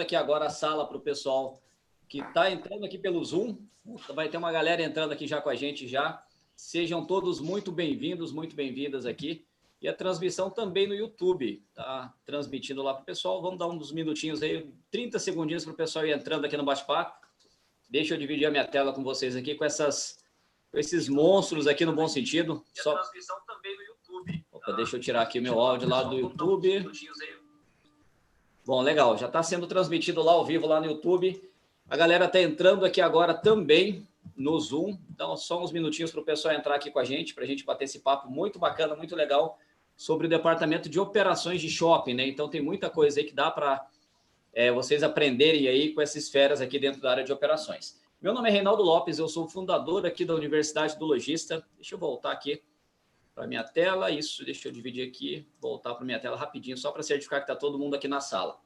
aqui 0.00 0.16
agora 0.16 0.46
a 0.46 0.50
sala 0.50 0.86
para 0.86 0.96
o 0.96 1.00
pessoal 1.00 1.60
que 2.08 2.18
está 2.18 2.50
entrando 2.50 2.84
aqui 2.84 2.98
pelo 2.98 3.24
Zoom. 3.24 3.58
Vai 4.14 4.28
ter 4.28 4.36
uma 4.36 4.52
galera 4.52 4.82
entrando 4.82 5.12
aqui 5.12 5.26
já 5.26 5.40
com 5.40 5.48
a 5.48 5.54
gente 5.54 5.86
já. 5.86 6.22
Sejam 6.54 7.04
todos 7.04 7.40
muito 7.40 7.70
bem-vindos, 7.70 8.32
muito 8.32 8.56
bem-vindas 8.56 9.06
aqui. 9.06 9.46
E 9.80 9.88
a 9.88 9.92
transmissão 9.92 10.48
também 10.48 10.86
no 10.86 10.94
YouTube, 10.94 11.62
tá 11.74 12.14
transmitindo 12.24 12.82
lá 12.82 12.94
para 12.94 13.02
o 13.02 13.06
pessoal. 13.06 13.42
Vamos 13.42 13.58
dar 13.58 13.68
uns 13.68 13.92
minutinhos 13.92 14.42
aí, 14.42 14.72
30 14.90 15.18
segundinhos 15.18 15.64
para 15.64 15.74
o 15.74 15.76
pessoal 15.76 16.06
ir 16.06 16.12
entrando 16.12 16.44
aqui 16.44 16.56
no 16.56 16.64
bate-papo. 16.64 17.26
Deixa 17.88 18.14
eu 18.14 18.18
dividir 18.18 18.46
a 18.46 18.50
minha 18.50 18.66
tela 18.66 18.92
com 18.92 19.04
vocês 19.04 19.36
aqui 19.36 19.54
com 19.54 19.64
essas 19.64 20.24
com 20.72 20.78
esses 20.78 21.08
monstros 21.08 21.66
aqui 21.66 21.84
no 21.84 21.92
bom 21.92 22.08
sentido. 22.08 22.64
E 22.74 22.80
a 22.80 22.82
transmissão 22.82 23.36
também 23.46 23.76
no 23.76 23.82
YouTube. 23.82 24.46
Opa, 24.50 24.66
tá? 24.66 24.72
deixa 24.72 24.96
eu 24.96 25.00
tirar 25.00 25.22
aqui 25.22 25.38
o 25.38 25.42
meu 25.42 25.60
áudio 25.60 25.88
lá 25.88 26.02
do 26.02 26.18
YouTube. 26.18 26.84
Bom, 28.66 28.82
legal, 28.82 29.16
já 29.16 29.28
está 29.28 29.44
sendo 29.44 29.64
transmitido 29.68 30.20
lá 30.24 30.32
ao 30.32 30.44
vivo 30.44 30.66
lá 30.66 30.80
no 30.80 30.86
YouTube. 30.86 31.40
A 31.88 31.96
galera 31.96 32.24
está 32.24 32.40
entrando 32.40 32.84
aqui 32.84 33.00
agora 33.00 33.32
também 33.32 34.04
no 34.36 34.58
Zoom. 34.58 34.98
Então, 35.08 35.36
só 35.36 35.62
uns 35.62 35.70
minutinhos 35.70 36.10
para 36.10 36.20
o 36.20 36.24
pessoal 36.24 36.52
entrar 36.52 36.74
aqui 36.74 36.90
com 36.90 36.98
a 36.98 37.04
gente, 37.04 37.32
para 37.32 37.44
a 37.44 37.46
gente 37.46 37.64
bater 37.64 37.84
esse 37.84 38.00
papo 38.00 38.28
muito 38.28 38.58
bacana, 38.58 38.96
muito 38.96 39.14
legal 39.14 39.56
sobre 39.96 40.26
o 40.26 40.28
departamento 40.28 40.88
de 40.88 40.98
operações 40.98 41.60
de 41.60 41.70
shopping, 41.70 42.14
né? 42.14 42.26
Então, 42.26 42.48
tem 42.48 42.60
muita 42.60 42.90
coisa 42.90 43.20
aí 43.20 43.24
que 43.24 43.32
dá 43.32 43.52
para 43.52 43.86
é, 44.52 44.72
vocês 44.72 45.04
aprenderem 45.04 45.68
aí 45.68 45.94
com 45.94 46.02
essas 46.02 46.24
esferas 46.24 46.60
aqui 46.60 46.76
dentro 46.76 47.00
da 47.00 47.12
área 47.12 47.22
de 47.22 47.32
operações. 47.32 48.00
Meu 48.20 48.34
nome 48.34 48.48
é 48.48 48.52
Reinaldo 48.52 48.82
Lopes, 48.82 49.20
eu 49.20 49.28
sou 49.28 49.48
fundador 49.48 50.04
aqui 50.04 50.24
da 50.24 50.34
Universidade 50.34 50.98
do 50.98 51.04
Logista. 51.04 51.64
Deixa 51.76 51.94
eu 51.94 52.00
voltar 52.00 52.32
aqui 52.32 52.60
para 53.36 53.46
minha 53.46 53.62
tela. 53.62 54.10
Isso, 54.10 54.42
deixa 54.44 54.66
eu 54.66 54.72
dividir 54.72 55.06
aqui, 55.06 55.46
voltar 55.60 55.94
para 55.94 56.06
minha 56.06 56.18
tela 56.18 56.38
rapidinho, 56.38 56.76
só 56.76 56.90
para 56.90 57.02
certificar 57.02 57.40
que 57.40 57.44
está 57.44 57.54
todo 57.54 57.78
mundo 57.78 57.94
aqui 57.94 58.08
na 58.08 58.18
sala. 58.18 58.58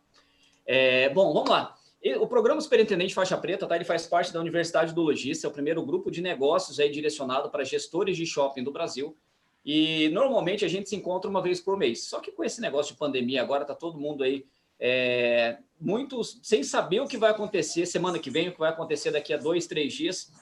É, 0.65 1.09
bom, 1.09 1.33
vamos 1.35 1.51
lá. 1.51 1.77
O 2.21 2.27
programa 2.27 2.61
Superintendente 2.61 3.13
Faixa 3.13 3.37
Preta, 3.37 3.67
tá? 3.67 3.75
Ele 3.75 3.85
faz 3.85 4.07
parte 4.07 4.33
da 4.33 4.41
Universidade 4.41 4.95
do 4.95 5.03
Logista, 5.03 5.47
é 5.47 5.51
o 5.51 5.53
primeiro 5.53 5.85
grupo 5.85 6.11
de 6.11 6.23
negócios 6.23 6.79
aí 6.79 6.89
direcionado 6.89 7.51
para 7.51 7.65
gestores 7.65 8.17
de 8.17 8.25
shopping 8.25 8.63
do 8.63 8.71
Brasil. 8.71 9.15
E 9.63 10.09
normalmente 10.11 10.65
a 10.65 10.69
gente 10.69 10.89
se 10.89 10.97
encontra 10.97 11.29
uma 11.29 11.43
vez 11.43 11.61
por 11.61 11.77
mês. 11.77 12.05
Só 12.05 12.21
que 12.21 12.33
com 12.33 12.43
esse 12.43 12.61
negócio 12.61 12.95
de 12.95 12.99
pandemia 12.99 13.43
agora 13.43 13.67
tá 13.67 13.75
todo 13.75 13.99
mundo 13.99 14.23
aí 14.23 14.47
é, 14.79 15.59
muitos 15.79 16.41
sem 16.43 16.63
saber 16.63 17.01
o 17.01 17.07
que 17.07 17.19
vai 17.19 17.31
acontecer 17.31 17.85
semana 17.85 18.19
que 18.19 18.31
vem, 18.31 18.49
o 18.49 18.53
que 18.53 18.59
vai 18.59 18.71
acontecer 18.71 19.11
daqui 19.11 19.35
a 19.35 19.37
dois, 19.37 19.67
três 19.67 19.93
dias 19.93 20.33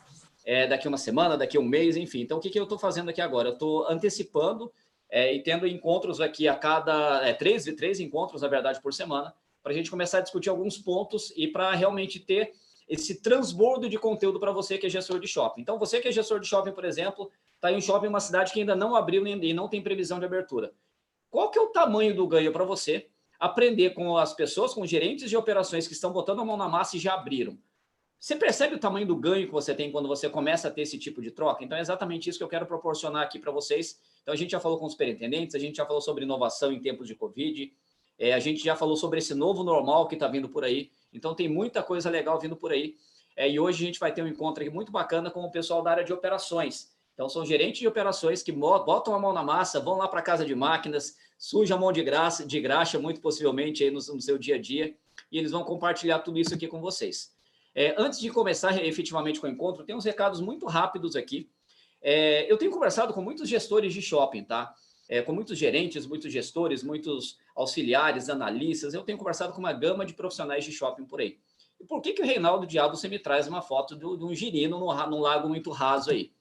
é, 0.49 0.67
daqui 0.67 0.89
uma 0.89 0.97
semana, 0.97 1.37
daqui 1.37 1.59
um 1.59 1.63
mês, 1.63 1.95
enfim. 1.95 2.23
Então, 2.23 2.39
o 2.39 2.41
que, 2.41 2.49
que 2.49 2.59
eu 2.59 2.63
estou 2.63 2.79
fazendo 2.79 3.11
aqui 3.11 3.21
agora? 3.21 3.51
Eu 3.51 3.53
estou 3.53 3.87
antecipando 3.87 4.73
é, 5.11 5.35
e 5.35 5.43
tendo 5.43 5.67
encontros 5.67 6.23
aqui 6.23 6.49
a 6.49 6.55
cada 6.55 7.21
é, 7.23 7.35
três, 7.35 7.65
três 7.77 8.01
encontros, 8.01 8.41
na 8.41 8.49
verdade, 8.49 8.81
por 8.81 8.95
semana, 8.95 9.35
para 9.63 9.73
a 9.73 9.75
gente 9.75 9.91
começar 9.91 10.19
a 10.19 10.21
discutir 10.23 10.49
alguns 10.49 10.79
pontos 10.79 11.35
e 11.37 11.49
para 11.49 11.75
realmente 11.75 12.19
ter 12.19 12.53
esse 12.89 13.21
transbordo 13.21 13.91
de 13.91 13.99
conteúdo 13.99 14.41
para 14.41 14.51
você 14.51 14.79
que 14.79 14.87
é 14.87 14.89
gestor 14.89 15.21
de 15.21 15.29
shopping. 15.29 15.61
Então, 15.61 15.79
você 15.79 16.01
que 16.01 16.09
é 16.09 16.13
gestor 16.13 16.41
de 16.41 16.47
shopping, 16.47 16.73
por 16.73 16.87
exemplo, 16.87 17.31
está 17.55 17.71
em 17.71 17.77
um 17.77 17.81
shopping 17.83 18.07
em 18.07 18.09
uma 18.09 18.19
cidade 18.19 18.51
que 18.51 18.61
ainda 18.61 18.75
não 18.75 18.97
abriu 18.97 19.27
e 19.27 19.53
não 19.53 19.69
tem 19.69 19.83
previsão 19.83 20.19
de 20.19 20.25
abertura. 20.25 20.73
Qual 21.29 21.51
que 21.51 21.59
é 21.59 21.63
o 21.63 21.67
tamanho 21.67 22.17
do 22.17 22.27
ganho 22.27 22.51
para 22.55 22.65
você 22.65 23.07
aprender 23.39 23.91
com 23.91 24.17
as 24.17 24.33
pessoas, 24.33 24.73
com 24.73 24.87
gerentes 24.87 25.29
de 25.29 25.37
operações 25.37 25.87
que 25.87 25.93
estão 25.93 26.11
botando 26.11 26.41
a 26.41 26.45
mão 26.47 26.57
na 26.57 26.71
massa 26.71 26.97
e 26.97 26.99
já 27.01 27.13
abriram? 27.13 27.59
Você 28.21 28.35
percebe 28.35 28.75
o 28.75 28.79
tamanho 28.79 29.07
do 29.07 29.15
ganho 29.15 29.47
que 29.47 29.53
você 29.53 29.73
tem 29.73 29.93
quando 29.93 30.09
você 30.09 30.29
começa 30.29 30.67
a 30.67 30.71
ter 30.71 30.83
esse 30.83 30.99
tipo 30.99 31.23
de 31.23 31.31
troca? 31.31 31.63
Então, 31.63 31.79
é 31.79 31.81
exatamente 31.81 32.29
isso 32.29 32.37
que 32.37 32.43
eu 32.43 32.49
quero 32.49 32.67
proporcionar 32.67 33.23
aqui 33.23 33.39
para 33.39 33.53
vocês. 33.53 34.01
Então, 34.23 34.35
a 34.35 34.37
gente 34.37 34.51
já 34.51 34.59
falou 34.59 34.77
com 34.77 34.87
os 34.87 34.93
superintendentes, 34.93 35.55
a 35.55 35.59
gente 35.59 35.77
já 35.77 35.87
falou 35.87 36.01
sobre 36.01 36.25
inovação 36.25 36.73
em 36.73 36.81
tempos 36.81 37.07
de 37.07 37.15
Covid, 37.15 37.73
é, 38.19 38.35
a 38.35 38.41
gente 38.41 38.65
já 38.65 38.75
falou 38.75 38.97
sobre 38.97 39.21
esse 39.21 39.35
novo 39.35 39.63
normal 39.63 40.09
que 40.09 40.17
está 40.17 40.27
vindo 40.27 40.49
por 40.49 40.65
aí. 40.65 40.91
Então, 41.13 41.33
tem 41.33 41.49
muita 41.49 41.81
coisa 41.81 42.11
legal 42.11 42.41
vindo 42.41 42.57
por 42.57 42.73
aí. 42.73 42.97
É, 43.37 43.49
e 43.49 43.61
hoje 43.61 43.85
a 43.85 43.87
gente 43.87 44.01
vai 44.01 44.13
ter 44.13 44.21
um 44.21 44.27
encontro 44.27 44.65
aqui 44.65 44.73
muito 44.73 44.91
bacana 44.91 45.31
com 45.31 45.45
o 45.45 45.51
pessoal 45.51 45.81
da 45.81 45.93
área 45.93 46.05
de 46.05 46.13
operações. 46.13 46.91
Então, 47.15 47.29
são 47.29 47.47
gerentes 47.47 47.81
de 47.81 47.87
operações 47.87 48.43
que 48.43 48.51
botam 48.51 49.15
a 49.15 49.19
mão 49.19 49.33
na 49.33 49.45
massa, 49.45 49.79
vão 49.79 49.97
lá 49.97 50.09
para 50.09 50.23
casa 50.23 50.45
de 50.45 50.57
máquinas, 50.57 51.17
sujam 51.39 51.77
a 51.77 51.81
mão 51.81 51.93
de 51.93 52.03
graça, 52.03 52.45
de 52.45 52.61
graxa, 52.61 52.99
muito 52.99 53.21
possivelmente, 53.21 53.85
aí 53.85 53.91
no, 53.91 53.99
no 53.99 54.21
seu 54.21 54.37
dia 54.37 54.57
a 54.57 54.61
dia, 54.61 54.97
e 55.31 55.39
eles 55.39 55.53
vão 55.53 55.63
compartilhar 55.63 56.19
tudo 56.19 56.39
isso 56.39 56.53
aqui 56.53 56.67
com 56.67 56.81
vocês. 56.81 57.38
É, 57.81 57.95
antes 57.97 58.19
de 58.19 58.29
começar 58.29 58.77
efetivamente 58.85 59.39
com 59.39 59.47
o 59.47 59.51
encontro, 59.51 59.85
tem 59.85 59.95
uns 59.95 60.05
recados 60.05 60.41
muito 60.41 60.67
rápidos 60.67 61.15
aqui. 61.15 61.49
É, 62.03 62.51
eu 62.51 62.59
tenho 62.59 62.73
conversado 62.73 63.15
com 63.15 63.23
muitos 63.23 63.49
gestores 63.49 63.95
de 63.95 64.03
shopping, 64.03 64.43
tá? 64.43 64.75
É, 65.09 65.23
com 65.23 65.33
muitos 65.33 65.57
gerentes, 65.57 66.05
muitos 66.05 66.33
gestores, 66.33 66.83
muitos 66.83 67.39
auxiliares, 67.55 68.29
analistas. 68.29 68.95
Eu 68.95 69.05
tenho 69.05 69.17
conversado 69.17 69.53
com 69.53 69.61
uma 69.61 69.73
gama 69.73 70.05
de 70.05 70.13
profissionais 70.13 70.65
de 70.65 70.73
shopping 70.73 71.05
por 71.05 71.21
aí. 71.21 71.39
E 71.79 71.85
por 71.85 72.01
que, 72.01 72.15
que 72.15 72.21
o 72.21 72.25
Reinaldo 72.27 72.67
Diabo 72.67 72.97
você 72.97 73.07
me 73.07 73.17
traz 73.17 73.47
uma 73.47 73.63
foto 73.63 73.95
de, 73.95 74.05
um 74.05 74.35
girino 74.35 74.81
num, 74.81 75.21
lago 75.21 75.49
muito 75.49 75.71
raso 75.71 76.11
aí? 76.11 76.33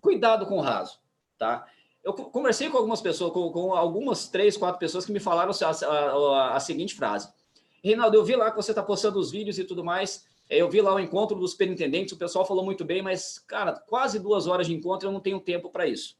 Cuidado 0.00 0.44
com 0.44 0.58
o 0.58 0.60
raso, 0.60 0.98
tá? 1.38 1.68
Eu 2.02 2.12
conversei 2.12 2.68
com 2.68 2.78
algumas 2.78 3.00
pessoas, 3.00 3.32
com, 3.32 3.48
com 3.52 3.74
algumas 3.74 4.26
três, 4.26 4.56
quatro 4.56 4.80
pessoas 4.80 5.06
que 5.06 5.12
me 5.12 5.20
falaram 5.20 5.52
a, 5.52 5.86
a, 5.86 6.56
a 6.56 6.58
seguinte 6.58 6.96
frase. 6.96 7.32
Reinaldo, 7.80 8.16
eu 8.16 8.24
vi 8.24 8.34
lá 8.34 8.50
que 8.50 8.56
você 8.56 8.72
está 8.72 8.82
postando 8.82 9.20
os 9.20 9.30
vídeos 9.30 9.56
e 9.56 9.62
tudo 9.62 9.84
mais, 9.84 10.26
eu 10.48 10.68
vi 10.68 10.80
lá 10.80 10.94
o 10.94 11.00
encontro 11.00 11.38
dos 11.38 11.52
superintendentes, 11.52 12.12
o 12.12 12.18
pessoal 12.18 12.44
falou 12.44 12.64
muito 12.64 12.84
bem, 12.84 13.02
mas, 13.02 13.38
cara, 13.38 13.72
quase 13.72 14.18
duas 14.18 14.46
horas 14.46 14.66
de 14.66 14.74
encontro, 14.74 15.08
eu 15.08 15.12
não 15.12 15.20
tenho 15.20 15.40
tempo 15.40 15.70
para 15.70 15.86
isso. 15.86 16.16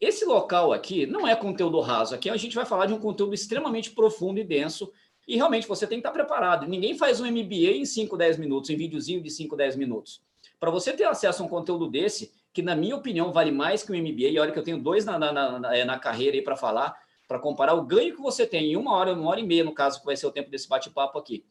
Esse 0.00 0.24
local 0.24 0.72
aqui 0.72 1.06
não 1.06 1.26
é 1.26 1.34
conteúdo 1.34 1.80
raso, 1.80 2.14
aqui 2.14 2.30
a 2.30 2.36
gente 2.36 2.54
vai 2.54 2.64
falar 2.64 2.86
de 2.86 2.94
um 2.94 3.00
conteúdo 3.00 3.34
extremamente 3.34 3.90
profundo 3.90 4.38
e 4.38 4.44
denso, 4.44 4.92
e 5.26 5.36
realmente 5.36 5.66
você 5.66 5.86
tem 5.86 5.98
que 6.00 6.06
estar 6.06 6.12
preparado. 6.12 6.66
Ninguém 6.66 6.96
faz 6.96 7.20
um 7.20 7.26
MBA 7.26 7.72
em 7.72 7.84
5, 7.84 8.16
10 8.16 8.38
minutos, 8.38 8.70
em 8.70 8.76
videozinho 8.76 9.20
de 9.20 9.30
5, 9.30 9.56
10 9.56 9.76
minutos. 9.76 10.22
Para 10.58 10.70
você 10.70 10.92
ter 10.92 11.04
acesso 11.04 11.42
a 11.42 11.46
um 11.46 11.48
conteúdo 11.48 11.88
desse, 11.88 12.32
que 12.52 12.62
na 12.62 12.74
minha 12.74 12.96
opinião 12.96 13.32
vale 13.32 13.50
mais 13.50 13.82
que 13.82 13.92
um 13.92 13.96
MBA, 13.96 14.28
e 14.28 14.38
olha 14.38 14.52
que 14.52 14.58
eu 14.58 14.62
tenho 14.62 14.80
dois 14.80 15.04
na, 15.04 15.18
na, 15.18 15.32
na, 15.32 15.84
na 15.84 15.98
carreira 15.98 16.36
aí 16.36 16.42
para 16.42 16.56
falar, 16.56 16.96
para 17.26 17.38
comparar 17.38 17.74
o 17.74 17.84
ganho 17.84 18.14
que 18.14 18.22
você 18.22 18.46
tem 18.46 18.72
em 18.72 18.76
uma 18.76 18.94
hora, 18.94 19.12
uma 19.12 19.28
hora 19.28 19.40
e 19.40 19.46
meia, 19.46 19.64
no 19.64 19.74
caso, 19.74 20.00
que 20.00 20.06
vai 20.06 20.16
ser 20.16 20.26
o 20.26 20.30
tempo 20.30 20.50
desse 20.50 20.68
bate-papo 20.68 21.18
aqui 21.18 21.44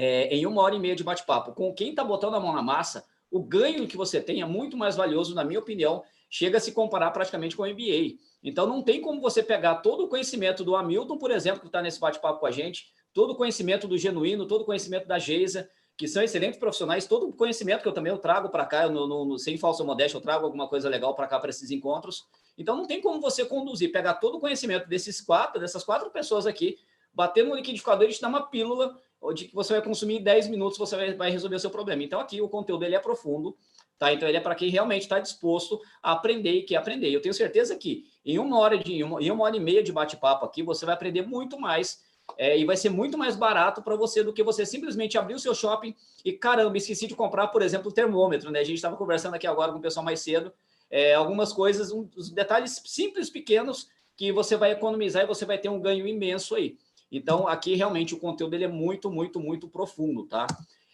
é, 0.00 0.28
em 0.28 0.46
uma 0.46 0.62
hora 0.62 0.76
e 0.76 0.78
meia 0.78 0.94
de 0.94 1.02
bate-papo 1.02 1.52
com 1.52 1.74
quem 1.74 1.90
está 1.90 2.04
botando 2.04 2.36
a 2.36 2.40
mão 2.40 2.52
na 2.52 2.62
massa, 2.62 3.04
o 3.28 3.42
ganho 3.42 3.84
que 3.88 3.96
você 3.96 4.20
tem 4.20 4.40
é 4.40 4.44
muito 4.44 4.76
mais 4.76 4.94
valioso, 4.94 5.34
na 5.34 5.42
minha 5.42 5.58
opinião, 5.58 6.04
chega 6.30 6.58
a 6.58 6.60
se 6.60 6.70
comparar 6.70 7.10
praticamente 7.10 7.56
com 7.56 7.64
o 7.64 7.66
MBA. 7.66 8.16
Então, 8.40 8.64
não 8.64 8.80
tem 8.80 9.00
como 9.00 9.20
você 9.20 9.42
pegar 9.42 9.76
todo 9.76 10.04
o 10.04 10.08
conhecimento 10.08 10.62
do 10.62 10.76
Hamilton, 10.76 11.18
por 11.18 11.32
exemplo, 11.32 11.62
que 11.62 11.66
está 11.66 11.82
nesse 11.82 11.98
bate-papo 11.98 12.38
com 12.38 12.46
a 12.46 12.50
gente, 12.52 12.92
todo 13.12 13.32
o 13.32 13.34
conhecimento 13.34 13.88
do 13.88 13.98
Genuíno, 13.98 14.46
todo 14.46 14.60
o 14.60 14.64
conhecimento 14.64 15.08
da 15.08 15.18
Geisa, 15.18 15.68
que 15.96 16.06
são 16.06 16.22
excelentes 16.22 16.60
profissionais, 16.60 17.08
todo 17.08 17.28
o 17.28 17.32
conhecimento 17.32 17.82
que 17.82 17.88
eu 17.88 17.92
também 17.92 18.12
eu 18.12 18.18
trago 18.18 18.50
para 18.50 18.64
cá, 18.66 18.88
no, 18.88 19.04
no, 19.04 19.24
no, 19.24 19.36
sem 19.36 19.58
falsa 19.58 19.82
modéstia, 19.82 20.16
eu 20.16 20.22
trago 20.22 20.44
alguma 20.44 20.68
coisa 20.68 20.88
legal 20.88 21.12
para 21.12 21.26
cá, 21.26 21.40
para 21.40 21.50
esses 21.50 21.72
encontros. 21.72 22.24
Então, 22.56 22.76
não 22.76 22.86
tem 22.86 23.00
como 23.00 23.20
você 23.20 23.44
conduzir, 23.44 23.90
pegar 23.90 24.14
todo 24.14 24.36
o 24.36 24.40
conhecimento 24.40 24.88
desses 24.88 25.20
quatro, 25.20 25.60
dessas 25.60 25.82
quatro 25.82 26.08
pessoas 26.10 26.46
aqui, 26.46 26.78
bater 27.12 27.44
no 27.44 27.52
liquidificador 27.56 28.08
e 28.08 28.12
te 28.12 28.20
dar 28.20 28.28
uma 28.28 28.42
pílula 28.42 28.96
onde 29.20 29.46
que 29.46 29.54
você 29.54 29.72
vai 29.72 29.82
consumir 29.82 30.20
10 30.20 30.48
minutos, 30.48 30.78
você 30.78 30.96
vai, 30.96 31.14
vai 31.14 31.30
resolver 31.30 31.56
o 31.56 31.60
seu 31.60 31.70
problema. 31.70 32.02
Então, 32.02 32.20
aqui 32.20 32.40
o 32.40 32.48
conteúdo 32.48 32.84
ele 32.84 32.94
é 32.94 32.98
profundo, 32.98 33.56
tá? 33.98 34.12
Então, 34.12 34.28
ele 34.28 34.38
é 34.38 34.40
para 34.40 34.54
quem 34.54 34.70
realmente 34.70 35.02
está 35.02 35.18
disposto 35.18 35.80
a 36.02 36.12
aprender 36.12 36.52
e 36.52 36.62
quer 36.62 36.76
aprender. 36.76 37.10
Eu 37.10 37.20
tenho 37.20 37.34
certeza 37.34 37.76
que 37.76 38.06
em 38.24 38.38
uma 38.38 38.58
hora 38.58 38.78
de 38.78 39.02
uma, 39.02 39.22
em 39.22 39.30
uma 39.30 39.44
hora 39.44 39.56
e 39.56 39.60
meia 39.60 39.82
de 39.82 39.92
bate-papo 39.92 40.44
aqui, 40.44 40.62
você 40.62 40.86
vai 40.86 40.94
aprender 40.94 41.22
muito 41.22 41.58
mais 41.58 42.02
é, 42.36 42.58
e 42.58 42.64
vai 42.64 42.76
ser 42.76 42.90
muito 42.90 43.16
mais 43.16 43.36
barato 43.36 43.82
para 43.82 43.96
você 43.96 44.22
do 44.22 44.32
que 44.32 44.42
você 44.42 44.66
simplesmente 44.66 45.16
abrir 45.16 45.34
o 45.34 45.38
seu 45.38 45.54
shopping 45.54 45.94
e, 46.24 46.32
caramba, 46.32 46.76
esqueci 46.76 47.06
de 47.06 47.14
comprar, 47.14 47.48
por 47.48 47.62
exemplo, 47.62 47.88
o 47.88 47.92
termômetro, 47.92 48.50
né? 48.50 48.60
A 48.60 48.64
gente 48.64 48.76
estava 48.76 48.96
conversando 48.96 49.34
aqui 49.34 49.46
agora 49.46 49.72
com 49.72 49.78
o 49.78 49.82
pessoal 49.82 50.04
mais 50.04 50.20
cedo, 50.20 50.52
é, 50.90 51.14
algumas 51.14 51.52
coisas, 51.52 51.90
os 51.90 52.30
detalhes 52.30 52.82
simples, 52.84 53.30
pequenos, 53.30 53.88
que 54.16 54.32
você 54.32 54.56
vai 54.56 54.72
economizar 54.72 55.22
e 55.22 55.26
você 55.26 55.44
vai 55.44 55.58
ter 55.58 55.68
um 55.68 55.80
ganho 55.80 56.06
imenso 56.06 56.54
aí. 56.54 56.76
Então, 57.10 57.48
aqui 57.48 57.74
realmente 57.74 58.14
o 58.14 58.18
conteúdo 58.18 58.54
ele 58.54 58.64
é 58.64 58.68
muito, 58.68 59.10
muito, 59.10 59.40
muito 59.40 59.68
profundo, 59.68 60.26
tá? 60.26 60.46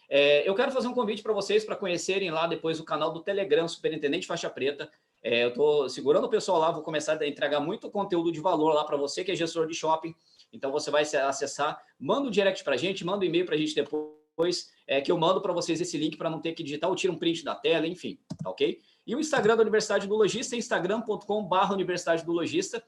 É, 0.08 0.48
eu 0.48 0.54
quero 0.54 0.70
fazer 0.70 0.86
um 0.86 0.94
convite 0.94 1.22
para 1.22 1.32
vocês 1.32 1.64
para 1.64 1.76
conhecerem 1.76 2.30
lá 2.30 2.46
depois 2.46 2.78
o 2.78 2.84
canal 2.84 3.12
do 3.12 3.20
Telegram 3.20 3.66
Superintendente 3.66 4.26
Faixa 4.26 4.48
Preta. 4.48 4.90
É, 5.22 5.44
eu 5.44 5.48
estou 5.48 5.88
segurando 5.88 6.24
o 6.24 6.28
pessoal 6.28 6.58
lá, 6.58 6.70
vou 6.70 6.82
começar 6.82 7.20
a 7.20 7.26
entregar 7.26 7.58
muito 7.60 7.90
conteúdo 7.90 8.30
de 8.30 8.40
valor 8.40 8.74
lá 8.74 8.84
para 8.84 8.96
você 8.96 9.24
que 9.24 9.32
é 9.32 9.34
gestor 9.34 9.66
de 9.66 9.74
shopping. 9.74 10.14
Então, 10.52 10.70
você 10.70 10.90
vai 10.90 11.02
acessar, 11.02 11.82
manda 11.98 12.28
um 12.28 12.30
direct 12.30 12.62
para 12.62 12.74
a 12.74 12.76
gente, 12.76 13.04
manda 13.04 13.24
um 13.24 13.28
e-mail 13.28 13.44
para 13.44 13.56
a 13.56 13.58
gente 13.58 13.74
depois, 13.74 14.70
é, 14.86 15.00
que 15.00 15.10
eu 15.10 15.18
mando 15.18 15.40
para 15.40 15.52
vocês 15.52 15.80
esse 15.80 15.96
link 15.96 16.16
para 16.16 16.30
não 16.30 16.40
ter 16.40 16.52
que 16.52 16.62
digitar 16.62 16.88
ou 16.88 16.94
tira 16.94 17.12
um 17.12 17.18
print 17.18 17.42
da 17.42 17.54
tela, 17.54 17.86
enfim, 17.86 18.18
tá 18.42 18.50
ok? 18.50 18.80
E 19.06 19.16
o 19.16 19.20
Instagram 19.20 19.56
da 19.56 19.62
Universidade 19.62 20.06
do 20.06 20.14
Logista 20.14 20.54
é 20.54 20.58
instagram.com.br 20.58 21.72
Universidade 21.72 22.24
do 22.24 22.32
Logista. 22.32 22.82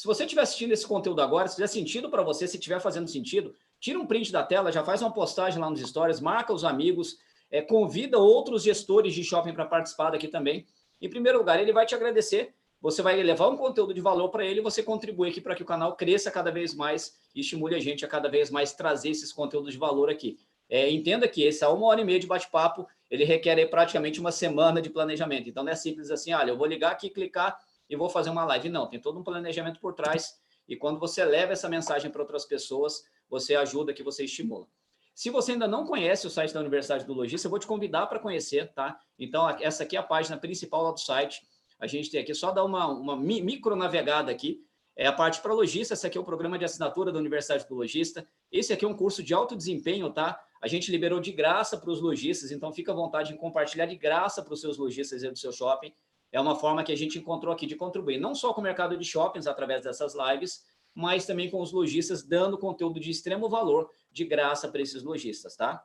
Se 0.00 0.06
você 0.06 0.24
estiver 0.24 0.40
assistindo 0.40 0.72
esse 0.72 0.86
conteúdo 0.86 1.20
agora, 1.20 1.46
se 1.46 1.56
fizer 1.56 1.66
sentido 1.66 2.08
para 2.08 2.22
você, 2.22 2.48
se 2.48 2.56
estiver 2.56 2.80
fazendo 2.80 3.06
sentido, 3.06 3.54
tira 3.78 3.98
um 3.98 4.06
print 4.06 4.32
da 4.32 4.42
tela, 4.42 4.72
já 4.72 4.82
faz 4.82 5.02
uma 5.02 5.12
postagem 5.12 5.60
lá 5.60 5.68
nos 5.68 5.78
stories, 5.82 6.20
marca 6.20 6.54
os 6.54 6.64
amigos, 6.64 7.18
é, 7.50 7.60
convida 7.60 8.18
outros 8.18 8.62
gestores 8.62 9.12
de 9.12 9.22
shopping 9.22 9.52
para 9.52 9.66
participar 9.66 10.08
daqui 10.08 10.26
também. 10.26 10.66
Em 11.02 11.10
primeiro 11.10 11.36
lugar, 11.36 11.60
ele 11.60 11.70
vai 11.70 11.84
te 11.84 11.94
agradecer, 11.94 12.54
você 12.80 13.02
vai 13.02 13.22
levar 13.22 13.48
um 13.48 13.58
conteúdo 13.58 13.92
de 13.92 14.00
valor 14.00 14.30
para 14.30 14.42
ele 14.42 14.60
e 14.60 14.62
você 14.62 14.82
contribui 14.82 15.28
aqui 15.28 15.38
para 15.38 15.54
que 15.54 15.62
o 15.62 15.66
canal 15.66 15.94
cresça 15.94 16.30
cada 16.30 16.50
vez 16.50 16.74
mais 16.74 17.18
e 17.34 17.40
estimule 17.40 17.74
a 17.74 17.78
gente 17.78 18.02
a 18.02 18.08
cada 18.08 18.30
vez 18.30 18.50
mais 18.50 18.72
trazer 18.72 19.10
esses 19.10 19.30
conteúdos 19.30 19.74
de 19.74 19.78
valor 19.78 20.08
aqui. 20.08 20.38
É, 20.66 20.90
entenda 20.90 21.28
que 21.28 21.42
esse 21.42 21.62
é 21.62 21.68
uma 21.68 21.86
hora 21.88 22.00
e 22.00 22.04
meia 22.06 22.18
de 22.18 22.26
bate-papo, 22.26 22.88
ele 23.10 23.24
requer 23.24 23.66
praticamente 23.66 24.18
uma 24.18 24.32
semana 24.32 24.80
de 24.80 24.88
planejamento. 24.88 25.50
Então, 25.50 25.62
não 25.62 25.72
é 25.72 25.76
simples 25.76 26.10
assim, 26.10 26.32
olha, 26.32 26.52
eu 26.52 26.56
vou 26.56 26.66
ligar 26.66 26.90
aqui, 26.90 27.10
clicar 27.10 27.60
e 27.90 27.96
vou 27.96 28.08
fazer 28.08 28.30
uma 28.30 28.44
live. 28.44 28.68
Não, 28.68 28.86
tem 28.86 29.00
todo 29.00 29.18
um 29.18 29.24
planejamento 29.24 29.80
por 29.80 29.92
trás. 29.92 30.40
E 30.68 30.76
quando 30.76 31.00
você 31.00 31.24
leva 31.24 31.52
essa 31.52 31.68
mensagem 31.68 32.08
para 32.10 32.22
outras 32.22 32.44
pessoas, 32.46 33.02
você 33.28 33.56
ajuda, 33.56 33.92
que 33.92 34.04
você 34.04 34.24
estimula. 34.24 34.66
Se 35.12 35.28
você 35.28 35.52
ainda 35.52 35.66
não 35.66 35.84
conhece 35.84 36.26
o 36.26 36.30
site 36.30 36.54
da 36.54 36.60
Universidade 36.60 37.04
do 37.04 37.12
Logista, 37.12 37.48
eu 37.48 37.50
vou 37.50 37.58
te 37.58 37.66
convidar 37.66 38.06
para 38.06 38.20
conhecer, 38.20 38.72
tá? 38.72 38.98
Então, 39.18 39.50
essa 39.60 39.82
aqui 39.82 39.96
é 39.96 39.98
a 39.98 40.04
página 40.04 40.38
principal 40.38 40.84
lá 40.84 40.92
do 40.92 41.00
site. 41.00 41.42
A 41.80 41.86
gente 41.88 42.10
tem 42.10 42.20
aqui, 42.20 42.32
só 42.32 42.52
dar 42.52 42.64
uma, 42.64 42.86
uma 42.86 43.16
micro 43.16 43.74
navegada 43.74 44.30
aqui. 44.30 44.64
É 44.96 45.06
a 45.06 45.12
parte 45.12 45.40
para 45.40 45.52
lojista, 45.52 45.94
esse 45.94 46.06
aqui 46.06 46.16
é 46.16 46.20
o 46.20 46.24
programa 46.24 46.58
de 46.58 46.64
assinatura 46.64 47.10
da 47.10 47.18
Universidade 47.18 47.66
do 47.66 47.74
Logista. 47.74 48.26
Esse 48.52 48.72
aqui 48.72 48.84
é 48.84 48.88
um 48.88 48.94
curso 48.94 49.22
de 49.22 49.34
alto 49.34 49.56
desempenho, 49.56 50.10
tá? 50.12 50.38
A 50.62 50.68
gente 50.68 50.90
liberou 50.90 51.18
de 51.20 51.32
graça 51.32 51.76
para 51.76 51.90
os 51.90 52.00
lojistas, 52.00 52.50
então 52.50 52.72
fica 52.72 52.92
à 52.92 52.94
vontade 52.94 53.32
em 53.32 53.36
compartilhar 53.36 53.86
de 53.86 53.96
graça 53.96 54.42
para 54.42 54.52
os 54.52 54.60
seus 54.60 54.76
lojistas 54.76 55.22
e 55.22 55.30
do 55.30 55.38
seu 55.38 55.52
shopping. 55.52 55.92
É 56.32 56.40
uma 56.40 56.54
forma 56.54 56.84
que 56.84 56.92
a 56.92 56.96
gente 56.96 57.18
encontrou 57.18 57.52
aqui 57.52 57.66
de 57.66 57.76
contribuir, 57.76 58.18
não 58.18 58.34
só 58.34 58.52
com 58.52 58.60
o 58.60 58.64
mercado 58.64 58.96
de 58.96 59.04
shoppings 59.04 59.46
através 59.46 59.82
dessas 59.82 60.14
lives, 60.14 60.64
mas 60.94 61.26
também 61.26 61.50
com 61.50 61.60
os 61.60 61.72
lojistas 61.72 62.22
dando 62.22 62.58
conteúdo 62.58 63.00
de 63.00 63.10
extremo 63.10 63.48
valor 63.48 63.90
de 64.10 64.24
graça 64.24 64.68
para 64.68 64.82
esses 64.82 65.02
lojistas, 65.02 65.56
tá? 65.56 65.84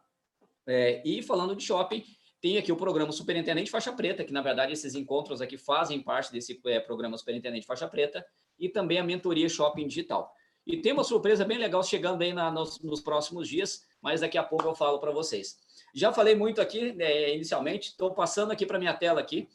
É, 0.67 1.01
e 1.05 1.21
falando 1.21 1.55
de 1.55 1.63
shopping, 1.63 2.03
tem 2.41 2.57
aqui 2.57 2.71
o 2.71 2.75
programa 2.75 3.11
Superintendente 3.11 3.71
Faixa 3.71 3.91
Preta, 3.91 4.23
que 4.23 4.33
na 4.33 4.41
verdade 4.41 4.73
esses 4.73 4.95
encontros 4.95 5.41
aqui 5.41 5.57
fazem 5.57 6.01
parte 6.01 6.31
desse 6.31 6.59
é, 6.65 6.79
programa 6.79 7.17
Superintendente 7.17 7.65
Faixa 7.65 7.87
Preta, 7.87 8.25
e 8.59 8.69
também 8.69 8.97
a 8.99 9.03
mentoria 9.03 9.49
Shopping 9.49 9.87
Digital. 9.87 10.31
E 10.65 10.77
tem 10.77 10.93
uma 10.93 11.03
surpresa 11.03 11.45
bem 11.45 11.57
legal 11.57 11.83
chegando 11.83 12.21
aí 12.21 12.33
na, 12.33 12.49
nos, 12.49 12.81
nos, 12.81 12.99
próximos 12.99 13.47
dias, 13.47 13.85
mas 14.01 14.21
daqui 14.21 14.37
a 14.37 14.43
pouco 14.43 14.65
eu 14.65 14.73
falo 14.73 14.99
para 14.99 15.11
vocês. 15.11 15.57
Já 15.93 16.11
falei 16.11 16.33
muito 16.33 16.59
aqui 16.59 16.91
né, 16.93 17.35
inicialmente, 17.35 17.89
estou 17.89 18.13
passando 18.13 18.51
aqui 18.51 18.65
para 18.65 18.79
minha 18.79 18.93
tela 18.93 19.19
aqui. 19.19 19.47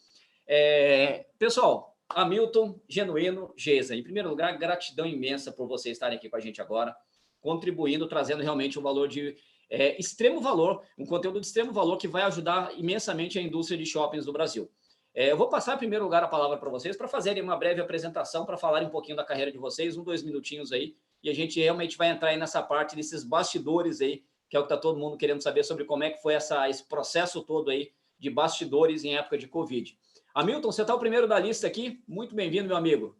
É, 0.52 1.26
pessoal, 1.38 1.96
Hamilton, 2.08 2.80
Genuíno, 2.88 3.54
Geisa, 3.56 3.94
em 3.94 4.02
primeiro 4.02 4.28
lugar, 4.28 4.58
gratidão 4.58 5.06
imensa 5.06 5.52
por 5.52 5.68
vocês 5.68 5.94
estarem 5.94 6.18
aqui 6.18 6.28
com 6.28 6.34
a 6.34 6.40
gente 6.40 6.60
agora, 6.60 6.92
contribuindo, 7.40 8.08
trazendo 8.08 8.42
realmente 8.42 8.76
um 8.76 8.82
valor 8.82 9.06
de 9.06 9.36
é, 9.70 9.96
extremo 9.96 10.40
valor, 10.40 10.82
um 10.98 11.06
conteúdo 11.06 11.38
de 11.38 11.46
extremo 11.46 11.72
valor 11.72 11.98
que 11.98 12.08
vai 12.08 12.22
ajudar 12.22 12.76
imensamente 12.76 13.38
a 13.38 13.42
indústria 13.42 13.78
de 13.78 13.86
shoppings 13.86 14.26
do 14.26 14.32
Brasil. 14.32 14.68
É, 15.14 15.30
eu 15.30 15.36
vou 15.36 15.48
passar 15.48 15.76
em 15.76 15.78
primeiro 15.78 16.02
lugar 16.02 16.24
a 16.24 16.26
palavra 16.26 16.56
para 16.56 16.68
vocês 16.68 16.96
para 16.96 17.06
fazerem 17.06 17.44
uma 17.44 17.56
breve 17.56 17.80
apresentação, 17.80 18.44
para 18.44 18.56
falarem 18.56 18.88
um 18.88 18.90
pouquinho 18.90 19.16
da 19.16 19.24
carreira 19.24 19.52
de 19.52 19.58
vocês, 19.58 19.96
um, 19.96 20.02
dois 20.02 20.24
minutinhos 20.24 20.72
aí, 20.72 20.96
e 21.22 21.30
a 21.30 21.32
gente 21.32 21.60
realmente 21.60 21.96
vai 21.96 22.08
entrar 22.08 22.30
aí 22.30 22.36
nessa 22.36 22.60
parte 22.60 22.96
desses 22.96 23.22
bastidores 23.22 24.00
aí, 24.00 24.24
que 24.48 24.56
é 24.56 24.58
o 24.58 24.62
que 24.64 24.72
está 24.72 24.76
todo 24.76 24.98
mundo 24.98 25.16
querendo 25.16 25.40
saber 25.40 25.62
sobre 25.62 25.84
como 25.84 26.02
é 26.02 26.10
que 26.10 26.20
foi 26.20 26.34
essa, 26.34 26.68
esse 26.68 26.88
processo 26.88 27.40
todo 27.40 27.70
aí 27.70 27.92
de 28.18 28.28
bastidores 28.28 29.04
em 29.04 29.14
época 29.14 29.38
de 29.38 29.46
Covid. 29.46 29.96
Hamilton, 30.34 30.70
você 30.70 30.82
está 30.82 30.94
o 30.94 30.98
primeiro 30.98 31.26
da 31.26 31.38
lista 31.38 31.66
aqui, 31.66 32.02
muito 32.06 32.34
bem-vindo, 32.34 32.68
meu 32.68 32.76
amigo. 32.76 33.16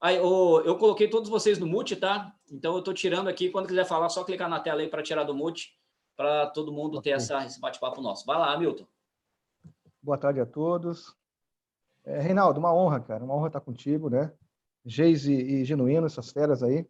Aí, 0.00 0.16
eu, 0.16 0.62
eu 0.64 0.76
coloquei 0.76 1.08
todos 1.08 1.30
vocês 1.30 1.58
no 1.58 1.66
mute, 1.66 1.96
tá? 1.96 2.34
Então 2.50 2.74
eu 2.74 2.80
estou 2.80 2.92
tirando 2.92 3.28
aqui, 3.28 3.50
quando 3.50 3.66
quiser 3.66 3.86
falar, 3.86 4.10
só 4.10 4.22
clicar 4.22 4.48
na 4.48 4.60
tela 4.60 4.82
aí 4.82 4.88
para 4.88 5.02
tirar 5.02 5.24
do 5.24 5.34
mute, 5.34 5.74
para 6.14 6.48
todo 6.48 6.72
mundo 6.72 7.00
ter 7.00 7.10
essa, 7.10 7.44
esse 7.44 7.58
bate-papo 7.58 8.02
nosso. 8.02 8.26
Vai 8.26 8.38
lá, 8.38 8.52
Hamilton. 8.52 8.86
Boa 10.02 10.18
tarde 10.18 10.40
a 10.40 10.46
todos. 10.46 11.16
É, 12.04 12.20
Reinaldo, 12.20 12.60
uma 12.60 12.72
honra, 12.72 13.00
cara, 13.00 13.24
uma 13.24 13.34
honra 13.34 13.46
estar 13.46 13.60
contigo, 13.60 14.10
né? 14.10 14.30
Geise 14.84 15.32
e 15.32 15.64
Genuíno, 15.64 16.06
essas 16.06 16.30
feras 16.30 16.62
aí. 16.62 16.86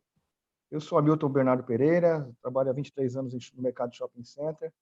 Eu 0.70 0.80
sou 0.80 0.98
Hamilton 0.98 1.28
Bernardo 1.28 1.62
Pereira, 1.62 2.28
trabalho 2.42 2.70
há 2.70 2.72
23 2.72 3.16
anos 3.16 3.52
no 3.52 3.62
mercado 3.62 3.90
de 3.90 3.98
shopping 3.98 4.24
center. 4.24 4.72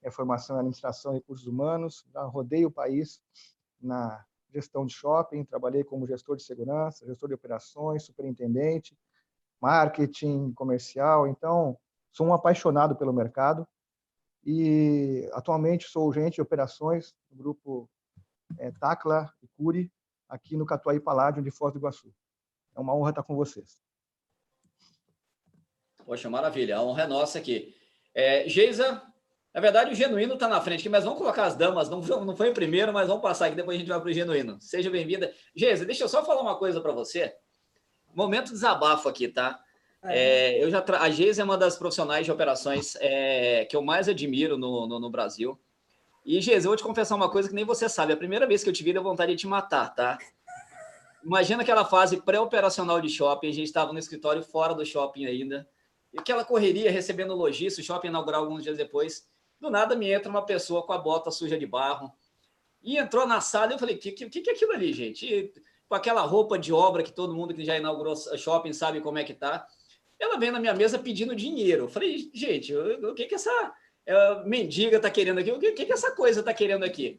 Minha 0.00 0.10
formação 0.10 0.56
é 0.56 0.60
administração 0.60 1.12
e 1.12 1.16
recursos 1.16 1.46
humanos. 1.46 2.04
Já 2.12 2.22
rodei 2.22 2.64
o 2.64 2.70
país 2.70 3.20
na 3.80 4.24
gestão 4.52 4.86
de 4.86 4.94
shopping, 4.94 5.44
trabalhei 5.44 5.84
como 5.84 6.06
gestor 6.06 6.36
de 6.36 6.42
segurança, 6.42 7.06
gestor 7.06 7.28
de 7.28 7.34
operações, 7.34 8.04
superintendente, 8.04 8.96
marketing, 9.60 10.52
comercial. 10.52 11.26
Então, 11.26 11.78
sou 12.10 12.26
um 12.26 12.34
apaixonado 12.34 12.96
pelo 12.96 13.12
mercado 13.12 13.66
e 14.44 15.28
atualmente 15.32 15.88
sou 15.88 16.12
gerente 16.12 16.36
de 16.36 16.42
operações 16.42 17.14
do 17.28 17.36
grupo 17.36 17.90
é, 18.58 18.70
Tacla 18.70 19.32
e 19.42 19.48
Curi, 19.48 19.92
aqui 20.28 20.56
no 20.56 20.64
Catuaí 20.64 21.00
Paládio, 21.00 21.42
de 21.42 21.50
Foz 21.50 21.72
do 21.72 21.78
Iguaçu. 21.78 22.14
É 22.74 22.80
uma 22.80 22.94
honra 22.94 23.10
estar 23.10 23.22
com 23.22 23.34
vocês. 23.34 23.80
Poxa, 26.04 26.30
maravilha, 26.30 26.76
a 26.76 26.82
honra 26.82 27.02
é 27.02 27.06
nossa 27.06 27.38
aqui. 27.38 27.74
É, 28.14 28.48
Geisa, 28.48 29.02
na 29.56 29.62
verdade 29.62 29.90
o 29.90 29.94
Genuíno 29.94 30.34
está 30.34 30.46
na 30.46 30.60
frente 30.60 30.80
aqui, 30.80 30.88
mas 30.90 31.02
vamos 31.02 31.18
colocar 31.18 31.44
as 31.44 31.56
damas, 31.56 31.88
não, 31.88 32.02
não 32.02 32.36
foi 32.36 32.50
em 32.50 32.52
primeiro, 32.52 32.92
mas 32.92 33.08
vamos 33.08 33.22
passar 33.22 33.46
aqui, 33.46 33.56
depois 33.56 33.76
a 33.76 33.78
gente 33.78 33.88
vai 33.88 33.98
para 33.98 34.10
o 34.10 34.12
Genuíno. 34.12 34.58
Seja 34.60 34.90
bem-vinda. 34.90 35.32
Geisa, 35.54 35.86
deixa 35.86 36.04
eu 36.04 36.10
só 36.10 36.22
falar 36.22 36.42
uma 36.42 36.56
coisa 36.56 36.78
para 36.78 36.92
você. 36.92 37.34
Momento 38.14 38.48
de 38.48 38.52
desabafo 38.52 39.08
aqui, 39.08 39.28
tá? 39.28 39.58
É, 40.04 40.62
eu 40.62 40.70
já 40.70 40.82
tra... 40.82 41.00
A 41.00 41.08
Geisa 41.08 41.40
é 41.40 41.44
uma 41.44 41.56
das 41.56 41.78
profissionais 41.78 42.26
de 42.26 42.30
operações 42.30 42.96
é, 43.00 43.64
que 43.64 43.74
eu 43.74 43.80
mais 43.80 44.10
admiro 44.10 44.58
no, 44.58 44.86
no, 44.86 45.00
no 45.00 45.08
Brasil. 45.08 45.58
E, 46.22 46.38
Geisa, 46.38 46.66
eu 46.66 46.70
vou 46.70 46.76
te 46.76 46.82
confessar 46.82 47.14
uma 47.14 47.30
coisa 47.30 47.48
que 47.48 47.54
nem 47.54 47.64
você 47.64 47.88
sabe. 47.88 48.12
A 48.12 48.16
primeira 48.16 48.46
vez 48.46 48.62
que 48.62 48.68
eu 48.68 48.74
te 48.74 48.84
vi, 48.84 48.92
deu 48.92 49.02
vontade 49.02 49.32
de 49.32 49.38
te 49.38 49.46
matar, 49.46 49.88
tá? 49.94 50.18
Imagina 51.24 51.62
aquela 51.62 51.86
fase 51.86 52.18
pré-operacional 52.18 53.00
de 53.00 53.08
shopping, 53.08 53.48
a 53.48 53.54
gente 53.54 53.68
estava 53.68 53.90
no 53.90 53.98
escritório 53.98 54.42
fora 54.42 54.74
do 54.74 54.84
shopping 54.84 55.24
ainda, 55.24 55.66
e 56.12 56.18
aquela 56.18 56.44
correria 56.44 56.90
recebendo 56.90 57.34
lojista, 57.34 57.80
o 57.80 57.84
shopping 57.84 58.08
inaugurar 58.08 58.40
alguns 58.40 58.62
dias 58.62 58.76
depois. 58.76 59.26
Do 59.60 59.70
nada 59.70 59.96
me 59.96 60.10
entra 60.10 60.30
uma 60.30 60.44
pessoa 60.44 60.82
com 60.82 60.92
a 60.92 60.98
bota 60.98 61.30
suja 61.30 61.58
de 61.58 61.66
barro 61.66 62.12
e 62.82 62.98
entrou 62.98 63.26
na 63.26 63.40
sala. 63.40 63.72
Eu 63.72 63.78
falei: 63.78 63.96
o 63.96 63.98
que, 63.98 64.12
que, 64.12 64.28
que 64.28 64.50
é 64.50 64.52
aquilo 64.52 64.72
ali, 64.72 64.92
gente? 64.92 65.26
E, 65.26 65.52
com 65.88 65.94
aquela 65.94 66.22
roupa 66.22 66.58
de 66.58 66.72
obra 66.72 67.02
que 67.02 67.12
todo 67.12 67.34
mundo 67.34 67.54
que 67.54 67.64
já 67.64 67.76
inaugurou 67.76 68.16
shopping 68.36 68.72
sabe 68.72 69.00
como 69.00 69.18
é 69.18 69.24
que 69.24 69.34
tá. 69.34 69.66
Ela 70.18 70.38
vem 70.38 70.50
na 70.50 70.58
minha 70.58 70.74
mesa 70.74 70.98
pedindo 70.98 71.36
dinheiro. 71.36 71.84
Eu 71.84 71.88
falei, 71.88 72.30
gente, 72.32 72.74
o, 72.74 73.14
que 73.14 73.26
que 73.26 73.34
essa 73.34 73.74
é, 74.04 74.44
mendiga 74.44 74.98
tá 74.98 75.10
querendo 75.10 75.38
aqui? 75.38 75.52
O 75.52 75.58
que, 75.58 75.72
que 75.72 75.84
que 75.84 75.92
essa 75.92 76.10
coisa 76.12 76.42
tá 76.42 76.52
querendo 76.54 76.84
aqui? 76.84 77.18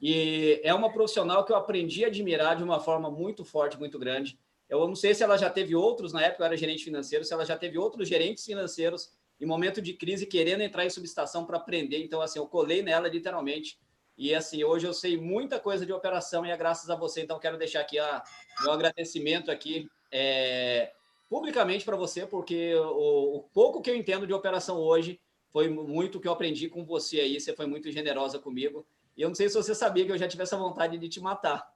E 0.00 0.60
é 0.64 0.74
uma 0.74 0.92
profissional 0.92 1.44
que 1.44 1.52
eu 1.52 1.56
aprendi 1.56 2.04
a 2.04 2.08
admirar 2.08 2.56
de 2.56 2.64
uma 2.64 2.80
forma 2.80 3.10
muito 3.10 3.44
forte, 3.44 3.78
muito 3.78 3.98
grande. 3.98 4.38
Eu 4.68 4.88
não 4.88 4.96
sei 4.96 5.14
se 5.14 5.22
ela 5.22 5.36
já 5.36 5.50
teve 5.50 5.76
outros, 5.76 6.12
na 6.12 6.22
época 6.22 6.42
eu 6.42 6.46
era 6.46 6.56
gerente 6.56 6.82
financeiro, 6.82 7.24
se 7.24 7.32
ela 7.32 7.44
já 7.44 7.56
teve 7.56 7.78
outros 7.78 8.08
gerentes 8.08 8.44
financeiros 8.44 9.12
em 9.42 9.46
momento 9.46 9.82
de 9.82 9.92
crise 9.92 10.24
querendo 10.24 10.60
entrar 10.60 10.86
em 10.86 10.90
subestação 10.90 11.44
para 11.44 11.56
aprender. 11.56 11.98
Então, 11.98 12.20
assim, 12.20 12.38
eu 12.38 12.46
colei 12.46 12.80
nela 12.80 13.08
literalmente. 13.08 13.76
E, 14.16 14.32
assim, 14.32 14.62
hoje 14.62 14.86
eu 14.86 14.94
sei 14.94 15.16
muita 15.16 15.58
coisa 15.58 15.84
de 15.84 15.92
operação 15.92 16.46
e 16.46 16.50
é 16.52 16.56
graças 16.56 16.88
a 16.88 16.94
você. 16.94 17.22
Então, 17.22 17.40
quero 17.40 17.58
deixar 17.58 17.80
aqui 17.80 17.98
a, 17.98 18.22
meu 18.60 18.70
agradecimento 18.70 19.50
aqui 19.50 19.90
é, 20.12 20.92
publicamente 21.28 21.84
para 21.84 21.96
você, 21.96 22.24
porque 22.24 22.72
o, 22.76 23.38
o, 23.38 23.42
pouco 23.52 23.82
que 23.82 23.90
eu 23.90 23.96
entendo 23.96 24.28
de 24.28 24.32
operação 24.32 24.78
hoje 24.78 25.20
foi 25.50 25.68
muito 25.68 26.20
que 26.20 26.28
eu 26.28 26.32
aprendi 26.32 26.68
com 26.68 26.84
você 26.84 27.18
aí, 27.18 27.40
você 27.40 27.52
foi 27.52 27.66
muito 27.66 27.90
generosa 27.90 28.38
comigo. 28.38 28.86
E 29.16 29.22
eu 29.22 29.28
não 29.28 29.34
sei 29.34 29.48
se 29.48 29.56
você 29.56 29.74
sabia 29.74 30.06
que 30.06 30.12
eu 30.12 30.18
já 30.18 30.28
tive 30.28 30.44
essa 30.44 30.56
vontade 30.56 30.96
de 30.98 31.08
te 31.08 31.20
matar. 31.20 31.68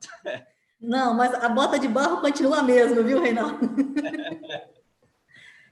Não, 0.80 1.14
mas 1.14 1.34
a 1.34 1.48
bota 1.48 1.80
de 1.80 1.88
barro 1.88 2.20
continua 2.20 2.58
a 2.58 2.62
mesma, 2.62 3.02
viu, 3.02 3.20
Reinaldo? 3.20 3.58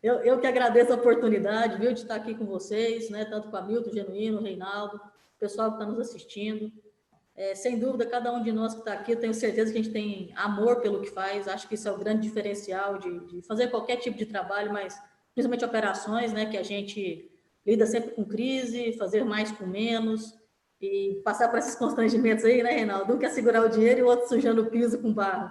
eu, 0.04 0.16
eu 0.16 0.38
que 0.38 0.46
agradeço 0.46 0.92
a 0.92 0.96
oportunidade, 0.96 1.78
viu, 1.78 1.90
de 1.90 2.00
estar 2.02 2.16
aqui 2.16 2.34
com 2.34 2.44
vocês, 2.44 3.08
né, 3.08 3.24
tanto 3.24 3.48
com 3.48 3.56
a 3.56 3.62
Milton, 3.62 3.90
Genuíno, 3.90 4.42
Reinaldo, 4.42 4.96
o 4.96 5.40
pessoal 5.40 5.70
que 5.70 5.76
está 5.76 5.86
nos 5.86 5.98
assistindo. 5.98 6.70
É, 7.34 7.54
sem 7.54 7.78
dúvida, 7.78 8.04
cada 8.04 8.30
um 8.30 8.42
de 8.42 8.52
nós 8.52 8.74
que 8.74 8.80
está 8.80 8.92
aqui, 8.92 9.12
eu 9.12 9.18
tenho 9.18 9.32
certeza 9.32 9.72
que 9.72 9.78
a 9.78 9.82
gente 9.82 9.94
tem 9.94 10.30
amor 10.36 10.82
pelo 10.82 11.00
que 11.00 11.10
faz, 11.10 11.48
acho 11.48 11.66
que 11.66 11.74
isso 11.74 11.88
é 11.88 11.90
o 11.90 11.96
grande 11.96 12.20
diferencial 12.20 12.98
de, 12.98 13.18
de 13.20 13.40
fazer 13.46 13.68
qualquer 13.68 13.96
tipo 13.96 14.18
de 14.18 14.26
trabalho, 14.26 14.70
mas 14.70 14.94
principalmente 15.32 15.64
operações, 15.64 16.34
né, 16.34 16.44
que 16.44 16.58
a 16.58 16.62
gente 16.62 17.30
lida 17.66 17.86
sempre 17.86 18.10
com 18.10 18.26
crise, 18.26 18.92
fazer 18.98 19.24
mais 19.24 19.50
com 19.52 19.66
menos, 19.66 20.34
e 20.82 21.22
passar 21.24 21.48
por 21.48 21.58
esses 21.58 21.76
constrangimentos 21.76 22.44
aí, 22.44 22.62
né, 22.62 22.72
Reinaldo? 22.72 23.14
Um 23.14 23.18
quer 23.18 23.30
segurar 23.30 23.64
o 23.64 23.70
dinheiro 23.70 24.00
e 24.00 24.02
o 24.02 24.06
outro 24.06 24.28
sujando 24.28 24.60
o 24.60 24.70
piso 24.70 24.98
com 24.98 25.14
barro. 25.14 25.50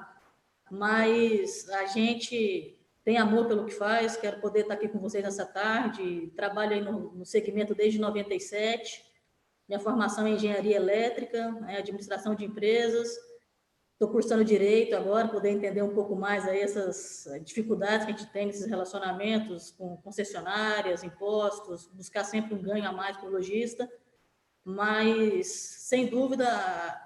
Mas 0.69 1.67
a 1.69 1.87
gente 1.87 2.77
tem 3.03 3.17
amor 3.17 3.47
pelo 3.47 3.65
que 3.65 3.73
faz, 3.73 4.15
quero 4.15 4.39
poder 4.39 4.61
estar 4.61 4.75
aqui 4.75 4.87
com 4.87 4.99
vocês 4.99 5.23
nessa 5.23 5.45
tarde, 5.45 6.31
trabalho 6.35 6.73
aí 6.73 6.81
no, 6.81 7.11
no 7.13 7.25
segmento 7.25 7.75
desde 7.75 7.99
97, 7.99 9.03
minha 9.67 9.79
formação 9.79 10.27
é 10.27 10.31
engenharia 10.31 10.75
elétrica, 10.75 11.51
né, 11.51 11.77
administração 11.77 12.35
de 12.35 12.45
empresas. 12.45 13.09
Estou 13.93 14.09
cursando 14.09 14.43
direito 14.43 14.95
agora, 14.95 15.27
poder 15.27 15.49
entender 15.49 15.81
um 15.81 15.93
pouco 15.93 16.15
mais 16.15 16.47
aí 16.47 16.59
essas 16.59 17.25
eh, 17.27 17.39
dificuldades 17.39 18.05
que 18.05 18.11
a 18.11 18.15
gente 18.15 18.31
tem 18.31 18.47
nesses 18.47 18.65
relacionamentos 18.65 19.71
com 19.71 19.95
concessionárias, 19.97 21.03
impostos, 21.03 21.87
buscar 21.93 22.23
sempre 22.23 22.53
um 22.53 22.61
ganho 22.61 22.87
a 22.87 22.91
mais 22.91 23.15
para 23.15 23.29
o 23.29 23.31
lojista. 23.31 23.89
Mas, 24.65 25.47
sem 25.47 26.07
dúvida, 26.07 26.45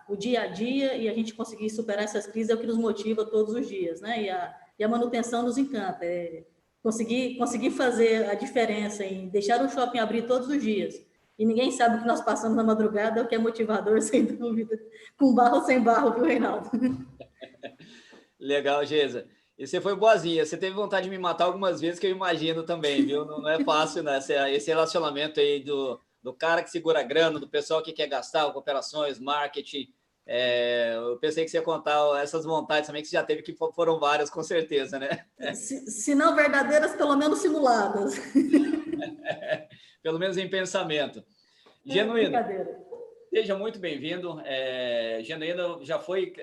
o 0.08 0.16
dia 0.16 0.42
a 0.42 0.48
dia 0.48 0.96
e 0.96 1.10
a 1.10 1.13
gente 1.13 1.34
conseguir 1.34 1.70
superar 1.70 2.04
essas 2.04 2.25
crises 2.25 2.50
é 2.50 2.56
o 2.56 2.60
que 2.60 2.68
nos 2.68 2.77
motiva 2.77 3.25
todos 3.25 3.54
os 3.54 3.68
dias, 3.68 4.00
né? 4.01 4.24
E 4.24 4.30
a, 4.30 4.56
e 4.77 4.84
a 4.84 4.88
manutenção 4.88 5.43
nos 5.43 5.57
encanta. 5.57 6.05
É, 6.05 6.43
conseguir, 6.81 7.38
conseguir 7.38 7.72
fazer 7.72 8.29
a 8.29 8.34
diferença 8.34 9.03
em 9.03 9.27
deixar 9.27 9.63
o 9.63 9.69
shopping 9.69 10.00
abrir 10.00 10.27
todos 10.27 10.48
os 10.48 10.62
dias 10.62 11.07
e 11.38 11.46
ninguém 11.46 11.72
sabe 11.72 11.98
o 11.98 12.01
que 12.01 12.07
nós 12.07 12.22
passamos 12.22 12.57
na 12.57 12.63
madrugada, 12.63 13.22
o 13.22 13.27
que 13.27 13.36
é 13.36 13.38
motivador, 13.38 14.01
sem 14.01 14.25
dúvida. 14.25 14.77
Com 15.17 15.36
barro 15.36 15.62
sem 15.62 15.81
barro, 15.81 16.13
viu, 16.13 16.25
Reinaldo? 16.25 16.69
Legal, 18.39 18.84
Geisa. 18.86 19.27
E 19.57 19.65
você 19.65 19.79
foi 19.79 19.96
boazinha. 19.96 20.46
Você 20.46 20.57
teve 20.57 20.75
vontade 20.75 21.05
de 21.05 21.10
me 21.10 21.17
matar 21.17 21.46
algumas 21.46 21.79
vezes, 21.79 22.00
que 22.00 22.07
eu 22.07 22.12
imagino 22.12 22.63
também, 22.63 23.05
viu? 23.05 23.25
Não, 23.25 23.48
é 23.48 23.63
fácil, 23.63 24.03
né? 24.03 24.17
Esse, 24.51 24.69
relacionamento 24.69 25.39
aí 25.39 25.63
do, 25.63 26.00
do 26.22 26.34
cara 26.34 26.63
que 26.63 26.69
segura 26.69 27.03
grana, 27.03 27.39
do 27.39 27.48
pessoal 27.48 27.81
que 27.81 27.93
quer 27.93 28.07
gastar, 28.07 28.48
operações, 28.48 29.19
marketing. 29.19 29.91
É, 30.29 30.93
eu 30.96 31.17
pensei 31.17 31.46
que 31.46 31.50
você 31.50 31.57
ia 31.57 31.63
contar 31.63 32.22
essas 32.22 32.43
vontades 32.43 32.86
também, 32.86 33.01
que 33.01 33.07
você 33.07 33.15
já 33.15 33.24
teve, 33.24 33.41
que 33.41 33.55
foram 33.74 33.98
várias, 33.98 34.29
com 34.29 34.43
certeza, 34.43 35.00
né? 35.00 35.25
Se, 35.55 35.89
se 35.89 36.13
não 36.13 36.36
verdadeiras, 36.36 36.96
pelo 36.96 37.15
menos 37.15 37.39
simuladas. 37.39 38.15
pelo 40.03 40.19
menos 40.19 40.38
em 40.38 40.50
pensamento. 40.50 41.24
É, 41.88 41.93
Genuíno, 41.93 42.38
seja 43.29 43.57
muito 43.57 43.79
bem-vindo. 43.79 44.41
É, 44.43 45.22
Genuíno 45.24 45.84
já 45.86 45.98
foi 45.98 46.34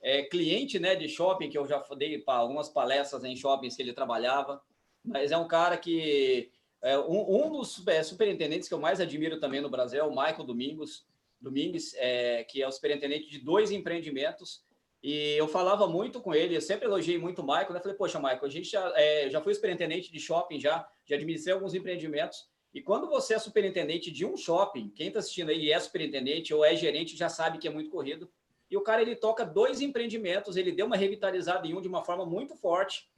é, 0.00 0.22
cliente 0.22 0.78
né, 0.78 0.94
de 0.94 1.06
shopping, 1.06 1.50
que 1.50 1.58
eu 1.58 1.66
já 1.66 1.84
dei 1.96 2.18
para 2.18 2.38
algumas 2.38 2.70
palestras 2.70 3.22
em 3.22 3.36
shoppings 3.36 3.76
que 3.76 3.82
ele 3.82 3.92
trabalhava, 3.92 4.62
mas 5.04 5.30
é 5.30 5.36
um 5.36 5.46
cara 5.48 5.76
que. 5.76 6.50
É, 6.82 6.98
um, 6.98 7.46
um, 7.46 7.50
dos 7.50 7.86
é, 7.86 8.02
superintendentes 8.02 8.68
que 8.68 8.74
eu 8.74 8.78
mais 8.78 9.00
admiro 9.00 9.40
também 9.40 9.60
no 9.60 9.68
Brasil 9.68 10.00
é 10.00 10.04
o 10.04 10.10
Michael 10.10 10.44
Domingos, 10.44 11.06
Domingues, 11.40 11.94
é, 11.96 12.44
que 12.44 12.62
é 12.62 12.68
o 12.68 12.72
superintendente 12.72 13.28
de 13.28 13.38
dois 13.38 13.70
empreendimentos. 13.70 14.64
E 15.02 15.34
eu 15.36 15.46
falava 15.46 15.86
muito 15.86 16.20
com 16.20 16.34
ele, 16.34 16.56
eu 16.56 16.60
sempre 16.60 16.86
elogiei 16.86 17.18
muito 17.18 17.42
o 17.42 17.46
Michael. 17.46 17.72
Né? 17.72 17.80
Falei, 17.80 17.96
poxa, 17.96 18.18
Michael, 18.18 18.44
a 18.44 18.48
gente 18.48 18.70
já, 18.70 18.92
é, 18.96 19.30
já 19.30 19.40
foi 19.40 19.54
superintendente 19.54 20.10
de 20.10 20.18
shopping, 20.18 20.58
já, 20.58 20.88
já 21.04 21.16
administrei 21.16 21.54
alguns 21.54 21.74
empreendimentos. 21.74 22.48
E 22.74 22.82
quando 22.82 23.08
você 23.08 23.34
é 23.34 23.38
superintendente 23.38 24.10
de 24.10 24.26
um 24.26 24.36
shopping, 24.36 24.90
quem 24.90 25.08
está 25.08 25.20
assistindo 25.20 25.50
aí 25.50 25.70
é 25.70 25.78
superintendente 25.78 26.52
ou 26.52 26.64
é 26.64 26.74
gerente 26.74 27.16
já 27.16 27.28
sabe 27.28 27.58
que 27.58 27.68
é 27.68 27.70
muito 27.70 27.90
corrido 27.90 28.30
e 28.70 28.76
o 28.76 28.80
cara 28.80 29.02
ele 29.02 29.14
toca 29.14 29.44
dois 29.44 29.80
empreendimentos, 29.80 30.56
ele 30.56 30.72
deu 30.72 30.86
uma 30.86 30.96
revitalizada 30.96 31.66
em 31.66 31.74
um 31.74 31.80
de 31.80 31.88
uma 31.88 32.04
forma 32.04 32.26
muito 32.26 32.56
forte, 32.56 33.08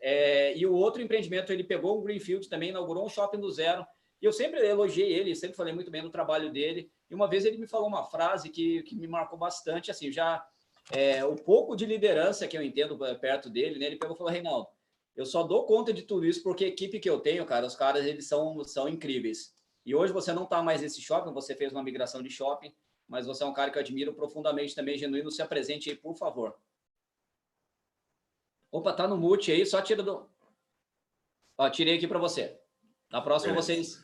é, 0.00 0.56
e 0.56 0.66
o 0.66 0.74
outro 0.74 1.02
empreendimento 1.02 1.52
ele 1.52 1.64
pegou 1.64 1.98
um 1.98 2.02
greenfield 2.02 2.48
também, 2.48 2.70
inaugurou 2.70 3.04
um 3.04 3.08
shopping 3.08 3.38
do 3.38 3.50
zero. 3.50 3.86
E 4.20 4.24
eu 4.24 4.32
sempre 4.32 4.66
elogiei 4.66 5.12
ele, 5.12 5.34
sempre 5.34 5.56
falei 5.56 5.72
muito 5.72 5.90
bem 5.90 6.02
do 6.02 6.10
trabalho 6.10 6.52
dele. 6.52 6.90
E 7.10 7.14
uma 7.14 7.28
vez 7.28 7.44
ele 7.44 7.58
me 7.58 7.66
falou 7.66 7.86
uma 7.86 8.04
frase 8.04 8.48
que, 8.48 8.82
que 8.82 8.96
me 8.96 9.06
marcou 9.06 9.38
bastante, 9.38 9.90
assim, 9.90 10.10
já 10.10 10.44
é, 10.90 11.24
o 11.24 11.36
pouco 11.36 11.76
de 11.76 11.86
liderança 11.86 12.46
que 12.46 12.56
eu 12.56 12.62
entendo 12.62 12.98
perto 13.18 13.48
dele, 13.50 13.78
né? 13.78 13.86
Ele 13.86 13.96
pegou 13.96 14.14
e 14.14 14.18
falou, 14.18 14.32
Reinaldo, 14.32 14.68
eu 15.16 15.24
só 15.24 15.42
dou 15.42 15.64
conta 15.64 15.92
de 15.92 16.02
tudo 16.02 16.26
isso 16.26 16.42
porque 16.42 16.64
a 16.64 16.68
equipe 16.68 16.98
que 16.98 17.08
eu 17.08 17.20
tenho, 17.20 17.46
cara, 17.46 17.66
os 17.66 17.76
caras 17.76 18.04
eles 18.04 18.26
são, 18.26 18.62
são 18.64 18.88
incríveis. 18.88 19.54
E 19.86 19.94
hoje 19.94 20.12
você 20.12 20.32
não 20.32 20.44
está 20.44 20.62
mais 20.62 20.80
nesse 20.80 21.00
shopping, 21.00 21.32
você 21.32 21.54
fez 21.54 21.72
uma 21.72 21.82
migração 21.82 22.22
de 22.22 22.30
shopping, 22.30 22.74
mas 23.06 23.26
você 23.26 23.44
é 23.44 23.46
um 23.46 23.52
cara 23.52 23.70
que 23.70 23.78
eu 23.78 23.82
admiro 23.82 24.14
profundamente 24.14 24.74
também, 24.74 24.96
genuíno. 24.96 25.30
Se 25.30 25.42
apresente 25.42 25.90
aí, 25.90 25.96
por 25.96 26.16
favor. 26.16 26.56
Opa, 28.72 28.92
tá 28.92 29.06
no 29.06 29.16
mute 29.16 29.52
aí, 29.52 29.64
só 29.64 29.80
tira 29.80 30.02
do. 30.02 30.28
Ó, 31.56 31.70
tirei 31.70 31.96
aqui 31.96 32.08
para 32.08 32.18
você. 32.18 32.58
Na 33.10 33.20
próxima, 33.20 33.52
é. 33.52 33.56
vocês. 33.56 34.03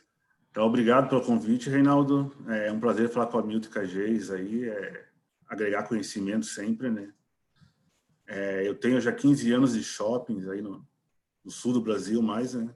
Então, 0.51 0.65
obrigado 0.65 1.07
pelo 1.07 1.21
convite, 1.21 1.69
Reinaldo. 1.69 2.35
É 2.47 2.69
um 2.69 2.79
prazer 2.79 3.09
falar 3.09 3.27
com 3.27 3.39
a 3.39 3.41
Milton 3.41 3.69
Cagês 3.69 4.29
aí, 4.29 4.67
é, 4.67 5.07
agregar 5.47 5.87
conhecimento 5.87 6.45
sempre, 6.45 6.91
né? 6.91 7.13
É, 8.27 8.67
eu 8.67 8.75
tenho 8.75 8.99
já 8.99 9.13
15 9.13 9.49
anos 9.51 9.73
de 9.73 9.83
shoppings 9.83 10.47
aí 10.49 10.61
no, 10.61 10.85
no 11.43 11.51
sul 11.51 11.71
do 11.71 11.81
Brasil, 11.81 12.21
mais, 12.21 12.53
né? 12.53 12.69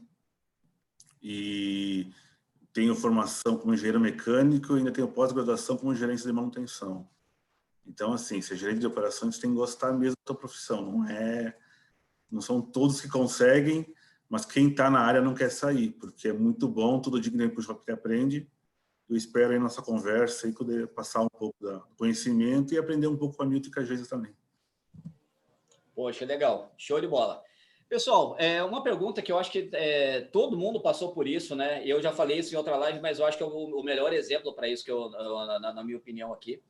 E 1.22 2.14
tenho 2.72 2.96
formação 2.96 3.58
como 3.58 3.74
engenheiro 3.74 4.00
mecânico 4.00 4.76
e 4.76 4.78
ainda 4.78 4.92
tenho 4.92 5.08
pós-graduação 5.08 5.76
como 5.76 5.96
gerente 5.96 6.24
de 6.24 6.32
manutenção. 6.32 7.10
Então, 7.86 8.14
assim, 8.14 8.42
ser 8.42 8.56
gerente 8.56 8.80
de 8.80 8.88
operações 8.88 9.38
tem 9.38 9.50
que 9.50 9.56
gostar 9.58 9.92
mesmo 9.92 10.16
da 10.16 10.34
tua 10.34 10.36
profissão. 10.36 10.82
Não 10.82 11.10
é, 11.10 11.58
não 12.32 12.40
são 12.40 12.62
todos 12.62 13.02
que 13.02 13.10
conseguem, 13.10 13.95
mas 14.30 14.46
quem 14.46 14.70
está 14.70 14.90
na 14.90 15.00
área 15.00 15.22
não 15.22 15.34
quer 15.34 15.50
sair, 15.50 15.92
porque 15.92 16.30
é 16.30 16.34
muito 16.34 16.68
bom, 16.68 17.00
dia 17.00 17.32
que 17.32 17.38
tem 17.38 17.50
para 17.50 17.76
que 17.76 17.92
aprende. 17.92 18.48
Eu 19.08 19.16
espero 19.16 19.52
aí 19.52 19.60
nossa 19.60 19.82
conversa 19.82 20.48
e 20.48 20.52
poder 20.52 20.88
passar 20.88 21.22
um 21.22 21.30
pouco 21.30 21.56
do 21.60 21.80
conhecimento 21.96 22.74
e 22.74 22.78
aprender 22.78 23.08
um 23.08 23.16
pouco 23.16 23.38
com 23.38 23.44
a 23.44 23.46
Milton 23.46 23.70
e 23.70 23.72
com 23.72 23.80
a 23.80 23.84
Geisa 23.84 24.10
também. 24.10 24.36
Poxa, 25.94 26.26
legal. 26.26 26.74
Show 26.76 27.00
de 27.00 27.08
bola. 27.08 27.44
Pessoal, 27.88 28.36
é 28.40 28.64
uma 28.64 28.82
pergunta 28.82 29.22
que 29.22 29.32
eu 29.32 29.38
acho 29.38 29.52
que 29.52 29.70
é, 29.74 30.22
todo 30.22 30.58
mundo 30.58 30.82
passou 30.82 31.14
por 31.14 31.28
isso, 31.28 31.56
né? 31.56 31.84
Eu 31.86 32.02
já 32.02 32.12
falei 32.12 32.40
isso 32.40 32.54
em 32.54 32.58
outra 32.58 32.76
live, 32.78 33.00
mas 33.00 33.20
eu 33.20 33.26
acho 33.28 33.38
que 33.38 33.44
é 33.44 33.46
o, 33.46 33.50
o 33.50 33.84
melhor 33.84 34.12
exemplo 34.12 34.54
para 34.54 34.68
isso, 34.68 34.84
que 34.84 34.92
eu, 34.92 35.10
na, 35.12 35.72
na, 35.72 35.84
minha 35.84 35.98
opinião 35.98 36.34
aqui. 36.34 36.62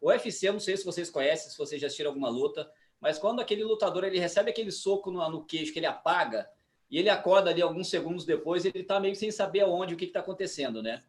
O 0.00 0.08
UFC, 0.08 0.50
não 0.50 0.58
sei 0.58 0.76
se 0.76 0.84
vocês 0.84 1.08
conhecem, 1.08 1.50
se 1.50 1.56
vocês 1.56 1.80
já 1.80 1.86
assistiram 1.86 2.10
alguma 2.10 2.28
luta, 2.28 2.68
mas 3.00 3.16
quando 3.16 3.40
aquele 3.40 3.62
lutador 3.62 4.02
ele 4.02 4.18
recebe 4.18 4.50
aquele 4.50 4.72
soco 4.72 5.10
no, 5.10 5.26
no 5.30 5.44
queixo 5.44 5.72
que 5.72 5.78
ele 5.78 5.86
apaga 5.86 6.48
e 6.90 6.98
ele 6.98 7.08
acorda 7.08 7.50
ali 7.50 7.62
alguns 7.62 7.88
segundos 7.88 8.24
depois, 8.24 8.64
ele 8.64 8.80
está 8.80 9.00
meio 9.00 9.14
sem 9.16 9.30
saber 9.30 9.60
aonde, 9.60 9.94
o 9.94 9.96
que 9.96 10.04
está 10.04 10.20
acontecendo, 10.20 10.82
né? 10.82 11.02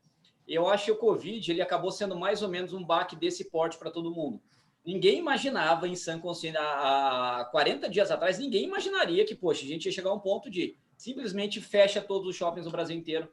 Eu 0.48 0.67
acho 0.67 0.86
que 0.86 0.91
o 0.91 0.98
Covid 0.98 1.51
ele 1.51 1.62
acabou 1.62 1.91
sendo 1.91 2.17
mais 2.17 2.41
ou 2.41 2.50
menos 2.50 2.74
um 2.74 2.84
baque 2.84 3.15
desse 3.15 3.50
porte 3.50 3.77
para 3.77 3.91
todo 3.91 4.13
mundo 4.13 4.41
Ninguém 4.88 5.19
imaginava 5.19 5.86
em 5.86 5.96
sã 5.98 6.17
consciência, 6.17 6.62
há 6.62 7.43
40 7.51 7.89
dias 7.89 8.10
atrás, 8.10 8.39
ninguém 8.39 8.63
imaginaria 8.63 9.25
que, 9.25 9.36
poxa, 9.36 9.65
a 9.65 9.67
gente 9.67 9.86
ia 9.86 9.91
chegar 9.91 10.12
a 10.12 10.13
um 10.13 10.19
ponto 10.19 10.50
de 10.50 10.77
simplesmente 10.98 11.60
fecha 11.60 12.00
todos 12.00 12.25
os 12.25 12.38
shoppings 12.38 12.65
no 12.65 12.72
Brasil 12.72 12.96
inteiro. 12.96 13.27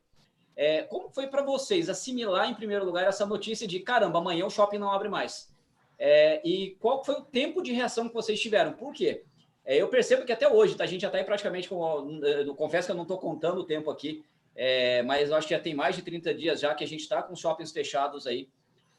É, 0.56 0.82
como 0.82 1.08
foi 1.08 1.28
para 1.28 1.44
vocês 1.44 1.88
assimilar, 1.88 2.50
em 2.50 2.56
primeiro 2.56 2.84
lugar, 2.84 3.06
essa 3.06 3.24
notícia 3.24 3.68
de 3.68 3.78
caramba, 3.78 4.18
amanhã 4.18 4.44
o 4.44 4.50
shopping 4.50 4.78
não 4.78 4.90
abre 4.90 5.08
mais? 5.08 5.54
É, 5.96 6.42
e 6.44 6.76
qual 6.80 7.04
foi 7.04 7.14
o 7.14 7.22
tempo 7.22 7.62
de 7.62 7.70
reação 7.70 8.08
que 8.08 8.14
vocês 8.14 8.40
tiveram? 8.40 8.72
Por 8.72 8.92
quê? 8.92 9.22
É, 9.64 9.76
eu 9.76 9.88
percebo 9.88 10.24
que 10.24 10.32
até 10.32 10.48
hoje, 10.48 10.74
tá, 10.74 10.84
a 10.84 10.86
gente 10.86 11.00
já 11.00 11.08
está 11.08 11.18
aí 11.18 11.24
praticamente 11.24 11.68
com. 11.68 12.20
Eu 12.22 12.54
confesso 12.54 12.86
que 12.86 12.92
eu 12.92 12.96
não 12.96 13.02
estou 13.02 13.18
contando 13.18 13.60
o 13.60 13.64
tempo 13.64 13.90
aqui, 13.90 14.24
é, 14.54 15.02
mas 15.02 15.32
acho 15.32 15.48
que 15.48 15.54
já 15.54 15.60
tem 15.60 15.74
mais 15.74 15.96
de 15.96 16.02
30 16.02 16.34
dias 16.34 16.60
já 16.60 16.74
que 16.74 16.84
a 16.84 16.86
gente 16.86 17.00
está 17.00 17.22
com 17.22 17.34
shoppings 17.34 17.72
fechados 17.72 18.26
aí. 18.26 18.48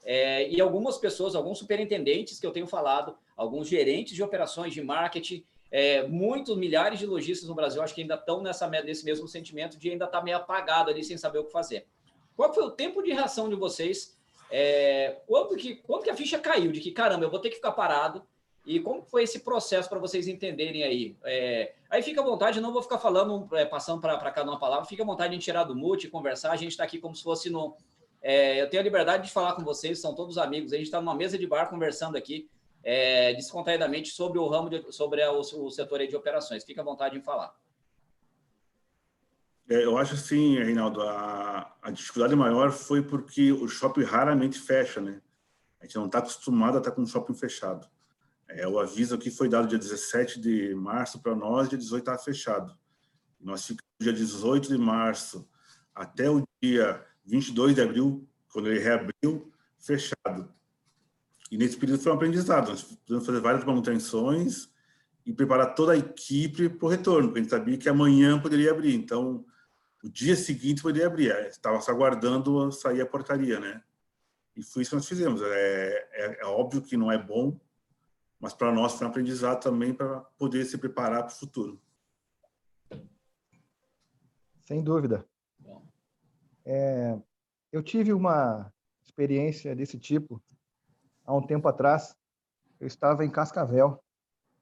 É, 0.03 0.47
e 0.49 0.61
algumas 0.61 0.97
pessoas, 0.97 1.35
alguns 1.35 1.57
superintendentes 1.57 2.39
que 2.39 2.45
eu 2.45 2.51
tenho 2.51 2.67
falado, 2.67 3.17
alguns 3.35 3.67
gerentes 3.67 4.13
de 4.15 4.21
operações 4.21 4.73
de 4.73 4.81
marketing, 4.81 5.43
é, 5.71 6.07
muitos 6.07 6.55
milhares 6.55 6.99
de 6.99 7.05
lojistas 7.05 7.49
no 7.49 7.55
Brasil, 7.55 7.81
acho 7.81 7.93
que 7.93 8.01
ainda 8.01 8.15
estão 8.15 8.41
nessa, 8.41 8.67
nesse 8.67 9.03
mesmo 9.03 9.27
sentimento 9.27 9.77
de 9.77 9.89
ainda 9.89 10.05
estar 10.05 10.19
tá 10.19 10.23
meio 10.23 10.37
apagado 10.37 10.91
ali 10.91 11.03
sem 11.03 11.17
saber 11.17 11.39
o 11.39 11.43
que 11.43 11.51
fazer. 11.51 11.87
Qual 12.35 12.53
foi 12.53 12.63
o 12.63 12.71
tempo 12.71 13.01
de 13.01 13.11
reação 13.11 13.49
de 13.49 13.55
vocês? 13.55 14.15
É, 14.51 15.17
quando, 15.25 15.55
que, 15.55 15.75
quando 15.75 16.03
que 16.03 16.09
a 16.09 16.15
ficha 16.15 16.37
caiu 16.37 16.71
de 16.71 16.79
que, 16.79 16.91
caramba, 16.91 17.25
eu 17.25 17.31
vou 17.31 17.39
ter 17.39 17.49
que 17.49 17.55
ficar 17.55 17.71
parado? 17.71 18.21
E 18.65 18.79
como 18.79 19.03
foi 19.03 19.23
esse 19.23 19.41
processo 19.41 19.87
para 19.87 19.99
vocês 19.99 20.27
entenderem 20.27 20.83
aí? 20.83 21.15
É, 21.23 21.73
aí 21.89 22.01
fica 22.01 22.21
à 22.21 22.23
vontade, 22.23 22.59
não 22.59 22.73
vou 22.73 22.81
ficar 22.81 22.97
falando, 22.97 23.47
é, 23.55 23.65
passando 23.65 24.01
para 24.01 24.31
cada 24.31 24.49
uma 24.49 24.59
palavra, 24.59 24.85
fica 24.85 25.03
à 25.03 25.05
vontade 25.05 25.37
de 25.37 25.43
tirar 25.43 25.65
do 25.65 25.75
mute, 25.75 26.07
conversar. 26.07 26.51
A 26.51 26.55
gente 26.55 26.71
está 26.71 26.83
aqui 26.83 26.97
como 26.97 27.15
se 27.15 27.21
fosse 27.21 27.49
no, 27.49 27.75
é, 28.27 28.59
eu 28.59 28.67
tenho 28.67 28.81
a 28.81 28.83
liberdade 28.83 29.27
de 29.27 29.31
falar 29.31 29.53
com 29.53 29.63
vocês, 29.63 30.01
são 30.01 30.15
todos 30.15 30.39
amigos. 30.39 30.73
A 30.73 30.77
gente 30.77 30.87
está 30.87 30.99
numa 30.99 31.13
mesa 31.13 31.37
de 31.37 31.45
bar 31.45 31.69
conversando 31.69 32.17
aqui, 32.17 32.49
é, 32.83 33.35
descontraidamente, 33.35 34.09
sobre 34.09 34.39
o 34.39 34.47
ramo, 34.47 34.67
de, 34.67 34.91
sobre 34.91 35.23
o, 35.23 35.39
o 35.39 35.69
setor 35.69 35.99
de 36.07 36.15
operações. 36.15 36.63
Fique 36.63 36.79
à 36.79 36.83
vontade 36.83 37.15
em 37.15 37.21
falar. 37.21 37.55
É, 39.69 39.85
eu 39.85 39.95
acho 39.95 40.15
assim, 40.15 40.55
Reinaldo, 40.57 41.03
a, 41.03 41.71
a, 41.79 41.91
dificuldade 41.91 42.35
maior 42.35 42.71
foi 42.71 43.03
porque 43.03 43.51
o 43.51 43.67
shopping 43.67 44.01
raramente 44.01 44.57
fecha, 44.57 44.99
né? 44.99 45.21
A 45.79 45.85
gente 45.85 45.95
não 45.95 46.07
está 46.07 46.17
acostumado 46.17 46.77
a 46.77 46.79
estar 46.79 46.89
com 46.89 47.03
o 47.03 47.07
shopping 47.07 47.35
fechado. 47.35 47.87
É, 48.47 48.67
o 48.67 48.79
aviso 48.79 49.15
aqui 49.15 49.31
foi 49.31 49.49
dado 49.49 49.67
dia 49.67 49.77
17 49.77 50.39
de 50.39 50.75
março 50.75 51.19
para 51.19 51.35
nós, 51.35 51.67
dia 51.67 51.77
18 51.77 52.01
estava 52.01 52.17
fechado. 52.17 52.77
Nós 53.39 53.65
ficamos 53.65 53.83
dia 53.99 54.13
18 54.13 54.69
de 54.69 54.77
março 54.77 55.47
até 55.93 56.29
o 56.29 56.43
dia 56.61 57.03
22 57.25 57.75
de 57.75 57.81
abril, 57.81 58.27
quando 58.49 58.69
ele 58.69 58.79
reabriu, 58.79 59.51
fechado. 59.79 60.53
E 61.51 61.57
nesse 61.57 61.77
período 61.77 62.01
foi 62.01 62.11
um 62.11 62.15
aprendizado. 62.15 62.69
Nós 62.69 62.83
precisamos 62.83 63.25
fazer 63.25 63.39
várias 63.39 63.63
manutenções 63.63 64.69
e 65.25 65.33
preparar 65.33 65.73
toda 65.73 65.93
a 65.93 65.97
equipe 65.97 66.69
para 66.69 66.85
o 66.85 66.89
retorno, 66.89 67.29
porque 67.29 67.39
a 67.39 67.41
gente 67.43 67.51
sabia 67.51 67.77
que 67.77 67.89
amanhã 67.89 68.39
poderia 68.39 68.71
abrir. 68.71 68.93
Então, 68.93 69.45
o 70.03 70.09
dia 70.09 70.35
seguinte 70.35 70.81
poderia 70.81 71.07
abrir. 71.07 71.31
Estava 71.47 71.81
só 71.81 71.91
aguardando 71.91 72.71
sair 72.71 73.01
a 73.01 73.05
portaria, 73.05 73.59
né? 73.59 73.81
E 74.55 74.63
foi 74.63 74.83
isso 74.83 74.91
que 74.91 74.95
nós 74.95 75.07
fizemos. 75.07 75.41
É, 75.41 76.07
é, 76.13 76.41
é 76.41 76.45
óbvio 76.45 76.81
que 76.81 76.95
não 76.95 77.11
é 77.11 77.17
bom, 77.17 77.59
mas 78.39 78.53
para 78.53 78.71
nós 78.71 78.93
foi 78.93 79.07
um 79.07 79.09
aprendizado 79.09 79.61
também 79.61 79.93
para 79.93 80.21
poder 80.37 80.65
se 80.65 80.77
preparar 80.77 81.23
para 81.23 81.33
o 81.33 81.37
futuro. 81.37 81.81
Sem 84.61 84.83
dúvida. 84.83 85.25
É, 86.65 87.17
eu 87.71 87.83
tive 87.83 88.11
uma 88.11 88.73
experiência 89.03 89.75
desse 89.75 89.99
tipo 89.99 90.41
há 91.23 91.35
um 91.35 91.45
tempo 91.45 91.67
atrás. 91.67 92.15
Eu 92.79 92.87
estava 92.87 93.23
em 93.23 93.29
Cascavel 93.29 94.03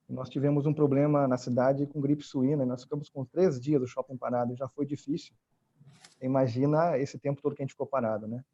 Nós 0.08 0.28
tivemos 0.28 0.66
um 0.66 0.74
problema 0.74 1.26
na 1.26 1.38
cidade 1.38 1.86
com 1.86 2.00
gripe 2.00 2.22
suína, 2.22 2.66
nós 2.66 2.82
ficamos 2.82 3.08
com 3.08 3.24
três 3.24 3.58
dias 3.58 3.80
do 3.80 3.86
shopping 3.86 4.16
parado, 4.16 4.54
já 4.54 4.68
foi 4.68 4.84
difícil. 4.84 5.34
Imagina 6.20 6.98
esse 6.98 7.18
tempo 7.18 7.40
todo 7.40 7.54
que 7.54 7.62
a 7.62 7.64
gente 7.64 7.72
ficou 7.72 7.86
parado, 7.86 8.28
né? 8.28 8.44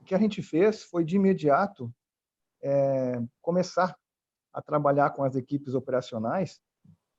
O 0.00 0.04
que 0.04 0.14
a 0.14 0.18
gente 0.18 0.42
fez 0.42 0.82
foi, 0.82 1.04
de 1.04 1.16
imediato, 1.16 1.92
é, 2.60 3.20
começar 3.40 3.96
a 4.52 4.60
trabalhar 4.60 5.10
com 5.10 5.24
as 5.24 5.34
equipes 5.36 5.74
operacionais 5.74 6.60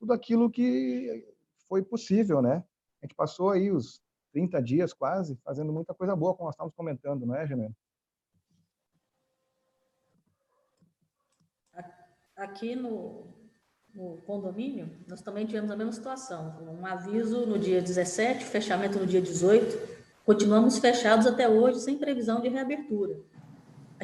tudo 0.04 0.12
aquilo 0.12 0.50
que 0.50 1.26
foi 1.66 1.82
possível, 1.82 2.42
né? 2.42 2.62
A 3.02 3.06
gente 3.06 3.14
passou 3.14 3.50
aí 3.50 3.70
os 3.70 4.02
30 4.32 4.62
dias 4.62 4.92
quase 4.92 5.36
fazendo 5.44 5.72
muita 5.72 5.94
coisa 5.94 6.14
boa, 6.14 6.34
como 6.34 6.46
nós 6.46 6.54
estávamos 6.54 6.74
comentando, 6.76 7.24
não 7.24 7.34
é, 7.34 7.46
Genero? 7.46 7.74
Aqui 12.36 12.74
no, 12.74 13.28
no 13.94 14.18
condomínio, 14.22 14.90
nós 15.08 15.22
também 15.22 15.46
tivemos 15.46 15.70
a 15.70 15.76
mesma 15.76 15.92
situação. 15.92 16.58
Um 16.62 16.84
aviso 16.84 17.46
no 17.46 17.58
dia 17.58 17.80
17, 17.80 18.44
fechamento 18.44 18.98
no 18.98 19.06
dia 19.06 19.22
18. 19.22 19.94
Continuamos 20.24 20.78
fechados 20.78 21.26
até 21.26 21.48
hoje, 21.48 21.80
sem 21.80 21.96
previsão 21.96 22.40
de 22.40 22.48
reabertura. 22.48 23.22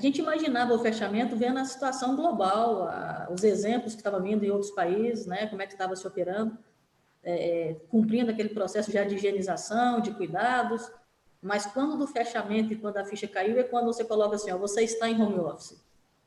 A 0.00 0.02
gente 0.02 0.19
imaginava 0.19 0.73
o 0.73 0.78
fechamento 0.78 1.37
vendo 1.37 1.59
a 1.59 1.64
situação 1.66 2.16
global, 2.16 2.85
a, 2.85 3.28
os 3.30 3.45
exemplos 3.45 3.92
que 3.92 4.00
estavam 4.00 4.23
vindo 4.23 4.42
em 4.42 4.50
outros 4.50 4.71
países, 4.71 5.26
né, 5.26 5.47
como 5.47 5.61
é 5.61 5.66
que 5.66 5.75
estava 5.75 5.95
se 5.95 6.09
operando, 6.09 6.57
é, 7.23 7.76
cumprindo 7.90 8.30
aquele 8.30 8.49
processo 8.49 8.90
já 8.90 9.04
de 9.04 9.16
higienização, 9.16 10.00
de 10.00 10.12
cuidados. 10.12 10.90
Mas 11.42 11.66
quando 11.66 11.99
do 11.99 12.07
fechamento 12.07 12.73
e 12.73 12.76
quando 12.76 12.97
a 12.97 13.04
ficha 13.04 13.28
caiu, 13.28 13.61
é 13.61 13.62
quando 13.62 13.92
você 13.92 14.02
coloca 14.02 14.37
assim: 14.37 14.50
ó, 14.50 14.57
você 14.57 14.85
está 14.85 15.07
em 15.07 15.21
home 15.21 15.38
office. 15.38 15.78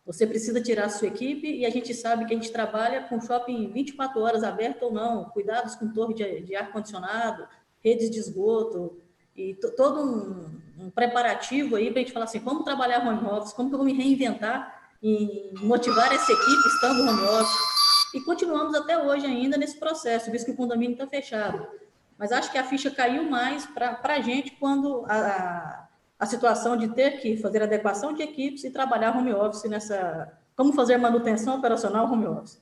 Você 0.05 0.27
precisa 0.27 0.61
tirar 0.61 0.85
a 0.85 0.89
sua 0.89 1.07
equipe 1.07 1.51
e 1.51 1.65
a 1.65 1.69
gente 1.71 1.95
sabe 1.95 2.25
que 2.25 2.33
a 2.35 2.37
gente 2.37 2.51
trabalha 2.51 3.01
com 3.07 3.19
shopping 3.19 3.71
24 3.71 4.21
horas 4.21 4.43
aberto 4.43 4.83
ou 4.83 4.93
não, 4.93 5.25
cuidados 5.31 5.73
com 5.73 5.91
torre 5.91 6.13
de, 6.13 6.41
de 6.41 6.55
ar-condicionado, 6.55 7.47
redes 7.83 8.11
de 8.11 8.19
esgoto, 8.19 9.01
e 9.35 9.55
todo 9.55 9.99
um, 9.99 10.85
um, 10.85 10.89
preparativo 10.89 11.75
aí 11.75 11.89
para 11.89 12.01
a 12.01 12.03
gente 12.03 12.13
falar 12.13 12.25
assim, 12.25 12.39
como 12.39 12.63
trabalhar 12.63 13.05
home 13.07 13.27
office, 13.29 13.53
como 13.53 13.69
que 13.69 13.75
eu 13.75 13.79
vou 13.79 13.85
me 13.85 13.93
reinventar 13.93 14.91
e 15.01 15.53
motivar 15.59 16.13
essa 16.13 16.31
equipe 16.31 16.67
estando 16.67 17.01
home 17.01 17.23
office. 17.23 17.73
E 18.13 18.21
continuamos 18.21 18.75
até 18.75 18.97
hoje 18.97 19.25
ainda 19.25 19.57
nesse 19.57 19.77
processo, 19.79 20.31
visto 20.31 20.45
que 20.45 20.51
o 20.51 20.55
condomínio 20.55 20.93
está 20.93 21.07
fechado. 21.07 21.67
Mas 22.17 22.31
acho 22.31 22.51
que 22.51 22.57
a 22.57 22.63
ficha 22.63 22.91
caiu 22.91 23.23
mais 23.29 23.65
para 23.65 23.99
a 24.03 24.21
gente 24.21 24.51
quando 24.51 25.03
a, 25.07 25.87
a 26.19 26.25
situação 26.25 26.77
de 26.77 26.89
ter 26.89 27.19
que 27.19 27.35
fazer 27.37 27.63
adequação 27.63 28.13
de 28.13 28.21
equipes 28.21 28.63
e 28.63 28.69
trabalhar 28.69 29.17
home 29.17 29.33
office 29.33 29.63
nessa. 29.63 30.31
Como 30.55 30.71
fazer 30.73 30.97
manutenção 30.97 31.57
operacional 31.57 32.05
home 32.05 32.27
office. 32.27 32.61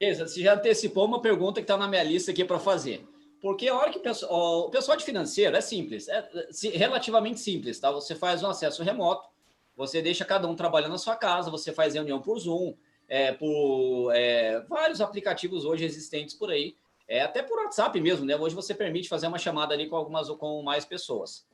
Beleza, 0.00 0.26
você 0.26 0.42
já 0.42 0.54
antecipou 0.54 1.04
uma 1.04 1.20
pergunta 1.20 1.60
que 1.60 1.64
está 1.64 1.76
na 1.76 1.86
minha 1.86 2.02
lista 2.02 2.30
aqui 2.30 2.44
para 2.44 2.58
fazer. 2.58 3.06
Porque 3.40 3.68
a 3.68 3.76
hora 3.76 3.90
que 3.90 3.98
o 3.98 4.02
pessoal, 4.02 4.66
o 4.66 4.70
pessoal 4.70 4.96
de 4.96 5.04
financeiro 5.04 5.56
é 5.56 5.60
simples, 5.60 6.08
é 6.08 6.28
relativamente 6.74 7.38
simples, 7.38 7.78
tá? 7.78 7.90
Você 7.92 8.14
faz 8.14 8.42
um 8.42 8.48
acesso 8.48 8.82
remoto, 8.82 9.28
você 9.76 10.02
deixa 10.02 10.24
cada 10.24 10.48
um 10.48 10.56
trabalhando 10.56 10.92
na 10.92 10.98
sua 10.98 11.14
casa, 11.14 11.50
você 11.50 11.72
faz 11.72 11.94
reunião 11.94 12.20
por 12.20 12.38
Zoom, 12.38 12.74
é, 13.08 13.32
por 13.32 14.10
é, 14.12 14.60
vários 14.68 15.00
aplicativos 15.00 15.64
hoje 15.64 15.84
existentes 15.84 16.34
por 16.34 16.50
aí, 16.50 16.76
é, 17.06 17.22
até 17.22 17.42
por 17.42 17.58
WhatsApp 17.58 17.98
mesmo, 18.00 18.26
né? 18.26 18.36
Hoje 18.36 18.54
você 18.54 18.74
permite 18.74 19.08
fazer 19.08 19.28
uma 19.28 19.38
chamada 19.38 19.72
ali 19.72 19.88
com 19.88 19.96
algumas 19.96 20.28
ou 20.28 20.36
com 20.36 20.60
mais 20.62 20.84
pessoas. 20.84 21.46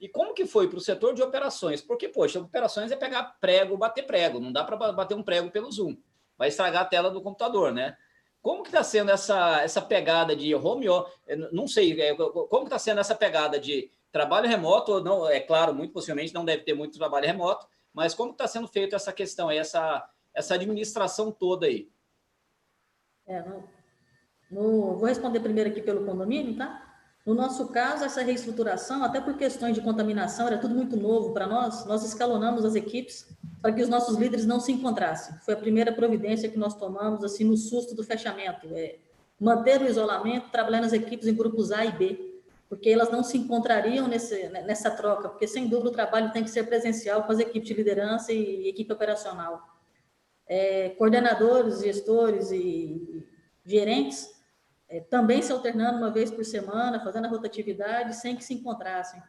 E 0.00 0.08
como 0.08 0.34
que 0.34 0.46
foi 0.46 0.68
para 0.68 0.78
o 0.78 0.80
setor 0.80 1.14
de 1.14 1.22
operações? 1.22 1.82
Porque, 1.82 2.08
poxa, 2.08 2.40
operações 2.40 2.92
é 2.92 2.96
pegar 2.96 3.36
prego, 3.40 3.76
bater 3.76 4.06
prego, 4.06 4.38
não 4.38 4.52
dá 4.52 4.62
para 4.62 4.92
bater 4.92 5.14
um 5.14 5.22
prego 5.22 5.50
pelo 5.50 5.70
Zoom, 5.70 5.96
vai 6.38 6.48
estragar 6.48 6.82
a 6.82 6.86
tela 6.86 7.10
do 7.10 7.20
computador, 7.20 7.72
né? 7.72 7.96
Como 8.44 8.62
que 8.62 8.68
está 8.68 8.84
sendo 8.84 9.10
essa, 9.10 9.62
essa 9.62 9.80
pegada 9.80 10.36
de 10.36 10.54
home 10.54 10.86
office? 10.86 11.14
Não 11.50 11.66
sei, 11.66 11.98
é, 11.98 12.14
como 12.14 12.64
está 12.64 12.78
sendo 12.78 13.00
essa 13.00 13.14
pegada 13.14 13.58
de 13.58 13.90
trabalho 14.12 14.46
remoto? 14.46 15.02
Não, 15.02 15.26
é 15.26 15.40
claro, 15.40 15.74
muito 15.74 15.94
possivelmente 15.94 16.34
não 16.34 16.44
deve 16.44 16.62
ter 16.62 16.74
muito 16.74 16.98
trabalho 16.98 17.26
remoto, 17.26 17.66
mas 17.90 18.12
como 18.12 18.32
está 18.32 18.46
sendo 18.46 18.68
feito 18.68 18.94
essa 18.94 19.14
questão 19.14 19.50
essa, 19.50 20.06
essa 20.34 20.56
administração 20.56 21.32
toda 21.32 21.64
aí? 21.64 21.90
É, 23.26 23.42
vou 24.50 25.06
responder 25.06 25.40
primeiro 25.40 25.70
aqui 25.70 25.80
pelo 25.80 26.04
condomínio, 26.04 26.54
tá? 26.54 26.93
No 27.24 27.34
nosso 27.34 27.68
caso, 27.68 28.04
essa 28.04 28.22
reestruturação, 28.22 29.02
até 29.02 29.18
por 29.18 29.34
questões 29.36 29.74
de 29.74 29.80
contaminação, 29.80 30.46
era 30.46 30.58
tudo 30.58 30.74
muito 30.74 30.94
novo 30.94 31.32
para 31.32 31.46
nós, 31.46 31.86
nós 31.86 32.04
escalonamos 32.04 32.64
as 32.66 32.74
equipes 32.74 33.26
para 33.62 33.72
que 33.72 33.80
os 33.80 33.88
nossos 33.88 34.18
líderes 34.18 34.44
não 34.44 34.60
se 34.60 34.72
encontrassem. 34.72 35.34
Foi 35.38 35.54
a 35.54 35.56
primeira 35.56 35.90
providência 35.90 36.50
que 36.50 36.58
nós 36.58 36.74
tomamos, 36.74 37.24
assim, 37.24 37.44
no 37.44 37.56
susto 37.56 37.94
do 37.94 38.04
fechamento. 38.04 38.68
É 38.74 38.96
manter 39.40 39.80
o 39.80 39.86
isolamento, 39.86 40.50
trabalhando 40.50 40.84
as 40.84 40.92
equipes 40.92 41.26
em 41.26 41.34
grupos 41.34 41.72
A 41.72 41.86
e 41.86 41.92
B, 41.92 42.42
porque 42.68 42.90
elas 42.90 43.10
não 43.10 43.22
se 43.22 43.38
encontrariam 43.38 44.06
nesse, 44.06 44.50
nessa 44.50 44.90
troca, 44.90 45.30
porque, 45.30 45.46
sem 45.46 45.66
dúvida, 45.66 45.88
o 45.88 45.92
trabalho 45.92 46.30
tem 46.30 46.44
que 46.44 46.50
ser 46.50 46.64
presencial 46.64 47.22
com 47.22 47.32
as 47.32 47.38
equipes 47.38 47.68
de 47.68 47.74
liderança 47.74 48.34
e 48.34 48.68
equipe 48.68 48.92
operacional. 48.92 49.62
É, 50.46 50.90
coordenadores, 50.90 51.80
gestores 51.80 52.50
e 52.50 53.24
gerentes 53.64 54.33
é, 54.94 55.00
também 55.00 55.42
se 55.42 55.50
alternando 55.50 55.98
uma 55.98 56.10
vez 56.12 56.30
por 56.30 56.44
semana, 56.44 57.00
fazendo 57.00 57.24
a 57.24 57.28
rotatividade, 57.28 58.14
sem 58.14 58.36
que 58.36 58.44
se 58.44 58.54
encontrassem, 58.54 59.20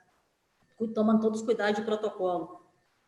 tomando 0.94 1.22
todos 1.22 1.40
os 1.40 1.46
cuidados 1.46 1.80
de 1.80 1.82
protocolo. 1.82 2.64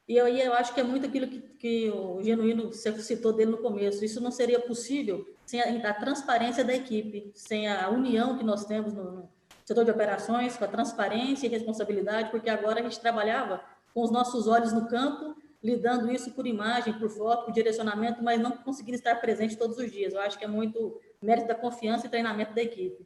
E 0.08 0.20
aí 0.20 0.42
eu 0.42 0.54
acho 0.54 0.74
que 0.74 0.80
é 0.80 0.84
muito 0.84 1.06
aquilo 1.06 1.28
que, 1.28 1.40
que 1.40 1.92
o 1.92 2.24
Genuíno 2.24 2.74
citou 2.74 3.32
dele 3.32 3.52
no 3.52 3.58
começo. 3.60 4.04
Isso 4.04 4.20
não 4.20 4.32
seria 4.32 4.60
possível 4.60 5.24
sem 5.46 5.62
a, 5.62 5.90
a 5.90 5.94
transparência 5.94 6.64
da 6.64 6.74
equipe, 6.74 7.32
sem 7.36 7.68
a 7.68 7.90
união 7.90 8.40
que 8.40 8.44
nós 8.44 8.66
temos 8.66 8.92
no, 8.92 9.04
no 9.04 9.30
setor 9.64 9.86
de 9.86 9.92
operações, 9.92 10.58
com 10.58 10.66
a 10.66 10.68
transparência 10.68 11.46
e 11.46 11.50
responsabilidade, 11.50 12.32
porque 12.32 12.50
agora 12.50 12.80
a 12.80 12.84
gente 12.84 13.00
trabalhava 13.00 13.62
com 13.94 14.02
os 14.02 14.10
nossos 14.10 14.48
olhos 14.48 14.74
no 14.74 14.88
campo, 14.88 15.36
lidando 15.62 16.12
isso 16.12 16.32
por 16.32 16.48
imagem, 16.48 16.98
por 16.98 17.10
foto, 17.10 17.46
por 17.46 17.54
direcionamento, 17.54 18.24
mas 18.24 18.42
não 18.42 18.52
conseguindo 18.52 18.98
estar 18.98 19.16
presente 19.22 19.58
todos 19.58 19.78
os 19.78 19.92
dias. 19.92 20.14
Eu 20.14 20.22
acho 20.22 20.40
que 20.40 20.46
é 20.46 20.48
muito 20.48 21.00
mérito 21.22 21.48
da 21.48 21.56
confiança 21.56 22.08
e 22.08 22.10
treinamento 22.10 22.54
da 22.54 22.62
equipe. 22.62 23.06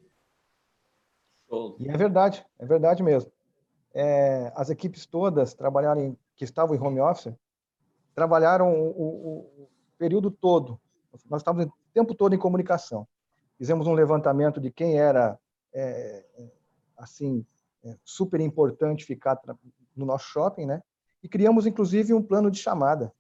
E 1.80 1.90
é 1.90 1.98
verdade, 1.98 2.46
é 2.60 2.66
verdade 2.66 3.04
mesmo. 3.04 3.32
É, 3.94 4.52
as 4.56 4.70
equipes 4.70 5.06
todas 5.06 5.54
trabalharem 5.54 6.18
que 6.36 6.46
estavam 6.46 6.76
em 6.76 6.80
home 6.80 7.02
office 7.02 7.34
trabalharam 8.16 8.74
o, 8.74 8.90
o, 8.90 9.64
o 9.64 9.70
período 9.98 10.32
todo. 10.32 10.80
Nós 11.30 11.42
estávamos 11.42 11.68
o 11.68 11.74
tempo 11.94 12.16
todo 12.16 12.34
em 12.34 12.40
comunicação. 12.40 13.06
Fizemos 13.58 13.86
um 13.88 13.94
levantamento 13.94 14.62
de 14.62 14.72
quem 14.72 14.98
era 14.98 15.38
é, 15.74 16.26
assim 16.98 17.46
é, 17.84 17.98
super 18.04 18.40
importante 18.40 19.06
ficar 19.06 19.40
no 19.96 20.06
nosso 20.06 20.26
shopping, 20.26 20.66
né? 20.66 20.82
E 21.22 21.28
criamos 21.28 21.66
inclusive 21.66 22.14
um 22.14 22.24
plano 22.24 22.50
de 22.50 22.58
chamada. 22.58 23.14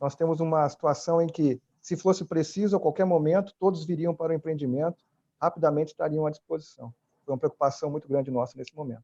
Nós 0.00 0.14
temos 0.14 0.40
uma 0.40 0.68
situação 0.68 1.20
em 1.20 1.26
que 1.26 1.60
se 1.82 1.96
fosse 1.96 2.24
preciso, 2.24 2.76
a 2.76 2.80
qualquer 2.80 3.04
momento, 3.04 3.52
todos 3.58 3.84
viriam 3.84 4.14
para 4.14 4.32
o 4.32 4.34
empreendimento, 4.34 5.04
rapidamente 5.40 5.88
estariam 5.88 6.24
à 6.24 6.30
disposição. 6.30 6.94
Foi 7.24 7.34
uma 7.34 7.38
preocupação 7.38 7.90
muito 7.90 8.08
grande 8.08 8.30
nossa 8.30 8.56
nesse 8.56 8.74
momento. 8.74 9.02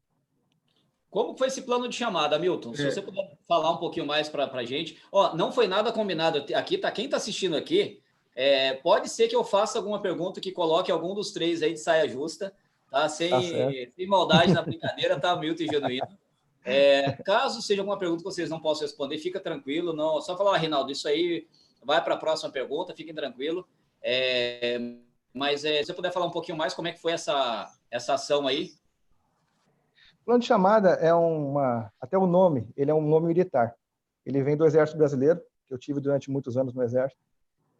Como 1.11 1.37
foi 1.37 1.47
esse 1.47 1.61
plano 1.63 1.89
de 1.89 1.95
chamada, 1.95 2.39
Milton? 2.39 2.73
Se 2.73 2.87
é. 2.87 2.91
você 2.91 3.01
puder 3.01 3.37
falar 3.47 3.71
um 3.71 3.77
pouquinho 3.77 4.05
mais 4.05 4.29
para 4.29 4.45
a 4.45 4.63
gente. 4.63 4.97
Ó, 5.11 5.35
não 5.35 5.51
foi 5.51 5.67
nada 5.67 5.91
combinado 5.91 6.45
aqui, 6.55 6.77
tá? 6.77 6.89
Quem 6.89 7.05
está 7.05 7.17
assistindo 7.17 7.57
aqui, 7.57 8.01
é, 8.33 8.75
pode 8.75 9.09
ser 9.09 9.27
que 9.27 9.35
eu 9.35 9.43
faça 9.43 9.77
alguma 9.77 10.01
pergunta 10.01 10.39
que 10.39 10.51
coloque 10.51 10.91
algum 10.91 11.13
dos 11.13 11.31
três 11.31 11.61
aí 11.61 11.73
de 11.73 11.79
saia 11.79 12.07
justa, 12.07 12.53
tá? 12.89 13.09
Sem, 13.09 13.29
tá 13.29 13.41
sem 13.93 14.07
maldade 14.07 14.53
na 14.53 14.61
brincadeira, 14.61 15.19
tá, 15.19 15.35
Milton 15.35 15.63
e 15.63 15.67
Genuíno? 15.67 16.07
É, 16.63 17.11
caso 17.25 17.61
seja 17.61 17.81
alguma 17.81 17.97
pergunta 17.97 18.23
que 18.23 18.29
vocês 18.29 18.49
não 18.49 18.59
possam 18.59 18.83
responder, 18.83 19.17
fica 19.17 19.39
tranquilo, 19.39 19.91
não, 19.91 20.21
só 20.21 20.37
falar, 20.37 20.55
ah, 20.55 20.57
Rinaldo, 20.57 20.91
isso 20.91 21.07
aí 21.07 21.47
vai 21.83 22.03
para 22.03 22.15
a 22.15 22.17
próxima 22.17 22.51
pergunta, 22.51 22.95
fiquem 22.95 23.13
tranquilo. 23.13 23.67
É, 24.01 24.79
mas 25.33 25.63
é, 25.63 25.77
se 25.77 25.85
você 25.85 25.93
puder 25.93 26.11
falar 26.11 26.25
um 26.25 26.31
pouquinho 26.31 26.57
mais, 26.57 26.73
como 26.73 26.87
é 26.87 26.91
que 26.91 27.01
foi 27.01 27.11
essa, 27.11 27.71
essa 27.91 28.13
ação 28.13 28.47
aí? 28.47 28.73
O 30.21 30.25
plano 30.25 30.39
de 30.39 30.45
chamada 30.45 30.89
é 30.91 31.13
uma, 31.13 31.91
até 31.99 32.17
o 32.17 32.27
nome, 32.27 32.67
ele 32.75 32.91
é 32.91 32.93
um 32.93 33.01
nome 33.01 33.27
militar. 33.27 33.75
Ele 34.25 34.43
vem 34.43 34.55
do 34.55 34.65
Exército 34.65 34.97
Brasileiro, 34.97 35.41
que 35.67 35.73
eu 35.73 35.77
tive 35.77 35.99
durante 35.99 36.29
muitos 36.29 36.57
anos 36.57 36.73
no 36.73 36.83
Exército, 36.83 37.21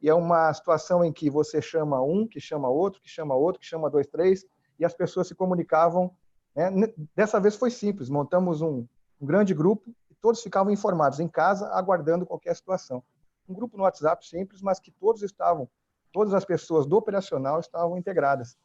e 0.02 0.10
é 0.10 0.14
uma 0.14 0.52
situação 0.54 1.04
em 1.04 1.12
que 1.12 1.30
você 1.30 1.62
chama 1.62 2.02
um, 2.02 2.26
que 2.26 2.40
chama 2.40 2.70
outro, 2.70 3.02
que 3.02 3.10
chama 3.10 3.36
outro, 3.36 3.60
que 3.60 3.68
chama 3.68 3.90
dois, 3.90 4.08
três, 4.08 4.46
e 4.80 4.86
as 4.86 4.94
pessoas 4.94 5.28
se 5.28 5.36
comunicavam. 5.36 6.16
Né? 6.56 6.72
Dessa 7.16 7.40
vez 7.40 7.56
foi 7.56 7.70
simples, 7.70 8.10
montamos 8.10 8.62
um, 8.62 8.88
um 9.20 9.26
grande 9.26 9.54
grupo 9.54 9.94
e 10.10 10.16
todos 10.16 10.42
ficavam 10.42 10.72
informados 10.72 11.20
em 11.20 11.28
casa, 11.28 11.68
aguardando 11.70 12.26
qualquer 12.26 12.56
situação 12.56 13.04
um 13.50 13.54
grupo 13.54 13.78
no 13.78 13.84
WhatsApp 13.84 14.26
simples, 14.28 14.62
mas 14.62 14.80
que 14.80 14.92
todos 14.92 15.24
estavam, 15.24 15.68
todas 16.12 16.34
as 16.34 16.46
pessoas 16.46 16.86
do 16.86 16.96
operacional 16.96 17.60
estavam 17.60 17.98
integradas, 17.98 18.58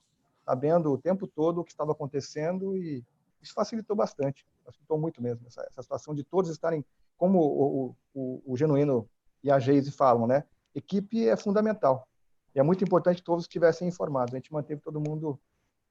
sabendo 0.44 0.92
o 0.92 0.98
tempo 0.98 1.26
todo 1.26 1.60
o 1.60 1.64
que 1.64 1.72
estava 1.72 1.92
acontecendo 1.92 2.76
e 2.76 3.04
isso 3.40 3.54
facilitou 3.54 3.96
bastante, 3.96 4.46
facilitou 4.64 4.98
muito 4.98 5.22
mesmo 5.22 5.46
essa, 5.46 5.62
essa 5.62 5.82
situação 5.82 6.14
de 6.14 6.22
todos 6.24 6.50
estarem, 6.50 6.84
como 7.16 7.38
o, 7.38 7.86
o, 7.86 7.96
o, 8.14 8.52
o 8.52 8.56
Genuíno 8.56 9.08
e 9.42 9.50
a 9.50 9.58
Geise 9.58 9.90
falam, 9.90 10.26
né? 10.26 10.44
Equipe 10.74 11.28
é 11.28 11.36
fundamental. 11.36 12.08
E 12.54 12.58
é 12.58 12.62
muito 12.62 12.82
importante 12.82 13.16
que 13.16 13.22
todos 13.22 13.44
estivessem 13.44 13.88
informados. 13.88 14.32
A 14.32 14.38
gente 14.38 14.52
manteve 14.52 14.80
todo 14.80 15.00
mundo 15.00 15.38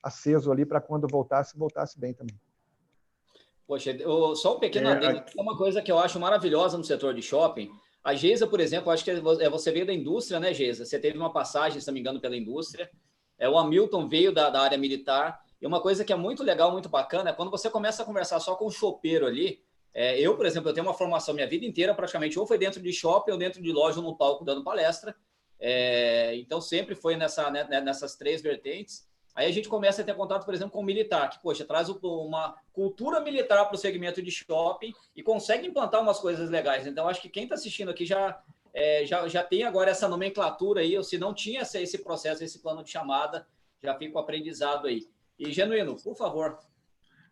aceso 0.01 0.51
ali 0.51 0.65
para 0.65 0.81
quando 0.81 1.07
voltasse, 1.07 1.57
voltasse 1.57 1.99
bem 1.99 2.13
também. 2.13 2.35
Poxa, 3.67 3.97
só 4.35 4.57
um 4.57 4.59
pequeno 4.59 4.89
é, 4.89 4.91
adendo. 4.93 5.23
É 5.37 5.41
uma 5.41 5.57
coisa 5.57 5.81
que 5.81 5.91
eu 5.91 5.99
acho 5.99 6.19
maravilhosa 6.19 6.77
no 6.77 6.83
setor 6.83 7.13
de 7.13 7.21
shopping. 7.21 7.71
A 8.03 8.13
Geisa, 8.13 8.45
por 8.45 8.59
exemplo, 8.59 8.91
acho 8.91 9.03
que 9.03 9.11
é, 9.11 9.15
é 9.15 9.49
você 9.49 9.71
veio 9.71 9.85
da 9.85 9.93
indústria, 9.93 10.39
né, 10.39 10.53
Geisa? 10.53 10.85
Você 10.85 10.99
teve 10.99 11.17
uma 11.17 11.31
passagem, 11.31 11.79
se 11.79 11.87
não 11.87 11.93
me 11.93 12.01
engano, 12.01 12.19
pela 12.19 12.35
indústria. 12.35 12.91
É, 13.37 13.47
o 13.47 13.57
Hamilton 13.57 14.07
veio 14.07 14.33
da, 14.33 14.49
da 14.49 14.61
área 14.61 14.77
militar. 14.77 15.41
E 15.61 15.65
uma 15.65 15.79
coisa 15.79 16.03
que 16.03 16.11
é 16.11 16.15
muito 16.15 16.43
legal, 16.43 16.71
muito 16.73 16.89
bacana, 16.89 17.29
é 17.29 17.33
quando 17.33 17.49
você 17.49 17.69
começa 17.69 18.03
a 18.03 18.05
conversar 18.05 18.41
só 18.41 18.55
com 18.55 18.65
o 18.65 18.71
chopeiro 18.71 19.25
ali. 19.25 19.63
É, 19.93 20.19
eu, 20.19 20.35
por 20.35 20.45
exemplo, 20.45 20.69
eu 20.69 20.73
tenho 20.73 20.85
uma 20.85 20.93
formação 20.93 21.33
minha 21.33 21.47
vida 21.47 21.65
inteira, 21.65 21.95
praticamente, 21.95 22.37
ou 22.37 22.45
foi 22.45 22.57
dentro 22.57 22.81
de 22.81 22.91
shopping, 22.91 23.31
ou 23.31 23.37
dentro 23.37 23.61
de 23.61 23.71
loja, 23.71 23.99
ou 23.99 24.03
no 24.03 24.17
palco, 24.17 24.43
dando 24.43 24.63
palestra. 24.63 25.15
É, 25.57 26.35
então, 26.35 26.59
sempre 26.59 26.95
foi 26.95 27.15
nessa, 27.15 27.49
né, 27.49 27.63
né 27.69 27.79
nessas 27.79 28.17
três 28.17 28.41
vertentes. 28.41 29.07
Aí 29.35 29.47
a 29.47 29.51
gente 29.51 29.67
começa 29.67 30.01
a 30.01 30.05
ter 30.05 30.15
contato, 30.15 30.45
por 30.45 30.53
exemplo, 30.53 30.71
com 30.71 30.81
o 30.81 30.85
militar, 30.85 31.29
que, 31.29 31.41
poxa, 31.41 31.65
traz 31.65 31.89
uma 31.89 32.55
cultura 32.71 33.19
militar 33.19 33.65
para 33.65 33.75
o 33.75 33.77
segmento 33.77 34.21
de 34.21 34.29
shopping 34.29 34.93
e 35.15 35.23
consegue 35.23 35.67
implantar 35.67 36.01
umas 36.01 36.19
coisas 36.19 36.49
legais. 36.49 36.85
Então, 36.85 37.07
acho 37.07 37.21
que 37.21 37.29
quem 37.29 37.43
está 37.43 37.55
assistindo 37.55 37.89
aqui 37.89 38.05
já, 38.05 38.41
é, 38.73 39.05
já, 39.05 39.27
já 39.27 39.43
tem 39.43 39.63
agora 39.63 39.89
essa 39.89 40.07
nomenclatura 40.07 40.81
aí, 40.81 40.95
ou 40.95 41.03
se 41.03 41.17
não 41.17 41.33
tinha 41.33 41.61
esse 41.61 41.97
processo, 41.97 42.43
esse 42.43 42.59
plano 42.59 42.83
de 42.83 42.91
chamada, 42.91 43.47
já 43.81 43.95
fica 43.95 44.15
o 44.17 44.21
aprendizado 44.21 44.87
aí. 44.87 45.07
E, 45.39 45.51
Genuíno, 45.51 45.95
por 46.01 46.15
favor. 46.15 46.59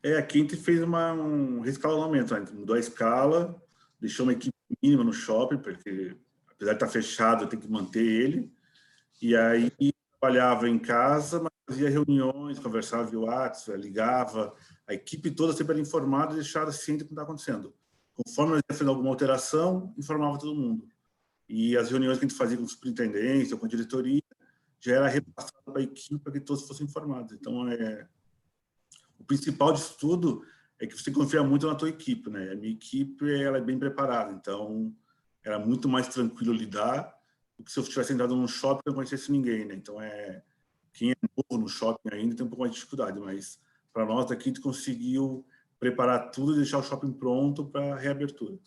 É, 0.04 0.18
aqui 0.18 0.40
a 0.40 0.42
gente 0.42 0.56
fez 0.56 0.82
uma, 0.82 1.14
um 1.14 1.62
rescalonamento, 1.62 2.34
né? 2.34 2.44
mudou 2.52 2.76
a 2.76 2.80
escala, 2.80 3.62
deixou 4.00 4.26
uma 4.26 4.34
equipe 4.34 4.56
mínima 4.82 5.04
no 5.04 5.14
shopping, 5.14 5.60
porque 5.60 6.18
apesar 6.50 6.72
de 6.72 6.78
estar 6.78 6.88
fechado, 6.88 7.48
tem 7.48 7.60
que 7.60 7.70
manter 7.70 8.04
ele. 8.04 8.52
E 9.22 9.36
aí 9.36 9.72
trabalhava 10.20 10.68
em 10.68 10.80
casa, 10.80 11.40
fazia 11.72 11.90
reuniões, 11.90 12.60
conversava 12.60 13.06
via 13.06 13.20
WhatsApp, 13.20 13.80
ligava, 13.80 14.54
a 14.86 14.94
equipe 14.94 15.32
toda 15.32 15.54
sempre 15.54 15.74
era 15.74 15.82
informada 15.82 16.34
e 16.34 16.36
deixava 16.36 16.72
ciente 16.72 17.00
do 17.00 17.08
que 17.08 17.14
estava 17.14 17.30
acontecendo. 17.30 17.74
Conforme 18.14 18.54
nós 18.54 18.62
fazendo 18.68 18.90
alguma 18.90 19.10
alteração, 19.10 19.94
informava 19.98 20.38
todo 20.38 20.54
mundo. 20.54 20.88
E 21.48 21.78
as 21.78 21.90
reuniões 21.90 22.20
que 22.20 22.26
a 22.26 22.28
gente 22.28 22.38
fazia 22.38 22.58
com 22.58 22.68
superintendência, 22.68 23.56
com 23.56 23.66
a 23.66 23.70
diretoria, 23.70 24.22
já 24.80 24.96
era 24.96 25.08
repassado 25.08 25.64
para 25.64 25.80
a 25.80 25.84
equipe 25.84 26.20
para 26.20 26.34
que 26.34 26.40
todos 26.42 26.68
fossem 26.68 26.86
informados. 26.86 27.34
Então, 27.34 27.68
é, 27.70 28.08
o 29.18 29.24
principal 29.24 29.72
disso 29.72 29.96
tudo 29.98 30.44
é 30.80 30.86
que 30.86 30.98
você 30.98 31.12
confia 31.12 31.44
muito 31.44 31.68
na 31.68 31.76
tua 31.76 31.90
equipe, 31.90 32.30
né? 32.30 32.52
A 32.52 32.56
minha 32.56 32.74
equipe 32.74 33.32
ela 33.42 33.58
é 33.58 33.62
bem 33.62 33.78
preparada, 33.78 34.34
então 34.34 34.94
era 35.44 35.58
muito 35.60 35.88
mais 35.88 36.08
tranquilo 36.08 36.54
lidar 36.54 37.14
do 37.58 37.64
que 37.64 37.72
se 37.72 37.80
eu 37.80 37.84
tivesse 37.84 38.14
entrado 38.14 38.36
num 38.36 38.48
shopping 38.48 38.82
e 38.86 38.90
não 38.90 38.96
conhecesse 38.96 39.32
ninguém, 39.32 39.66
né? 39.66 39.76
Então, 39.76 40.02
é, 40.02 40.44
quem 40.94 41.12
é 41.12 41.16
novo 41.38 41.64
no 41.64 41.70
shopping 41.70 42.10
ainda 42.14 42.36
tem 42.36 42.46
um 42.46 42.50
pouco 42.50 42.62
mais 42.62 42.72
de 42.72 42.78
dificuldade, 42.80 43.20
mas 43.20 43.60
para 43.94 44.06
nós 44.06 44.26
daqui 44.26 44.44
a 44.44 44.48
gente 44.48 44.62
conseguiu 44.62 45.46
preparar 45.80 46.32
tudo 46.32 46.54
e 46.54 46.58
deixar 46.58 46.78
o 46.78 46.84
shopping 46.84 47.12
pronto 47.12 47.66
para 47.66 47.96
reabertura. 47.96 48.58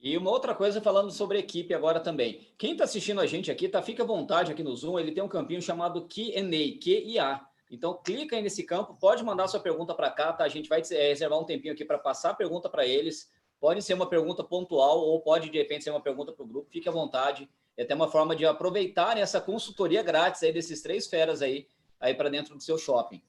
E 0.00 0.16
uma 0.16 0.30
outra 0.30 0.54
coisa 0.54 0.80
falando 0.80 1.10
sobre 1.10 1.38
equipe 1.38 1.74
agora 1.74 1.98
também. 1.98 2.46
Quem 2.56 2.72
está 2.72 2.84
assistindo 2.84 3.20
a 3.20 3.26
gente 3.26 3.50
aqui, 3.50 3.68
tá? 3.68 3.82
Fica 3.82 4.04
à 4.04 4.06
vontade 4.06 4.52
aqui 4.52 4.62
no 4.62 4.74
Zoom. 4.76 4.96
Ele 4.96 5.10
tem 5.10 5.22
um 5.22 5.28
campinho 5.28 5.60
chamado 5.60 6.06
Q&A. 6.06 7.48
Então 7.68 8.00
clica 8.02 8.36
aí 8.36 8.42
nesse 8.42 8.62
campo, 8.62 8.96
pode 8.98 9.22
mandar 9.24 9.48
sua 9.48 9.60
pergunta 9.60 9.94
para 9.94 10.10
cá, 10.10 10.32
tá? 10.32 10.44
A 10.44 10.48
gente 10.48 10.68
vai 10.68 10.80
é, 10.92 11.08
reservar 11.08 11.38
um 11.38 11.44
tempinho 11.44 11.74
aqui 11.74 11.84
para 11.84 11.98
passar 11.98 12.30
a 12.30 12.34
pergunta 12.34 12.68
para 12.68 12.86
eles. 12.86 13.28
Pode 13.60 13.82
ser 13.82 13.94
uma 13.94 14.08
pergunta 14.08 14.44
pontual 14.44 15.00
ou 15.00 15.20
pode 15.20 15.50
de 15.50 15.58
repente 15.58 15.82
ser 15.82 15.90
uma 15.90 16.00
pergunta 16.00 16.32
para 16.32 16.44
o 16.44 16.48
grupo. 16.48 16.70
Fique 16.70 16.88
à 16.88 16.92
vontade. 16.92 17.50
É 17.78 17.84
até 17.84 17.94
uma 17.94 18.10
forma 18.10 18.36
de 18.36 18.44
aproveitar 18.44 19.16
essa 19.16 19.40
consultoria 19.40 20.02
grátis 20.02 20.42
aí 20.42 20.52
desses 20.52 20.82
três 20.82 21.06
feras 21.06 21.40
aí, 21.40 21.66
aí 21.98 22.12
para 22.12 22.28
dentro 22.28 22.54
do 22.54 22.62
seu 22.62 22.76
shopping. 22.76 23.22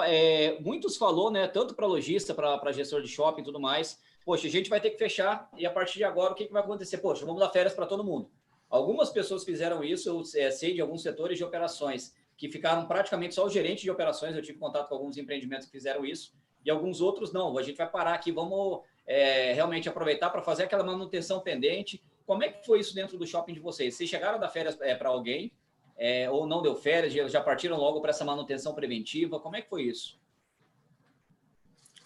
É, 0.00 0.58
muitos 0.58 0.96
falou, 0.96 1.30
né? 1.30 1.46
Tanto 1.46 1.74
para 1.74 1.86
lojista, 1.86 2.34
para 2.34 2.72
gestor 2.72 3.02
de 3.02 3.08
shopping 3.08 3.42
e 3.42 3.44
tudo 3.44 3.60
mais 3.60 4.00
poxa, 4.24 4.46
a 4.46 4.50
gente 4.50 4.70
vai 4.70 4.80
ter 4.80 4.90
que 4.90 4.98
fechar 4.98 5.48
e 5.56 5.66
a 5.66 5.70
partir 5.70 5.98
de 5.98 6.04
agora 6.04 6.32
o 6.32 6.34
que, 6.34 6.46
que 6.46 6.52
vai 6.52 6.62
acontecer? 6.62 6.98
Poxa, 6.98 7.24
vamos 7.24 7.40
dar 7.40 7.50
férias 7.50 7.74
para 7.74 7.86
todo 7.86 8.04
mundo. 8.04 8.30
Algumas 8.68 9.10
pessoas 9.10 9.44
fizeram 9.44 9.84
isso, 9.84 10.08
eu 10.08 10.22
é, 10.40 10.50
sei 10.50 10.74
de 10.74 10.80
alguns 10.80 11.02
setores 11.02 11.36
de 11.36 11.44
operações 11.44 12.14
que 12.36 12.48
ficaram 12.48 12.86
praticamente 12.86 13.34
só 13.34 13.44
o 13.44 13.50
gerente 13.50 13.82
de 13.82 13.90
operações, 13.90 14.34
eu 14.34 14.42
tive 14.42 14.58
contato 14.58 14.88
com 14.88 14.94
alguns 14.94 15.16
empreendimentos 15.16 15.66
que 15.66 15.72
fizeram 15.72 16.04
isso, 16.04 16.32
e 16.64 16.70
alguns 16.70 17.00
outros 17.00 17.32
não. 17.32 17.56
A 17.58 17.62
gente 17.62 17.76
vai 17.76 17.88
parar 17.88 18.14
aqui, 18.14 18.32
vamos 18.32 18.80
é, 19.06 19.52
realmente 19.52 19.88
aproveitar 19.88 20.30
para 20.30 20.42
fazer 20.42 20.64
aquela 20.64 20.82
manutenção 20.82 21.40
pendente. 21.40 22.02
Como 22.26 22.42
é 22.42 22.48
que 22.48 22.64
foi 22.64 22.80
isso 22.80 22.94
dentro 22.94 23.18
do 23.18 23.26
shopping 23.26 23.54
de 23.54 23.60
vocês? 23.60 23.94
Vocês 23.94 24.08
chegaram 24.08 24.36
a 24.36 24.40
dar 24.40 24.48
férias 24.48 24.80
é, 24.80 24.94
para 24.94 25.08
alguém, 25.08 25.52
é, 25.96 26.30
ou 26.30 26.46
não 26.46 26.62
deu 26.62 26.74
férias, 26.74 27.12
já 27.30 27.40
partiram 27.40 27.76
logo 27.76 28.00
para 28.00 28.10
essa 28.10 28.24
manutenção 28.24 28.74
preventiva? 28.74 29.40
Como 29.40 29.56
é 29.56 29.62
que 29.62 29.68
foi 29.68 29.82
isso? 29.82 30.20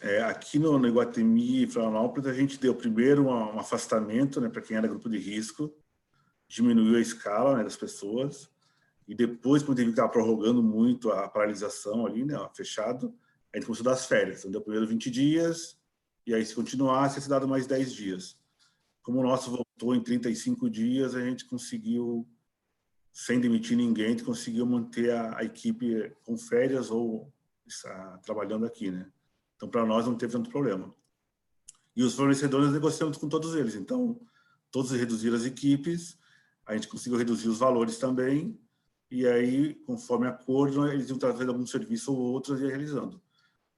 É, 0.00 0.22
aqui 0.22 0.58
no, 0.58 0.78
no 0.78 0.86
Iguatemi 0.86 1.62
e 1.62 1.66
Florianópolis, 1.66 2.28
a 2.28 2.34
gente 2.34 2.58
deu 2.58 2.74
primeiro 2.74 3.28
um, 3.28 3.56
um 3.56 3.58
afastamento 3.58 4.40
né, 4.40 4.48
para 4.48 4.60
quem 4.60 4.76
era 4.76 4.86
grupo 4.86 5.08
de 5.08 5.18
risco, 5.18 5.74
diminuiu 6.46 6.96
a 6.96 7.00
escala 7.00 7.56
né, 7.56 7.64
das 7.64 7.76
pessoas, 7.76 8.50
e 9.08 9.14
depois, 9.14 9.62
quando 9.62 9.76
teve 9.76 9.92
que 9.92 9.98
estar 9.98 10.08
prorrogando 10.08 10.62
muito 10.62 11.10
a 11.10 11.28
paralisação 11.28 12.04
ali, 12.04 12.24
né, 12.24 12.36
fechado, 12.54 13.14
a 13.52 13.56
gente 13.56 13.66
começou 13.66 13.84
a 13.84 13.90
dar 13.90 13.94
as 13.94 14.06
férias. 14.06 14.40
Então, 14.40 14.50
deu 14.50 14.60
primeiro 14.60 14.86
20 14.86 15.10
dias, 15.10 15.78
e 16.26 16.34
aí, 16.34 16.44
se 16.44 16.54
continuasse, 16.54 17.16
ia 17.16 17.22
ser 17.22 17.28
dado 17.28 17.46
mais 17.46 17.66
10 17.66 17.94
dias. 17.94 18.36
Como 19.02 19.20
o 19.20 19.22
nosso 19.22 19.65
voltou 19.76 19.94
em 19.94 20.02
35 20.02 20.70
dias, 20.70 21.14
a 21.14 21.20
gente 21.20 21.44
conseguiu, 21.44 22.26
sem 23.12 23.38
demitir 23.38 23.76
ninguém, 23.76 24.06
a 24.06 24.10
gente 24.10 24.24
conseguiu 24.24 24.64
manter 24.64 25.10
a, 25.12 25.38
a 25.38 25.44
equipe 25.44 26.12
com 26.24 26.36
férias 26.36 26.90
ou 26.90 27.32
está, 27.66 28.18
trabalhando 28.18 28.64
aqui, 28.64 28.90
né? 28.90 29.10
Então, 29.54 29.68
para 29.68 29.84
nós 29.84 30.06
não 30.06 30.16
teve 30.16 30.32
tanto 30.32 30.50
problema. 30.50 30.94
E 31.94 32.02
os 32.02 32.14
fornecedores 32.14 32.72
negociamos 32.72 33.16
com 33.16 33.28
todos 33.28 33.54
eles. 33.54 33.74
Então, 33.74 34.20
todos 34.70 34.90
reduziram 34.90 35.36
as 35.36 35.44
equipes, 35.44 36.18
a 36.66 36.74
gente 36.74 36.88
conseguiu 36.88 37.18
reduzir 37.18 37.48
os 37.48 37.58
valores 37.58 37.98
também, 37.98 38.58
e 39.10 39.26
aí, 39.26 39.74
conforme 39.86 40.26
acordo, 40.26 40.86
eles 40.88 41.08
iam 41.08 41.18
trazendo 41.18 41.52
algum 41.52 41.66
serviço 41.66 42.12
ou 42.12 42.18
outro 42.18 42.58
e 42.58 42.66
realizando. 42.66 43.20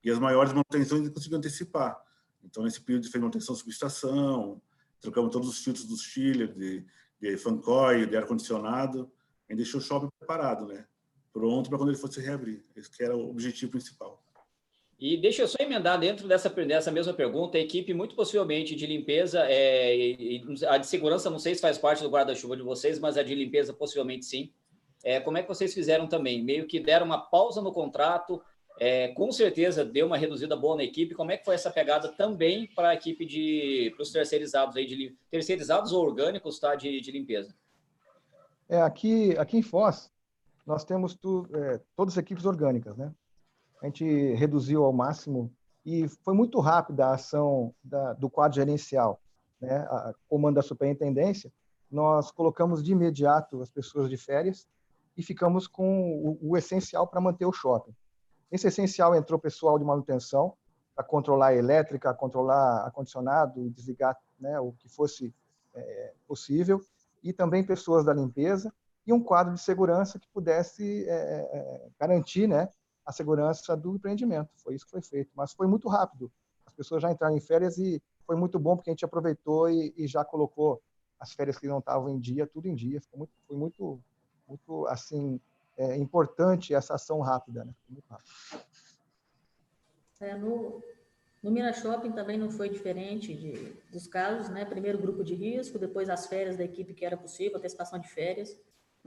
E 0.02 0.10
as 0.10 0.18
maiores 0.18 0.52
manutenções 0.52 1.00
a 1.00 1.04
gente 1.04 1.12
conseguiu 1.12 1.38
antecipar. 1.38 2.00
Então, 2.42 2.62
nesse 2.62 2.80
período 2.80 3.08
de 3.08 3.18
manutenção 3.18 3.54
subestação, 3.54 4.62
trocamos 5.00 5.32
todos 5.32 5.48
os 5.48 5.62
filtros 5.62 5.86
dos 5.86 6.02
chillers, 6.02 6.54
de, 6.56 6.84
de 7.20 7.36
fan 7.36 7.58
coil, 7.58 8.06
de 8.06 8.16
ar-condicionado, 8.16 9.10
gente 9.48 9.58
deixou 9.58 9.80
o 9.80 9.82
shopping 9.82 10.08
preparado, 10.18 10.66
né? 10.66 10.86
Pronto 11.32 11.68
para 11.68 11.78
quando 11.78 11.90
ele 11.90 11.98
fosse 11.98 12.20
reabrir. 12.20 12.62
Esse 12.76 12.90
que 12.90 13.02
era 13.02 13.16
o 13.16 13.30
objetivo 13.30 13.72
principal. 13.72 14.22
E 14.98 15.16
deixa 15.16 15.42
eu 15.42 15.48
só 15.48 15.58
emendar 15.60 15.98
dentro 15.98 16.26
dessa, 16.26 16.48
dessa 16.48 16.90
mesma 16.90 17.14
pergunta, 17.14 17.56
a 17.56 17.60
equipe 17.60 17.94
muito 17.94 18.16
possivelmente 18.16 18.74
de 18.74 18.84
limpeza, 18.84 19.46
é, 19.48 19.96
e, 19.96 20.44
a 20.66 20.76
de 20.76 20.88
segurança 20.88 21.30
não 21.30 21.38
sei 21.38 21.54
se 21.54 21.60
faz 21.60 21.78
parte 21.78 22.02
do 22.02 22.10
guarda-chuva 22.10 22.56
de 22.56 22.64
vocês, 22.64 22.98
mas 22.98 23.16
a 23.16 23.22
de 23.22 23.32
limpeza 23.32 23.72
possivelmente 23.72 24.24
sim. 24.24 24.52
É, 25.04 25.20
como 25.20 25.38
é 25.38 25.42
que 25.42 25.48
vocês 25.48 25.72
fizeram 25.72 26.08
também? 26.08 26.42
Meio 26.42 26.66
que 26.66 26.80
deram 26.80 27.06
uma 27.06 27.20
pausa 27.20 27.62
no 27.62 27.72
contrato, 27.72 28.42
é, 28.80 29.08
com 29.08 29.30
certeza 29.32 29.84
deu 29.84 30.06
uma 30.06 30.16
reduzida 30.16 30.56
boa 30.56 30.76
na 30.76 30.84
equipe. 30.84 31.14
Como 31.14 31.30
é 31.30 31.36
que 31.36 31.44
foi 31.44 31.54
essa 31.54 31.70
pegada 31.70 32.08
também 32.08 32.66
para 32.66 32.90
a 32.90 32.94
equipe 32.94 33.24
de 33.24 33.92
para 33.96 34.02
os 34.02 34.12
terceirizados 34.12 34.76
aí 34.76 34.86
de 34.86 35.16
terceirizados 35.30 35.92
ou 35.92 36.04
orgânicos, 36.04 36.58
tá? 36.58 36.74
De, 36.74 37.00
de 37.00 37.10
limpeza. 37.10 37.54
É 38.68 38.80
aqui 38.80 39.36
aqui 39.38 39.56
em 39.58 39.62
Foz 39.62 40.10
nós 40.66 40.84
temos 40.84 41.14
tu, 41.14 41.48
é, 41.54 41.80
todas 41.96 42.12
as 42.12 42.18
equipes 42.18 42.44
orgânicas, 42.44 42.94
né? 42.94 43.10
a 43.80 43.86
gente 43.86 44.04
reduziu 44.34 44.84
ao 44.84 44.92
máximo 44.92 45.52
e 45.84 46.08
foi 46.08 46.34
muito 46.34 46.60
rápida 46.60 47.06
a 47.06 47.14
ação 47.14 47.74
da, 47.82 48.12
do 48.12 48.28
quadro 48.28 48.56
gerencial, 48.56 49.20
né? 49.60 49.78
A 49.88 50.12
comando 50.28 50.56
da 50.56 50.62
superintendência, 50.62 51.50
nós 51.90 52.30
colocamos 52.30 52.82
de 52.82 52.92
imediato 52.92 53.62
as 53.62 53.70
pessoas 53.70 54.10
de 54.10 54.16
férias 54.16 54.68
e 55.16 55.22
ficamos 55.22 55.66
com 55.66 56.12
o, 56.12 56.50
o 56.50 56.56
essencial 56.56 57.06
para 57.06 57.20
manter 57.20 57.46
o 57.46 57.52
shopping. 57.52 57.94
Esse 58.50 58.68
essencial 58.68 59.14
entrou 59.14 59.38
pessoal 59.38 59.78
de 59.78 59.84
manutenção 59.84 60.54
para 60.94 61.04
controlar 61.04 61.48
a 61.48 61.54
elétrica, 61.54 62.12
controlar 62.14 62.84
ar-condicionado 62.84 63.64
e 63.64 63.70
desligar 63.70 64.16
né, 64.38 64.58
o 64.58 64.72
que 64.72 64.88
fosse 64.88 65.34
é, 65.74 66.14
possível, 66.26 66.80
e 67.22 67.32
também 67.32 67.64
pessoas 67.64 68.04
da 68.04 68.12
limpeza 68.12 68.72
e 69.06 69.12
um 69.12 69.22
quadro 69.22 69.54
de 69.54 69.60
segurança 69.60 70.18
que 70.18 70.28
pudesse 70.28 71.08
é, 71.08 71.12
é, 71.12 71.88
garantir 71.98 72.46
né, 72.46 72.68
a 73.06 73.12
segurança 73.12 73.76
do 73.76 73.96
empreendimento. 73.96 74.50
Foi 74.56 74.74
isso 74.74 74.84
que 74.84 74.90
foi 74.90 75.02
feito. 75.02 75.30
Mas 75.34 75.52
foi 75.52 75.66
muito 75.66 75.88
rápido. 75.88 76.30
As 76.66 76.74
pessoas 76.74 77.02
já 77.02 77.10
entraram 77.10 77.34
em 77.34 77.40
férias 77.40 77.78
e 77.78 78.02
foi 78.26 78.36
muito 78.36 78.58
bom 78.58 78.76
porque 78.76 78.90
a 78.90 78.92
gente 78.92 79.04
aproveitou 79.04 79.70
e, 79.70 79.94
e 79.96 80.06
já 80.06 80.24
colocou 80.24 80.82
as 81.18 81.32
férias 81.32 81.58
que 81.58 81.66
não 81.66 81.78
estavam 81.78 82.10
em 82.10 82.18
dia, 82.18 82.46
tudo 82.46 82.68
em 82.68 82.74
dia. 82.74 83.00
Foi 83.10 83.18
muito, 83.18 83.32
foi 83.46 83.56
muito, 83.56 84.00
muito 84.46 84.86
assim, 84.88 85.40
é, 85.78 85.96
importante 85.96 86.74
essa 86.74 86.94
ação 86.94 87.20
rápida. 87.20 87.64
Né? 87.64 87.72
É, 90.20 90.34
no, 90.36 90.82
no 91.42 91.50
Minas 91.50 91.76
Shopping 91.76 92.12
também 92.12 92.36
não 92.36 92.50
foi 92.50 92.68
diferente 92.68 93.32
de, 93.32 93.72
dos 93.90 94.06
casos, 94.06 94.50
né? 94.50 94.64
Primeiro 94.64 94.98
grupo 94.98 95.24
de 95.24 95.34
risco, 95.34 95.78
depois 95.78 96.10
as 96.10 96.26
férias 96.26 96.56
da 96.56 96.64
equipe 96.64 96.92
que 96.92 97.04
era 97.04 97.16
possível, 97.16 97.56
antecipação 97.56 97.98
de 97.98 98.08
férias 98.08 98.58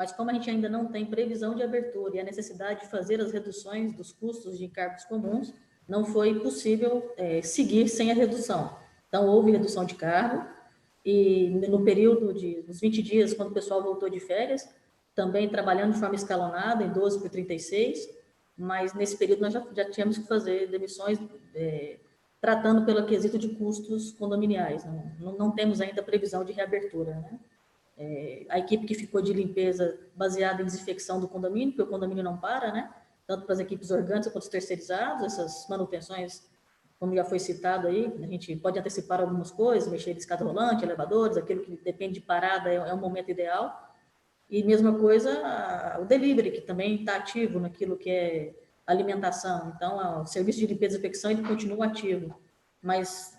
mas 0.01 0.11
como 0.11 0.29
a 0.29 0.33
gente 0.33 0.49
ainda 0.49 0.69
não 0.69 0.87
tem 0.87 1.05
previsão 1.05 1.53
de 1.53 1.63
abertura 1.63 2.15
e 2.15 2.19
a 2.19 2.23
necessidade 2.23 2.81
de 2.81 2.87
fazer 2.87 3.21
as 3.21 3.31
reduções 3.31 3.93
dos 3.93 4.11
custos 4.11 4.57
de 4.57 4.65
encargos 4.65 5.05
comuns, 5.05 5.53
não 5.87 6.05
foi 6.05 6.39
possível 6.39 7.13
é, 7.17 7.41
seguir 7.41 7.87
sem 7.87 8.11
a 8.11 8.13
redução. 8.15 8.75
Então, 9.07 9.27
houve 9.27 9.51
redução 9.51 9.85
de 9.85 9.95
cargo, 9.95 10.43
e 11.03 11.49
no 11.67 11.83
período 11.83 12.33
de 12.33 12.63
uns 12.67 12.79
20 12.79 13.03
dias, 13.03 13.33
quando 13.33 13.49
o 13.49 13.53
pessoal 13.53 13.83
voltou 13.83 14.09
de 14.09 14.19
férias, 14.19 14.67
também 15.15 15.49
trabalhando 15.49 15.93
de 15.93 15.99
forma 15.99 16.15
escalonada, 16.15 16.83
em 16.83 16.89
12 16.89 17.19
por 17.19 17.29
36, 17.29 18.09
mas 18.57 18.93
nesse 18.93 19.17
período 19.17 19.41
nós 19.41 19.53
já, 19.53 19.65
já 19.73 19.89
tínhamos 19.89 20.17
que 20.17 20.27
fazer 20.27 20.67
demissões 20.67 21.19
é, 21.53 21.99
tratando 22.39 22.85
pelo 22.85 23.05
quesito 23.05 23.37
de 23.37 23.49
custos 23.49 24.11
condominiais. 24.13 24.83
Não, 24.85 25.11
não, 25.19 25.37
não 25.37 25.51
temos 25.51 25.81
ainda 25.81 26.01
previsão 26.01 26.43
de 26.43 26.53
reabertura. 26.53 27.15
Né? 27.15 27.39
É, 27.97 28.45
a 28.49 28.59
equipe 28.59 28.85
que 28.85 28.95
ficou 28.95 29.21
de 29.21 29.33
limpeza 29.33 29.99
baseada 30.15 30.61
em 30.61 30.65
desinfecção 30.65 31.19
do 31.19 31.27
condomínio, 31.27 31.75
porque 31.75 31.83
o 31.83 31.87
condomínio 31.87 32.23
não 32.23 32.37
para, 32.37 32.71
né? 32.71 32.93
tanto 33.27 33.45
para 33.45 33.53
as 33.53 33.59
equipes 33.59 33.91
orgânicas 33.91 34.31
quanto 34.31 34.43
os 34.43 34.49
terceirizados, 34.49 35.25
essas 35.25 35.67
manutenções 35.69 36.49
como 37.01 37.15
já 37.15 37.25
foi 37.25 37.39
citado 37.39 37.87
aí, 37.87 38.13
a 38.21 38.27
gente 38.27 38.55
pode 38.57 38.77
antecipar 38.77 39.19
algumas 39.19 39.49
coisas, 39.49 39.91
mexer 39.91 40.13
de 40.13 40.19
escada 40.19 40.45
rolante, 40.45 40.83
elevadores, 40.83 41.35
aquilo 41.35 41.63
que 41.63 41.75
depende 41.83 42.13
de 42.13 42.21
parada 42.21 42.69
é, 42.69 42.75
é 42.75 42.93
o 42.93 42.97
momento 42.97 43.31
ideal. 43.31 43.90
E 44.51 44.61
mesma 44.63 44.99
coisa 44.99 45.97
o 46.01 46.05
delivery, 46.05 46.51
que 46.51 46.61
também 46.61 46.95
está 46.95 47.15
ativo 47.15 47.57
naquilo 47.57 47.97
que 47.97 48.09
é 48.09 48.53
alimentação. 48.85 49.71
Então, 49.73 50.21
o 50.21 50.25
serviço 50.25 50.59
de 50.59 50.67
limpeza 50.67 50.97
e 50.97 50.99
infecção 50.99 51.31
ele 51.31 51.47
continua 51.47 51.85
ativo, 51.85 52.37
mas 52.81 53.33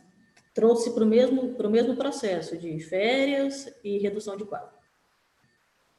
trouxe 0.54 0.94
para 0.94 1.04
o 1.04 1.06
mesmo, 1.06 1.54
mesmo 1.70 1.96
processo 1.96 2.56
de 2.56 2.80
férias 2.80 3.72
e 3.84 3.98
redução 3.98 4.38
de 4.38 4.44
quadro. 4.46 4.70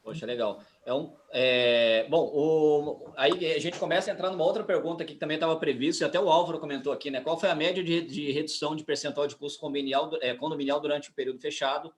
Poxa, 0.02 0.26
legal. 0.26 0.62
É 0.86 0.93
um, 0.93 1.15
é, 1.32 2.06
bom, 2.10 2.26
o, 2.34 3.13
aí 3.15 3.54
a 3.54 3.60
gente 3.60 3.80
começa 3.80 4.12
a 4.12 4.13
entrar 4.13 4.32
numa 4.32 4.43
outra 4.43 4.63
pergunta 4.63 5.04
aqui 5.04 5.13
que 5.13 5.19
também 5.19 5.36
estava 5.36 5.56
previsto, 5.56 6.04
e 6.04 6.06
até 6.06 6.19
o 6.19 6.30
Álvaro 6.30 6.60
comentou 6.60 6.91
aqui, 6.91 7.10
né? 7.10 7.21
Qual 7.21 7.39
foi 7.39 7.49
a 7.49 7.56
média 7.56 7.82
de, 7.82 8.02
de 8.02 8.32
redução 8.32 8.76
de 8.76 8.84
percentual 8.84 9.28
de 9.28 9.36
custo 9.36 9.60
condominial, 9.60 10.12
é, 10.21 10.34
condominial 10.34 10.82
durante 10.82 11.10
o 11.10 11.13
período 11.13 11.39
fechado? 11.39 11.93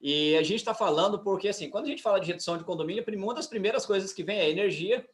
E 0.00 0.36
a 0.36 0.42
gente 0.42 0.60
está 0.60 0.72
falando 0.72 1.18
porque, 1.18 1.48
assim, 1.48 1.68
quando 1.68 1.86
a 1.86 1.88
gente 1.88 2.02
fala 2.02 2.20
de 2.20 2.26
redução 2.26 2.56
de 2.56 2.64
condomínio, 2.64 3.04
uma 3.16 3.34
das 3.34 3.46
primeiras 3.46 3.84
coisas 3.84 4.12
que 4.12 4.22
vem 4.22 4.38
é 4.38 4.42
a 4.42 4.48
energia, 4.48 5.04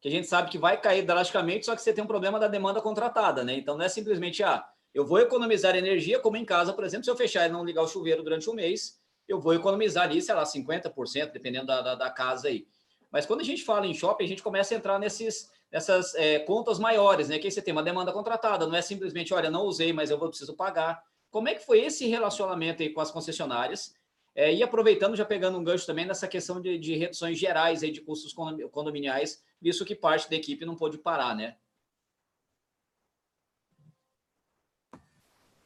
que 0.00 0.08
a 0.08 0.10
gente 0.10 0.26
sabe 0.26 0.50
que 0.50 0.58
vai 0.58 0.80
cair 0.80 1.02
drasticamente, 1.02 1.64
só 1.64 1.76
que 1.76 1.82
você 1.82 1.92
tem 1.92 2.02
um 2.02 2.08
problema 2.08 2.40
da 2.40 2.48
demanda 2.48 2.80
contratada, 2.80 3.44
né? 3.44 3.54
Então 3.54 3.76
não 3.76 3.84
é 3.84 3.88
simplesmente, 3.88 4.42
ah, 4.42 4.64
eu 4.92 5.06
vou 5.06 5.20
economizar 5.20 5.76
energia, 5.76 6.18
como 6.18 6.36
em 6.36 6.44
casa, 6.44 6.72
por 6.72 6.82
exemplo, 6.82 7.04
se 7.04 7.10
eu 7.10 7.16
fechar 7.16 7.48
e 7.48 7.52
não 7.52 7.64
ligar 7.64 7.82
o 7.82 7.86
chuveiro 7.88 8.22
durante 8.22 8.50
um 8.50 8.52
mês, 8.52 9.00
eu 9.28 9.40
vou 9.40 9.54
economizar 9.54 10.04
ali, 10.04 10.20
sei 10.20 10.34
lá, 10.34 10.42
50%, 10.42 11.30
dependendo 11.32 11.66
da, 11.66 11.80
da, 11.80 11.94
da, 11.94 12.10
casa 12.10 12.48
aí. 12.48 12.66
Mas 13.12 13.24
quando 13.24 13.40
a 13.40 13.44
gente 13.44 13.62
fala 13.62 13.86
em 13.86 13.94
shopping, 13.94 14.24
a 14.24 14.28
gente 14.28 14.42
começa 14.42 14.74
a 14.74 14.76
entrar 14.76 14.98
nesses, 14.98 15.50
nessas 15.70 16.16
é, 16.16 16.40
contas 16.40 16.80
maiores, 16.80 17.28
né? 17.28 17.38
Que 17.38 17.48
você 17.48 17.62
tem 17.62 17.72
uma 17.72 17.82
demanda 17.82 18.12
contratada, 18.12 18.66
não 18.66 18.74
é 18.74 18.82
simplesmente, 18.82 19.32
olha, 19.32 19.50
não 19.50 19.62
usei, 19.62 19.92
mas 19.92 20.10
eu 20.10 20.18
vou 20.18 20.28
preciso 20.28 20.56
pagar. 20.56 21.00
Como 21.30 21.48
é 21.48 21.54
que 21.54 21.64
foi 21.64 21.80
esse 21.80 22.06
relacionamento 22.08 22.82
aí 22.82 22.90
com 22.90 23.00
as 23.00 23.12
concessionárias? 23.12 23.94
É, 24.34 24.52
e 24.52 24.62
aproveitando, 24.62 25.14
já 25.14 25.24
pegando 25.24 25.58
um 25.58 25.64
gancho 25.64 25.86
também 25.86 26.06
nessa 26.06 26.26
questão 26.26 26.60
de, 26.60 26.78
de 26.78 26.96
reduções 26.96 27.38
gerais 27.38 27.82
aí 27.82 27.90
de 27.90 28.00
custos 28.00 28.32
condominiais, 28.70 29.42
visto 29.60 29.84
que 29.84 29.94
parte 29.94 30.28
da 30.30 30.36
equipe 30.36 30.64
não 30.64 30.74
pôde 30.74 30.96
parar, 30.96 31.36
né? 31.36 31.56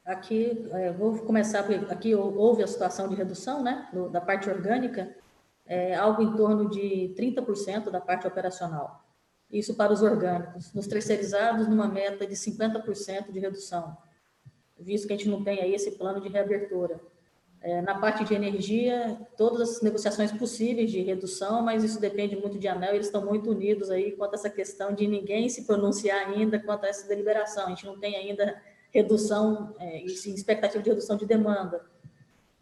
Aqui, 0.05 0.68
é, 0.72 0.92
vou 0.92 1.18
começar, 1.18 1.61
aqui 1.90 2.14
houve 2.14 2.62
a 2.62 2.66
situação 2.66 3.09
de 3.09 3.16
redução, 3.16 3.61
né, 3.61 3.88
da 4.12 4.20
parte 4.20 4.48
orgânica, 4.48 5.16
é, 5.64 5.96
algo 5.96 6.22
em 6.22 6.37
torno 6.37 6.70
de 6.70 7.12
30% 7.18 7.90
da 7.90 8.00
parte 8.00 8.24
operacional. 8.24 9.05
Isso 9.50 9.74
para 9.74 9.92
os 9.92 10.02
orgânicos. 10.02 10.72
Nos 10.72 10.87
terceirizados, 10.87 11.66
numa 11.66 11.88
meta 11.88 12.24
de 12.24 12.35
50% 12.35 13.33
de 13.33 13.40
redução, 13.40 13.96
visto 14.79 15.09
que 15.09 15.12
a 15.12 15.16
gente 15.16 15.29
não 15.29 15.42
tem 15.42 15.61
aí 15.61 15.74
esse 15.74 15.92
plano 15.92 16.20
de 16.20 16.29
reabertura. 16.29 17.00
É, 17.66 17.83
na 17.83 17.98
parte 17.98 18.22
de 18.22 18.33
energia, 18.33 19.18
todas 19.37 19.61
as 19.61 19.83
negociações 19.83 20.31
possíveis 20.31 20.88
de 20.88 21.00
redução, 21.00 21.62
mas 21.62 21.83
isso 21.83 22.00
depende 22.00 22.37
muito 22.37 22.61
de 22.61 22.68
ANEL, 22.68 22.94
eles 22.94 23.07
estão 23.07 23.26
muito 23.26 23.50
unidos 23.50 23.90
aí 23.90 24.12
quanto 24.12 24.35
a 24.35 24.37
essa 24.37 24.48
questão 24.48 24.94
de 24.94 25.05
ninguém 25.05 25.48
se 25.48 25.66
pronunciar 25.66 26.29
ainda 26.29 26.61
quanto 26.61 26.85
a 26.85 26.88
essa 26.88 27.09
deliberação. 27.09 27.66
A 27.66 27.70
gente 27.70 27.85
não 27.85 27.98
tem 27.98 28.14
ainda 28.14 28.62
redução, 28.92 29.74
é, 29.81 30.00
expectativa 30.05 30.81
de 30.81 30.90
redução 30.90 31.16
de 31.16 31.26
demanda. 31.26 31.85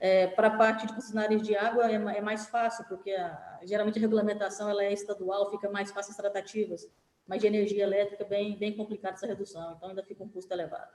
É, 0.00 0.28
para 0.28 0.46
a 0.46 0.56
parte 0.56 0.86
de 0.86 0.94
concessionárias 0.94 1.42
de 1.42 1.54
água 1.54 1.92
é, 1.92 1.96
é 1.96 2.20
mais 2.22 2.46
fácil, 2.46 2.86
porque 2.88 3.10
a, 3.10 3.60
geralmente 3.62 3.98
a 3.98 4.00
regulamentação 4.00 4.70
ela 4.70 4.84
é 4.84 4.90
estadual, 4.94 5.50
fica 5.50 5.70
mais 5.70 5.90
fácil 5.90 6.12
as 6.12 6.16
tratativas, 6.16 6.90
mas 7.26 7.42
de 7.42 7.46
energia 7.46 7.82
elétrica 7.82 8.24
bem, 8.24 8.56
bem 8.56 8.74
complicada 8.74 9.16
essa 9.16 9.26
redução, 9.26 9.74
então 9.76 9.90
ainda 9.90 10.02
fica 10.02 10.24
um 10.24 10.28
custo 10.30 10.50
elevado. 10.54 10.92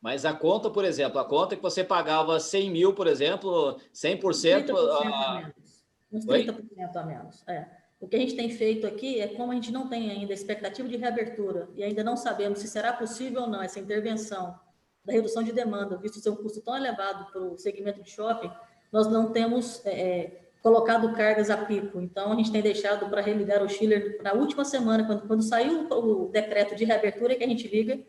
Mas 0.00 0.24
a 0.24 0.32
conta, 0.32 0.70
por 0.70 0.84
exemplo, 0.84 1.18
a 1.18 1.24
conta 1.24 1.56
que 1.56 1.62
você 1.62 1.84
pagava 1.84 2.40
100 2.40 2.70
mil, 2.70 2.94
por 2.94 3.06
exemplo, 3.06 3.76
100%... 3.94 4.20
30% 4.20 4.70
a, 4.70 5.28
a 5.28 5.34
menos. 5.34 5.84
Uns 6.12 6.26
30% 6.26 6.26
Oi? 6.28 6.90
a 6.94 7.02
menos, 7.04 7.44
é. 7.46 7.80
O 8.00 8.08
que 8.08 8.16
a 8.16 8.18
gente 8.18 8.34
tem 8.34 8.48
feito 8.48 8.86
aqui 8.86 9.20
é 9.20 9.28
como 9.28 9.52
a 9.52 9.54
gente 9.54 9.70
não 9.70 9.88
tem 9.88 10.10
ainda 10.10 10.32
expectativa 10.32 10.88
de 10.88 10.96
reabertura 10.96 11.68
e 11.76 11.84
ainda 11.84 12.02
não 12.02 12.16
sabemos 12.16 12.60
se 12.60 12.66
será 12.66 12.94
possível 12.94 13.42
ou 13.42 13.46
não 13.46 13.62
essa 13.62 13.78
intervenção 13.78 14.58
da 15.04 15.12
redução 15.12 15.42
de 15.42 15.52
demanda, 15.52 15.98
visto 15.98 16.18
ser 16.18 16.30
um 16.30 16.36
custo 16.36 16.62
tão 16.62 16.76
elevado 16.76 17.30
para 17.30 17.40
o 17.42 17.58
segmento 17.58 18.02
de 18.02 18.10
shopping, 18.10 18.50
nós 18.90 19.06
não 19.06 19.32
temos 19.32 19.84
é, 19.84 19.90
é, 19.90 20.40
colocado 20.62 21.12
cargas 21.12 21.50
a 21.50 21.58
pico. 21.58 22.00
Então, 22.00 22.32
a 22.32 22.36
gente 22.36 22.50
tem 22.50 22.62
deixado 22.62 23.08
para 23.08 23.20
religar 23.20 23.62
o 23.62 23.68
chiller 23.68 24.18
na 24.22 24.32
última 24.32 24.64
semana, 24.64 25.04
quando, 25.04 25.26
quando 25.26 25.42
saiu 25.42 25.86
o 25.90 26.28
decreto 26.30 26.74
de 26.74 26.84
reabertura, 26.84 27.34
que 27.34 27.44
a 27.44 27.48
gente 27.48 27.68
liga, 27.68 28.00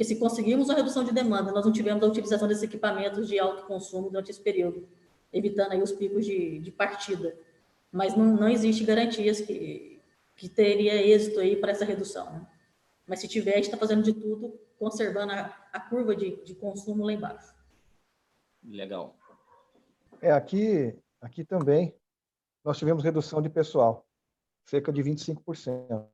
porque 0.00 0.14
se 0.14 0.16
conseguirmos 0.16 0.70
a 0.70 0.74
redução 0.74 1.04
de 1.04 1.12
demanda, 1.12 1.52
nós 1.52 1.62
não 1.62 1.70
tivemos 1.70 2.02
a 2.02 2.06
utilização 2.06 2.48
desses 2.48 2.62
equipamentos 2.62 3.28
de 3.28 3.38
alto 3.38 3.66
consumo 3.66 4.08
durante 4.08 4.30
esse 4.30 4.40
período, 4.40 4.88
evitando 5.30 5.72
aí 5.72 5.82
os 5.82 5.92
picos 5.92 6.24
de, 6.24 6.58
de 6.58 6.70
partida 6.70 7.36
mas 7.92 8.16
não, 8.16 8.24
não 8.24 8.48
existe 8.48 8.84
garantias 8.84 9.40
que, 9.40 10.00
que 10.36 10.48
teria 10.48 10.94
êxito 10.94 11.40
aí 11.40 11.56
para 11.56 11.72
essa 11.72 11.84
redução. 11.84 12.32
Né? 12.32 12.46
Mas 13.06 13.20
se 13.20 13.28
tiver, 13.28 13.52
a 13.52 13.56
gente 13.56 13.64
está 13.64 13.76
fazendo 13.76 14.02
de 14.02 14.14
tudo, 14.14 14.58
conservando 14.78 15.32
a, 15.32 15.54
a 15.72 15.80
curva 15.80 16.14
de, 16.16 16.42
de 16.44 16.54
consumo 16.54 17.04
lá 17.04 17.12
embaixo. 17.12 17.52
Legal. 18.62 19.14
É, 20.22 20.30
aqui, 20.30 20.96
aqui 21.20 21.44
também 21.44 21.94
nós 22.64 22.78
tivemos 22.78 23.02
redução 23.02 23.42
de 23.42 23.50
pessoal, 23.50 24.06
cerca 24.64 24.92
de 24.92 25.02
25%. 25.02 26.06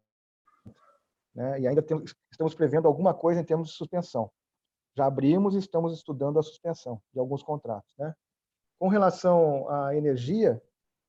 Né? 1.37 1.61
E 1.61 1.69
ainda 1.69 1.83
temos, 1.83 2.15
estamos 2.31 2.55
prevendo 2.55 2.89
alguma 2.89 3.13
coisa 3.13 3.41
em 3.41 3.45
termos 3.45 3.69
de 3.69 3.75
suspensão. 3.75 4.31
Já 4.97 5.05
abrimos 5.05 5.55
e 5.55 5.59
estamos 5.59 5.93
estudando 5.93 6.39
a 6.39 6.43
suspensão 6.43 7.01
de 7.13 7.21
alguns 7.21 7.43
contratos. 7.43 7.95
Né? 7.99 8.15
Com 8.79 8.89
relação 8.89 9.69
à 9.69 9.95
energia, 9.95 10.61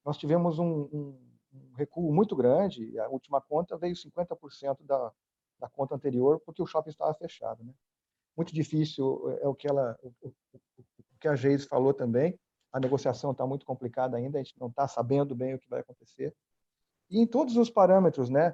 nós 0.05 0.17
tivemos 0.17 0.59
um, 0.59 0.81
um, 0.91 1.19
um 1.53 1.73
recuo 1.75 2.13
muito 2.13 2.35
grande, 2.35 2.99
a 2.99 3.07
última 3.07 3.39
conta 3.39 3.77
veio 3.77 3.95
50% 3.95 4.85
da, 4.85 5.13
da 5.57 5.69
conta 5.69 5.95
anterior, 5.95 6.41
porque 6.45 6.61
o 6.61 6.65
shopping 6.65 6.89
estava 6.89 7.13
fechado. 7.13 7.63
Né? 7.63 7.73
Muito 8.35 8.53
difícil 8.53 9.31
é, 9.31 9.45
é 9.45 9.47
o 9.47 9.55
que, 9.55 9.67
ela, 9.67 9.97
o, 10.03 10.13
o, 10.21 10.33
o 10.57 11.19
que 11.21 11.27
a 11.29 11.35
Geis 11.35 11.63
falou 11.63 11.93
também, 11.93 12.37
a 12.73 12.81
negociação 12.81 13.31
está 13.31 13.47
muito 13.47 13.65
complicada 13.65 14.17
ainda, 14.17 14.37
a 14.37 14.43
gente 14.43 14.59
não 14.59 14.67
está 14.67 14.89
sabendo 14.89 15.33
bem 15.33 15.53
o 15.53 15.59
que 15.59 15.69
vai 15.69 15.79
acontecer. 15.79 16.35
E 17.09 17.21
em 17.21 17.25
todos 17.25 17.55
os 17.55 17.69
parâmetros, 17.69 18.29
né, 18.29 18.53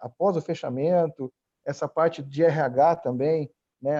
após 0.00 0.36
o 0.36 0.40
fechamento, 0.40 1.32
essa 1.64 1.88
parte 1.88 2.22
de 2.22 2.42
RH 2.42 2.96
também, 2.96 3.50
né, 3.80 3.96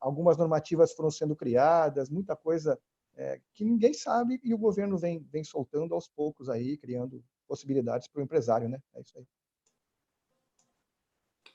algumas 0.00 0.36
normativas 0.36 0.92
foram 0.92 1.10
sendo 1.10 1.34
criadas, 1.34 2.08
muita 2.08 2.36
coisa 2.36 2.78
é, 3.16 3.40
que 3.54 3.64
ninguém 3.64 3.92
sabe 3.92 4.40
e 4.42 4.54
o 4.54 4.58
governo 4.58 4.96
vem, 4.96 5.26
vem 5.32 5.44
soltando 5.44 5.94
aos 5.94 6.08
poucos 6.08 6.48
aí, 6.48 6.76
criando 6.76 7.22
possibilidades 7.46 8.08
para 8.08 8.20
o 8.20 8.24
empresário, 8.24 8.68
né? 8.68 8.78
É 8.94 9.00
isso 9.00 9.18
aí. 9.18 9.26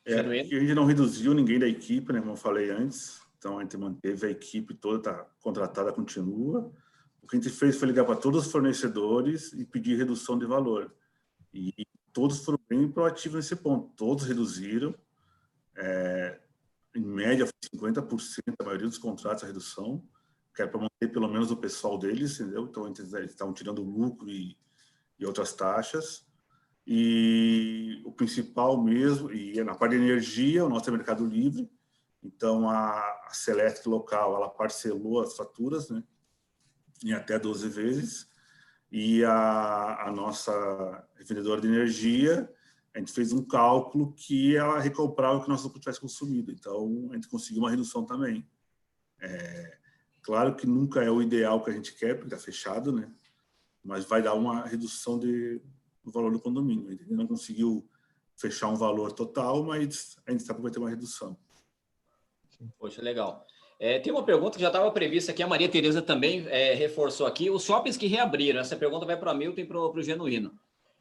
É, 0.06 0.20
a 0.20 0.44
gente 0.44 0.76
não 0.76 0.86
reduziu 0.86 1.34
ninguém 1.34 1.58
da 1.58 1.68
equipe, 1.68 2.14
né, 2.14 2.20
como 2.20 2.34
eu 2.34 2.38
falei 2.38 2.70
antes. 2.70 3.20
Então, 3.38 3.58
a 3.58 3.62
gente 3.62 3.78
manteve 3.78 4.28
a 4.28 4.30
equipe 4.30 4.74
toda, 4.74 4.98
está 4.98 5.24
contratada, 5.40 5.92
continua. 5.94 6.72
O 7.22 7.28
que 7.28 7.38
a 7.38 7.40
gente 7.40 7.52
fez 7.52 7.76
foi 7.78 7.88
ligar 7.88 8.06
para 8.06 8.16
todos 8.16 8.46
os 8.46 8.52
fornecedores 8.52 9.54
e 9.54 9.66
pedir 9.66 9.98
redução 9.98 10.38
de 10.38 10.46
valor. 10.46 10.94
E 11.54 11.85
todos 12.16 12.40
foram 12.40 12.58
bem 12.68 12.90
proativos 12.90 13.36
nesse 13.36 13.56
ponto. 13.56 13.94
Todos 13.96 14.24
reduziram. 14.24 14.96
É, 15.76 16.40
em 16.96 17.02
média, 17.02 17.46
50% 17.76 18.56
a 18.58 18.64
maioria 18.64 18.88
dos 18.88 18.98
contratos 18.98 19.44
a 19.44 19.48
redução 19.48 20.02
que 20.56 20.62
é 20.62 20.68
para 20.68 20.80
manter 20.80 21.12
pelo 21.12 21.28
menos 21.28 21.52
o 21.52 21.58
pessoal 21.58 21.98
deles, 21.98 22.40
entendeu? 22.40 22.64
Então, 22.64 22.88
eles 22.88 23.14
estavam 23.30 23.54
tirando 23.54 23.84
lucro 23.84 24.30
e, 24.30 24.58
e 25.20 25.26
outras 25.26 25.54
taxas. 25.54 26.26
E 26.88 28.02
o 28.06 28.12
principal 28.12 28.82
mesmo, 28.82 29.32
e 29.34 29.60
é 29.60 29.64
na 29.64 29.76
parte 29.76 29.98
de 29.98 30.04
energia, 30.04 30.64
o 30.64 30.70
nosso 30.70 30.90
é 30.90 30.94
Mercado 30.94 31.26
Livre, 31.26 31.70
então 32.24 32.70
a, 32.70 33.00
a 33.00 33.32
local, 33.88 34.36
ela 34.36 34.48
parcelou 34.48 35.22
as 35.22 35.36
faturas, 35.36 35.90
né, 35.90 36.04
em 37.04 37.12
até 37.12 37.38
12 37.40 37.68
vezes, 37.70 38.30
E 38.98 39.26
a, 39.26 40.08
a 40.08 40.10
nossa 40.10 41.06
vendedora 41.18 41.60
de 41.60 41.68
energia, 41.68 42.50
a 42.94 43.00
gente 43.00 43.12
fez 43.12 43.34
um 43.34 43.44
cálculo 43.44 44.14
que 44.14 44.56
ela 44.56 44.80
recomprava 44.80 45.36
o 45.36 45.42
que 45.42 45.48
o 45.48 45.50
nosso 45.50 45.66
lucro 45.66 45.82
tivesse 45.82 46.00
consumido. 46.00 46.50
Então, 46.50 47.10
a 47.12 47.16
gente 47.16 47.28
conseguiu 47.28 47.62
uma 47.62 47.70
redução 47.70 48.06
também. 48.06 48.50
É, 49.20 49.78
claro 50.22 50.56
que 50.56 50.66
nunca 50.66 51.04
é 51.04 51.12
o 51.12 51.22
ideal 51.22 51.62
que 51.62 51.72
a 51.72 51.74
gente 51.74 51.94
quer, 51.94 52.14
porque 52.14 52.34
está 52.34 52.38
fechado, 52.38 52.94
né? 52.94 53.12
Mas 53.84 54.06
vai 54.06 54.22
dar 54.22 54.34
uma 54.34 54.66
redução 54.66 55.20
de, 55.20 55.62
do 56.02 56.10
valor 56.10 56.32
do 56.32 56.40
condomínio. 56.40 56.88
A 56.88 56.92
gente 56.92 57.12
não 57.12 57.28
conseguiu 57.28 57.86
fechar 58.38 58.70
um 58.70 58.78
valor 58.78 59.12
total, 59.12 59.62
mas 59.62 60.18
a 60.26 60.32
gente 60.32 60.44
sabe 60.44 60.60
que 60.60 60.64
vai 60.64 60.72
ter 60.72 60.80
uma 60.80 60.90
redução. 60.90 61.38
Poxa, 62.80 63.02
legal. 63.02 63.46
É, 63.80 64.00
tem 64.00 64.12
uma 64.12 64.24
pergunta 64.24 64.56
que 64.56 64.62
já 64.62 64.68
estava 64.68 64.90
prevista 64.92 65.32
aqui, 65.32 65.44
a 65.44 65.48
Maria 65.48 65.68
Tereza 65.68 66.02
também 66.02 66.46
é, 66.48 66.74
reforçou 66.74 67.28
aqui. 67.28 67.50
Os 67.50 67.64
shoppings 67.64 67.98
que 67.98 68.08
reabriram, 68.08 68.60
essa 68.60 68.76
pergunta 68.76 69.06
vai 69.06 69.18
para 69.18 69.32
o 69.32 69.36
Milton 69.36 69.62
e 69.62 69.66
para 69.66 69.78
o 69.78 70.02
Genuíno. 70.02 70.54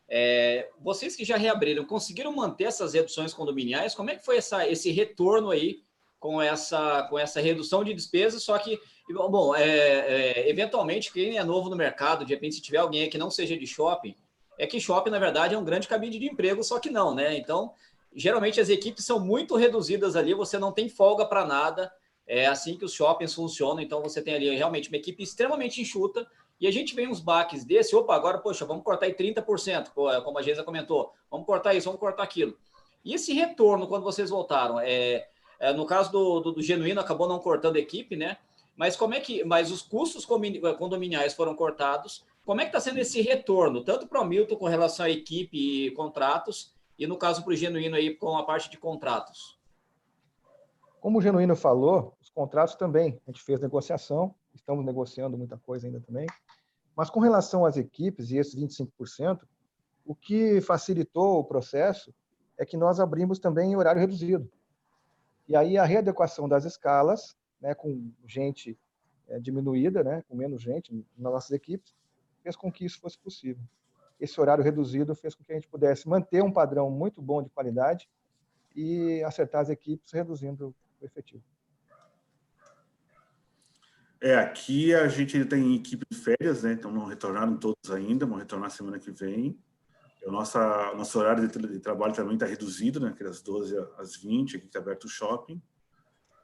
É, 0.09 0.69
vocês 0.81 1.17
que 1.17 1.25
já 1.25 1.37
reabriram, 1.37 1.85
conseguiram 1.85 2.33
manter 2.33 2.65
essas 2.65 2.95
reduções 2.95 3.33
condominiais? 3.33 3.95
Como 3.95 4.11
é 4.11 4.17
que 4.17 4.25
foi 4.25 4.37
essa, 4.37 4.69
esse 4.69 4.91
retorno 4.91 5.51
aí 5.51 5.83
com 6.19 6.43
essa, 6.43 7.05
com 7.05 7.19
essa 7.19 7.41
redução 7.41 7.85
de 7.85 7.95
despesas? 7.95 8.43
Só 8.43 8.59
que, 8.59 8.79
bom, 9.09 9.55
é, 9.55 9.69
é, 9.69 10.51
eventualmente, 10.51 11.13
quem 11.13 11.39
é 11.39 11.45
novo 11.45 11.71
no 11.71 11.77
mercado, 11.77 12.25
de 12.25 12.35
repente, 12.35 12.57
se 12.57 12.63
tiver 12.63 12.79
alguém 12.79 13.09
que 13.09 13.19
não 13.19 13.31
seja 13.31 13.57
de 13.57 13.67
shopping, 13.67 14.17
é 14.59 14.67
que 14.67 14.81
shopping, 14.81 15.11
na 15.11 15.19
verdade, 15.19 15.55
é 15.55 15.59
um 15.59 15.65
grande 15.65 15.89
cabide 15.89 16.19
de 16.19 16.27
emprego, 16.27 16.63
só 16.63 16.79
que 16.79 16.91
não, 16.91 17.15
né? 17.15 17.37
Então, 17.37 17.73
geralmente 18.15 18.61
as 18.61 18.69
equipes 18.69 19.05
são 19.05 19.19
muito 19.19 19.57
reduzidas 19.57 20.17
ali, 20.17 20.35
você 20.35 20.59
não 20.59 20.73
tem 20.73 20.89
folga 20.89 21.25
para 21.27 21.45
nada. 21.45 21.93
É 22.27 22.47
assim 22.47 22.77
que 22.77 22.85
os 22.85 22.93
shoppings 22.93 23.35
funcionam, 23.35 23.81
então 23.81 24.03
você 24.03 24.23
tem 24.23 24.35
ali 24.35 24.55
realmente 24.55 24.89
uma 24.89 24.97
equipe 24.97 25.23
extremamente 25.23 25.81
enxuta, 25.81 26.27
e 26.61 26.67
a 26.67 26.71
gente 26.71 26.95
vê 26.95 27.07
uns 27.07 27.21
baques 27.21 27.65
desse, 27.65 27.95
opa, 27.95 28.15
agora, 28.15 28.39
poxa, 28.39 28.65
vamos 28.65 28.85
cortar 28.85 29.07
aí 29.07 29.15
30%, 29.15 29.89
é, 30.11 30.21
como 30.21 30.39
a 30.39 30.43
Geisa 30.43 30.63
comentou, 30.63 31.13
vamos 31.31 31.47
cortar 31.47 31.75
isso, 31.75 31.87
vamos 31.87 32.01
cortar 32.01 32.23
aquilo. 32.23 32.57
E 33.05 33.13
esse 33.15 33.33
retorno, 33.33 33.87
quando 33.87 34.03
vocês 34.03 34.31
voltaram, 34.31 34.81
é, 34.81 35.29
é 35.59 35.73
no 35.73 35.85
caso 35.85 36.11
do, 36.11 36.41
do, 36.41 36.53
do, 36.53 36.63
Genuíno, 36.63 37.01
acabou 37.01 37.29
não 37.29 37.39
cortando 37.39 37.77
a 37.77 37.81
equipe, 37.81 38.17
né? 38.17 38.39
Mas 38.77 38.97
como 38.97 39.15
é 39.15 39.21
que, 39.21 39.45
mas 39.45 39.71
os 39.71 39.83
custos 39.83 40.25
condominiais 40.25 41.35
foram 41.35 41.55
cortados, 41.55 42.25
como 42.45 42.61
é 42.61 42.65
que 42.65 42.71
está 42.71 42.81
sendo 42.81 42.99
esse 42.99 43.21
retorno, 43.21 43.85
tanto 43.85 44.07
para 44.07 44.21
o 44.21 44.25
Milton 44.25 44.57
com 44.57 44.67
relação 44.67 45.07
à 45.07 45.11
equipe 45.11 45.87
e 45.87 45.91
contratos, 45.93 46.73
e 46.99 47.07
no 47.07 47.17
caso 47.17 47.43
para 47.43 47.53
o 47.53 47.57
Genuíno 47.57 47.97
aí 47.97 48.15
com 48.15 48.37
a 48.37 48.43
parte 48.43 48.71
de 48.71 48.79
contratos? 48.79 49.59
Como 51.01 51.19
o 51.19 51.23
Genuíno 51.23 51.55
falou, 51.55 52.14
contratos 52.35 52.75
também, 52.75 53.21
a 53.27 53.31
gente 53.31 53.43
fez 53.43 53.61
negociação, 53.61 54.35
estamos 54.53 54.85
negociando 54.85 55.39
muita 55.39 55.57
coisa 55.57 55.87
ainda 55.87 56.01
também, 56.01 56.27
mas 56.97 57.09
com 57.09 57.21
relação 57.21 57.65
às 57.65 57.77
equipes 57.77 58.31
e 58.31 58.37
esses 58.37 58.55
25%, 58.55 59.41
o 60.05 60.15
que 60.15 60.61
facilitou 60.61 61.39
o 61.39 61.45
processo 61.45 62.15
é 62.59 62.67
que 62.67 62.77
nós 62.77 63.01
abrimos 63.01 63.39
também 63.39 63.73
em 63.73 63.77
horário 63.77 64.01
reduzido. 64.01 64.51
E 65.49 65.57
aí 65.57 65.79
a 65.79 65.85
readequação 65.85 66.49
das 66.49 66.65
escalas, 66.65 67.37
né, 67.61 67.75
com 67.75 68.11
gente 68.27 68.79
é, 69.29 69.39
diminuída, 69.39 70.03
né, 70.05 70.23
com 70.29 70.37
menos 70.37 70.63
gente 70.63 70.93
nas 71.17 71.33
nossas 71.33 71.51
equipes, 71.53 71.95
fez 72.43 72.57
com 72.57 72.71
que 72.71 72.85
isso 72.85 73.01
fosse 73.01 73.19
possível. 73.19 73.63
Esse 74.21 74.41
horário 74.41 74.63
reduzido 74.63 75.15
fez 75.15 75.35
com 75.35 75.43
que 75.43 75.53
a 75.53 75.55
gente 75.55 75.69
pudesse 75.69 76.09
manter 76.09 76.43
um 76.43 76.53
padrão 76.53 76.91
muito 76.91 77.21
bom 77.21 77.43
de 77.43 77.51
qualidade 77.51 78.09
e 78.75 79.23
acertar 79.25 79.63
as 79.63 79.71
equipes 79.71 80.13
reduzindo 80.13 80.75
o 81.01 81.05
efetivo. 81.05 81.43
É, 84.21 84.37
aqui 84.37 84.95
a 84.95 85.07
gente 85.09 85.45
tem 85.45 85.75
equipe 85.75 86.05
de 86.11 86.17
férias, 86.17 86.63
né? 86.63 86.73
Então 86.73 86.91
não 86.91 87.05
retornaram 87.05 87.57
todos 87.57 87.91
ainda, 87.91 88.25
vão 88.27 88.39
retornar 88.39 88.71
semana 88.71 88.99
que 88.99 89.11
vem. 89.11 89.59
O 90.25 90.31
nosso, 90.31 90.59
nosso 90.59 91.19
horário 91.19 91.47
de, 91.47 91.79
trabalho 91.81 92.15
também 92.15 92.35
está 92.35 92.47
reduzido, 92.47 92.99
né? 92.99 93.15
Das 93.21 93.43
12 93.43 93.77
às 93.99 94.17
20, 94.17 94.57
aqui 94.57 94.67
está 94.67 94.79
aberto 94.79 95.05
o 95.05 95.09
shopping. 95.09 95.61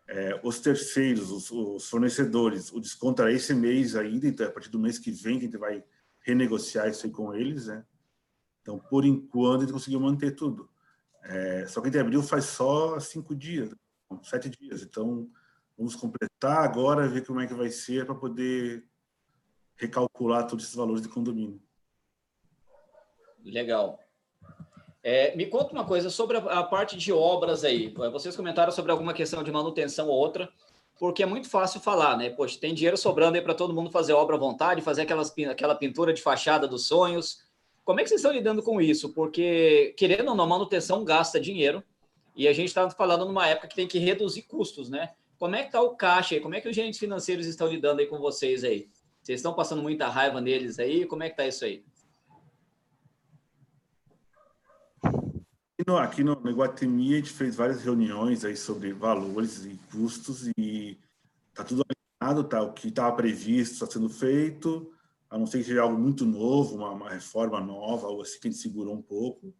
É, 0.06 0.38
os 0.42 0.60
terceiros, 0.60 1.30
os, 1.30 1.50
os, 1.50 1.88
fornecedores, 1.88 2.72
o 2.72 2.80
desconto 2.80 3.22
era 3.22 3.32
esse 3.32 3.54
mês 3.54 3.94
ainda, 3.94 4.26
então 4.26 4.46
a 4.46 4.50
partir 4.50 4.68
do 4.68 4.78
mês 4.78 4.98
que 4.98 5.12
vem 5.12 5.38
que 5.38 5.44
a 5.44 5.48
gente 5.48 5.56
vai 5.56 5.84
renegociar 6.20 6.88
isso 6.88 7.06
aí 7.06 7.12
com 7.12 7.32
eles, 7.32 7.66
né? 7.66 7.84
Então, 8.60 8.78
por 8.78 9.04
enquanto, 9.04 9.58
a 9.58 9.60
gente 9.60 9.72
conseguiu 9.72 10.00
manter 10.00 10.32
tudo. 10.32 10.68
É, 11.22 11.66
só 11.66 11.80
que 11.80 11.88
a 11.88 11.90
gente 11.90 12.00
abriu 12.00 12.22
faz 12.22 12.44
só 12.46 12.98
cinco 12.98 13.34
dias, 13.34 13.74
sete 14.22 14.50
dias. 14.50 14.82
Então, 14.82 15.30
vamos 15.80 15.96
completar 15.96 16.58
agora, 16.62 17.08
ver 17.08 17.26
como 17.26 17.40
é 17.40 17.46
que 17.46 17.54
vai 17.54 17.70
ser 17.70 18.04
para 18.04 18.14
poder 18.14 18.84
recalcular 19.76 20.46
todos 20.46 20.64
esses 20.66 20.76
valores 20.76 21.00
de 21.00 21.08
condomínio. 21.08 21.58
Legal. 23.42 23.98
É, 25.02 25.34
me 25.34 25.46
conta 25.46 25.72
uma 25.72 25.86
coisa 25.86 26.10
sobre 26.10 26.36
a, 26.36 26.62
parte 26.64 26.98
de 26.98 27.10
obras 27.10 27.64
aí. 27.64 27.88
Vocês 28.12 28.36
comentaram 28.36 28.70
sobre 28.70 28.92
alguma 28.92 29.14
questão 29.14 29.42
de 29.42 29.50
manutenção 29.50 30.08
ou 30.08 30.14
outra, 30.14 30.52
porque 30.98 31.22
é 31.22 31.26
muito 31.26 31.48
fácil 31.48 31.80
falar, 31.80 32.18
né? 32.18 32.28
Poxa, 32.28 32.60
tem 32.60 32.74
dinheiro 32.74 32.98
sobrando 32.98 33.36
aí 33.36 33.42
para 33.42 33.54
todo 33.54 33.72
mundo 33.72 33.90
fazer 33.90 34.12
obra 34.12 34.36
à 34.36 34.38
vontade, 34.38 34.82
fazer 34.82 35.02
aquelas, 35.02 35.34
aquela 35.50 35.74
pintura 35.74 36.12
de 36.12 36.20
fachada 36.20 36.68
dos 36.68 36.86
sonhos. 36.86 37.42
Como 37.86 37.98
é 37.98 38.02
que 38.02 38.10
vocês 38.10 38.20
estão 38.20 38.34
lidando 38.34 38.62
com 38.62 38.82
isso? 38.82 39.14
Porque, 39.14 39.94
querendo 39.96 40.28
ou 40.28 40.34
não, 40.34 40.46
manutenção 40.46 41.02
gasta 41.02 41.40
dinheiro 41.40 41.82
e 42.36 42.46
a 42.46 42.52
gente 42.52 42.68
está 42.68 42.90
falando 42.90 43.24
numa 43.24 43.46
época 43.46 43.68
que 43.68 43.76
tem 43.76 43.88
que 43.88 43.98
reduzir 43.98 44.42
custos, 44.42 44.90
né? 44.90 45.14
Como 45.40 45.56
é 45.56 45.62
que 45.62 45.68
está 45.68 45.80
o 45.80 45.96
caixa 45.96 46.34
aí? 46.34 46.40
Como 46.42 46.54
é 46.54 46.60
que 46.60 46.68
os 46.68 46.76
gerentes 46.76 47.00
financeiros 47.00 47.46
estão 47.46 47.66
lidando 47.66 48.00
aí 48.00 48.06
com 48.06 48.18
vocês 48.18 48.62
aí? 48.62 48.90
Vocês 49.22 49.40
estão 49.40 49.54
passando 49.54 49.80
muita 49.80 50.06
raiva 50.06 50.38
neles 50.38 50.78
aí? 50.78 51.06
Como 51.06 51.22
é 51.22 51.30
que 51.30 51.32
está 51.32 51.46
isso 51.46 51.64
aí? 51.64 51.82
Aqui 55.98 56.22
no, 56.22 56.34
no 56.34 56.50
Iguatemi 56.50 57.14
a 57.14 57.16
gente 57.16 57.30
fez 57.30 57.56
várias 57.56 57.82
reuniões 57.82 58.44
aí 58.44 58.54
sobre 58.54 58.92
valores 58.92 59.64
e 59.64 59.80
custos 59.90 60.50
e 60.58 60.98
está 61.48 61.64
tudo 61.64 61.84
alinhado, 62.20 62.44
tá? 62.44 62.60
O 62.60 62.74
que 62.74 62.88
estava 62.88 63.16
previsto 63.16 63.72
está 63.72 63.86
sendo 63.86 64.10
feito, 64.10 64.92
a 65.30 65.38
não 65.38 65.46
ser 65.46 65.60
que 65.60 65.64
seja 65.64 65.80
algo 65.80 65.98
muito 65.98 66.26
novo, 66.26 66.76
uma, 66.76 66.90
uma 66.90 67.08
reforma 67.08 67.58
nova, 67.62 68.08
algo 68.08 68.20
assim 68.20 68.38
que 68.38 68.48
a 68.48 68.50
gente 68.50 68.60
segurou 68.60 68.94
um 68.94 69.02
pouco. 69.02 69.54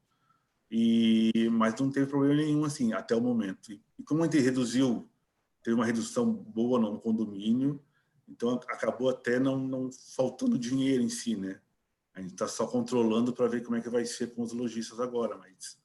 E, 0.71 1.49
mas 1.51 1.75
não 1.81 1.91
teve 1.91 2.07
problema 2.07 2.35
nenhum 2.35 2.67
assim 2.67 2.93
até 2.93 3.17
o 3.17 3.21
momento. 3.21 3.73
E, 3.73 3.81
e 3.99 4.03
como 4.03 4.21
a 4.21 4.25
gente 4.27 4.41
reduziu 4.41 5.09
teve 5.63 5.75
uma 5.75 5.85
redução 5.85 6.33
boa 6.33 6.79
no 6.79 7.01
condomínio, 7.01 7.83
então 8.29 8.51
acabou 8.51 9.09
até 9.09 9.39
não, 9.39 9.59
não 9.59 9.91
faltando 10.15 10.59
dinheiro 10.59 11.03
em 11.03 11.09
si, 11.09 11.37
né? 11.37 11.61
A 12.15 12.21
gente 12.21 12.33
está 12.33 12.47
só 12.49 12.67
controlando 12.67 13.33
para 13.33 13.49
ver 13.49 13.63
como 13.63 13.77
é 13.77 13.81
que 13.81 13.89
vai 13.89 14.05
ser 14.05 14.35
com 14.35 14.43
os 14.43 14.53
lojistas 14.53 15.01
agora, 15.01 15.37
mas 15.37 15.79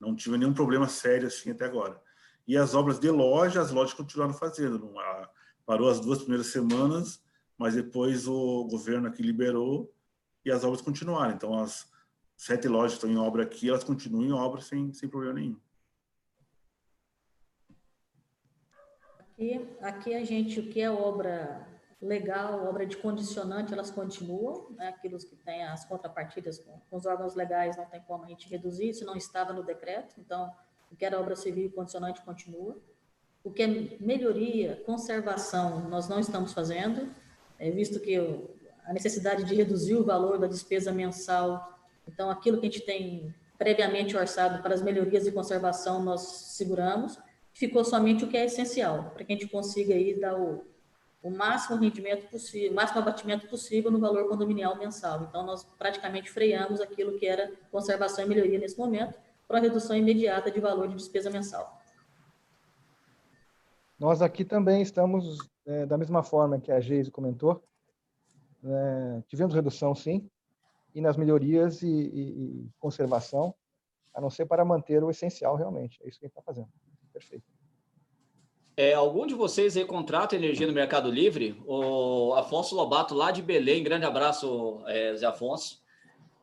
não 0.00 0.14
tive 0.14 0.36
nenhum 0.36 0.52
problema 0.52 0.88
sério 0.88 1.28
assim 1.28 1.50
até 1.50 1.64
agora. 1.64 2.00
E 2.46 2.56
as 2.56 2.74
obras 2.74 2.98
de 2.98 3.10
loja, 3.10 3.60
as 3.60 3.70
lojas 3.70 3.94
continuaram 3.94 4.34
fazendo. 4.34 4.98
A, 4.98 5.30
parou 5.64 5.88
as 5.88 6.00
duas 6.00 6.18
primeiras 6.18 6.48
semanas, 6.48 7.22
mas 7.56 7.74
depois 7.74 8.28
o 8.28 8.64
governo 8.64 9.08
aqui 9.08 9.22
liberou 9.22 9.92
e 10.44 10.50
as 10.50 10.62
obras 10.64 10.82
continuaram. 10.82 11.34
Então, 11.34 11.58
as 11.58 11.90
sete 12.36 12.68
lojas 12.68 12.94
estão 12.94 13.10
em 13.10 13.16
obra 13.16 13.44
aqui, 13.44 13.68
elas 13.68 13.84
continuam 13.84 14.24
em 14.24 14.32
obra 14.32 14.60
sem, 14.60 14.92
sem 14.92 15.08
problema 15.08 15.34
nenhum. 15.34 15.58
Aqui, 19.34 19.68
aqui 19.80 20.14
a 20.14 20.24
gente, 20.24 20.60
o 20.60 20.70
que 20.70 20.80
é 20.80 20.88
obra 20.88 21.66
legal, 22.00 22.64
obra 22.68 22.86
de 22.86 22.96
condicionante, 22.96 23.72
elas 23.72 23.90
continuam, 23.90 24.70
né? 24.76 24.88
aquilo 24.88 25.18
que 25.18 25.34
tem 25.34 25.64
as 25.64 25.84
contrapartidas 25.84 26.58
com, 26.58 26.78
com, 26.88 26.96
os 26.96 27.04
órgãos 27.04 27.34
legais 27.34 27.76
não 27.76 27.84
tem 27.86 28.00
como 28.02 28.24
a 28.24 28.28
gente 28.28 28.48
reduzir, 28.48 28.90
isso 28.90 29.04
não 29.04 29.16
estava 29.16 29.52
no 29.52 29.64
decreto, 29.64 30.14
então 30.18 30.52
o 30.90 30.94
que 30.94 31.04
era 31.04 31.18
obra 31.18 31.34
civil 31.34 31.66
e 31.66 31.70
condicionante 31.70 32.22
continua. 32.22 32.78
O 33.42 33.50
que 33.50 33.62
é 33.62 33.66
melhoria, 33.98 34.80
conservação, 34.86 35.88
nós 35.88 36.08
não 36.08 36.20
estamos 36.20 36.52
fazendo, 36.52 37.12
é, 37.58 37.70
visto 37.70 37.98
que 37.98 38.16
a 38.84 38.92
necessidade 38.92 39.42
de 39.42 39.54
reduzir 39.54 39.96
o 39.96 40.04
valor 40.04 40.38
da 40.38 40.46
despesa 40.46 40.92
mensal, 40.92 41.76
então 42.06 42.30
aquilo 42.30 42.60
que 42.60 42.66
a 42.66 42.70
gente 42.70 42.84
tem 42.84 43.34
previamente 43.58 44.16
orçado 44.16 44.62
para 44.62 44.74
as 44.74 44.82
melhorias 44.82 45.24
de 45.24 45.32
conservação, 45.32 46.02
nós 46.02 46.20
seguramos, 46.20 47.18
ficou 47.54 47.84
somente 47.84 48.24
o 48.24 48.28
que 48.28 48.36
é 48.36 48.44
essencial, 48.44 49.10
para 49.14 49.24
que 49.24 49.32
a 49.32 49.36
gente 49.36 49.48
consiga 49.48 49.94
aí 49.94 50.18
dar 50.18 50.36
o, 50.36 50.66
o 51.22 51.30
máximo 51.30 51.78
rendimento 51.78 52.28
possível, 52.28 52.72
o 52.72 52.74
máximo 52.74 53.00
abatimento 53.00 53.48
possível 53.48 53.90
no 53.90 54.00
valor 54.00 54.28
condominial 54.28 54.76
mensal. 54.76 55.22
Então, 55.22 55.46
nós 55.46 55.64
praticamente 55.78 56.30
freamos 56.30 56.80
aquilo 56.80 57.16
que 57.16 57.26
era 57.26 57.50
conservação 57.70 58.24
e 58.24 58.28
melhoria 58.28 58.58
nesse 58.58 58.76
momento, 58.76 59.18
para 59.46 59.58
a 59.58 59.60
redução 59.60 59.96
imediata 59.96 60.50
de 60.50 60.58
valor 60.58 60.88
de 60.88 60.96
despesa 60.96 61.30
mensal. 61.30 61.80
Nós 63.98 64.20
aqui 64.20 64.44
também 64.44 64.82
estamos 64.82 65.38
é, 65.64 65.86
da 65.86 65.96
mesma 65.96 66.22
forma 66.22 66.60
que 66.60 66.72
a 66.72 66.80
Geise 66.80 67.10
comentou. 67.10 67.62
É, 68.64 69.22
tivemos 69.28 69.54
redução, 69.54 69.94
sim, 69.94 70.28
e 70.94 71.00
nas 71.00 71.16
melhorias 71.16 71.82
e, 71.82 71.88
e, 71.88 72.64
e 72.64 72.70
conservação, 72.78 73.54
a 74.12 74.20
não 74.20 74.30
ser 74.30 74.46
para 74.46 74.64
manter 74.64 75.04
o 75.04 75.10
essencial 75.10 75.54
realmente. 75.54 76.02
É 76.02 76.08
isso 76.08 76.18
que 76.18 76.24
a 76.24 76.28
gente 76.28 76.38
está 76.38 76.42
fazendo. 76.42 76.68
Perfeito. 77.14 77.44
É, 78.76 78.92
algum 78.92 79.24
de 79.24 79.34
vocês 79.34 79.76
aí 79.76 79.84
contrata 79.84 80.34
energia 80.34 80.66
no 80.66 80.72
Mercado 80.72 81.08
Livre? 81.08 81.56
O 81.64 82.34
Afonso 82.34 82.74
Lobato, 82.74 83.14
lá 83.14 83.30
de 83.30 83.40
Belém, 83.40 83.84
grande 83.84 84.04
abraço, 84.04 84.82
é, 84.86 85.14
Zé 85.14 85.26
Afonso. 85.26 85.80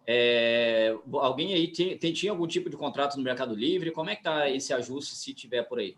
É, 0.08 0.96
alguém 1.14 1.54
aí 1.54 1.68
tem, 1.68 1.98
tem, 1.98 2.14
tinha 2.14 2.32
algum 2.32 2.48
tipo 2.48 2.70
de 2.70 2.78
contrato 2.78 3.18
no 3.18 3.24
Mercado 3.24 3.54
Livre? 3.54 3.92
Como 3.92 4.10
é 4.10 4.16
que 4.16 4.22
está 4.22 4.50
esse 4.50 4.74
ajuste, 4.74 5.16
se 5.16 5.34
tiver 5.34 5.64
por 5.64 5.80
aí? 5.80 5.98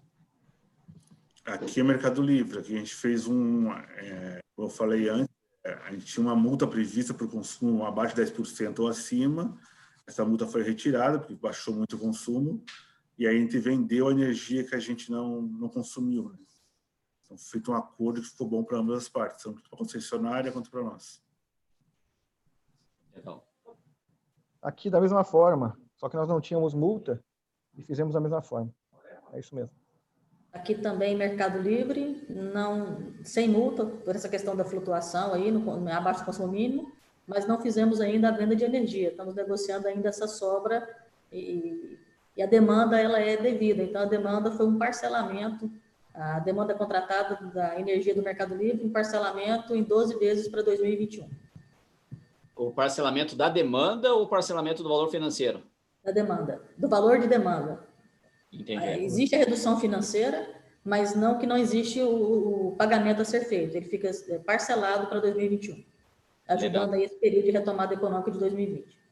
Aqui 1.46 1.82
é 1.82 1.84
Mercado 1.84 2.20
Livre. 2.20 2.60
Aqui 2.60 2.76
a 2.76 2.80
gente 2.80 2.96
fez 2.96 3.28
um, 3.28 3.72
é, 3.72 4.40
como 4.56 4.68
eu 4.68 4.72
falei 4.72 5.08
antes, 5.10 5.34
é, 5.64 5.74
a 5.86 5.92
gente 5.92 6.06
tinha 6.06 6.26
uma 6.26 6.36
multa 6.36 6.66
prevista 6.66 7.14
para 7.14 7.28
o 7.28 7.30
consumo 7.30 7.86
abaixo 7.86 8.16
de 8.16 8.24
10% 8.24 8.80
ou 8.80 8.88
acima. 8.88 9.56
Essa 10.08 10.26
multa 10.26 10.48
foi 10.48 10.64
retirada 10.64 11.20
porque 11.20 11.36
baixou 11.36 11.76
muito 11.76 11.96
o 11.96 12.00
consumo 12.00 12.64
e 13.24 13.28
aí 13.28 13.38
a 13.38 13.40
gente 13.40 13.58
vendeu 13.58 14.10
a 14.10 14.12
energia 14.12 14.66
que 14.66 14.76
a 14.76 14.80
gente 14.80 15.10
não, 15.10 15.44
não 15.44 15.70
consumiu. 15.70 16.28
Né? 16.28 16.38
Então, 17.24 17.38
feito 17.38 17.72
um 17.72 17.76
acordo 17.76 18.22
que 18.22 18.28
ficou 18.28 18.46
bom 18.46 18.66
para 18.66 18.78
ambas 18.78 18.98
as 18.98 19.08
partes, 19.08 19.42
tanto 19.42 19.62
para 19.62 19.74
a 19.74 19.78
concessionária 19.78 20.52
quanto 20.52 20.70
para 20.70 20.84
nós. 20.84 21.24
Legal. 23.16 23.48
Aqui 24.62 24.90
da 24.90 25.00
mesma 25.00 25.24
forma, 25.24 25.80
só 25.96 26.10
que 26.10 26.18
nós 26.18 26.28
não 26.28 26.42
tínhamos 26.42 26.74
multa 26.74 27.24
e 27.78 27.82
fizemos 27.82 28.14
da 28.14 28.20
mesma 28.20 28.42
forma. 28.42 28.76
É 29.32 29.40
isso 29.40 29.56
mesmo. 29.56 29.72
Aqui 30.52 30.76
também 30.76 31.16
Mercado 31.16 31.60
Livre, 31.60 32.26
não 32.30 33.14
sem 33.24 33.48
multa 33.48 33.86
por 33.86 34.18
essa 34.18 34.28
questão 34.28 34.54
da 34.54 34.66
flutuação 34.66 35.34
aí 35.34 35.50
no 35.50 35.90
abaixo 35.90 36.20
do 36.20 36.26
consumo 36.26 36.52
mínimo, 36.52 36.92
mas 37.26 37.48
não 37.48 37.62
fizemos 37.62 38.02
ainda 38.02 38.28
a 38.28 38.32
venda 38.34 38.54
de 38.54 38.66
energia. 38.66 39.12
Estamos 39.12 39.34
negociando 39.34 39.88
ainda 39.88 40.10
essa 40.10 40.28
sobra 40.28 40.86
e, 41.32 41.93
e 42.36 42.42
a 42.42 42.46
demanda 42.46 43.00
ela 43.00 43.20
é 43.20 43.38
devida. 43.38 43.84
Então, 43.84 44.02
a 44.02 44.06
demanda 44.06 44.52
foi 44.52 44.66
um 44.66 44.78
parcelamento, 44.78 45.72
a 46.14 46.40
demanda 46.40 46.74
contratada 46.74 47.46
da 47.48 47.80
energia 47.80 48.14
do 48.14 48.24
Mercado 48.24 48.56
Livre, 48.56 48.86
um 48.86 48.92
parcelamento 48.92 49.76
em 49.76 49.84
12 49.84 50.18
vezes 50.18 50.48
para 50.48 50.64
2021. 50.64 51.30
O 52.56 52.72
parcelamento 52.72 53.36
da 53.36 53.50
demanda 53.50 54.14
ou 54.14 54.24
o 54.24 54.28
parcelamento 54.28 54.84
do 54.84 54.90
valor 54.90 55.10
financeiro? 55.10 55.64
Da 56.04 56.12
demanda, 56.12 56.62
do 56.78 56.88
valor 56.88 57.20
de 57.20 57.28
demanda. 57.28 57.88
Entendi. 58.52 58.84
É, 58.84 59.04
existe 59.04 59.36
a 59.36 59.40
redução 59.40 59.80
financeira, 59.80 60.48
mas 60.84 61.16
não 61.16 61.40
que 61.40 61.48
não 61.48 61.58
existe 61.58 62.02
o, 62.02 62.68
o 62.70 62.76
pagamento 62.76 63.22
a 63.22 63.26
ser 63.26 63.46
feito. 63.46 63.76
Ele 63.76 63.86
fica 63.86 64.10
é, 64.30 64.38
parcelado 64.40 65.08
para 65.08 65.20
2021, 65.20 65.84
ajudando 66.50 66.92
Legal. 66.92 66.94
aí 66.94 67.04
esse 67.06 67.20
período 67.20 67.46
de 67.46 67.52
retomada 67.52 67.94
econômica 67.94 68.30
de 68.30 68.38
2020. 68.38 69.03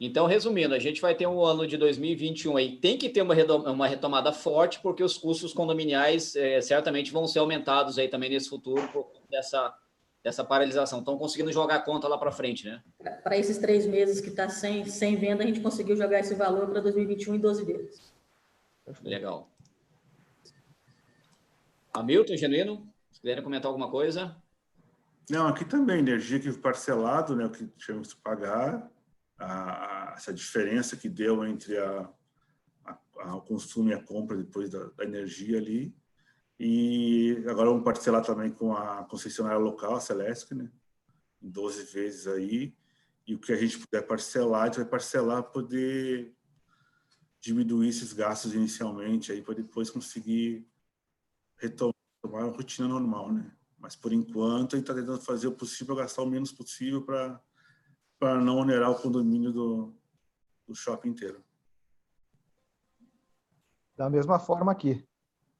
Então, 0.00 0.26
resumindo, 0.26 0.74
a 0.74 0.78
gente 0.78 1.00
vai 1.00 1.14
ter 1.14 1.26
um 1.26 1.42
ano 1.42 1.66
de 1.66 1.76
2021 1.76 2.56
aí, 2.56 2.76
tem 2.76 2.98
que 2.98 3.08
ter 3.08 3.22
uma, 3.22 3.34
uma 3.70 3.86
retomada 3.86 4.32
forte, 4.32 4.80
porque 4.80 5.04
os 5.04 5.16
custos 5.16 5.52
condominiais 5.52 6.34
é, 6.34 6.60
certamente 6.60 7.12
vão 7.12 7.26
ser 7.26 7.38
aumentados 7.38 7.98
aí 7.98 8.08
também 8.08 8.28
nesse 8.28 8.48
futuro 8.48 8.86
por 8.88 9.06
dessa, 9.30 9.72
dessa 10.22 10.44
paralisação. 10.44 10.98
Estão 10.98 11.16
conseguindo 11.16 11.52
jogar 11.52 11.76
a 11.76 11.80
conta 11.80 12.08
lá 12.08 12.18
para 12.18 12.32
frente, 12.32 12.66
né? 12.66 12.82
Para 13.22 13.36
esses 13.36 13.58
três 13.58 13.86
meses 13.86 14.20
que 14.20 14.30
está 14.30 14.48
sem, 14.48 14.84
sem 14.84 15.16
venda, 15.16 15.44
a 15.44 15.46
gente 15.46 15.60
conseguiu 15.60 15.96
jogar 15.96 16.18
esse 16.18 16.34
valor 16.34 16.68
para 16.68 16.80
2021 16.80 17.36
em 17.36 17.38
12 17.38 17.64
vezes. 17.64 18.12
Legal. 19.02 19.48
Hamilton, 21.94 22.36
Genuíno, 22.36 22.88
se 23.12 23.20
quiserem 23.20 23.44
comentar 23.44 23.68
alguma 23.68 23.88
coisa? 23.88 24.36
Não, 25.30 25.46
aqui 25.46 25.64
também, 25.64 26.00
energia 26.00 26.40
que 26.40 26.52
parcelado, 26.52 27.36
né, 27.36 27.46
o 27.46 27.50
que 27.50 27.66
tivemos 27.78 28.12
que 28.12 28.20
pagar, 28.20 28.90
a, 29.38 30.12
a, 30.12 30.14
essa 30.14 30.32
diferença 30.32 30.96
que 30.96 31.08
deu 31.08 31.44
entre 31.44 31.76
a, 31.78 32.08
o 33.32 33.40
consumo 33.40 33.90
e 33.90 33.94
a 33.94 34.02
compra 34.02 34.36
depois 34.36 34.70
da, 34.70 34.84
da, 34.90 35.04
energia 35.04 35.58
ali. 35.58 35.94
E 36.58 37.44
agora 37.48 37.68
vamos 37.70 37.84
parcelar 37.84 38.24
também 38.24 38.50
com 38.50 38.74
a 38.74 39.04
concessionária 39.04 39.58
local, 39.58 39.96
a 39.96 40.00
Celesc, 40.00 40.54
né? 40.54 40.70
Em 41.42 41.50
12 41.50 41.84
vezes 41.92 42.26
aí. 42.26 42.74
E 43.26 43.34
o 43.34 43.38
que 43.38 43.52
a 43.52 43.56
gente 43.56 43.78
puder 43.78 44.06
parcelar, 44.06 44.62
a 44.62 44.66
gente 44.66 44.76
vai 44.76 44.84
parcelar 44.84 45.42
para 45.42 45.52
poder 45.52 46.34
diminuir 47.40 47.88
esses 47.88 48.12
gastos 48.12 48.54
inicialmente 48.54 49.32
aí 49.32 49.42
para 49.42 49.54
depois 49.54 49.90
conseguir 49.90 50.66
retomar 51.56 51.94
a 52.24 52.44
rotina 52.44 52.88
normal, 52.88 53.32
né? 53.32 53.50
Mas 53.78 53.96
por 53.96 54.12
enquanto 54.12 54.74
a 54.74 54.78
gente 54.78 54.90
está 54.90 54.94
tentando 54.94 55.20
fazer 55.20 55.46
o 55.48 55.52
possível, 55.52 55.94
gastar 55.94 56.22
o 56.22 56.26
menos 56.26 56.52
possível 56.52 57.02
para 57.02 57.40
para 58.24 58.40
não 58.40 58.56
onerar 58.56 58.90
o 58.90 58.94
condomínio 58.94 59.52
do, 59.52 59.92
do 60.66 60.74
shopping 60.74 61.10
inteiro. 61.10 61.44
Da 63.94 64.08
mesma 64.08 64.38
forma 64.38 64.72
aqui, 64.72 65.06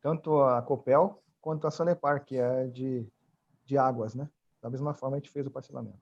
tanto 0.00 0.40
a 0.40 0.62
Copel 0.62 1.22
quanto 1.42 1.66
a 1.66 1.70
Sanepar, 1.70 2.24
que 2.24 2.38
é 2.38 2.66
de, 2.68 3.06
de 3.66 3.76
águas, 3.76 4.14
né? 4.14 4.30
Da 4.62 4.70
mesma 4.70 4.94
forma 4.94 5.16
a 5.16 5.20
gente 5.20 5.28
fez 5.28 5.46
o 5.46 5.50
parcelamento. 5.50 6.00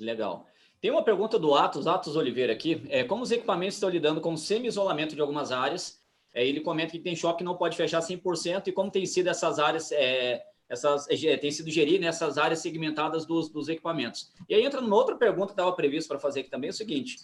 Legal. 0.00 0.46
Tem 0.80 0.90
uma 0.90 1.04
pergunta 1.04 1.38
do 1.38 1.54
Atos, 1.54 1.86
Atos 1.86 2.16
Oliveira 2.16 2.54
aqui. 2.54 2.86
É, 2.88 3.04
como 3.04 3.22
os 3.22 3.30
equipamentos 3.30 3.74
estão 3.74 3.90
lidando 3.90 4.22
com 4.22 4.38
semi-isolamento 4.38 5.14
de 5.14 5.20
algumas 5.20 5.52
áreas? 5.52 6.02
É, 6.32 6.46
ele 6.46 6.62
comenta 6.62 6.92
que 6.92 6.98
tem 6.98 7.14
shopping 7.14 7.38
que 7.38 7.44
não 7.44 7.58
pode 7.58 7.76
fechar 7.76 8.00
100% 8.00 8.68
e 8.68 8.72
como 8.72 8.90
tem 8.90 9.04
sido 9.04 9.28
essas 9.28 9.58
áreas 9.58 9.92
é, 9.92 10.42
essas, 10.68 11.08
é, 11.08 11.36
tem 11.36 11.50
sido 11.50 11.70
gerir 11.70 12.00
nessas 12.00 12.36
né, 12.36 12.42
áreas 12.42 12.60
segmentadas 12.60 13.24
dos, 13.24 13.48
dos, 13.48 13.68
equipamentos. 13.68 14.30
E 14.48 14.54
aí 14.54 14.64
entra 14.64 14.80
numa 14.80 14.96
outra 14.96 15.16
pergunta 15.16 15.48
que 15.48 15.52
estava 15.52 15.72
previsto 15.72 16.08
para 16.08 16.18
fazer 16.18 16.40
aqui 16.40 16.50
também, 16.50 16.68
é 16.68 16.70
o 16.72 16.76
seguinte, 16.76 17.16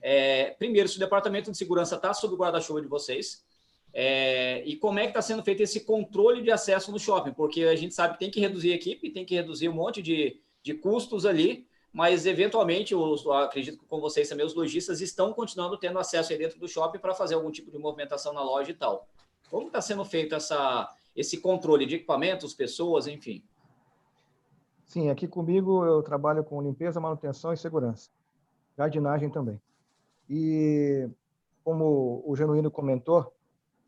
é, 0.00 0.50
primeiro, 0.58 0.88
se 0.88 0.96
o 0.96 1.00
Departamento 1.00 1.50
de 1.50 1.58
Segurança 1.58 1.96
está 1.96 2.14
sob 2.14 2.34
o 2.34 2.36
guarda-chuva 2.36 2.80
de 2.80 2.88
vocês, 2.88 3.44
é, 3.92 4.62
e 4.66 4.76
como 4.76 4.98
é 4.98 5.02
que 5.02 5.08
está 5.08 5.22
sendo 5.22 5.42
feito 5.42 5.62
esse 5.62 5.80
controle 5.80 6.42
de 6.42 6.50
acesso 6.50 6.92
no 6.92 6.98
shopping, 6.98 7.32
porque 7.32 7.64
a 7.64 7.76
gente 7.76 7.94
sabe 7.94 8.14
que 8.14 8.20
tem 8.20 8.30
que 8.30 8.40
reduzir 8.40 8.72
a 8.72 8.76
equipe, 8.76 9.10
tem 9.10 9.24
que 9.24 9.34
reduzir 9.34 9.68
um 9.68 9.74
monte 9.74 10.02
de, 10.02 10.40
de 10.62 10.74
custos 10.74 11.24
ali, 11.24 11.66
mas 11.92 12.26
eventualmente, 12.26 12.94
os, 12.94 13.26
acredito 13.26 13.78
que 13.78 13.86
com 13.86 13.98
vocês 13.98 14.28
também, 14.28 14.44
os 14.44 14.54
lojistas 14.54 15.00
estão 15.00 15.32
continuando 15.32 15.78
tendo 15.78 15.98
acesso 15.98 16.30
aí 16.30 16.38
dentro 16.38 16.58
do 16.58 16.68
shopping 16.68 16.98
para 16.98 17.14
fazer 17.14 17.36
algum 17.36 17.50
tipo 17.50 17.70
de 17.70 17.78
movimentação 17.78 18.34
na 18.34 18.42
loja 18.42 18.70
e 18.70 18.74
tal. 18.74 19.08
Como 19.48 19.68
está 19.68 19.80
sendo 19.80 20.04
feito 20.04 20.34
essa, 20.34 20.94
esse 21.16 21.38
controle 21.38 21.86
de 21.86 21.96
equipamentos, 21.96 22.54
pessoas, 22.54 23.06
enfim? 23.06 23.42
Sim, 24.84 25.10
aqui 25.10 25.26
comigo 25.26 25.84
eu 25.84 26.02
trabalho 26.02 26.44
com 26.44 26.62
limpeza, 26.62 27.00
manutenção 27.00 27.52
e 27.52 27.56
segurança. 27.56 28.10
Jardinagem 28.76 29.30
também. 29.30 29.60
E 30.28 31.08
como 31.64 32.22
o 32.24 32.36
Genuíno 32.36 32.70
comentou, 32.70 33.34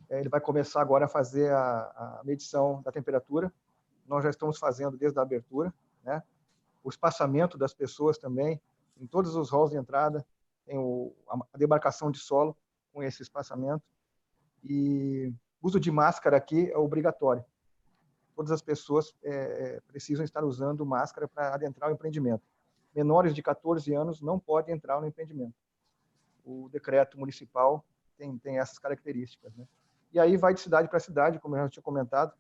é, 0.09 0.19
ele 0.21 0.29
vai 0.29 0.41
começar 0.41 0.81
agora 0.81 1.05
a 1.05 1.09
fazer 1.09 1.53
a, 1.53 1.61
a 1.61 2.23
medição 2.25 2.81
da 2.83 2.91
temperatura. 2.91 3.53
Nós 4.07 4.25
já 4.25 4.31
estamos 4.31 4.59
fazendo 4.59 4.97
desde 4.97 5.19
a 5.19 5.23
abertura, 5.23 5.73
né? 6.03 6.23
O 6.83 6.89
espaçamento 6.89 7.59
das 7.59 7.75
pessoas 7.75 8.17
também, 8.17 8.61
em 8.99 9.07
todos 9.07 9.37
os 9.37 9.51
halls 9.51 9.71
de 9.71 9.77
entrada, 9.77 10.27
tem 10.65 10.79
o, 10.79 11.15
a 11.29 11.59
demarcação 11.59 12.11
de 12.11 12.19
solo 12.19 12.57
com 12.93 13.03
esse 13.03 13.23
espaçamento. 13.23 13.83
E 14.65 15.33
uso 15.63 15.79
de 15.81 15.91
máscara 15.91 16.37
aqui 16.37 16.71
é 16.71 16.77
obrigatório. 16.77 17.45
Todas 18.35 18.53
as 18.53 18.63
pessoas 18.63 19.15
é, 19.23 19.33
é, 19.33 19.81
precisam 19.81 20.25
estar 20.25 20.45
usando 20.45 20.87
máscara 20.87 21.27
para 21.27 21.55
adentrar 21.55 21.91
o 21.91 21.93
empreendimento. 21.93 22.43
Menores 22.95 23.35
de 23.35 23.43
14 23.43 23.93
anos 23.95 24.21
não 24.21 24.39
podem 24.39 24.75
entrar 24.75 25.01
no 25.01 25.07
empreendimento. 25.07 25.55
O 26.45 26.69
decreto 26.71 27.19
municipal 27.19 27.85
tem, 28.17 28.39
tem 28.39 28.59
essas 28.59 28.79
características. 28.79 29.55
Né? 29.55 29.67
E 30.13 30.19
aí 30.19 30.37
vai 30.37 30.55
de 30.55 30.61
cidade 30.61 30.89
para 30.89 31.01
cidade, 31.01 31.39
como 31.39 31.57
eu 31.57 31.65
já 31.65 31.69
tinha 31.69 31.83
comentado, 31.83 32.33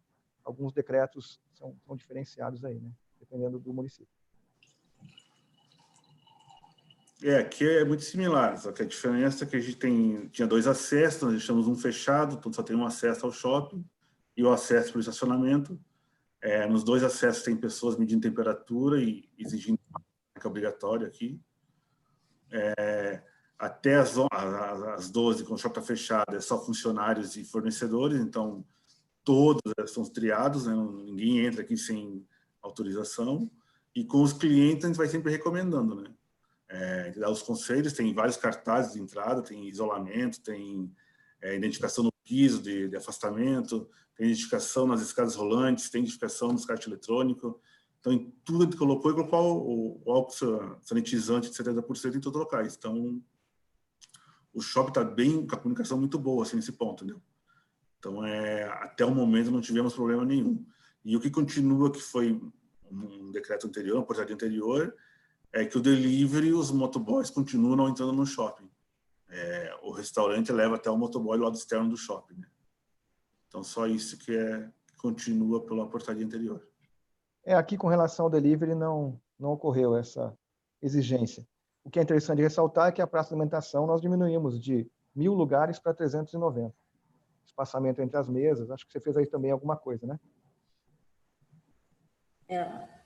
alguns 0.45 0.73
decretos 0.73 1.41
são, 1.53 1.77
são 1.87 1.97
diferenciados 1.97 2.64
aí, 2.64 2.79
né? 2.79 2.91
dependendo 3.19 3.59
do 3.59 3.73
município. 3.73 4.18
É, 7.23 7.39
aqui 7.39 7.69
é 7.69 7.85
muito 7.85 8.05
similar, 8.05 8.57
só 8.59 8.71
que 8.71 8.83
a 8.83 8.87
diferença 8.87 9.45
é 9.45 9.47
que 9.47 9.57
a 9.57 9.61
gente 9.61 9.77
tem, 9.77 10.29
tinha 10.29 10.47
dois 10.47 10.69
acessos, 10.69 11.23
nós 11.23 11.33
deixamos 11.33 11.66
um 11.66 11.75
fechado, 11.75 12.37
então 12.37 12.53
só 12.53 12.62
tem 12.62 12.77
um 12.77 12.87
acesso 12.87 13.27
ao 13.27 13.33
shopping 13.33 13.85
e 14.37 14.45
o 14.45 14.53
acesso 14.53 14.93
para 14.93 14.99
o 14.99 15.01
estacionamento. 15.01 15.79
É, 16.41 16.69
nos 16.69 16.85
dois 16.85 17.03
acessos 17.03 17.43
tem 17.43 17.57
pessoas 17.57 17.97
medindo 17.97 18.23
temperatura 18.23 19.03
e 19.03 19.29
exigindo 19.37 19.81
que 20.41 20.47
é 20.47 20.49
obrigatório 20.49 21.09
aqui. 21.09 21.41
É, 22.53 23.21
até 23.59 23.97
as, 23.97 24.14
as 24.97 25.11
12, 25.11 25.43
quando 25.43 25.59
o 25.59 25.61
shopping 25.61 25.81
está 25.81 25.83
fechado, 25.83 26.37
é 26.37 26.41
só 26.41 26.64
funcionários 26.64 27.37
e 27.37 27.45
fornecedores, 27.45 28.21
então 28.21 28.64
todos 29.25 29.61
são 29.89 30.05
triados, 30.05 30.66
né? 30.66 30.75
ninguém 31.05 31.45
entra 31.45 31.62
aqui 31.62 31.77
sem 31.77 32.25
autorização. 32.62 33.51
E 33.93 34.05
com 34.05 34.23
os 34.23 34.33
clientes 34.33 34.85
a 34.85 34.89
gente 34.89 34.97
vai 34.97 35.09
sempre 35.09 35.33
recomendando, 35.33 35.97
né? 35.97 36.14
É, 36.69 37.12
os 37.29 37.43
conselhos, 37.43 37.93
tem 37.93 38.12
vários 38.12 38.37
cartazes 38.37 38.93
de 38.93 39.01
entrada, 39.01 39.43
tem 39.43 39.69
isolamento, 39.69 40.41
tem 40.41 40.93
é, 41.41 41.57
identificação 41.57 42.05
no 42.05 42.12
piso 42.25 42.61
de, 42.62 42.89
de, 42.89 42.97
afastamento, 42.97 43.89
tem 44.14 44.27
identificação 44.27 44.87
nas 44.87 45.01
escadas 45.01 45.35
rolantes, 45.35 45.89
tem 45.89 46.03
identificação 46.03 46.53
no 46.53 46.66
kart 46.66 46.87
eletrônico. 46.87 47.61
Então, 48.01 48.12
em 48.12 48.31
tudo 48.45 48.64
gente 48.64 48.77
colocou 48.77 49.11
e 49.11 49.14
colocou 49.14 49.66
o, 49.66 50.03
o 50.05 50.12
álcool 50.12 50.79
sanitizante 50.83 51.51
de 51.51 51.57
70% 51.57 52.16
em 52.16 52.21
todos 52.21 52.39
os 52.39 52.45
locais. 52.45 52.77
Então, 52.77 53.23
o 54.53 54.61
shopping 54.61 54.91
está 54.91 55.05
bem, 55.05 55.47
com 55.47 55.55
a 55.55 55.59
comunicação 55.59 55.99
muito 55.99 56.19
boa 56.19 56.43
assim, 56.43 56.57
nesse 56.57 56.73
ponto, 56.73 57.05
entendeu? 57.05 57.23
Então, 57.99 58.25
é, 58.25 58.64
até 58.64 59.05
o 59.05 59.14
momento 59.14 59.51
não 59.51 59.61
tivemos 59.61 59.95
problema 59.95 60.25
nenhum. 60.25 60.64
E 61.05 61.16
o 61.16 61.21
que 61.21 61.31
continua, 61.31 61.91
que 61.91 62.01
foi 62.01 62.41
um 62.91 63.31
decreto 63.31 63.66
anterior, 63.66 63.97
uma 63.97 64.07
portaria 64.07 64.35
anterior, 64.35 64.95
é 65.53 65.64
que 65.64 65.78
o 65.78 65.80
delivery, 65.80 66.53
os 66.53 66.70
motoboys 66.70 67.30
continuam 67.30 67.76
não 67.76 67.88
entrando 67.88 68.12
no 68.12 68.26
shopping. 68.26 68.70
É, 69.30 69.78
o 69.82 69.90
restaurante 69.90 70.53
leva 70.53 70.76
até 70.76 70.90
o 70.90 70.96
motoboy 70.96 71.36
do 71.36 71.44
lado 71.44 71.57
externo 71.57 71.90
do 71.90 71.96
shopping. 71.96 72.36
Né? 72.36 72.49
Então, 73.49 73.62
só 73.62 73.86
isso 73.86 74.18
que 74.18 74.36
é 74.36 74.70
continua 74.99 75.64
pela 75.64 75.88
portaria 75.88 76.24
anterior. 76.24 76.66
É, 77.44 77.55
aqui 77.55 77.78
com 77.78 77.86
relação 77.86 78.26
ao 78.26 78.30
delivery 78.30 78.74
não, 78.74 79.18
não 79.38 79.53
ocorreu 79.53 79.96
essa 79.96 80.36
exigência. 80.82 81.46
O 81.84 81.90
que 81.90 81.99
é 81.99 82.03
interessante 82.03 82.42
ressaltar 82.42 82.88
é 82.88 82.92
que 82.92 83.01
a 83.01 83.07
praça 83.07 83.30
de 83.30 83.34
alimentação 83.34 83.86
nós 83.86 84.01
diminuímos 84.01 84.61
de 84.61 84.90
mil 85.14 85.32
lugares 85.32 85.78
para 85.78 85.94
390. 85.94 86.74
Espaçamento 87.46 88.03
entre 88.03 88.16
as 88.18 88.28
mesas, 88.28 88.70
acho 88.70 88.84
que 88.86 88.92
você 88.92 89.01
fez 89.01 89.16
aí 89.16 89.26
também 89.26 89.51
alguma 89.51 89.76
coisa, 89.76 90.07
né? 90.07 90.20
É, 92.49 92.97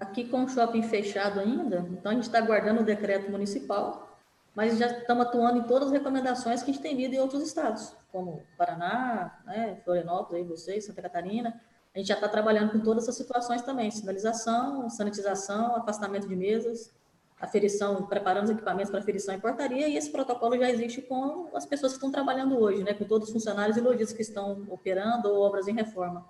aqui 0.00 0.24
com 0.24 0.44
o 0.44 0.48
shopping 0.48 0.82
fechado 0.82 1.38
ainda, 1.38 1.86
então 1.92 2.10
a 2.10 2.14
gente 2.14 2.24
está 2.24 2.38
aguardando 2.38 2.80
o 2.80 2.84
decreto 2.84 3.30
municipal, 3.30 4.18
mas 4.54 4.78
já 4.78 4.86
estamos 4.86 5.26
atuando 5.26 5.58
em 5.58 5.62
todas 5.64 5.88
as 5.88 5.92
recomendações 5.92 6.62
que 6.62 6.70
a 6.70 6.72
gente 6.72 6.82
tem 6.82 6.96
visto 6.96 7.12
em 7.12 7.20
outros 7.20 7.42
estados, 7.42 7.94
como 8.10 8.42
Paraná, 8.56 9.38
né, 9.44 9.78
Florianópolis, 9.84 10.42
aí 10.42 10.48
vocês, 10.48 10.86
Santa 10.86 11.02
Catarina. 11.02 11.60
A 11.94 11.98
gente 11.98 12.08
já 12.08 12.14
está 12.14 12.28
trabalhando 12.28 12.72
com 12.72 12.80
todas 12.80 13.04
essas 13.04 13.16
situações 13.16 13.62
também, 13.62 13.90
sinalização, 13.90 14.88
sanitização, 14.88 15.76
afastamento 15.76 16.26
de 16.26 16.36
mesas, 16.36 16.92
aferição, 17.40 18.06
preparando 18.06 18.44
os 18.44 18.50
equipamentos 18.50 18.90
para 18.90 19.00
aferição 19.00 19.34
e 19.34 19.38
portaria, 19.38 19.88
e 19.88 19.96
esse 19.96 20.10
protocolo 20.10 20.56
já 20.58 20.70
existe 20.70 21.02
com 21.02 21.48
as 21.54 21.66
pessoas 21.66 21.92
que 21.92 21.96
estão 21.96 22.10
trabalhando 22.10 22.58
hoje, 22.58 22.82
né, 22.82 22.94
com 22.94 23.04
todos 23.04 23.28
os 23.28 23.32
funcionários 23.32 23.76
e 23.76 23.80
lojistas 23.80 24.12
que 24.12 24.22
estão 24.22 24.66
operando 24.68 25.28
ou 25.28 25.40
obras 25.40 25.68
em 25.68 25.74
reforma 25.74 26.26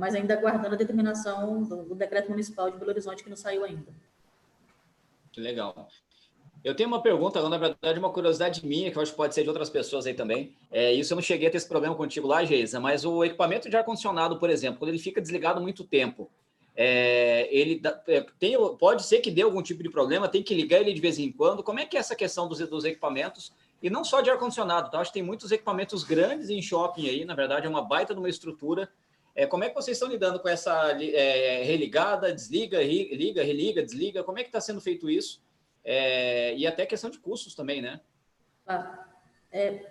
mas 0.00 0.14
ainda 0.14 0.32
aguardando 0.32 0.74
a 0.74 0.78
determinação 0.78 1.62
do, 1.62 1.82
do 1.84 1.94
decreto 1.94 2.30
municipal 2.30 2.70
de 2.70 2.78
Belo 2.78 2.90
Horizonte, 2.90 3.22
que 3.22 3.28
não 3.28 3.36
saiu 3.36 3.62
ainda. 3.62 3.92
Que 5.30 5.42
legal. 5.42 5.88
Eu 6.64 6.74
tenho 6.74 6.88
uma 6.88 7.02
pergunta, 7.02 7.46
na 7.46 7.58
verdade, 7.58 7.98
uma 7.98 8.10
curiosidade 8.10 8.66
minha, 8.66 8.90
que 8.90 8.96
eu 8.96 9.02
acho 9.02 9.12
que 9.12 9.16
pode 9.16 9.34
ser 9.34 9.42
de 9.42 9.48
outras 9.48 9.68
pessoas 9.68 10.06
aí 10.06 10.14
também. 10.14 10.54
É, 10.70 10.90
isso 10.90 11.12
eu 11.12 11.16
não 11.16 11.22
cheguei 11.22 11.48
a 11.48 11.50
ter 11.50 11.58
esse 11.58 11.68
problema 11.68 11.94
contigo 11.94 12.26
lá, 12.26 12.42
Geisa, 12.42 12.80
mas 12.80 13.04
o 13.04 13.22
equipamento 13.22 13.68
de 13.68 13.76
ar-condicionado, 13.76 14.38
por 14.38 14.48
exemplo, 14.48 14.78
quando 14.78 14.88
ele 14.88 14.98
fica 14.98 15.20
desligado 15.20 15.60
muito 15.60 15.84
tempo, 15.84 16.30
é, 16.74 17.46
ele 17.54 17.80
é, 18.08 18.24
tem, 18.38 18.56
pode 18.78 19.02
ser 19.02 19.20
que 19.20 19.30
dê 19.30 19.42
algum 19.42 19.62
tipo 19.62 19.82
de 19.82 19.90
problema, 19.90 20.28
tem 20.28 20.42
que 20.42 20.54
ligar 20.54 20.80
ele 20.80 20.94
de 20.94 21.00
vez 21.00 21.18
em 21.18 21.30
quando. 21.30 21.62
Como 21.62 21.78
é 21.78 21.84
que 21.84 21.98
é 21.98 22.00
essa 22.00 22.16
questão 22.16 22.48
dos, 22.48 22.58
dos 22.58 22.84
equipamentos? 22.86 23.52
E 23.82 23.90
não 23.90 24.02
só 24.02 24.22
de 24.22 24.30
ar-condicionado, 24.30 24.90
tá? 24.90 24.98
Acho 24.98 25.10
que 25.10 25.18
tem 25.18 25.22
muitos 25.22 25.52
equipamentos 25.52 26.04
grandes 26.04 26.48
em 26.48 26.62
shopping 26.62 27.06
aí, 27.06 27.24
na 27.26 27.34
verdade, 27.34 27.66
é 27.66 27.68
uma 27.68 27.82
baita 27.82 28.14
de 28.14 28.20
uma 28.20 28.30
estrutura 28.30 28.90
é, 29.34 29.46
como 29.46 29.64
é 29.64 29.68
que 29.68 29.74
vocês 29.74 29.96
estão 29.96 30.08
lidando 30.08 30.40
com 30.40 30.48
essa 30.48 30.90
é, 31.00 31.62
religada, 31.62 32.32
desliga, 32.32 32.82
liga, 32.82 33.42
religa, 33.42 33.82
desliga? 33.82 34.24
Como 34.24 34.38
é 34.38 34.42
que 34.42 34.48
está 34.48 34.60
sendo 34.60 34.80
feito 34.80 35.08
isso? 35.08 35.42
É, 35.84 36.54
e 36.56 36.66
até 36.66 36.84
questão 36.84 37.10
de 37.10 37.18
custos 37.18 37.54
também, 37.54 37.80
né? 37.80 38.00
Ah, 38.66 39.06
é, 39.50 39.86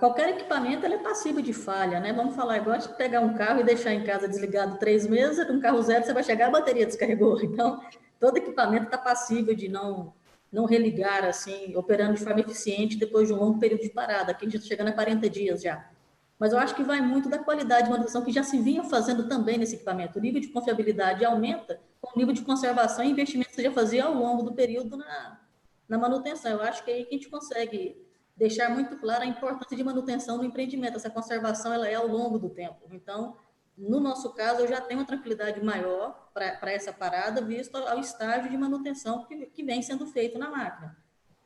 qualquer 0.00 0.30
equipamento 0.30 0.84
é 0.86 0.98
passível 0.98 1.40
de 1.40 1.52
falha, 1.52 2.00
né? 2.00 2.12
Vamos 2.12 2.34
falar 2.34 2.58
igual 2.58 2.78
de 2.78 2.88
pegar 2.96 3.20
um 3.20 3.34
carro 3.34 3.60
e 3.60 3.64
deixar 3.64 3.94
em 3.94 4.04
casa 4.04 4.26
desligado 4.26 4.78
três 4.78 5.06
meses, 5.06 5.48
um 5.48 5.60
carro 5.60 5.80
zero 5.82 6.04
você 6.04 6.12
vai 6.12 6.24
chegar, 6.24 6.48
a 6.48 6.50
bateria 6.50 6.86
descarregou. 6.86 7.38
Então, 7.44 7.80
todo 8.18 8.36
equipamento 8.36 8.86
está 8.86 8.98
passível 8.98 9.54
de 9.54 9.68
não 9.68 10.12
não 10.50 10.64
religar 10.64 11.26
assim, 11.26 11.76
operando 11.76 12.14
de 12.14 12.24
forma 12.24 12.40
eficiente 12.40 12.96
depois 12.96 13.28
de 13.28 13.34
um 13.34 13.36
longo 13.36 13.58
período 13.58 13.82
de 13.82 13.90
parada. 13.90 14.32
Aqui 14.32 14.46
a 14.46 14.48
gente 14.48 14.56
está 14.56 14.68
chegando 14.68 14.88
a 14.88 14.92
40 14.92 15.28
dias 15.28 15.60
já. 15.60 15.90
Mas 16.38 16.52
eu 16.52 16.58
acho 16.58 16.74
que 16.74 16.84
vai 16.84 17.00
muito 17.00 17.28
da 17.28 17.38
qualidade 17.38 17.84
de 17.84 17.90
manutenção 17.90 18.24
que 18.24 18.30
já 18.30 18.44
se 18.44 18.60
vinha 18.60 18.84
fazendo 18.84 19.28
também 19.28 19.58
nesse 19.58 19.74
equipamento. 19.74 20.18
O 20.18 20.22
nível 20.22 20.40
de 20.40 20.48
confiabilidade 20.48 21.24
aumenta 21.24 21.80
com 22.00 22.14
o 22.14 22.18
nível 22.18 22.32
de 22.32 22.42
conservação 22.42 23.04
e 23.04 23.10
investimento 23.10 23.50
que 23.50 23.56
você 23.56 23.64
já 23.64 23.72
fazia 23.72 24.04
ao 24.04 24.14
longo 24.14 24.42
do 24.42 24.54
período 24.54 24.96
na, 24.96 25.40
na 25.88 25.98
manutenção. 25.98 26.52
Eu 26.52 26.62
acho 26.62 26.84
que 26.84 26.90
é 26.90 26.94
aí 26.94 27.04
que 27.04 27.14
a 27.14 27.18
gente 27.18 27.28
consegue 27.28 28.06
deixar 28.36 28.70
muito 28.70 28.96
clara 28.98 29.24
a 29.24 29.26
importância 29.26 29.76
de 29.76 29.82
manutenção 29.82 30.38
no 30.38 30.44
empreendimento. 30.44 30.96
Essa 30.96 31.10
conservação 31.10 31.72
ela 31.72 31.88
é 31.88 31.94
ao 31.94 32.06
longo 32.06 32.38
do 32.38 32.48
tempo. 32.48 32.88
Então, 32.92 33.36
no 33.76 33.98
nosso 33.98 34.32
caso, 34.32 34.60
eu 34.60 34.68
já 34.68 34.80
tenho 34.80 35.00
uma 35.00 35.06
tranquilidade 35.06 35.60
maior 35.60 36.30
para 36.32 36.70
essa 36.70 36.92
parada, 36.92 37.40
visto 37.40 37.76
ao 37.76 37.98
estágio 37.98 38.48
de 38.48 38.56
manutenção 38.56 39.24
que, 39.24 39.46
que 39.46 39.64
vem 39.64 39.82
sendo 39.82 40.06
feito 40.06 40.38
na 40.38 40.48
máquina. 40.48 40.96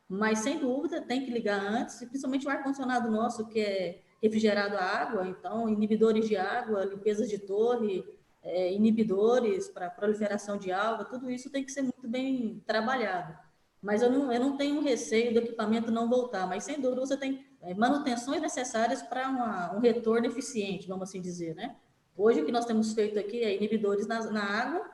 Mas, 0.07 0.41
sem 0.41 0.59
dúvida, 0.59 1.01
tem 1.01 1.25
que 1.25 1.31
ligar 1.31 1.59
antes, 1.59 1.97
principalmente 2.01 2.47
o 2.47 2.51
ar-condicionado 2.51 3.11
nosso, 3.11 3.49
que 3.49 3.59
é 3.59 4.03
refrigerado 4.23 4.77
a 4.77 4.83
água, 4.83 5.27
então 5.27 5.69
inibidores 5.69 6.29
de 6.29 6.37
água, 6.37 6.85
limpezas 6.85 7.29
de 7.29 7.39
torre, 7.39 8.05
é, 8.43 8.73
inibidores 8.73 9.69
para 9.69 9.91
proliferação 9.91 10.57
de 10.57 10.71
alga, 10.71 11.05
tudo 11.05 11.31
isso 11.31 11.51
tem 11.51 11.65
que 11.65 11.73
ser 11.73 11.83
muito 11.83 12.07
bem 12.09 12.63
trabalhado. 12.67 13.37
Mas 13.81 14.01
eu 14.01 14.11
não, 14.11 14.33
eu 14.33 14.39
não 14.39 14.57
tenho 14.57 14.81
receio 14.81 15.33
do 15.33 15.41
equipamento 15.41 15.91
não 15.91 16.09
voltar, 16.09 16.47
mas 16.47 16.63
sem 16.63 16.81
dúvida 16.81 17.01
você 17.05 17.17
tem 17.17 17.45
é, 17.61 17.75
manutenções 17.75 18.41
necessárias 18.41 19.03
para 19.03 19.73
um 19.75 19.81
retorno 19.81 20.27
eficiente, 20.27 20.87
vamos 20.87 21.09
assim 21.09 21.21
dizer, 21.21 21.55
né? 21.57 21.77
Hoje 22.17 22.43
o 22.43 22.45
que 22.45 22.53
nós 22.53 22.65
temos 22.65 22.93
feito 22.93 23.19
aqui 23.19 23.41
é 23.43 23.57
inibidores 23.57 24.07
na, 24.07 24.31
na 24.31 24.45
água, 24.45 24.89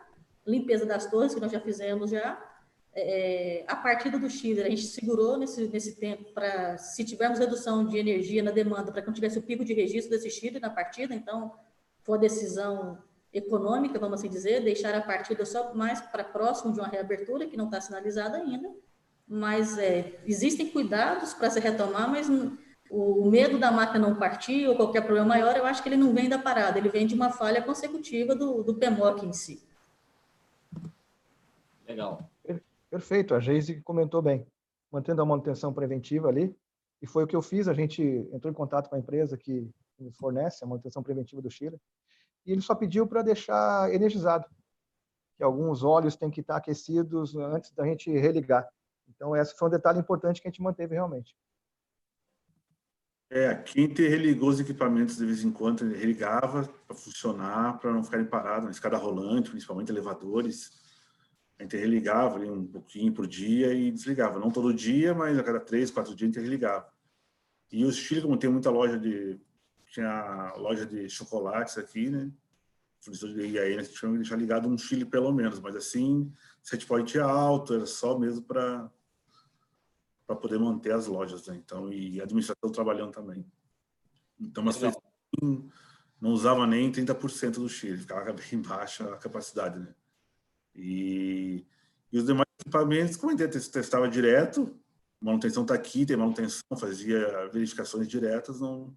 limpeza 0.47 0.87
das 0.87 1.11
torres, 1.11 1.35
que 1.35 1.41
nós 1.41 1.53
já 1.53 1.61
fizemos 1.61 2.11
já, 2.11 2.43
é, 2.95 3.65
a 3.67 3.77
partida 3.77 4.19
do 4.19 4.29
Chile, 4.29 4.63
a 4.63 4.69
gente 4.69 4.87
segurou 4.87 5.37
nesse, 5.37 5.69
nesse 5.69 5.97
tempo 5.97 6.33
para, 6.33 6.77
se 6.79 7.05
tivermos 7.05 7.39
redução 7.39 7.87
de 7.87 7.97
energia 7.97 8.43
na 8.43 8.51
demanda, 8.51 8.91
para 8.91 9.01
que 9.03 9.07
não 9.07 9.15
tivesse 9.15 9.39
o 9.39 9.43
pico 9.43 9.65
de 9.65 9.73
registro 9.73 10.11
desse 10.11 10.31
Chile 10.31 10.59
na 10.59 10.71
partida, 10.71 11.15
então 11.15 11.55
foi 12.03 12.15
uma 12.15 12.21
decisão 12.21 12.99
econômica, 13.33 13.99
vamos 13.99 14.21
assim 14.21 14.29
dizer, 14.29 14.63
deixar 14.63 14.95
a 14.95 15.03
partida 15.03 15.45
só 15.45 15.75
mais 15.75 16.01
para 16.01 16.25
próximo 16.25 16.73
de 16.73 16.81
uma 16.81 16.89
reabertura, 16.89 17.47
que 17.47 17.57
não 17.57 17.67
está 17.67 17.81
sinalizada 17.81 18.39
ainda, 18.39 18.71
mas 19.29 19.77
é, 19.77 20.19
existem 20.27 20.71
cuidados 20.71 21.35
para 21.35 21.51
se 21.51 21.61
retomar, 21.61 22.11
mas 22.11 22.29
o 22.91 23.29
medo 23.31 23.59
da 23.59 23.71
máquina 23.71 23.99
não 23.99 24.17
partir 24.17 24.67
ou 24.67 24.75
qualquer 24.75 25.03
problema 25.03 25.29
maior, 25.29 25.57
eu 25.57 25.67
acho 25.67 25.83
que 25.83 25.89
ele 25.89 25.97
não 25.97 26.15
vem 26.15 26.29
da 26.29 26.39
parada, 26.39 26.79
ele 26.79 26.89
vem 26.89 27.07
de 27.07 27.15
uma 27.15 27.31
falha 27.31 27.63
consecutiva 27.63 28.35
do, 28.35 28.63
do 28.63 28.79
em 29.25 29.33
si. 29.33 29.63
Legal. 31.87 32.31
Perfeito, 32.91 33.35
a 33.35 33.41
Geise 33.41 33.83
comentou 33.83 34.23
bem. 34.23 34.47
Mantendo 34.91 35.21
a 35.21 35.27
manutenção 35.27 35.73
preventiva 35.73 36.29
ali, 36.29 36.57
e 37.03 37.07
foi 37.07 37.25
o 37.25 37.27
que 37.27 37.37
eu 37.37 37.43
fiz, 37.43 37.69
a 37.69 37.75
gente 37.75 38.03
entrou 38.33 38.51
em 38.51 38.55
contato 38.55 38.89
com 38.89 38.97
a 38.97 38.99
empresa 38.99 39.37
que 39.37 39.71
fornece 40.13 40.65
a 40.65 40.67
manutenção 40.67 41.03
preventiva 41.03 41.43
do 41.43 41.51
Chile, 41.51 41.79
e 42.47 42.53
ele 42.53 42.63
só 42.63 42.75
pediu 42.75 43.07
para 43.07 43.23
deixar 43.23 43.93
energizado, 43.93 44.47
que 45.37 45.43
alguns 45.43 45.85
óleos 45.85 46.17
têm 46.17 46.31
que 46.31 46.41
estar 46.41 46.57
aquecidos 46.57 47.37
antes 47.37 47.71
da 47.73 47.85
gente 47.85 48.11
religar. 48.11 48.67
Então, 49.09 49.37
esse 49.37 49.55
foi 49.57 49.69
um 49.69 49.71
detalhe 49.71 49.99
importante 49.99 50.41
que 50.41 50.49
a 50.49 50.51
gente 50.51 50.63
manteve 50.63 50.95
realmente. 50.95 51.37
É, 53.31 53.49
aqui 53.49 53.85
a 53.85 53.87
gente 53.89 54.09
religou 54.09 54.49
os 54.49 54.59
equipamentos 54.59 55.19
de 55.19 55.27
vez 55.27 55.45
em 55.45 55.53
quando, 55.53 55.85
ele 55.85 55.99
religava 55.99 56.67
para 56.87 56.97
funcionar, 56.97 57.79
para 57.79 57.93
não 57.93 58.03
ficarem 58.03 58.25
parados, 58.25 58.65
na 58.65 58.71
escada 58.71 58.97
rolante, 58.97 59.51
principalmente 59.51 59.93
elevadores 59.93 60.88
a 61.59 61.63
gente 61.63 61.77
religava 61.77 62.37
ali 62.37 62.49
um 62.49 62.67
pouquinho 62.67 63.13
por 63.13 63.27
dia 63.27 63.73
e 63.73 63.91
desligava. 63.91 64.39
Não 64.39 64.51
todo 64.51 64.73
dia, 64.73 65.15
mas 65.15 65.39
a 65.39 65.43
cada 65.43 65.59
três, 65.59 65.91
quatro 65.91 66.15
dias 66.15 66.31
a 66.31 66.33
gente 66.33 66.45
religava. 66.45 66.89
E 67.71 67.85
o 67.85 67.93
Chile, 67.93 68.23
como 68.23 68.37
tem 68.37 68.51
muita 68.51 68.71
loja 68.71 68.99
de... 68.99 69.39
Tinha 69.91 70.53
loja 70.57 70.85
de 70.85 71.09
chocolates 71.09 71.79
aqui, 71.79 72.11
né? 72.11 72.31
E 73.37 73.59
aí 73.59 73.75
a 73.75 73.83
gente 73.83 73.95
tinha 73.95 74.11
que 74.13 74.19
deixar 74.19 74.37
ligado 74.37 74.69
um 74.69 74.77
Chile 74.77 75.05
pelo 75.05 75.33
menos. 75.33 75.59
Mas 75.61 75.75
assim, 75.75 76.31
set 76.63 76.87
point 76.87 77.19
alto, 77.19 77.75
era 77.75 77.87
só 77.87 78.19
mesmo 78.19 78.43
para 78.43 78.91
para 80.29 80.37
poder 80.37 80.59
manter 80.59 80.93
as 80.93 81.07
lojas, 81.07 81.47
né? 81.47 81.57
Então, 81.57 81.91
e 81.91 82.21
a 82.21 82.25
administração 82.25 82.71
trabalhando 82.71 83.13
também. 83.13 83.51
Então, 84.39 84.63
mas 84.63 84.79
não 86.21 86.31
usava 86.31 86.67
nem 86.67 86.93
30% 86.93 87.53
do 87.53 87.69
Chile, 87.69 87.97
ficava 87.97 88.35
bem 88.35 88.61
baixa 88.61 89.11
a 89.11 89.17
capacidade, 89.17 89.79
né? 89.79 89.95
E, 90.79 91.67
e 92.13 92.19
os 92.19 92.25
demais 92.25 92.47
equipamentos, 92.61 93.17
como 93.17 93.33
a 93.33 93.37
gente 93.37 93.71
testava 93.71 94.09
direto, 94.09 94.79
manutenção 95.21 95.63
está 95.63 95.75
aqui, 95.75 96.07
tem 96.07 96.17
manutenção, 96.17 96.63
fazia 96.79 97.49
verificações 97.49 98.07
diretas, 98.07 98.61
não, 98.61 98.95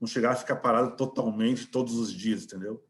não 0.00 0.06
chegava 0.06 0.34
a 0.34 0.38
ficar 0.38 0.56
parado 0.56 0.96
totalmente 0.96 1.66
todos 1.66 1.98
os 1.98 2.12
dias, 2.12 2.44
entendeu? 2.44 2.82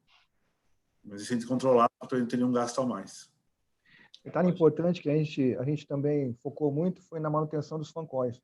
Mas 1.03 1.23
isso 1.23 1.33
a 1.33 1.37
gente 1.37 1.47
controlava 1.47 1.91
para 2.07 2.19
ele 2.19 2.27
ter 2.27 2.43
um 2.45 2.53
gasto 2.53 2.81
a 2.81 2.87
mais. 2.87 3.33
Detalhe 4.23 4.51
importante 4.51 5.03
que 5.03 5.11
a 5.11 5.17
gente, 5.17 5.57
a 5.57 5.65
gente 5.65 5.87
também 5.87 6.35
focou 6.43 6.73
muito 6.73 7.03
foi 7.03 7.21
na 7.21 7.29
manutenção 7.29 7.79
dos 7.79 7.91
fancóis, 7.91 8.41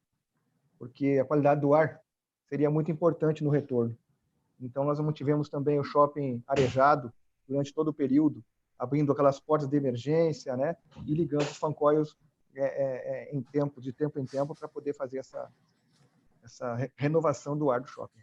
porque 0.78 1.18
a 1.20 1.24
qualidade 1.24 1.60
do 1.60 1.74
ar 1.74 2.00
seria 2.48 2.70
muito 2.70 2.90
importante 2.90 3.44
no 3.44 3.50
retorno. 3.50 3.96
Então, 4.60 4.84
nós 4.84 5.00
mantivemos 5.00 5.48
também 5.48 5.78
o 5.78 5.84
shopping 5.84 6.42
arejado 6.46 7.12
durante 7.48 7.72
todo 7.72 7.88
o 7.88 7.94
período, 7.94 8.44
abrindo 8.80 9.12
aquelas 9.12 9.38
portas 9.38 9.68
de 9.68 9.76
emergência, 9.76 10.56
né? 10.56 10.74
E 11.06 11.14
ligando 11.14 11.42
os 11.42 11.56
fancoils 11.58 12.16
é, 12.56 12.62
é, 12.62 13.28
é, 13.28 13.36
em 13.36 13.42
tempo, 13.42 13.78
de 13.78 13.92
tempo 13.92 14.18
em 14.18 14.24
tempo, 14.24 14.54
para 14.54 14.66
poder 14.66 14.94
fazer 14.94 15.18
essa, 15.18 15.52
essa 16.42 16.90
renovação 16.96 17.56
do 17.56 17.70
ar 17.70 17.80
do 17.82 17.86
shopping. 17.86 18.22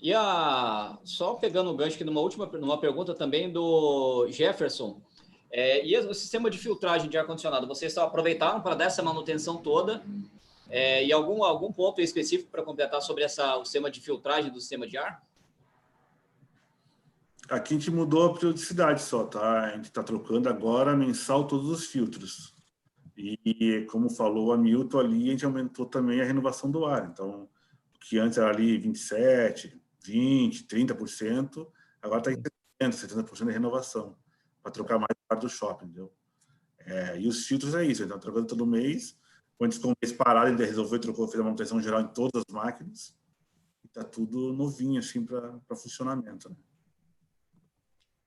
E 0.00 0.14
a 0.14 0.96
só 1.02 1.34
pegando 1.34 1.70
o 1.70 1.76
gancho 1.76 1.96
aqui 1.96 2.04
numa 2.04 2.20
última 2.20 2.46
numa 2.46 2.78
pergunta 2.78 3.14
também 3.14 3.52
do 3.52 4.28
Jefferson. 4.28 5.00
É, 5.50 5.84
e 5.84 5.96
o 5.98 6.14
sistema 6.14 6.48
de 6.48 6.58
filtragem 6.58 7.08
de 7.10 7.18
ar-condicionado, 7.18 7.66
vocês 7.66 7.92
só 7.92 8.04
aproveitaram 8.04 8.60
para 8.60 8.74
dar 8.76 8.84
essa 8.84 9.02
manutenção 9.02 9.56
toda? 9.56 10.04
É, 10.68 11.04
e 11.04 11.12
algum, 11.12 11.42
algum 11.42 11.72
ponto 11.72 12.00
específico 12.00 12.50
para 12.50 12.62
completar 12.62 13.00
sobre 13.00 13.24
essa, 13.24 13.56
o 13.56 13.64
sistema 13.64 13.90
de 13.90 14.00
filtragem 14.00 14.52
do 14.52 14.60
sistema 14.60 14.86
de 14.86 14.98
ar? 14.98 15.25
Aqui 17.48 17.74
a 17.74 17.78
gente 17.78 17.90
mudou 17.90 18.26
a 18.26 18.34
periodicidade 18.34 19.02
só, 19.02 19.24
tá? 19.24 19.64
A 19.64 19.76
gente 19.76 19.84
está 19.84 20.02
trocando 20.02 20.48
agora 20.48 20.96
mensal 20.96 21.46
todos 21.46 21.68
os 21.68 21.86
filtros. 21.86 22.54
E, 23.16 23.86
como 23.90 24.10
falou 24.10 24.52
a 24.52 24.58
Milton 24.58 24.98
ali, 24.98 25.28
a 25.28 25.30
gente 25.30 25.44
aumentou 25.44 25.86
também 25.86 26.20
a 26.20 26.24
renovação 26.24 26.70
do 26.70 26.84
ar. 26.84 27.08
Então, 27.10 27.44
o 27.44 27.98
que 28.00 28.18
antes 28.18 28.36
era 28.36 28.50
ali 28.50 28.76
27, 28.76 29.80
20, 30.04 30.66
30%, 30.66 31.66
agora 32.02 32.20
está 32.20 32.32
em 32.32 32.90
70%, 32.90 33.24
70% 33.24 33.46
de 33.46 33.52
renovação, 33.52 34.16
para 34.62 34.72
trocar 34.72 34.98
mais 34.98 35.16
parte 35.28 35.42
do 35.42 35.48
shopping, 35.48 35.86
entendeu? 35.86 36.12
É, 36.78 37.18
e 37.18 37.26
os 37.26 37.46
filtros 37.46 37.74
é 37.74 37.84
isso, 37.84 38.02
então 38.04 38.18
trocando 38.18 38.46
todo 38.46 38.66
mês. 38.66 39.18
Quando 39.56 39.72
ficou 39.72 39.92
um 39.92 39.94
mês 40.02 40.12
parado, 40.12 40.50
ele 40.50 40.64
resolveu 40.64 41.00
trocou, 41.00 41.26
fez 41.26 41.40
a 41.40 41.44
manutenção 41.44 41.80
geral 41.80 42.02
em 42.02 42.08
todas 42.08 42.42
as 42.46 42.54
máquinas. 42.54 43.16
E 43.82 43.86
está 43.86 44.04
tudo 44.04 44.52
novinho, 44.52 44.98
assim, 44.98 45.24
para 45.24 45.58
funcionamento, 45.74 46.50
né? 46.50 46.56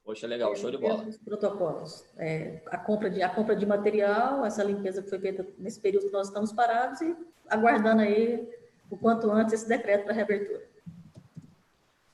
Poxa, 0.09 0.25
legal, 0.25 0.55
show 0.55 0.71
de 0.71 0.77
bola. 0.79 1.03
Os 1.03 1.19
protocolos. 1.19 2.03
É, 2.17 2.63
a, 2.65 2.79
compra 2.79 3.11
de, 3.11 3.21
a 3.21 3.29
compra 3.29 3.55
de 3.55 3.63
material, 3.63 4.43
essa 4.43 4.63
limpeza 4.63 5.03
que 5.03 5.09
foi 5.09 5.19
feita 5.19 5.45
nesse 5.55 5.79
período 5.79 6.07
que 6.07 6.11
nós 6.11 6.29
estamos 6.29 6.51
parados 6.51 6.99
e 7.01 7.15
aguardando 7.47 8.01
aí 8.01 8.49
o 8.89 8.97
quanto 8.97 9.29
antes 9.29 9.53
esse 9.53 9.69
decreto 9.69 10.05
para 10.05 10.13
reabertura. 10.13 10.67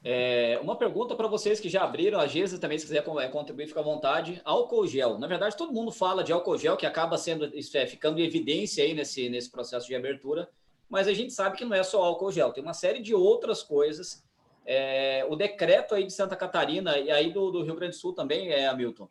É, 0.03 0.59
uma 0.61 0.75
pergunta 0.75 1.15
para 1.15 1.29
vocês 1.29 1.57
que 1.57 1.69
já 1.69 1.85
abriram, 1.85 2.19
a 2.19 2.27
Gesa 2.27 2.59
também, 2.59 2.77
se 2.77 2.85
quiser 2.85 2.97
é, 3.21 3.27
contribuir, 3.29 3.67
fica 3.67 3.79
à 3.79 3.83
vontade. 3.83 4.41
Álcool 4.43 4.85
gel. 4.85 5.17
Na 5.17 5.25
verdade, 5.25 5.55
todo 5.55 5.71
mundo 5.71 5.89
fala 5.89 6.21
de 6.21 6.33
álcool 6.33 6.57
gel, 6.57 6.75
que 6.75 6.85
acaba 6.85 7.17
sendo, 7.17 7.45
é, 7.45 7.87
ficando 7.87 8.19
em 8.19 8.25
evidência 8.25 8.83
aí 8.83 8.93
nesse, 8.93 9.29
nesse 9.29 9.49
processo 9.49 9.87
de 9.87 9.95
abertura, 9.95 10.49
mas 10.89 11.07
a 11.07 11.13
gente 11.13 11.31
sabe 11.31 11.55
que 11.55 11.63
não 11.63 11.73
é 11.73 11.81
só 11.81 12.03
álcool 12.03 12.29
gel, 12.29 12.51
tem 12.51 12.61
uma 12.61 12.73
série 12.73 13.01
de 13.01 13.15
outras 13.15 13.63
coisas. 13.63 14.21
É, 14.65 15.25
o 15.29 15.35
decreto 15.35 15.93
aí 15.93 16.05
de 16.05 16.13
Santa 16.13 16.35
Catarina 16.35 16.97
e 16.97 17.11
aí 17.11 17.31
do, 17.31 17.51
do, 17.51 17.63
Rio 17.63 17.75
Grande 17.75 17.95
do 17.95 17.99
Sul 17.99 18.13
também, 18.13 18.49
é, 18.49 18.67
Hamilton. 18.67 19.07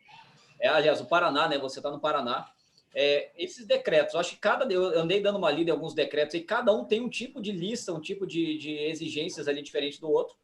É, 0.60 0.68
aliás, 0.68 1.00
o 1.00 1.06
Paraná, 1.06 1.48
né? 1.48 1.58
Você 1.58 1.78
está 1.78 1.90
no 1.90 2.00
Paraná. 2.00 2.46
É, 2.94 3.30
esses 3.36 3.66
decretos, 3.66 4.14
eu 4.14 4.20
acho 4.20 4.30
que 4.30 4.36
cada. 4.36 4.72
Eu 4.72 4.98
andei 4.98 5.20
dando 5.20 5.38
uma 5.38 5.50
lida 5.50 5.70
em 5.70 5.72
alguns 5.72 5.94
decretos 5.94 6.34
e 6.34 6.40
cada 6.40 6.72
um 6.72 6.84
tem 6.84 7.00
um 7.00 7.08
tipo 7.08 7.40
de 7.40 7.52
lista, 7.52 7.92
um 7.92 8.00
tipo 8.00 8.26
de, 8.26 8.56
de 8.56 8.72
exigências 8.72 9.48
ali 9.48 9.62
diferente 9.62 10.00
do 10.00 10.10
outro. 10.10 10.36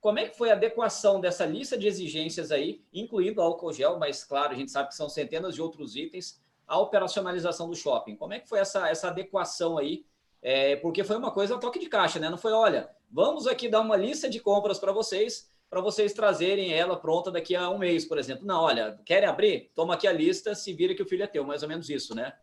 Como 0.00 0.18
é 0.18 0.28
que 0.28 0.36
foi 0.36 0.50
a 0.50 0.54
adequação 0.54 1.20
dessa 1.20 1.44
lista 1.44 1.76
de 1.76 1.86
exigências 1.86 2.52
aí, 2.52 2.82
incluindo 2.92 3.42
álcool 3.42 3.72
gel, 3.72 3.98
mas 3.98 4.22
claro, 4.22 4.52
a 4.52 4.56
gente 4.56 4.70
sabe 4.70 4.88
que 4.88 4.94
são 4.94 5.08
centenas 5.08 5.54
de 5.54 5.60
outros 5.60 5.96
itens, 5.96 6.40
a 6.66 6.78
operacionalização 6.78 7.68
do 7.68 7.74
shopping? 7.74 8.14
Como 8.14 8.32
é 8.32 8.38
que 8.38 8.48
foi 8.48 8.60
essa, 8.60 8.88
essa 8.88 9.08
adequação 9.08 9.76
aí? 9.76 10.06
É, 10.40 10.76
porque 10.76 11.02
foi 11.04 11.16
uma 11.16 11.30
coisa 11.30 11.56
a 11.56 11.58
toque 11.58 11.78
de 11.78 11.88
caixa, 11.88 12.18
né? 12.18 12.28
Não 12.28 12.38
foi, 12.38 12.52
olha, 12.52 12.88
vamos 13.10 13.46
aqui 13.46 13.68
dar 13.68 13.80
uma 13.80 13.96
lista 13.96 14.28
de 14.28 14.40
compras 14.40 14.78
para 14.78 14.92
vocês, 14.92 15.50
para 15.68 15.80
vocês 15.80 16.12
trazerem 16.12 16.72
ela 16.72 16.96
pronta 16.96 17.30
daqui 17.30 17.54
a 17.54 17.68
um 17.68 17.78
mês, 17.78 18.04
por 18.04 18.18
exemplo. 18.18 18.46
Não, 18.46 18.62
olha, 18.62 18.98
querem 19.04 19.28
abrir? 19.28 19.70
Toma 19.74 19.94
aqui 19.94 20.06
a 20.06 20.12
lista, 20.12 20.54
se 20.54 20.72
vira 20.72 20.94
que 20.94 21.02
o 21.02 21.06
filho 21.06 21.24
é 21.24 21.26
teu, 21.26 21.44
mais 21.44 21.62
ou 21.62 21.68
menos 21.68 21.88
isso, 21.90 22.14
né? 22.14 22.34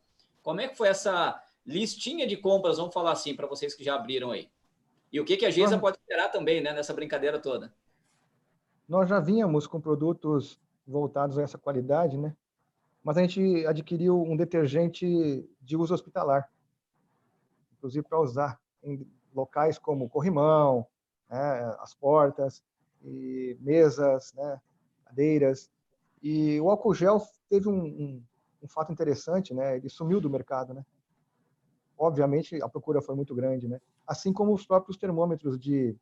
Como 0.44 0.62
é 0.62 0.68
que 0.68 0.78
foi 0.78 0.90
essa 0.90 1.42
listinha 1.66 2.28
de 2.28 2.38
compras, 2.38 2.78
vamos 2.78 2.94
falar 2.94 3.12
assim, 3.12 3.36
para 3.36 3.48
vocês 3.48 3.74
que 3.74 3.84
já 3.84 3.96
abriram 3.96 4.32
aí? 4.32 4.50
E 5.12 5.20
o 5.20 5.26
que, 5.26 5.38
que 5.38 5.46
a 5.46 5.50
Geisa 5.50 5.80
pode 5.80 5.98
esperar 5.98 6.30
também, 6.30 6.62
né, 6.62 6.74
nessa 6.74 6.94
brincadeira 6.94 7.40
toda? 7.40 7.74
Nós 8.88 9.10
já 9.10 9.20
vínhamos 9.20 9.66
com 9.66 9.82
produtos 9.82 10.60
voltados 10.86 11.40
a 11.40 11.42
essa 11.42 11.58
qualidade, 11.58 12.18
né? 12.18 12.36
Mas 13.04 13.18
a 13.18 13.22
gente 13.22 13.66
adquiriu 13.66 14.22
um 14.22 14.36
detergente 14.36 15.48
de 15.62 15.78
uso 15.78 15.94
hospitalar, 15.94 16.50
inclusive 17.86 18.08
para 18.08 18.20
usar 18.20 18.60
em 18.84 19.08
locais 19.34 19.78
como 19.78 20.10
corrimão, 20.10 20.88
né, 21.30 21.76
as 21.80 21.94
portas, 21.94 22.64
e 23.04 23.58
mesas, 23.62 24.34
né, 24.34 24.60
cadeiras. 25.06 25.70
E 26.22 26.60
o 26.60 26.70
álcool 26.70 26.96
gel 26.96 27.22
teve 27.50 27.70
um, 27.70 27.84
um, 27.84 28.24
um 28.64 28.68
fato 28.68 28.92
interessante, 28.92 29.54
né? 29.54 29.78
Ele 29.78 29.90
sumiu 29.90 30.20
do 30.20 30.30
mercado, 30.30 30.74
né? 30.74 30.84
Obviamente 31.96 32.62
a 32.64 32.68
procura 32.68 33.02
foi 33.02 33.16
muito 33.16 33.36
grande, 33.36 33.68
né? 33.68 33.80
assim 34.08 34.32
como 34.32 34.54
os 34.54 34.66
próprios 34.66 34.98
termômetros 34.98 35.60
de 35.60 35.98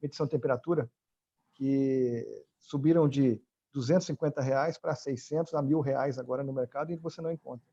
medição 0.00 0.26
de 0.26 0.32
temperatura, 0.32 0.90
que 1.54 2.46
subiram 2.58 3.08
de 3.08 3.40
250 3.72 4.40
reais 4.40 4.78
para 4.78 4.94
600 4.94 5.54
a 5.54 5.62
mil 5.62 5.80
reais 5.80 6.18
agora 6.18 6.42
no 6.42 6.52
mercado 6.52 6.92
e 6.92 6.96
você 6.96 7.20
não 7.20 7.30
encontra. 7.30 7.66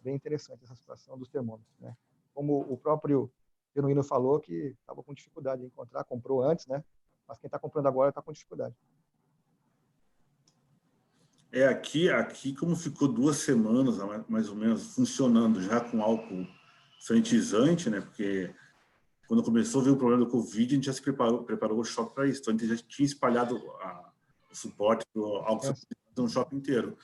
Bem 0.00 0.14
interessante 0.14 0.64
essa 0.64 0.74
situação 0.74 1.18
dos 1.18 1.28
termômetros, 1.28 1.78
né? 1.80 1.96
Como 2.38 2.60
o 2.72 2.76
próprio 2.76 3.28
Genuíno 3.74 4.04
falou 4.04 4.38
que 4.38 4.76
estava 4.80 5.02
com 5.02 5.12
dificuldade 5.12 5.60
de 5.60 5.66
encontrar, 5.66 6.04
comprou 6.04 6.40
antes, 6.40 6.68
né? 6.68 6.84
Mas 7.26 7.36
quem 7.36 7.48
está 7.48 7.58
comprando 7.58 7.88
agora 7.88 8.10
está 8.10 8.22
com 8.22 8.30
dificuldade. 8.32 8.76
É 11.50 11.66
aqui, 11.66 12.08
aqui 12.08 12.54
como 12.54 12.76
ficou 12.76 13.08
duas 13.08 13.38
semanas 13.38 13.96
mais 14.28 14.48
ou 14.48 14.54
menos 14.54 14.94
funcionando 14.94 15.60
já 15.60 15.80
com 15.80 16.00
álcool 16.00 16.46
sanitizante, 17.00 17.90
né? 17.90 18.02
Porque 18.02 18.54
quando 19.26 19.42
começou 19.42 19.84
a 19.84 19.90
o 19.90 19.96
problema 19.96 20.24
do 20.24 20.30
Covid, 20.30 20.72
a 20.72 20.76
gente 20.76 20.86
já 20.86 20.92
se 20.92 21.02
preparou, 21.02 21.42
preparou 21.42 21.80
o 21.80 21.84
shopping 21.84 22.14
para 22.14 22.28
isso. 22.28 22.40
Então, 22.40 22.54
a 22.54 22.56
gente 22.56 22.68
já 22.68 22.76
tinha 22.86 23.04
espalhado 23.04 23.56
a, 23.80 24.12
o 24.48 24.54
suporte 24.54 25.04
para 25.12 25.20
o 25.20 25.60
é. 25.64 25.74
no 26.16 26.28
shopping 26.28 26.58
inteiro. 26.58 26.96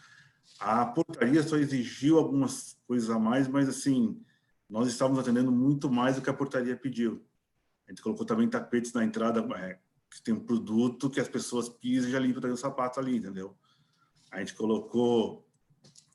A 0.61 0.87
portaria 0.87 1.43
só 1.43 1.57
exigiu 1.57 2.19
algumas 2.19 2.79
coisas 2.87 3.11
a 3.11 3.19
mais, 3.19 3.49
mas, 3.49 3.69
assim, 3.69 4.25
nós 4.69 4.89
estávamos 4.89 5.21
atendendo 5.21 5.53
muito 5.53 5.91
mais 5.91 6.17
do 6.17 6.23
que 6.23 6.31
a 6.31 6.35
portaria 6.35 6.77
pediu. 6.77 7.25
A 7.87 7.91
gente 7.91 8.03
colocou 8.03 8.25
também 8.25 8.49
tapetes 8.49 8.93
na 8.93 9.05
entrada, 9.05 9.41
é, 9.57 9.79
que 10.11 10.23
tem 10.23 10.35
um 10.35 10.41
produto 10.41 11.11
que 11.11 11.21
as 11.21 11.29
pessoas 11.29 11.69
pisam 11.69 12.09
e 12.09 12.13
já 12.13 12.19
limpam 12.19 12.51
o 12.51 12.57
sapato 12.57 12.99
ali, 12.99 13.17
entendeu? 13.17 13.57
A 14.31 14.39
gente 14.39 14.55
colocou 14.55 15.47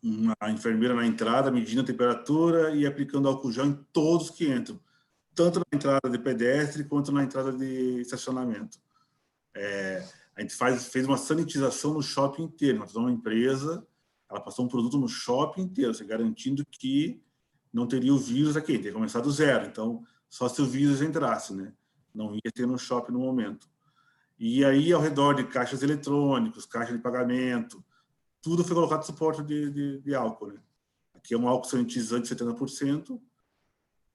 uma 0.02 0.36
enfermeira 0.50 0.94
na 0.94 1.06
entrada, 1.06 1.52
medindo 1.52 1.82
a 1.82 1.86
temperatura 1.86 2.76
e 2.76 2.86
aplicando 2.86 3.28
álcool 3.28 3.52
gel 3.52 3.66
em 3.66 3.86
todos 3.92 4.30
que 4.30 4.50
entram 4.50 4.80
tanto 5.40 5.60
na 5.60 5.78
entrada 5.78 6.10
de 6.10 6.20
pedestre 6.20 6.84
quanto 6.84 7.14
na 7.14 7.24
entrada 7.24 7.54
de 7.54 8.02
estacionamento. 8.02 8.78
É, 9.56 10.06
a 10.36 10.42
gente 10.42 10.54
faz, 10.54 10.88
fez 10.88 11.06
uma 11.06 11.16
sanitização 11.16 11.94
no 11.94 12.02
shopping 12.02 12.44
inteiro. 12.44 12.80
Nós 12.80 12.94
uma 12.94 13.10
empresa, 13.10 13.88
ela 14.30 14.42
passou 14.42 14.66
um 14.66 14.68
produto 14.68 14.98
no 14.98 15.08
shopping 15.08 15.62
inteiro, 15.62 15.92
assim, 15.92 16.06
garantindo 16.06 16.66
que 16.70 17.22
não 17.72 17.88
teria 17.88 18.14
o 18.14 18.18
vírus 18.18 18.58
aqui, 18.58 18.78
teria 18.78 18.94
começado 18.94 19.24
do 19.24 19.32
zero. 19.32 19.66
Então, 19.66 20.04
só 20.30 20.48
se 20.48 20.62
o 20.62 20.66
vírus 20.66 21.02
entrasse, 21.02 21.54
né? 21.54 21.74
Não 22.14 22.34
ia 22.34 22.52
ter 22.54 22.66
no 22.66 22.78
shopping 22.78 23.14
no 23.14 23.20
momento. 23.20 23.70
E 24.38 24.64
aí, 24.64 24.92
ao 24.92 25.02
redor 25.02 25.34
de 25.34 25.44
caixas 25.44 25.84
eletrônicos, 25.84 26.66
caixa 26.66 26.94
de 26.94 27.00
pagamento, 27.00 27.84
tudo 28.42 28.64
foi 28.64 28.76
colocado 28.76 29.04
suporte 29.04 29.44
de, 29.44 29.70
de, 29.70 30.00
de 30.02 30.16
álcool, 30.16 30.48
né? 30.48 30.60
Aqui 31.14 31.34
é 31.34 31.38
um 31.38 31.48
álcool 31.48 31.68
sanitizante 31.68 32.34
de 32.34 32.44
70%, 32.44 33.20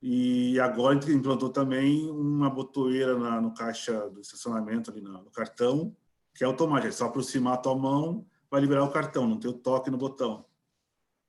e 0.06 0.60
agora 0.60 0.94
a 0.94 1.00
gente 1.00 1.10
implantou 1.12 1.48
também 1.48 2.10
uma 2.10 2.50
botoeira 2.50 3.18
na, 3.18 3.40
no 3.40 3.54
caixa 3.54 4.06
do 4.10 4.20
estacionamento, 4.20 4.90
ali 4.90 5.00
no, 5.00 5.12
no 5.12 5.30
cartão, 5.30 5.96
que 6.34 6.44
é 6.44 6.46
automática. 6.46 6.88
É 6.88 6.92
só 6.92 7.06
aproximar 7.06 7.54
a 7.54 7.56
tua 7.56 7.74
mão, 7.74 8.26
vai 8.50 8.60
liberar 8.60 8.84
o 8.84 8.90
cartão, 8.90 9.26
não 9.26 9.38
tem 9.38 9.50
o 9.50 9.54
toque 9.54 9.90
no 9.90 9.96
botão. 9.96 10.44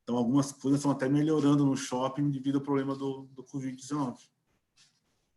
Então, 0.05 0.17
algumas 0.17 0.51
coisas 0.51 0.79
estão 0.79 0.91
até 0.91 1.09
melhorando 1.09 1.65
no 1.65 1.75
shopping 1.75 2.29
devido 2.29 2.57
ao 2.57 2.61
problema 2.61 2.95
do, 2.95 3.27
do 3.31 3.43
Covid-19. 3.43 4.15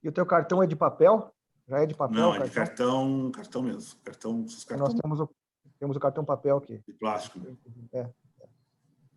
E 0.03 0.09
o 0.11 0.13
teu 0.13 0.27
cartão 0.27 0.63
é 0.63 0.67
de 0.67 0.77
papel? 0.77 1.35
Já 1.67 1.79
é 1.79 1.87
de 1.87 1.95
papel? 1.95 2.21
Não, 2.21 2.35
é 2.35 2.45
de 2.45 2.51
cartão, 2.51 3.31
cartão 3.33 3.63
mesmo. 3.63 3.99
Cartão, 4.05 4.45
cartão... 4.67 4.77
Nós 4.77 4.95
temos 4.95 5.21
o, 5.21 5.31
temos 5.79 5.97
o 5.97 6.01
cartão 6.01 6.23
papel 6.23 6.59
aqui. 6.59 6.83
De 6.87 6.93
plástico. 6.93 7.39
Né? 7.39 7.57
É. 7.93 8.01
é. 8.01 8.13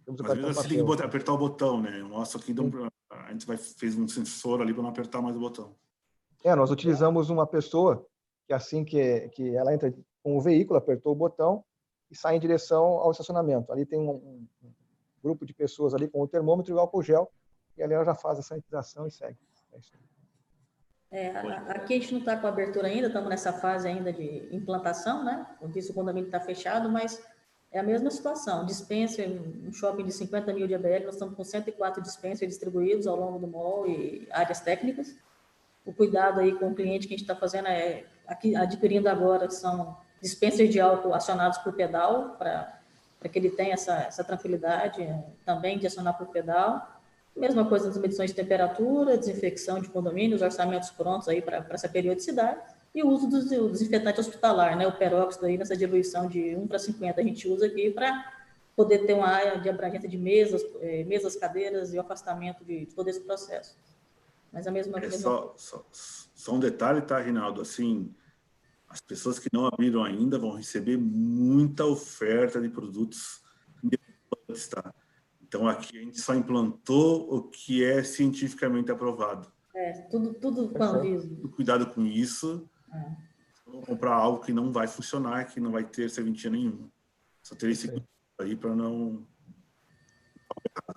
Temos 0.06 0.22
o 0.22 0.24
vezes 0.24 0.39
papel. 0.41 0.54
você 0.54 0.68
tem 0.70 0.86
que 0.86 1.04
apertar 1.04 1.34
o 1.34 1.38
botão, 1.38 1.82
né? 1.82 2.02
Nossa, 2.02 2.38
aqui 2.38 2.54
dá 2.54 2.62
um, 2.62 2.72
a 3.10 3.32
gente 3.34 3.45
vai, 3.45 3.58
fez 3.58 3.97
um 3.97 4.08
sensor 4.08 4.62
ali 4.62 4.74
para 4.74 4.84
não 4.84 4.89
apertar 4.89 5.22
mais 5.22 5.36
o 5.36 5.39
botão. 5.39 5.76
É, 6.45 6.56
nós 6.56 6.72
utilizamos 6.72 7.30
uma 7.30 7.45
pessoa 7.45 8.08
que 8.47 8.54
assim 8.54 8.86
que, 8.86 9.28
que 9.30 9.54
ela 9.54 9.74
entra 9.74 9.93
com 10.24 10.38
o 10.38 10.41
veículo, 10.41 10.80
apertou 10.80 11.12
o 11.12 11.16
botão 11.16 11.62
e 12.10 12.16
sai 12.16 12.38
em 12.38 12.39
direção 12.39 12.84
ao 12.84 13.12
estacionamento. 13.12 13.70
Ali 13.70 13.86
tem 13.86 13.99
um, 13.99 14.47
um 14.64 14.74
grupo 15.22 15.45
de 15.45 15.53
pessoas 15.53 15.93
ali 15.93 16.07
com 16.07 16.22
o 16.22 16.28
termômetro 16.28 16.72
e 16.72 16.76
o 16.76 16.80
álcool 16.80 17.03
gel, 17.03 17.32
e 17.78 17.84
ali 17.84 17.93
ela 17.93 18.05
já 18.05 18.15
faz 18.15 18.39
a 18.39 18.41
sanitização 18.41 19.07
e 19.07 19.11
segue. 19.11 19.38
É 19.74 19.78
isso. 19.78 19.91
É, 21.11 21.30
aqui 21.67 21.95
a 21.95 21.99
gente 21.99 22.13
não 22.13 22.19
está 22.19 22.38
com 22.38 22.47
abertura 22.47 22.88
ainda, 22.88 23.07
estamos 23.07 23.30
nessa 23.30 23.51
fase 23.51 23.86
ainda 23.86 24.13
de 24.13 24.47
implantação, 24.55 25.26
né? 25.26 25.45
Disse, 25.63 25.91
o 25.91 25.93
condomínio 25.93 26.28
está 26.28 26.39
fechado, 26.39 26.89
mas 26.89 27.22
é 27.69 27.80
a 27.80 27.84
mesma 27.84 28.09
situação. 28.09 28.65
Dispensa, 28.65 29.22
um 29.24 29.74
shopping 29.74 30.05
de 30.05 30.13
50 30.13 30.53
mil 30.53 30.67
de 30.67 30.76
ABL, 30.76 31.05
nós 31.05 31.15
estamos 31.15 31.36
com 31.36 31.43
104 31.43 32.01
dispensas 32.01 32.47
distribuídos 32.47 33.07
ao 33.07 33.17
longo 33.17 33.39
do 33.39 33.47
mall 33.47 33.86
e 33.88 34.28
áreas 34.32 34.61
técnicas. 34.61 35.15
o 35.86 35.93
cuidado 35.93 36.39
aí 36.39 36.53
com 36.57 36.69
o 36.69 36.76
cliente 36.76 37.07
que 37.07 37.13
a 37.13 37.17
gente 37.17 37.28
está 37.28 37.36
fazendo 37.36 37.67
é 37.67 38.05
aqui, 38.28 38.55
adquirindo 38.55 39.09
agora 39.09 39.49
são 39.49 39.97
dispensers 40.22 40.69
de 40.69 40.80
álcool 40.80 41.13
acionados 41.13 41.57
por 41.57 41.74
pedal 41.74 42.36
para 42.38 42.80
que 43.30 43.38
ele 43.39 43.49
tenha 43.49 43.74
essa, 43.74 43.93
essa 44.03 44.24
tranquilidade 44.24 45.01
é, 45.01 45.24
também 45.45 45.78
de 45.78 45.88
acionar 45.88 46.17
por 46.17 46.28
pedal. 46.28 46.99
Mesma 47.36 47.65
coisa 47.65 47.88
nas 47.88 47.97
medições 47.97 48.32
de 48.32 48.36
temperatura, 48.36 49.17
desinfecção 49.17 49.80
de 49.80 49.89
condomínios, 49.89 50.41
orçamentos 50.41 50.89
prontos 50.89 51.30
aí 51.30 51.41
para 51.41 51.65
essa 51.69 51.88
periodicidade 51.88 52.59
e 52.93 53.03
o 53.03 53.07
uso 53.07 53.28
do 53.28 53.69
desinfetante 53.69 54.19
hospitalar, 54.19 54.78
né, 54.78 54.86
o 54.86 54.91
peróxido 54.91 55.45
aí 55.45 55.57
nessa 55.57 55.76
diluição 55.76 56.28
de 56.28 56.55
1 56.55 56.67
para 56.67 56.78
50 56.78 57.22
a 57.22 57.24
gente 57.24 57.47
usa 57.47 57.65
aqui 57.65 57.89
para 57.89 58.34
poder 58.76 59.05
ter 59.05 59.13
uma 59.13 59.28
área 59.28 59.59
de 59.59 59.69
abrangência 59.69 60.09
de 60.09 60.17
mesas, 60.17 60.61
é, 60.82 61.03
mesas, 61.05 61.36
cadeiras 61.36 61.93
e 61.93 61.97
o 61.97 62.01
afastamento 62.01 62.65
de, 62.65 62.86
de 62.86 62.93
todo 62.93 63.07
esse 63.07 63.22
processo. 63.22 63.78
Mas 64.51 64.67
a 64.67 64.72
mesma 64.72 64.99
coisa. 64.99 65.15
É 65.15 65.19
só, 65.19 65.53
só, 65.55 65.86
só, 65.91 66.53
um 66.53 66.59
detalhe, 66.59 67.01
tá, 67.01 67.17
Rinaldo? 67.19 67.61
Assim, 67.61 68.13
as 68.91 69.01
pessoas 69.01 69.39
que 69.39 69.49
não 69.51 69.65
abriram 69.65 70.03
ainda 70.03 70.37
vão 70.37 70.51
receber 70.51 70.97
muita 70.97 71.85
oferta 71.85 72.61
de 72.61 72.69
produtos 72.69 73.41
tá? 74.69 74.93
Então, 75.41 75.67
aqui 75.67 75.97
a 75.97 76.01
gente 76.01 76.19
só 76.19 76.33
implantou 76.33 77.33
o 77.33 77.43
que 77.43 77.83
é 77.83 78.03
cientificamente 78.03 78.91
aprovado. 78.91 79.51
É, 79.75 79.93
tudo, 80.09 80.33
tudo 80.33 80.69
com 80.69 80.83
aviso. 80.83 81.49
Cuidado 81.49 81.87
com 81.87 82.05
isso. 82.05 82.69
É. 82.93 83.15
Vou 83.65 83.81
comprar 83.81 84.13
algo 84.13 84.43
que 84.43 84.53
não 84.53 84.71
vai 84.71 84.87
funcionar, 84.87 85.45
que 85.45 85.59
não 85.59 85.71
vai 85.71 85.83
ter 85.83 86.09
serventia 86.09 86.49
nenhuma. 86.49 86.91
Só 87.41 87.55
ter 87.55 87.69
esse 87.69 87.87
cuidado 87.87 88.07
aí 88.39 88.55
para 88.55 88.75
não. 88.75 89.25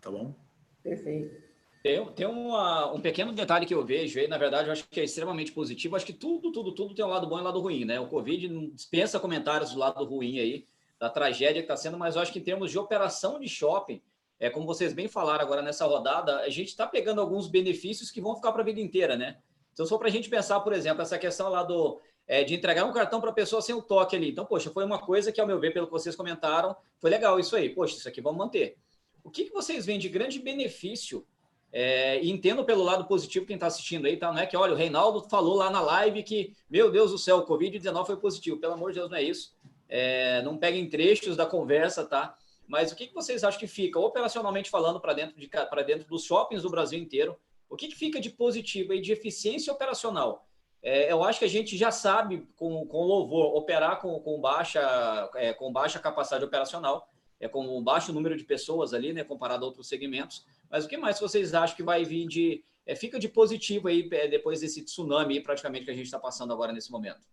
Tá 0.01 0.11
bom? 0.11 0.36
Perfeito. 0.82 1.54
Tem, 1.85 2.03
tem 2.14 2.26
uma, 2.26 2.91
um 2.95 2.99
pequeno 2.99 3.30
detalhe 3.30 3.66
que 3.66 3.74
eu 3.74 3.85
vejo 3.85 4.18
aí, 4.18 4.26
na 4.26 4.39
verdade, 4.39 4.68
eu 4.68 4.72
acho 4.72 4.89
que 4.89 4.99
é 4.99 5.05
extremamente 5.05 5.53
positivo. 5.53 5.95
Acho 5.95 6.07
que 6.07 6.14
tudo, 6.14 6.51
tudo, 6.51 6.72
tudo 6.72 6.95
tem 6.95 7.05
um 7.05 7.09
lado 7.09 7.26
bom 7.26 7.37
e 7.37 7.43
um 7.43 7.45
lado 7.45 7.61
ruim, 7.61 7.85
né? 7.85 8.01
O 8.01 8.07
Covid 8.07 8.70
dispensa 8.70 9.20
comentários 9.20 9.72
do 9.72 9.78
lado 9.78 10.03
ruim 10.03 10.39
aí, 10.39 10.66
da 10.99 11.11
tragédia 11.11 11.61
que 11.61 11.66
está 11.66 11.76
sendo, 11.76 11.99
mas 11.99 12.16
eu 12.16 12.22
acho 12.22 12.32
que 12.32 12.39
em 12.39 12.43
termos 12.43 12.70
de 12.70 12.78
operação 12.78 13.39
de 13.39 13.47
shopping, 13.47 14.01
é 14.41 14.49
como 14.49 14.64
vocês 14.64 14.95
bem 14.95 15.09
falaram 15.09 15.45
agora 15.45 15.61
nessa 15.61 15.85
rodada, 15.85 16.39
a 16.39 16.49
gente 16.49 16.68
está 16.68 16.87
pegando 16.87 17.20
alguns 17.20 17.49
benefícios 17.49 18.11
que 18.11 18.18
vão 18.18 18.35
ficar 18.35 18.51
para 18.53 18.62
a 18.62 18.64
vida 18.64 18.80
inteira, 18.80 19.14
né? 19.14 19.37
Então, 19.74 19.85
só 19.85 19.99
para 19.99 20.09
a 20.09 20.11
gente 20.11 20.30
pensar, 20.30 20.61
por 20.61 20.72
exemplo, 20.72 21.03
essa 21.03 21.18
questão 21.18 21.51
lá 21.51 21.62
do 21.62 22.01
é, 22.26 22.43
de 22.45 22.55
entregar 22.55 22.87
um 22.87 22.95
cartão 22.95 23.20
para 23.20 23.28
a 23.28 23.35
pessoa 23.35 23.61
sem 23.61 23.74
o 23.74 23.82
toque 23.82 24.16
ali. 24.16 24.30
Então, 24.30 24.47
poxa, 24.47 24.70
foi 24.70 24.87
uma 24.87 24.99
coisa 24.99 25.30
que, 25.30 25.39
ao 25.39 25.47
meu 25.47 25.61
ver, 25.61 25.74
pelo 25.74 25.85
que 25.85 25.93
vocês 25.93 26.16
comentaram, 26.16 26.74
foi 26.99 27.11
legal 27.11 27.39
isso 27.39 27.55
aí. 27.55 27.68
Poxa, 27.68 27.99
isso 27.99 28.09
aqui 28.09 28.22
vamos 28.22 28.39
manter. 28.39 28.78
O 29.22 29.30
que, 29.30 29.45
que 29.45 29.53
vocês 29.53 29.85
veem 29.85 29.99
de 29.99 30.09
grande 30.09 30.39
benefício? 30.39 31.26
É, 31.77 32.22
e 32.22 32.31
entendo 32.31 32.64
pelo 32.64 32.85
lado 32.85 33.05
positivo 33.05 33.45
quem 33.45 33.55
está 33.57 33.66
assistindo 33.66 34.07
aí, 34.07 34.16
tá? 34.16 34.33
Não 34.33 34.39
é 34.39 34.47
que, 34.47 34.57
olha, 34.57 34.72
o 34.72 34.77
Reinaldo 34.77 35.29
falou 35.29 35.57
lá 35.57 35.70
na 35.70 35.81
live 35.81 36.22
que, 36.22 36.55
meu 36.70 36.89
Deus 36.89 37.11
do 37.11 37.18
céu, 37.18 37.39
o 37.39 37.47
Covid-19 37.49 38.07
foi 38.07 38.16
positivo. 38.16 38.61
Pelo 38.61 38.75
amor 38.75 38.93
de 38.93 39.01
Deus, 39.01 39.11
não 39.11 39.16
é 39.16 39.22
isso. 39.25 39.53
É, 39.89 40.41
não 40.43 40.57
peguem 40.57 40.89
trechos 40.89 41.37
da 41.37 41.45
conversa, 41.45 42.05
tá? 42.05 42.37
Mas 42.68 42.93
o 42.93 42.97
que, 42.97 43.09
que 43.09 43.14
vocês 43.14 43.43
acham 43.43 43.59
que 43.59 43.66
fica, 43.66 43.99
operacionalmente 43.99 44.70
falando, 44.70 45.01
para 45.01 45.14
dentro, 45.14 45.37
de, 45.37 45.51
dentro 45.85 46.09
dos 46.09 46.22
shoppings 46.22 46.62
do 46.62 46.70
Brasil 46.70 46.97
inteiro? 46.97 47.37
O 47.68 47.75
que, 47.75 47.89
que 47.89 47.97
fica 47.97 48.20
de 48.20 48.31
positivo 48.31 48.95
e 48.95 49.01
de 49.01 49.11
eficiência 49.11 49.72
operacional? 49.72 50.47
É, 50.81 51.11
eu 51.11 51.25
acho 51.25 51.41
que 51.41 51.45
a 51.45 51.49
gente 51.49 51.77
já 51.77 51.91
sabe, 51.91 52.47
com, 52.55 52.87
com 52.87 53.03
louvor, 53.03 53.57
operar 53.57 54.01
com, 54.01 54.20
com, 54.20 54.41
baixa, 54.41 55.29
é, 55.35 55.53
com 55.53 55.72
baixa 55.72 55.99
capacidade 55.99 56.45
operacional, 56.45 57.09
é, 57.41 57.49
com 57.49 57.66
um 57.66 57.83
baixo 57.83 58.12
número 58.12 58.37
de 58.37 58.45
pessoas 58.45 58.95
ali, 58.95 59.12
né, 59.12 59.25
comparado 59.25 59.64
a 59.64 59.66
outros 59.66 59.89
segmentos. 59.89 60.47
Mas 60.71 60.85
o 60.85 60.89
que 60.89 60.97
mais 60.97 61.21
vocês 61.21 61.55
acham 61.55 61.77
que 61.77 61.83
vai 61.83 62.05
vir 62.05 62.27
de. 62.27 62.65
É, 62.87 62.95
fica 62.95 63.19
de 63.19 63.29
positivo 63.29 63.89
aí 63.89 64.09
é, 64.12 64.29
depois 64.29 64.61
desse 64.61 64.85
tsunami 64.85 65.43
praticamente 65.43 65.87
que 65.87 65.91
a 65.91 65.95
gente 65.95 66.05
está 66.05 66.19
passando 66.19 66.53
agora 66.53 66.73
nesse 66.73 66.91
momento? 66.91 67.27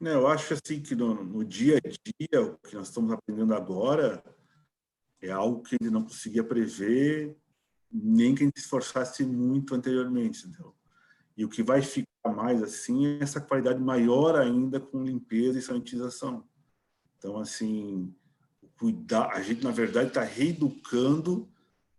Eu 0.00 0.28
acho 0.28 0.54
assim 0.54 0.80
que 0.80 0.94
no, 0.94 1.24
no, 1.24 1.44
dia 1.44 1.76
a 1.76 1.80
dia, 1.88 2.42
o 2.42 2.56
que 2.58 2.76
nós 2.76 2.88
estamos 2.88 3.12
aprendendo 3.12 3.52
agora 3.52 4.22
é 5.20 5.30
algo 5.30 5.62
que 5.62 5.76
ele 5.80 5.90
não 5.90 6.04
conseguia 6.04 6.44
prever 6.44 7.36
nem 7.90 8.34
que 8.34 8.42
a 8.42 8.46
gente 8.46 8.60
se 8.60 8.64
esforçasse 8.64 9.24
muito 9.24 9.74
anteriormente, 9.74 10.46
entendeu? 10.46 10.74
E 11.36 11.44
o 11.44 11.48
que 11.48 11.62
vai 11.62 11.82
ficar 11.82 12.32
mais 12.34 12.62
assim 12.62 13.06
é 13.06 13.22
essa 13.22 13.40
qualidade 13.40 13.80
maior 13.80 14.36
ainda 14.36 14.78
com 14.78 15.02
limpeza 15.02 15.58
e 15.58 15.62
sanitização. 15.62 16.46
Então, 17.18 17.38
assim, 17.38 18.14
cuidar, 18.78 19.30
a 19.32 19.42
gente 19.42 19.64
na 19.64 19.72
verdade 19.72 20.08
está 20.08 20.22
reeducando 20.22 21.48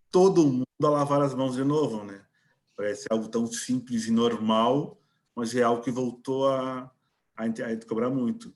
todo 0.10 0.48
mundo 0.48 0.66
a 0.82 0.90
lavar 0.90 1.22
as 1.22 1.36
mãos 1.36 1.56
de 1.56 1.64
novo, 1.64 2.04
né? 2.04 2.26
Parece 2.76 3.08
algo 3.10 3.28
tão 3.28 3.46
simples 3.46 4.08
e 4.08 4.12
normal, 4.12 5.00
mas 5.36 5.54
é 5.54 5.62
algo 5.62 5.84
que 5.84 5.92
voltou 5.92 6.48
a, 6.48 6.90
a, 7.36 7.44
a 7.44 7.86
cobrar 7.86 8.10
muito. 8.10 8.54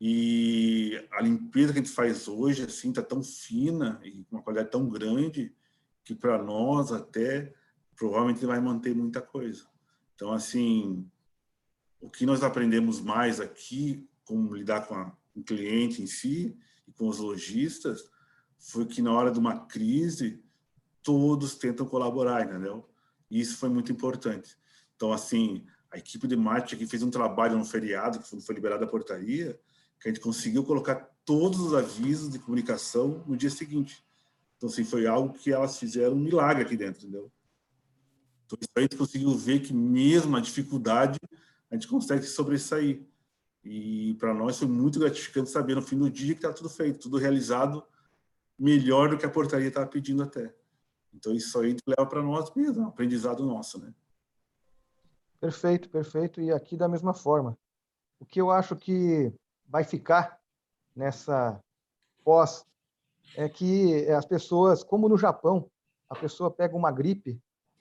E 0.00 1.06
a 1.12 1.20
limpeza 1.20 1.72
que 1.72 1.78
a 1.78 1.82
gente 1.82 1.94
faz 1.94 2.26
hoje, 2.26 2.64
assim, 2.64 2.88
está 2.88 3.02
tão 3.02 3.22
fina 3.22 4.00
e 4.02 4.24
com 4.24 4.36
uma 4.36 4.42
qualidade 4.42 4.70
tão 4.70 4.88
grande 4.88 5.54
que 6.02 6.14
para 6.14 6.42
nós 6.42 6.90
até 6.90 7.54
provavelmente 7.94 8.44
vai 8.46 8.60
manter 8.60 8.94
muita 8.94 9.20
coisa. 9.20 9.66
Então, 10.14 10.32
assim, 10.32 11.06
o 12.00 12.08
que 12.08 12.24
nós 12.24 12.42
aprendemos 12.42 13.00
mais 13.00 13.40
aqui, 13.40 14.08
como 14.24 14.54
lidar 14.54 14.86
com, 14.86 14.94
a, 14.94 15.12
o 15.40 15.44
cliente 15.44 16.02
em 16.02 16.06
si 16.06 16.56
e 16.86 16.92
com 16.92 17.08
os 17.08 17.18
lojistas, 17.18 18.04
foi 18.58 18.84
que 18.86 19.02
na 19.02 19.12
hora 19.12 19.30
de 19.30 19.38
uma 19.38 19.66
crise, 19.66 20.42
todos 21.02 21.54
tentam 21.54 21.86
colaborar, 21.86 22.44
entendeu? 22.44 22.88
E 23.30 23.40
isso 23.40 23.56
foi 23.56 23.68
muito 23.68 23.90
importante. 23.90 24.56
Então, 24.96 25.12
assim, 25.12 25.64
a 25.90 25.98
equipe 25.98 26.26
de 26.28 26.36
marketing 26.36 26.76
aqui 26.76 26.86
fez 26.86 27.02
um 27.02 27.10
trabalho 27.10 27.56
no 27.56 27.64
feriado, 27.64 28.20
que 28.20 28.40
foi 28.42 28.54
liberada 28.54 28.84
a 28.84 28.88
portaria, 28.88 29.58
que 29.98 30.08
a 30.08 30.12
gente 30.12 30.20
conseguiu 30.20 30.62
colocar 30.64 31.10
todos 31.24 31.60
os 31.60 31.74
avisos 31.74 32.30
de 32.30 32.38
comunicação 32.38 33.24
no 33.26 33.36
dia 33.36 33.50
seguinte. 33.50 34.04
Então, 34.56 34.68
assim, 34.68 34.84
foi 34.84 35.06
algo 35.06 35.32
que 35.32 35.52
elas 35.52 35.78
fizeram 35.78 36.14
um 36.14 36.20
milagre 36.20 36.64
aqui 36.64 36.76
dentro, 36.76 37.02
entendeu? 37.02 37.32
Então, 38.46 38.58
a 38.74 38.80
gente 38.80 38.96
conseguiu 38.96 39.30
ver 39.30 39.60
que 39.60 39.72
mesmo 39.72 40.36
a 40.36 40.40
dificuldade, 40.40 41.18
a 41.70 41.74
gente 41.74 41.88
consegue 41.88 42.24
se 42.24 42.32
sobressair. 42.32 43.02
E 43.62 44.14
para 44.14 44.32
nós 44.32 44.58
foi 44.58 44.68
muito 44.68 44.98
gratificante 44.98 45.50
saber 45.50 45.74
no 45.74 45.82
fim 45.82 45.98
do 45.98 46.10
dia 46.10 46.34
que 46.34 46.38
está 46.38 46.52
tudo 46.52 46.68
feito, 46.68 47.00
tudo 47.00 47.18
realizado 47.18 47.84
melhor 48.58 49.10
do 49.10 49.18
que 49.18 49.26
a 49.26 49.30
portaria 49.30 49.68
estava 49.68 49.86
pedindo 49.86 50.22
até. 50.22 50.54
Então, 51.12 51.32
isso 51.32 51.58
aí 51.58 51.76
leva 51.86 52.06
para 52.08 52.22
nós 52.22 52.54
mesmo, 52.54 52.82
é 52.82 52.86
um 52.86 52.88
aprendizado 52.88 53.44
nosso, 53.44 53.78
né? 53.78 53.92
Perfeito, 55.40 55.88
perfeito. 55.88 56.40
E 56.40 56.52
aqui 56.52 56.76
da 56.76 56.88
mesma 56.88 57.14
forma. 57.14 57.58
O 58.18 58.26
que 58.26 58.40
eu 58.40 58.50
acho 58.50 58.76
que 58.76 59.32
vai 59.66 59.82
ficar 59.82 60.38
nessa 60.94 61.58
pós 62.22 62.66
é 63.34 63.48
que 63.48 64.06
as 64.10 64.26
pessoas, 64.26 64.84
como 64.84 65.08
no 65.08 65.16
Japão, 65.16 65.70
a 66.08 66.14
pessoa 66.14 66.50
pega 66.50 66.76
uma 66.76 66.92
gripe 66.92 67.40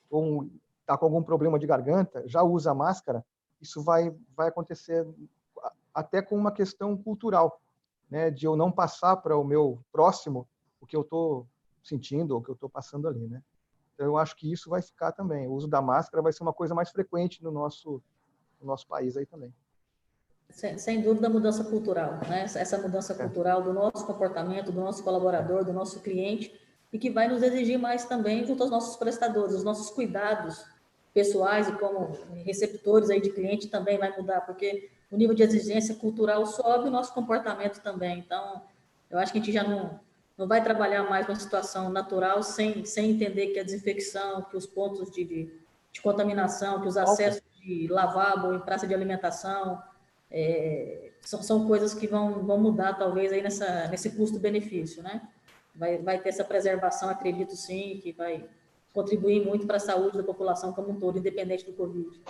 ou 0.09 0.49
está 0.80 0.97
com 0.97 1.05
algum 1.05 1.21
problema 1.21 1.59
de 1.59 1.67
garganta, 1.67 2.23
já 2.25 2.41
usa 2.41 2.73
máscara, 2.73 3.23
isso 3.61 3.84
vai, 3.84 4.15
vai 4.36 4.47
acontecer 4.47 5.05
até 5.99 6.21
com 6.21 6.35
uma 6.35 6.51
questão 6.51 6.97
cultural, 6.97 7.61
né, 8.09 8.31
de 8.31 8.45
eu 8.45 8.55
não 8.55 8.71
passar 8.71 9.17
para 9.17 9.37
o 9.37 9.43
meu 9.43 9.79
próximo 9.91 10.47
o 10.81 10.85
que 10.85 10.95
eu 10.95 11.01
estou 11.01 11.45
sentindo 11.83 12.31
ou 12.31 12.39
o 12.39 12.43
que 12.43 12.49
eu 12.49 12.55
estou 12.55 12.69
passando 12.69 13.07
ali, 13.07 13.27
né. 13.27 13.41
Então, 13.93 14.07
eu 14.07 14.17
acho 14.17 14.35
que 14.37 14.49
isso 14.49 14.69
vai 14.69 14.81
ficar 14.81 15.11
também. 15.11 15.45
O 15.45 15.51
uso 15.51 15.67
da 15.67 15.81
máscara 15.81 16.23
vai 16.23 16.31
ser 16.31 16.41
uma 16.41 16.53
coisa 16.53 16.73
mais 16.73 16.89
frequente 16.89 17.43
no 17.43 17.51
nosso, 17.51 18.01
no 18.61 18.67
nosso 18.67 18.87
país 18.87 19.17
aí 19.17 19.25
também. 19.25 19.53
Sem, 20.49 20.77
sem 20.77 21.01
dúvida, 21.01 21.29
mudança 21.29 21.65
cultural, 21.65 22.13
né? 22.27 22.43
Essa 22.43 22.77
mudança 22.77 23.11
é. 23.11 23.17
cultural 23.17 23.61
do 23.61 23.73
nosso 23.73 24.05
comportamento, 24.05 24.71
do 24.71 24.79
nosso 24.79 25.03
colaborador, 25.03 25.65
do 25.65 25.73
nosso 25.73 25.99
cliente, 25.99 26.57
e 26.93 26.97
que 26.97 27.09
vai 27.09 27.27
nos 27.27 27.43
exigir 27.43 27.77
mais 27.77 28.05
também 28.05 28.45
junto 28.45 28.63
aos 28.63 28.71
nossos 28.71 28.95
prestadores, 28.95 29.53
os 29.53 29.65
nossos 29.65 29.89
cuidados 29.89 30.65
pessoais 31.13 31.67
e 31.67 31.73
como 31.73 32.13
receptores 32.45 33.09
aí 33.09 33.19
de 33.19 33.31
cliente 33.31 33.67
também 33.67 33.97
vai 33.97 34.15
mudar, 34.15 34.41
porque 34.41 34.89
o 35.12 35.18
nível 35.18 35.36
de 35.36 35.43
exigência 35.43 35.95
cultural 35.95 36.45
sobe, 36.45 36.88
o 36.88 36.91
nosso 36.91 37.14
comportamento 37.14 37.82
também. 37.82 38.20
Então, 38.20 38.62
eu 39.10 39.18
acho 39.18 39.32
que 39.32 39.39
a 39.39 39.41
gente 39.41 39.51
já 39.51 39.64
não, 39.64 39.99
não 40.38 40.47
vai 40.47 40.64
trabalhar 40.64 41.03
mais 41.10 41.28
numa 41.28 41.39
situação 41.39 41.89
natural 41.89 42.43
sem, 42.43 42.86
sem 42.86 43.12
entender 43.12 43.47
que 43.47 43.60
a 43.60 43.64
desinfecção, 43.64 44.43
que 44.43 44.55
os 44.55 44.66
pontos 44.66 45.12
de, 45.12 45.24
de, 45.24 45.53
de 45.91 46.01
contaminação, 46.01 46.82
que 46.82 46.88
os 46.88 46.97
acessos 46.97 47.41
de 47.60 47.88
lavabo 47.88 48.53
em 48.53 48.60
praça 48.60 48.88
de 48.88 48.93
alimentação, 48.93 49.82
é, 50.32 51.12
são, 51.22 51.41
são 51.41 51.68
coisas 51.68 51.93
que 51.93 52.07
vão, 52.07 52.45
vão 52.45 52.57
mudar, 52.57 52.93
talvez, 52.93 53.32
aí 53.32 53.41
nessa, 53.41 53.88
nesse 53.88 54.12
custo-benefício, 54.12 55.01
né? 55.01 55.28
Vai, 55.76 55.97
vai 55.97 56.20
ter 56.20 56.30
essa 56.30 56.43
preservação, 56.43 57.10
acredito 57.10 57.55
sim, 57.55 57.99
que 58.01 58.12
vai 58.12 58.47
contribuir 58.93 59.45
muito 59.45 59.66
para 59.66 59.78
a 59.78 59.80
saúde 59.80 60.18
da 60.18 60.24
população 60.24 60.74
como 60.74 60.89
um 60.91 60.99
todo, 60.99 61.18
independente 61.18 61.66
do 61.66 61.74
Covid. 61.74 62.22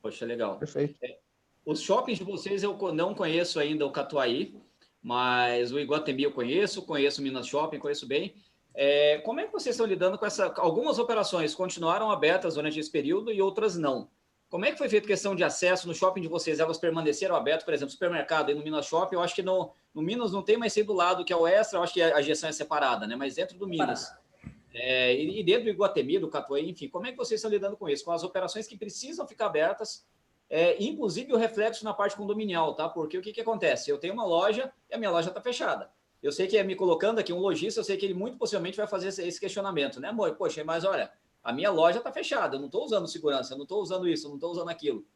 Poxa, 0.00 0.26
legal. 0.26 0.58
Perfeito. 0.58 0.96
É, 1.02 1.18
os 1.64 1.80
shoppings 1.80 2.18
de 2.18 2.24
vocês 2.24 2.62
eu 2.62 2.76
não 2.92 3.14
conheço 3.14 3.60
ainda 3.60 3.86
o 3.86 3.90
Catuaí, 3.90 4.54
mas 5.02 5.72
o 5.72 5.78
Iguatemi 5.78 6.22
eu 6.22 6.32
conheço, 6.32 6.82
conheço 6.82 7.20
o 7.20 7.24
Minas 7.24 7.46
Shopping, 7.46 7.78
conheço 7.78 8.06
bem. 8.06 8.34
É, 8.74 9.18
como 9.18 9.40
é 9.40 9.46
que 9.46 9.52
vocês 9.52 9.74
estão 9.74 9.86
lidando 9.86 10.16
com 10.16 10.24
essa? 10.24 10.52
Algumas 10.56 10.98
operações 10.98 11.54
continuaram 11.54 12.10
abertas 12.10 12.54
durante 12.54 12.78
esse 12.78 12.90
período 12.90 13.30
e 13.30 13.42
outras 13.42 13.76
não. 13.76 14.08
Como 14.48 14.64
é 14.64 14.70
que 14.70 14.78
foi 14.78 14.88
feita 14.88 15.06
questão 15.06 15.34
de 15.34 15.42
acesso 15.42 15.88
no 15.88 15.94
shopping 15.94 16.20
de 16.20 16.28
vocês? 16.28 16.60
Elas 16.60 16.78
permaneceram 16.78 17.34
abertas, 17.34 17.64
por 17.64 17.72
exemplo, 17.72 17.90
supermercado 17.90 18.50
e 18.50 18.54
no 18.54 18.62
Minas 18.62 18.86
Shopping, 18.86 19.14
eu 19.14 19.22
acho 19.22 19.34
que 19.34 19.42
no, 19.42 19.72
no 19.94 20.02
Minas 20.02 20.30
não 20.30 20.42
tem 20.42 20.58
mais 20.58 20.72
ser 20.72 20.84
do 20.84 20.92
lado 20.92 21.24
que 21.24 21.32
é 21.32 21.36
o 21.36 21.46
Extra, 21.46 21.78
eu 21.78 21.82
acho 21.82 21.94
que 21.94 22.02
a 22.02 22.20
gestão 22.20 22.50
é 22.50 22.52
separada, 22.52 23.06
né? 23.06 23.16
Mas 23.16 23.34
dentro 23.36 23.58
do 23.58 23.66
Minas. 23.66 24.12
É, 24.74 25.14
e, 25.14 25.42
dentro 25.42 25.64
do 25.64 25.70
Iguatemi, 25.70 26.18
do 26.18 26.28
Catuai, 26.28 26.62
enfim, 26.62 26.88
como 26.88 27.06
é 27.06 27.12
que 27.12 27.16
vocês 27.16 27.38
estão 27.38 27.50
lidando 27.50 27.76
com 27.76 27.88
isso? 27.88 28.04
Com 28.04 28.12
as 28.12 28.22
operações 28.22 28.66
que 28.66 28.76
precisam 28.76 29.26
ficar 29.26 29.46
abertas, 29.46 30.06
é, 30.54 30.76
inclusive 30.84 31.32
o 31.32 31.38
reflexo 31.38 31.82
na 31.82 31.94
parte 31.94 32.14
condominial, 32.14 32.74
tá? 32.74 32.86
Porque 32.86 33.16
o 33.16 33.22
que, 33.22 33.32
que 33.32 33.40
acontece? 33.40 33.90
Eu 33.90 33.96
tenho 33.96 34.12
uma 34.12 34.26
loja 34.26 34.70
e 34.90 34.94
a 34.94 34.98
minha 34.98 35.10
loja 35.10 35.30
está 35.30 35.40
fechada. 35.40 35.90
Eu 36.22 36.30
sei 36.30 36.46
que 36.46 36.58
é 36.58 36.62
me 36.62 36.76
colocando 36.76 37.18
aqui 37.18 37.32
um 37.32 37.38
lojista, 37.38 37.80
eu 37.80 37.84
sei 37.84 37.96
que 37.96 38.04
ele 38.04 38.12
muito 38.12 38.36
possivelmente 38.36 38.76
vai 38.76 38.86
fazer 38.86 39.08
esse 39.08 39.40
questionamento, 39.40 39.98
né, 39.98 40.08
amor? 40.08 40.36
Poxa, 40.36 40.62
mas 40.62 40.84
olha, 40.84 41.10
a 41.42 41.54
minha 41.54 41.70
loja 41.70 42.00
está 42.00 42.12
fechada, 42.12 42.56
eu 42.56 42.60
não 42.60 42.66
estou 42.66 42.84
usando 42.84 43.08
segurança, 43.08 43.54
eu 43.54 43.56
não 43.56 43.62
estou 43.62 43.80
usando 43.80 44.06
isso, 44.06 44.26
eu 44.26 44.28
não 44.28 44.36
estou 44.36 44.50
usando 44.50 44.68
aquilo. 44.68 45.06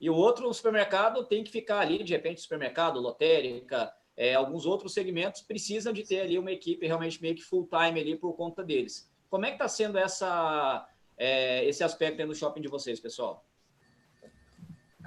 E 0.00 0.08
o 0.08 0.14
outro, 0.14 0.52
supermercado, 0.54 1.26
tem 1.26 1.44
que 1.44 1.50
ficar 1.50 1.80
ali, 1.80 2.02
de 2.02 2.14
repente, 2.14 2.40
supermercado, 2.40 2.98
lotérica, 2.98 3.92
é, 4.16 4.34
alguns 4.34 4.64
outros 4.64 4.94
segmentos 4.94 5.42
precisam 5.42 5.92
de 5.92 6.04
ter 6.04 6.20
ali 6.20 6.38
uma 6.38 6.52
equipe 6.52 6.86
realmente 6.86 7.20
meio 7.20 7.34
que 7.34 7.42
full 7.42 7.68
time 7.68 8.00
ali 8.00 8.16
por 8.16 8.32
conta 8.32 8.64
deles. 8.64 9.12
Como 9.28 9.44
é 9.44 9.48
que 9.48 9.56
está 9.56 9.68
sendo 9.68 9.98
essa, 9.98 10.88
é, 11.18 11.66
esse 11.66 11.84
aspecto 11.84 12.22
aí 12.22 12.26
no 12.26 12.34
shopping 12.34 12.62
de 12.62 12.68
vocês, 12.68 12.98
pessoal? 12.98 13.44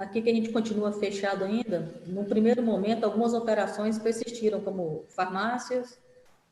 Aqui 0.00 0.22
que 0.22 0.30
a 0.30 0.34
gente 0.34 0.48
continua 0.48 0.90
fechado 0.92 1.44
ainda, 1.44 1.92
no 2.06 2.24
primeiro 2.24 2.62
momento, 2.62 3.04
algumas 3.04 3.34
operações 3.34 3.98
persistiram, 3.98 4.58
como 4.58 5.04
farmácias, 5.10 5.98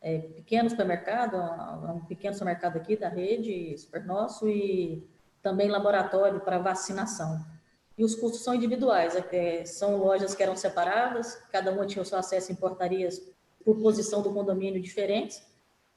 é, 0.03 0.19
pequeno 0.19 0.69
supermercado, 0.69 1.35
um 1.95 2.01
pequeno 2.01 2.35
supermercado 2.35 2.77
aqui 2.77 2.95
da 2.95 3.09
rede 3.09 3.75
Super 3.79 4.05
Nosso, 4.05 4.47
e 4.47 5.03
também 5.43 5.71
laboratório 5.71 6.41
para 6.41 6.59
vacinação. 6.59 7.43
E 7.97 8.05
os 8.05 8.15
custos 8.15 8.43
são 8.43 8.55
individuais, 8.55 9.17
é, 9.33 9.65
são 9.65 9.97
lojas 9.97 10.35
que 10.35 10.43
eram 10.43 10.55
separadas, 10.55 11.43
cada 11.51 11.73
uma 11.73 11.87
tinha 11.87 12.03
o 12.03 12.05
seu 12.05 12.19
acesso 12.19 12.53
em 12.53 12.55
portarias 12.55 13.19
por 13.65 13.81
posição 13.81 14.21
do 14.21 14.31
condomínio 14.31 14.79
diferentes, 14.79 15.43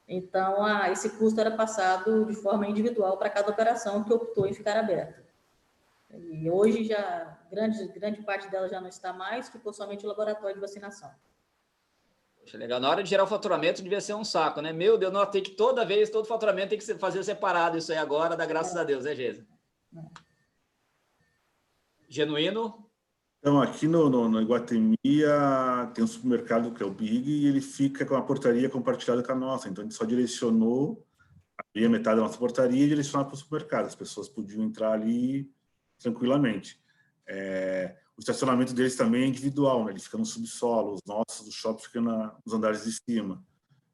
então 0.08 0.64
a, 0.64 0.90
esse 0.90 1.10
custo 1.18 1.38
era 1.38 1.50
passado 1.50 2.24
de 2.24 2.34
forma 2.34 2.66
individual 2.66 3.18
para 3.18 3.28
cada 3.28 3.50
operação 3.50 4.02
que 4.04 4.12
optou 4.14 4.46
em 4.46 4.54
ficar 4.54 4.78
aberta. 4.78 5.22
E 6.14 6.50
hoje 6.50 6.84
já 6.84 7.38
grande, 7.52 7.86
grande 7.88 8.22
parte 8.22 8.50
dela 8.50 8.68
já 8.68 8.80
não 8.80 8.88
está 8.88 9.12
mais, 9.12 9.50
ficou 9.50 9.72
somente 9.72 10.04
o 10.06 10.08
laboratório 10.08 10.54
de 10.54 10.60
vacinação. 10.60 11.10
Poxa, 12.40 12.56
legal. 12.56 12.80
Na 12.80 12.88
hora 12.88 13.02
de 13.02 13.10
gerar 13.10 13.24
o 13.24 13.28
faturamento 13.28 13.82
devia 13.82 14.00
ser 14.00 14.14
um 14.14 14.24
saco, 14.24 14.62
né? 14.62 14.72
Meu 14.72 14.96
Deus, 14.96 15.12
não, 15.12 15.24
tem 15.26 15.42
que 15.42 15.50
toda 15.50 15.84
vez, 15.84 16.08
todo 16.08 16.26
faturamento 16.26 16.70
tem 16.70 16.78
que 16.78 16.94
fazer 16.94 17.22
separado 17.22 17.76
isso 17.76 17.92
aí 17.92 17.98
agora, 17.98 18.36
dá 18.36 18.46
graças 18.46 18.74
é. 18.74 18.80
a 18.80 18.84
Deus, 18.84 19.04
né, 19.04 19.14
Geisa? 19.14 19.46
É. 19.94 20.00
Genuíno? 22.08 22.90
Então, 23.38 23.60
aqui 23.60 23.86
no, 23.86 24.08
no, 24.08 24.28
no 24.28 24.40
Iguatemi 24.40 24.96
tem 25.94 26.04
um 26.04 26.06
supermercado 26.06 26.72
que 26.72 26.82
é 26.82 26.86
o 26.86 26.90
Big 26.90 27.28
e 27.28 27.46
ele 27.46 27.60
fica 27.60 28.06
com 28.06 28.14
a 28.14 28.22
portaria 28.22 28.70
compartilhada 28.70 29.22
com 29.22 29.32
a 29.32 29.34
nossa. 29.34 29.68
Então, 29.68 29.82
a 29.82 29.84
gente 29.84 29.96
só 29.96 30.04
direcionou, 30.04 31.04
abria 31.58 31.88
metade 31.88 32.16
da 32.16 32.22
nossa 32.22 32.38
portaria 32.38 32.84
e 32.84 32.88
direcionava 32.88 33.28
para 33.28 33.34
o 33.34 33.38
supermercado. 33.38 33.86
As 33.86 33.94
pessoas 33.94 34.28
podiam 34.28 34.62
entrar 34.62 34.92
ali 34.92 35.50
tranquilamente. 35.98 36.81
É, 37.26 37.96
o 38.16 38.20
estacionamento 38.20 38.74
deles 38.74 38.96
também 38.96 39.22
é 39.22 39.26
individual, 39.26 39.84
né? 39.84 39.92
ele 39.92 40.00
fica 40.00 40.18
no 40.18 40.26
subsolo, 40.26 40.94
os 40.94 41.00
nossos, 41.06 41.48
o 41.48 41.52
shopping 41.52 41.82
fica 41.82 42.00
na, 42.00 42.36
nos 42.44 42.54
andares 42.54 42.84
de 42.84 42.92
cima. 42.92 43.42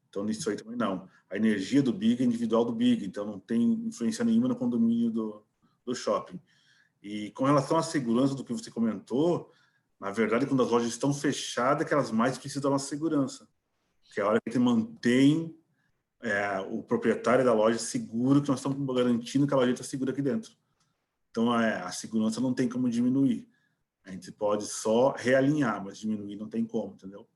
Então, 0.09 0.23
nisso 0.23 0.49
aí 0.49 0.55
também 0.55 0.75
não. 0.75 1.07
A 1.29 1.37
energia 1.37 1.81
do 1.81 1.93
Big 1.93 2.21
é 2.21 2.25
individual 2.25 2.65
do 2.65 2.73
Big, 2.73 3.05
então 3.05 3.25
não 3.25 3.39
tem 3.39 3.61
influência 3.85 4.25
nenhuma 4.25 4.47
no 4.47 4.55
condomínio 4.55 5.11
do, 5.11 5.45
do 5.85 5.95
shopping. 5.95 6.39
E 7.01 7.31
com 7.31 7.45
relação 7.45 7.77
à 7.77 7.83
segurança 7.83 8.35
do 8.35 8.43
que 8.43 8.51
você 8.51 8.69
comentou, 8.71 9.51
na 9.99 10.11
verdade, 10.11 10.45
quando 10.45 10.63
as 10.63 10.69
lojas 10.69 10.89
estão 10.89 11.13
fechadas, 11.13 11.85
é 11.85 11.87
que 11.87 11.93
elas 11.93 12.11
mais 12.11 12.37
precisam 12.37 12.71
da 12.71 12.79
segurança. 12.79 13.47
Que 14.13 14.19
é 14.19 14.23
a 14.23 14.27
hora 14.27 14.39
que 14.41 14.57
mantém 14.57 15.55
é, 16.21 16.59
o 16.69 16.81
proprietário 16.81 17.45
da 17.45 17.53
loja 17.53 17.77
seguro, 17.77 18.41
que 18.41 18.49
nós 18.49 18.59
estamos 18.59 18.95
garantindo 18.95 19.45
que 19.45 19.53
a 19.53 19.57
loja 19.57 19.71
está 19.71 19.83
segura 19.83 20.11
aqui 20.11 20.21
dentro. 20.21 20.51
Então, 21.31 21.57
é, 21.59 21.81
a 21.81 21.91
segurança 21.91 22.41
não 22.41 22.53
tem 22.53 22.67
como 22.67 22.89
diminuir. 22.89 23.47
A 24.05 24.11
gente 24.11 24.31
pode 24.31 24.65
só 24.65 25.11
realinhar, 25.11 25.83
mas 25.83 25.97
diminuir 25.97 26.35
não 26.35 26.49
tem 26.49 26.65
como, 26.65 26.93
entendeu? 26.93 27.27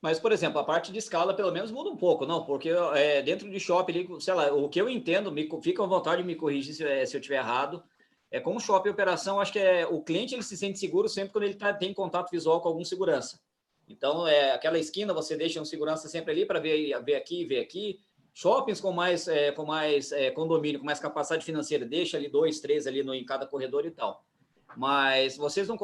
Mas, 0.00 0.18
por 0.18 0.30
exemplo, 0.30 0.58
a 0.58 0.64
parte 0.64 0.92
de 0.92 0.98
escala 0.98 1.34
pelo 1.34 1.52
menos 1.52 1.70
muda 1.72 1.90
um 1.90 1.96
pouco, 1.96 2.24
não? 2.24 2.44
Porque 2.44 2.70
é, 2.94 3.20
dentro 3.20 3.50
de 3.50 3.58
shopping, 3.58 4.20
sei 4.20 4.34
lá, 4.34 4.52
o 4.52 4.68
que 4.68 4.80
eu 4.80 4.88
entendo, 4.88 5.32
me, 5.32 5.48
fica 5.60 5.82
à 5.82 5.86
vontade 5.86 6.22
de 6.22 6.26
me 6.26 6.36
corrigir 6.36 6.74
se, 6.74 6.84
é, 6.84 7.04
se 7.04 7.16
eu 7.16 7.20
estiver 7.20 7.38
errado, 7.38 7.82
é 8.30 8.38
como 8.38 8.60
shopping 8.60 8.90
operação, 8.90 9.40
acho 9.40 9.52
que 9.52 9.58
é 9.58 9.86
o 9.86 10.02
cliente 10.02 10.34
ele 10.34 10.42
se 10.42 10.56
sente 10.56 10.78
seguro 10.78 11.08
sempre 11.08 11.32
quando 11.32 11.44
ele 11.44 11.54
tá, 11.54 11.74
tem 11.74 11.92
contato 11.92 12.30
visual 12.30 12.60
com 12.60 12.68
algum 12.68 12.84
segurança. 12.84 13.40
Então, 13.88 14.26
é 14.28 14.52
aquela 14.52 14.78
esquina, 14.78 15.14
você 15.14 15.36
deixa 15.36 15.60
um 15.60 15.64
segurança 15.64 16.08
sempre 16.08 16.32
ali 16.32 16.46
para 16.46 16.60
ver, 16.60 17.02
ver 17.02 17.16
aqui, 17.16 17.44
ver 17.44 17.60
aqui. 17.60 18.00
Shoppings 18.38 18.80
com 18.80 18.92
mais, 18.92 19.26
é, 19.26 19.50
com 19.50 19.66
mais 19.66 20.12
é, 20.12 20.30
condomínio, 20.30 20.78
com 20.78 20.86
mais 20.86 21.00
capacidade 21.00 21.44
financeira, 21.44 21.84
deixa 21.84 22.16
ali 22.16 22.28
dois, 22.28 22.60
três 22.60 22.86
ali 22.86 23.02
no, 23.02 23.12
em 23.12 23.26
cada 23.26 23.44
corredor 23.44 23.84
e 23.84 23.90
tal. 23.90 24.24
Mas 24.76 25.36
vocês 25.36 25.66
não, 25.66 25.76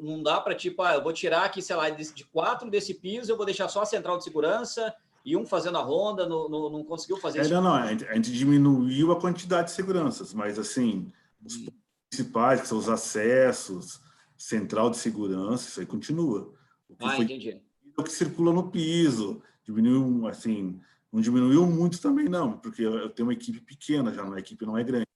não 0.00 0.22
dá 0.22 0.40
para, 0.40 0.54
tipo, 0.54 0.82
ah, 0.82 0.94
eu 0.94 1.02
vou 1.02 1.12
tirar 1.12 1.44
aqui, 1.44 1.60
sei 1.60 1.74
lá, 1.74 1.90
de, 1.90 2.14
de 2.14 2.24
quatro 2.26 2.70
desse 2.70 2.94
piso, 2.94 3.32
eu 3.32 3.36
vou 3.36 3.44
deixar 3.44 3.66
só 3.66 3.82
a 3.82 3.86
central 3.86 4.18
de 4.18 4.22
segurança 4.22 4.94
e 5.24 5.36
um 5.36 5.44
fazendo 5.44 5.78
a 5.78 5.82
ronda, 5.82 6.28
não, 6.28 6.48
não, 6.48 6.70
não 6.70 6.84
conseguiu 6.84 7.16
fazer 7.16 7.40
é, 7.40 7.42
isso? 7.42 7.52
Não, 7.52 7.60
não, 7.60 7.74
a 7.74 7.88
gente, 7.88 8.30
diminuiu 8.30 9.10
a 9.10 9.20
quantidade 9.20 9.70
de 9.70 9.74
seguranças, 9.74 10.32
mas 10.32 10.60
assim, 10.60 11.10
os 11.44 11.56
hum. 11.56 11.66
principais, 12.08 12.60
que 12.60 12.68
são 12.68 12.78
os 12.78 12.88
acessos, 12.88 14.00
central 14.38 14.90
de 14.90 14.96
segurança, 14.96 15.68
isso 15.68 15.80
aí 15.80 15.86
continua. 15.86 16.54
O 16.88 16.94
que 16.94 17.04
ah, 17.04 17.16
foi 17.16 17.24
entendi. 17.24 17.60
O 17.98 18.04
que 18.04 18.12
circula 18.12 18.52
no 18.52 18.70
piso, 18.70 19.42
diminuiu, 19.64 20.28
assim, 20.28 20.80
não 21.12 21.20
diminuiu 21.20 21.66
muito 21.66 22.00
também, 22.00 22.28
não, 22.28 22.58
porque 22.58 22.82
eu 22.82 23.10
tenho 23.10 23.28
uma 23.28 23.32
equipe 23.32 23.60
pequena 23.60 24.12
já, 24.12 24.22
a 24.22 24.38
equipe 24.38 24.64
não 24.64 24.78
é 24.78 24.84
grande. 24.84 25.08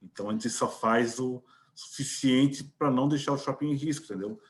Então, 0.00 0.28
a 0.28 0.32
gente 0.32 0.48
só 0.50 0.68
faz 0.68 1.18
o 1.18 1.42
suficiente 1.74 2.64
para 2.78 2.90
não 2.90 3.08
deixar 3.08 3.32
o 3.32 3.38
shopping 3.38 3.70
em 3.70 3.74
risco, 3.74 4.04
entendeu? 4.04 4.40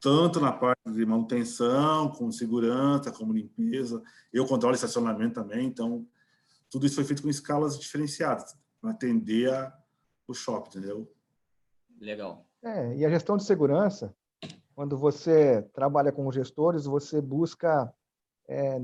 Tanto 0.00 0.40
na 0.40 0.52
parte 0.52 0.80
de 0.90 1.04
manutenção, 1.04 2.10
como 2.10 2.32
segurança, 2.32 3.12
como 3.12 3.32
limpeza. 3.32 4.02
Eu 4.32 4.46
controlo 4.46 4.74
estacionamento 4.74 5.34
também, 5.34 5.66
então 5.66 6.06
tudo 6.70 6.86
isso 6.86 6.94
foi 6.94 7.04
feito 7.04 7.22
com 7.22 7.28
escalas 7.28 7.78
diferenciadas 7.78 8.56
para 8.80 8.92
atender 8.92 9.52
a, 9.52 9.76
o 10.26 10.32
shopping, 10.32 10.78
entendeu? 10.78 11.12
Legal. 12.00 12.46
É, 12.62 12.96
e 12.96 13.04
a 13.04 13.10
gestão 13.10 13.36
de 13.36 13.44
segurança, 13.44 14.14
quando 14.74 14.96
você 14.96 15.62
trabalha 15.74 16.10
com 16.10 16.30
gestores, 16.32 16.84
você 16.86 17.20
busca 17.20 17.92
é, 18.50 18.80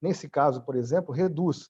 nesse 0.00 0.30
caso, 0.30 0.62
por 0.62 0.74
exemplo, 0.74 1.14
reduz, 1.14 1.68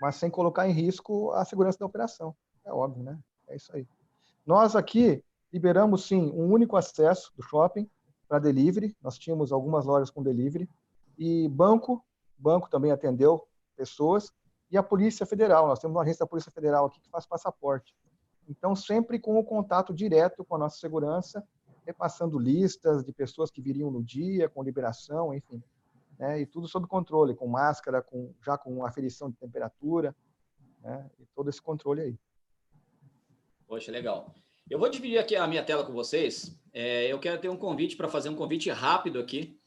mas 0.00 0.16
sem 0.16 0.30
colocar 0.30 0.66
em 0.66 0.72
risco 0.72 1.30
a 1.32 1.44
segurança 1.44 1.78
da 1.78 1.84
operação. 1.84 2.34
É 2.64 2.72
óbvio, 2.72 3.02
né? 3.02 3.18
É 3.48 3.54
isso 3.54 3.70
aí. 3.76 3.86
Nós 4.46 4.74
aqui 4.74 5.22
liberamos, 5.52 6.06
sim, 6.06 6.30
um 6.32 6.50
único 6.50 6.74
acesso 6.74 7.30
do 7.36 7.42
shopping 7.42 7.86
para 8.26 8.38
delivery. 8.38 8.96
Nós 9.02 9.18
tínhamos 9.18 9.52
algumas 9.52 9.84
lojas 9.84 10.10
com 10.10 10.22
delivery. 10.22 10.70
E 11.18 11.46
banco, 11.48 12.02
banco 12.38 12.70
também 12.70 12.90
atendeu 12.90 13.46
pessoas. 13.76 14.32
E 14.70 14.78
a 14.78 14.82
Polícia 14.82 15.26
Federal, 15.26 15.66
nós 15.68 15.78
temos 15.78 15.94
uma 15.94 16.02
agência 16.02 16.24
da 16.24 16.28
Polícia 16.28 16.50
Federal 16.50 16.86
aqui 16.86 16.98
que 16.98 17.10
faz 17.10 17.26
passaporte. 17.26 17.94
Então, 18.48 18.74
sempre 18.74 19.18
com 19.18 19.38
o 19.38 19.44
contato 19.44 19.92
direto 19.92 20.46
com 20.46 20.54
a 20.56 20.58
nossa 20.58 20.78
segurança, 20.78 21.46
repassando 21.84 22.38
listas 22.38 23.04
de 23.04 23.12
pessoas 23.12 23.50
que 23.50 23.60
viriam 23.60 23.90
no 23.90 24.02
dia, 24.02 24.48
com 24.48 24.62
liberação, 24.62 25.34
enfim 25.34 25.62
né? 26.18 26.40
E 26.40 26.46
tudo 26.46 26.68
sob 26.68 26.86
controle, 26.86 27.34
com 27.34 27.46
máscara, 27.46 28.02
com 28.02 28.32
já 28.44 28.56
com 28.56 28.84
aferição 28.84 29.30
de 29.30 29.36
temperatura, 29.36 30.14
né? 30.80 31.10
E 31.18 31.26
todo 31.34 31.50
esse 31.50 31.60
controle 31.60 32.00
aí. 32.02 32.18
Poxa, 33.66 33.90
legal. 33.90 34.34
Eu 34.68 34.78
vou 34.78 34.88
dividir 34.88 35.18
aqui 35.18 35.36
a 35.36 35.46
minha 35.46 35.64
tela 35.64 35.84
com 35.84 35.92
vocês. 35.92 36.58
É, 36.72 37.10
eu 37.10 37.18
quero 37.18 37.40
ter 37.40 37.48
um 37.48 37.56
convite 37.56 37.96
para 37.96 38.08
fazer 38.08 38.28
um 38.28 38.34
convite 38.34 38.70
rápido 38.70 39.18
aqui. 39.18 39.58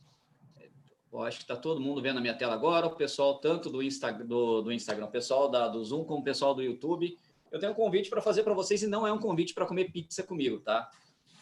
Eu 1.12 1.22
acho 1.24 1.38
que 1.38 1.44
está 1.44 1.56
todo 1.56 1.82
mundo 1.82 2.02
vendo 2.02 2.18
a 2.18 2.22
minha 2.22 2.38
tela 2.38 2.54
agora, 2.54 2.86
o 2.86 2.96
pessoal 2.96 3.40
tanto 3.40 3.70
do, 3.70 3.82
Insta, 3.82 4.12
do, 4.12 4.62
do 4.62 4.72
Instagram, 4.72 5.08
pessoal 5.08 5.50
da, 5.50 5.68
do 5.68 5.84
Zoom, 5.84 6.04
como 6.04 6.20
o 6.20 6.24
pessoal 6.24 6.54
do 6.54 6.62
YouTube. 6.62 7.18
Eu 7.52 7.60
tenho 7.60 7.72
um 7.72 7.76
convite 7.76 8.10
para 8.10 8.22
fazer 8.22 8.44
para 8.44 8.54
vocês 8.54 8.84
e 8.84 8.88
não 8.88 9.08
é 9.08 9.12
um 9.12 9.18
convite 9.18 9.54
para 9.54 9.66
comer 9.66 9.92
pizza 9.92 10.22
comigo, 10.22 10.60
tá? 10.60 10.90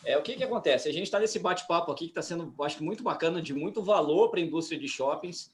É, 0.08 0.18
o 0.18 0.22
que, 0.22 0.38
que 0.38 0.44
acontece? 0.44 0.88
A 0.88 0.94
gente 0.94 1.04
está 1.04 1.20
nesse 1.20 1.38
bate-papo 1.38 1.92
aqui 1.92 2.06
que 2.06 2.12
está 2.12 2.22
sendo, 2.22 2.54
acho 2.64 2.78
que, 2.78 2.84
muito 2.84 3.04
bacana, 3.04 3.42
de 3.42 3.54
muito 3.54 3.84
valor 3.84 4.30
para 4.30 4.40
a 4.40 4.44
indústria 4.44 4.80
de 4.80 4.88
shoppings. 4.88 5.54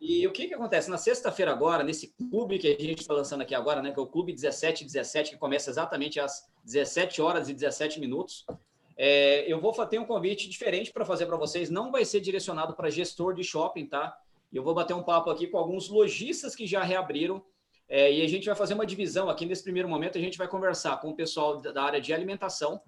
E 0.00 0.26
o 0.26 0.32
que, 0.32 0.48
que 0.48 0.54
acontece? 0.54 0.88
Na 0.88 0.96
sexta-feira 0.96 1.52
agora, 1.52 1.84
nesse 1.84 2.14
clube 2.16 2.58
que 2.58 2.66
a 2.66 2.82
gente 2.82 3.02
está 3.02 3.12
lançando 3.12 3.42
aqui 3.42 3.54
agora, 3.54 3.82
né, 3.82 3.92
que 3.92 4.00
é 4.00 4.02
o 4.02 4.06
Clube 4.06 4.32
1717, 4.32 5.32
que 5.32 5.36
começa 5.36 5.68
exatamente 5.68 6.18
às 6.18 6.48
17 6.64 7.20
horas 7.20 7.50
e 7.50 7.52
17 7.52 8.00
minutos, 8.00 8.46
é, 8.96 9.44
eu 9.46 9.60
vou 9.60 9.70
ter 9.84 9.98
um 9.98 10.06
convite 10.06 10.48
diferente 10.48 10.90
para 10.90 11.04
fazer 11.04 11.26
para 11.26 11.36
vocês. 11.36 11.68
Não 11.68 11.92
vai 11.92 12.02
ser 12.06 12.20
direcionado 12.20 12.74
para 12.74 12.88
gestor 12.88 13.34
de 13.34 13.44
shopping, 13.44 13.84
tá? 13.84 14.16
eu 14.50 14.62
vou 14.62 14.72
bater 14.72 14.94
um 14.94 15.02
papo 15.02 15.28
aqui 15.28 15.46
com 15.46 15.58
alguns 15.58 15.90
lojistas 15.90 16.54
que 16.56 16.66
já 16.66 16.82
reabriram. 16.82 17.44
É, 17.86 18.10
e 18.10 18.22
a 18.22 18.26
gente 18.26 18.46
vai 18.46 18.56
fazer 18.56 18.72
uma 18.72 18.86
divisão 18.86 19.28
aqui 19.28 19.44
nesse 19.44 19.62
primeiro 19.62 19.90
momento. 19.90 20.16
A 20.16 20.20
gente 20.22 20.38
vai 20.38 20.48
conversar 20.48 20.96
com 21.02 21.10
o 21.10 21.14
pessoal 21.14 21.60
da 21.60 21.82
área 21.82 22.00
de 22.00 22.14
alimentação. 22.14 22.80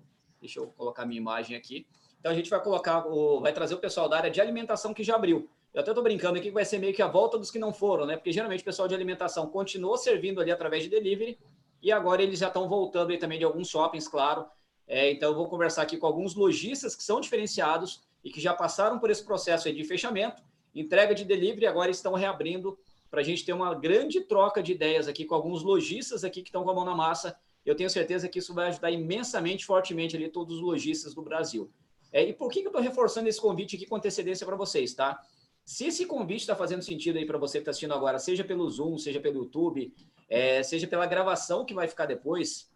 Deixa 0.42 0.58
eu 0.58 0.66
colocar 0.76 1.06
minha 1.06 1.18
imagem 1.18 1.56
aqui. 1.56 1.86
Então 2.18 2.30
a 2.30 2.34
gente 2.34 2.50
vai 2.50 2.62
colocar, 2.62 3.06
o, 3.06 3.40
vai 3.40 3.52
trazer 3.52 3.74
o 3.74 3.78
pessoal 3.78 4.08
da 4.08 4.16
área 4.16 4.30
de 4.30 4.40
alimentação 4.40 4.92
que 4.92 5.02
já 5.02 5.14
abriu. 5.14 5.48
Eu 5.72 5.80
até 5.80 5.92
estou 5.92 6.04
brincando 6.04 6.36
aqui 6.36 6.48
que 6.48 6.54
vai 6.54 6.64
ser 6.64 6.78
meio 6.78 6.92
que 6.92 7.00
a 7.00 7.06
volta 7.06 7.38
dos 7.38 7.50
que 7.50 7.58
não 7.58 7.72
foram, 7.72 8.04
né? 8.04 8.16
Porque 8.16 8.32
geralmente 8.32 8.60
o 8.60 8.64
pessoal 8.64 8.86
de 8.86 8.94
alimentação 8.94 9.46
continuou 9.48 9.96
servindo 9.96 10.40
ali 10.40 10.50
através 10.50 10.82
de 10.82 10.90
delivery 10.90 11.38
e 11.80 11.90
agora 11.90 12.22
eles 12.22 12.40
já 12.40 12.48
estão 12.48 12.68
voltando 12.68 13.10
aí 13.10 13.18
também 13.18 13.38
de 13.38 13.44
alguns 13.44 13.68
shoppings, 13.68 14.06
claro. 14.06 14.44
É, 14.86 15.10
então 15.10 15.30
eu 15.30 15.34
vou 15.34 15.48
conversar 15.48 15.82
aqui 15.82 15.96
com 15.96 16.06
alguns 16.06 16.34
lojistas 16.34 16.94
que 16.94 17.02
são 17.02 17.20
diferenciados 17.20 18.02
e 18.22 18.30
que 18.30 18.40
já 18.40 18.52
passaram 18.52 18.98
por 18.98 19.10
esse 19.10 19.24
processo 19.24 19.72
de 19.72 19.84
fechamento, 19.84 20.42
entrega 20.74 21.14
de 21.14 21.24
delivery, 21.24 21.62
e 21.62 21.66
agora 21.66 21.90
estão 21.90 22.14
reabrindo 22.14 22.78
para 23.10 23.20
a 23.20 23.24
gente 23.24 23.44
ter 23.44 23.52
uma 23.52 23.74
grande 23.74 24.20
troca 24.22 24.62
de 24.62 24.72
ideias 24.72 25.08
aqui 25.08 25.24
com 25.24 25.34
alguns 25.34 25.62
lojistas 25.62 26.24
aqui 26.24 26.40
que 26.42 26.48
estão 26.48 26.64
com 26.64 26.70
a 26.70 26.74
mão 26.74 26.84
na 26.84 26.94
massa. 26.94 27.36
Eu 27.64 27.74
tenho 27.74 27.88
certeza 27.88 28.28
que 28.28 28.38
isso 28.38 28.52
vai 28.52 28.68
ajudar 28.68 28.90
imensamente, 28.90 29.64
fortemente 29.64 30.16
ali 30.16 30.28
todos 30.28 30.56
os 30.56 30.62
lojistas 30.62 31.14
do 31.14 31.22
Brasil. 31.22 31.70
É, 32.12 32.22
e 32.24 32.32
por 32.32 32.50
que, 32.50 32.60
que 32.60 32.66
eu 32.66 32.70
estou 32.70 32.82
reforçando 32.82 33.28
esse 33.28 33.40
convite 33.40 33.76
aqui 33.76 33.86
com 33.86 33.96
antecedência 33.96 34.44
para 34.44 34.56
vocês, 34.56 34.92
tá? 34.94 35.20
Se 35.64 35.86
esse 35.86 36.04
convite 36.06 36.40
está 36.40 36.56
fazendo 36.56 36.82
sentido 36.82 37.18
aí 37.18 37.24
para 37.24 37.38
você 37.38 37.58
que 37.58 37.62
está 37.62 37.70
assistindo 37.70 37.94
agora, 37.94 38.18
seja 38.18 38.42
pelo 38.42 38.68
Zoom, 38.68 38.98
seja 38.98 39.20
pelo 39.20 39.44
YouTube, 39.44 39.94
é, 40.28 40.62
seja 40.62 40.86
pela 40.86 41.06
gravação 41.06 41.64
que 41.64 41.72
vai 41.72 41.86
ficar 41.86 42.06
depois, 42.06 42.70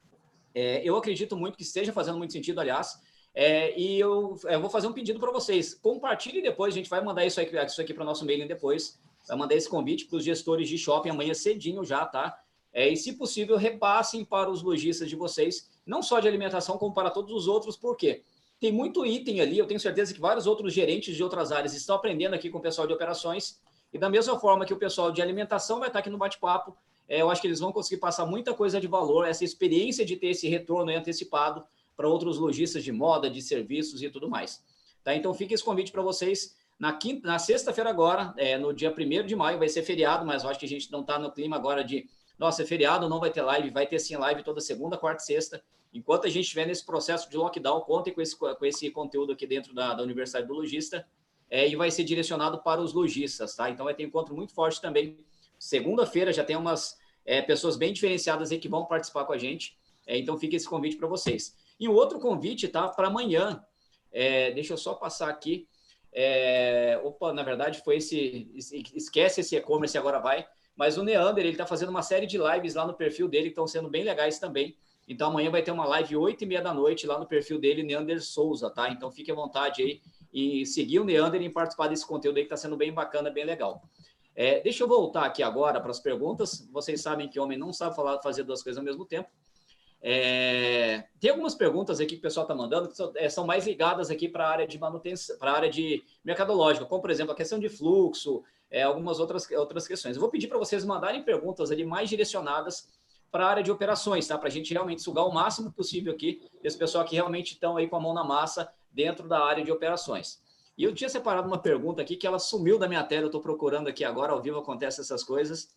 é, 0.54 0.80
eu 0.82 0.96
acredito 0.96 1.36
muito 1.36 1.56
que 1.56 1.62
esteja 1.62 1.92
fazendo 1.92 2.16
muito 2.16 2.32
sentido, 2.32 2.60
aliás. 2.60 2.98
É, 3.34 3.78
e 3.78 4.00
eu, 4.00 4.34
eu, 4.44 4.60
vou 4.60 4.70
fazer 4.70 4.86
um 4.86 4.92
pedido 4.92 5.20
para 5.20 5.30
vocês. 5.30 5.74
Compartilhe 5.74 6.40
depois, 6.40 6.72
a 6.72 6.76
gente 6.78 6.88
vai 6.88 7.02
mandar 7.02 7.26
isso 7.26 7.38
aqui, 7.38 7.54
isso 7.56 7.80
aqui 7.80 7.92
para 7.92 8.02
o 8.02 8.06
nosso 8.06 8.24
mailing 8.24 8.46
depois. 8.46 8.98
Vai 9.28 9.36
mandar 9.36 9.54
esse 9.54 9.68
convite 9.68 10.06
para 10.06 10.16
os 10.16 10.24
gestores 10.24 10.66
de 10.68 10.78
shopping 10.78 11.10
amanhã 11.10 11.34
cedinho 11.34 11.84
já, 11.84 12.06
tá? 12.06 12.38
É, 12.76 12.90
e, 12.90 12.94
se 12.94 13.14
possível, 13.14 13.56
repassem 13.56 14.22
para 14.22 14.50
os 14.50 14.62
lojistas 14.62 15.08
de 15.08 15.16
vocês, 15.16 15.70
não 15.86 16.02
só 16.02 16.20
de 16.20 16.28
alimentação, 16.28 16.76
como 16.76 16.92
para 16.92 17.08
todos 17.08 17.34
os 17.34 17.48
outros, 17.48 17.74
por 17.74 17.96
quê? 17.96 18.22
Tem 18.60 18.70
muito 18.70 19.06
item 19.06 19.40
ali, 19.40 19.56
eu 19.56 19.66
tenho 19.66 19.80
certeza 19.80 20.12
que 20.12 20.20
vários 20.20 20.46
outros 20.46 20.74
gerentes 20.74 21.16
de 21.16 21.24
outras 21.24 21.50
áreas 21.50 21.72
estão 21.72 21.96
aprendendo 21.96 22.34
aqui 22.34 22.50
com 22.50 22.58
o 22.58 22.60
pessoal 22.60 22.86
de 22.86 22.92
operações, 22.92 23.58
e 23.90 23.96
da 23.96 24.10
mesma 24.10 24.38
forma 24.38 24.66
que 24.66 24.74
o 24.74 24.76
pessoal 24.76 25.10
de 25.10 25.22
alimentação 25.22 25.78
vai 25.78 25.88
estar 25.88 26.00
aqui 26.00 26.10
no 26.10 26.18
bate-papo, 26.18 26.76
é, 27.08 27.22
eu 27.22 27.30
acho 27.30 27.40
que 27.40 27.46
eles 27.46 27.60
vão 27.60 27.72
conseguir 27.72 27.98
passar 27.98 28.26
muita 28.26 28.52
coisa 28.52 28.78
de 28.78 28.86
valor, 28.86 29.26
essa 29.26 29.42
experiência 29.42 30.04
de 30.04 30.14
ter 30.14 30.28
esse 30.28 30.46
retorno 30.46 30.92
antecipado 30.92 31.64
para 31.96 32.06
outros 32.06 32.36
lojistas 32.36 32.84
de 32.84 32.92
moda, 32.92 33.30
de 33.30 33.40
serviços 33.40 34.02
e 34.02 34.10
tudo 34.10 34.28
mais. 34.28 34.62
Tá? 35.02 35.16
Então 35.16 35.32
fica 35.32 35.54
esse 35.54 35.64
convite 35.64 35.90
para 35.90 36.02
vocês. 36.02 36.54
Na, 36.78 36.98
na 37.22 37.38
sexta-feira 37.38 37.88
agora, 37.88 38.34
é, 38.36 38.58
no 38.58 38.74
dia 38.74 38.94
1 38.94 39.24
de 39.24 39.34
maio, 39.34 39.58
vai 39.58 39.70
ser 39.70 39.82
feriado, 39.82 40.26
mas 40.26 40.44
eu 40.44 40.50
acho 40.50 40.60
que 40.60 40.66
a 40.66 40.68
gente 40.68 40.92
não 40.92 41.00
está 41.00 41.18
no 41.18 41.32
clima 41.32 41.56
agora 41.56 41.82
de, 41.82 42.06
nossa, 42.38 42.62
é 42.62 42.66
feriado, 42.66 43.08
não 43.08 43.18
vai 43.18 43.30
ter 43.30 43.42
live, 43.42 43.70
vai 43.70 43.86
ter 43.86 43.98
sim 43.98 44.16
live 44.16 44.42
toda 44.42 44.60
segunda, 44.60 44.96
quarta 44.96 45.22
e 45.22 45.26
sexta. 45.26 45.62
Enquanto 45.92 46.26
a 46.26 46.28
gente 46.28 46.44
estiver 46.44 46.66
nesse 46.66 46.84
processo 46.84 47.30
de 47.30 47.36
lockdown, 47.36 47.80
contem 47.80 48.12
com 48.12 48.20
esse, 48.20 48.36
com 48.36 48.64
esse 48.66 48.90
conteúdo 48.90 49.32
aqui 49.32 49.46
dentro 49.46 49.74
da, 49.74 49.94
da 49.94 50.02
Universidade 50.02 50.46
do 50.46 50.52
Logista 50.52 51.06
é, 51.48 51.66
e 51.68 51.76
vai 51.76 51.90
ser 51.90 52.04
direcionado 52.04 52.58
para 52.62 52.80
os 52.80 52.92
lojistas, 52.92 53.54
tá? 53.54 53.70
Então 53.70 53.84
vai 53.84 53.94
ter 53.94 54.02
encontro 54.02 54.34
muito 54.34 54.52
forte 54.52 54.80
também. 54.80 55.16
Segunda-feira 55.58 56.32
já 56.32 56.44
tem 56.44 56.56
umas 56.56 56.98
é, 57.24 57.40
pessoas 57.40 57.76
bem 57.76 57.92
diferenciadas 57.92 58.52
aí 58.52 58.58
que 58.58 58.68
vão 58.68 58.84
participar 58.84 59.24
com 59.24 59.32
a 59.32 59.38
gente. 59.38 59.76
É, 60.06 60.18
então 60.18 60.38
fica 60.38 60.56
esse 60.56 60.68
convite 60.68 60.96
para 60.96 61.08
vocês. 61.08 61.56
E 61.78 61.88
o 61.88 61.94
outro 61.94 62.18
convite 62.20 62.68
tá 62.68 62.88
para 62.88 63.08
amanhã. 63.08 63.64
É, 64.12 64.50
deixa 64.52 64.74
eu 64.74 64.78
só 64.78 64.94
passar 64.94 65.28
aqui. 65.28 65.66
É, 66.12 67.00
opa, 67.04 67.32
na 67.32 67.42
verdade 67.42 67.82
foi 67.84 67.96
esse. 67.96 68.50
Esquece 68.94 69.40
esse 69.40 69.56
e-commerce 69.56 69.96
agora 69.96 70.18
vai. 70.18 70.46
Mas 70.76 70.98
o 70.98 71.02
Neander 71.02 71.44
ele 71.44 71.52
está 71.52 71.66
fazendo 71.66 71.88
uma 71.88 72.02
série 72.02 72.26
de 72.26 72.38
lives 72.38 72.74
lá 72.74 72.86
no 72.86 72.94
perfil 72.94 73.26
dele 73.26 73.44
que 73.44 73.50
estão 73.50 73.66
sendo 73.66 73.88
bem 73.88 74.04
legais 74.04 74.38
também. 74.38 74.76
Então 75.08 75.30
amanhã 75.30 75.50
vai 75.50 75.62
ter 75.62 75.70
uma 75.70 75.86
live 75.86 76.16
8 76.16 76.42
e 76.42 76.46
meia 76.46 76.60
da 76.60 76.74
noite 76.74 77.06
lá 77.06 77.18
no 77.18 77.26
perfil 77.26 77.58
dele, 77.58 77.82
Neander 77.82 78.22
Souza, 78.22 78.68
tá? 78.68 78.90
Então 78.90 79.10
fique 79.10 79.30
à 79.30 79.34
vontade 79.34 79.82
aí 79.82 80.00
e 80.32 80.66
seguir 80.66 81.00
o 81.00 81.04
Neander 81.04 81.40
e 81.40 81.48
participar 81.48 81.88
desse 81.88 82.06
conteúdo 82.06 82.36
aí 82.36 82.42
que 82.42 82.52
está 82.52 82.56
sendo 82.56 82.76
bem 82.76 82.92
bacana, 82.92 83.30
bem 83.30 83.44
legal. 83.44 83.82
É, 84.34 84.60
deixa 84.60 84.84
eu 84.84 84.88
voltar 84.88 85.24
aqui 85.24 85.42
agora 85.42 85.80
para 85.80 85.90
as 85.90 85.98
perguntas. 85.98 86.68
Vocês 86.70 87.00
sabem 87.00 87.28
que 87.28 87.40
homem 87.40 87.56
não 87.56 87.72
sabe 87.72 87.96
falar, 87.96 88.20
fazer 88.20 88.42
duas 88.42 88.62
coisas 88.62 88.78
ao 88.78 88.84
mesmo 88.84 89.06
tempo. 89.06 89.30
É, 90.02 91.04
tem 91.18 91.30
algumas 91.30 91.54
perguntas 91.54 92.00
aqui 92.00 92.14
que 92.14 92.18
o 92.18 92.22
pessoal 92.22 92.44
está 92.44 92.54
mandando 92.54 92.88
que 92.88 92.96
são, 92.96 93.12
é, 93.16 93.28
são, 93.28 93.46
mais 93.46 93.66
ligadas 93.66 94.10
aqui 94.10 94.28
para 94.28 94.46
a 94.46 94.50
área 94.50 94.66
de 94.66 94.78
manutenção, 94.78 95.38
para 95.38 95.50
a 95.52 95.56
área 95.56 95.70
de 95.70 96.04
mercadológica, 96.22 96.84
como 96.84 97.00
por 97.00 97.10
exemplo 97.10 97.32
a 97.32 97.36
questão 97.36 97.58
de 97.58 97.68
fluxo, 97.68 98.44
é, 98.70 98.82
algumas 98.82 99.20
outras, 99.20 99.50
outras 99.52 99.86
questões. 99.86 100.16
Eu 100.16 100.20
vou 100.20 100.30
pedir 100.30 100.48
para 100.48 100.58
vocês 100.58 100.84
mandarem 100.84 101.22
perguntas 101.22 101.70
ali 101.70 101.84
mais 101.84 102.08
direcionadas 102.08 102.88
para 103.30 103.46
a 103.46 103.50
área 103.50 103.62
de 103.62 103.70
operações, 103.70 104.26
tá? 104.26 104.38
Para 104.38 104.48
a 104.48 104.50
gente 104.50 104.72
realmente 104.72 105.02
sugar 105.02 105.26
o 105.26 105.32
máximo 105.32 105.72
possível 105.72 106.12
aqui 106.12 106.42
esse 106.62 106.76
pessoal 106.76 107.04
que 107.04 107.14
realmente 107.14 107.52
estão 107.52 107.76
aí 107.76 107.88
com 107.88 107.96
a 107.96 108.00
mão 108.00 108.14
na 108.14 108.24
massa 108.24 108.70
dentro 108.90 109.28
da 109.28 109.44
área 109.44 109.64
de 109.64 109.70
operações. 109.70 110.40
E 110.76 110.84
eu 110.84 110.94
tinha 110.94 111.08
separado 111.08 111.46
uma 111.48 111.58
pergunta 111.58 112.02
aqui 112.02 112.16
que 112.16 112.26
ela 112.26 112.38
sumiu 112.38 112.78
da 112.78 112.88
minha 112.88 113.02
tela, 113.02 113.24
eu 113.24 113.26
estou 113.26 113.40
procurando 113.40 113.88
aqui 113.88 114.04
agora, 114.04 114.32
ao 114.32 114.42
vivo 114.42 114.58
acontece 114.58 115.00
essas 115.00 115.22
coisas. 115.22 115.68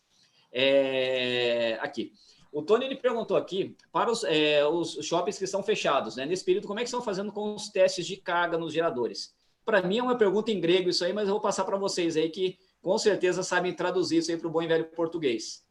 É... 0.51 1.77
Aqui. 1.81 2.13
O 2.51 2.63
Tony 2.63 2.85
ele 2.85 2.95
perguntou 2.95 3.37
aqui 3.37 3.77
para 3.91 4.11
os, 4.11 4.23
é, 4.23 4.65
os 4.65 4.97
shoppings 5.05 5.37
que 5.37 5.43
estão 5.43 5.61
fechados, 5.61 6.15
né? 6.15 6.25
Nesse 6.25 6.43
período, 6.43 6.67
como 6.67 6.79
é 6.79 6.83
que 6.83 6.87
estão 6.87 7.01
fazendo 7.01 7.31
com 7.31 7.53
os 7.53 7.69
testes 7.69 8.07
de 8.07 8.17
carga 8.17 8.57
nos 8.57 8.73
geradores? 8.73 9.35
Para 9.63 9.83
mim 9.83 9.99
é 9.99 10.03
uma 10.03 10.17
pergunta 10.17 10.51
em 10.51 10.59
grego 10.59 10.89
isso 10.89 11.05
aí, 11.05 11.13
mas 11.13 11.27
eu 11.27 11.35
vou 11.35 11.41
passar 11.41 11.63
para 11.63 11.77
vocês 11.77 12.17
aí 12.17 12.29
que 12.29 12.57
com 12.81 12.97
certeza 12.97 13.43
sabem 13.43 13.73
traduzir 13.73 14.17
isso 14.17 14.31
aí 14.31 14.37
para 14.37 14.47
o 14.47 14.51
bom 14.51 14.61
e 14.61 14.67
velho 14.67 14.85
português. 14.85 15.65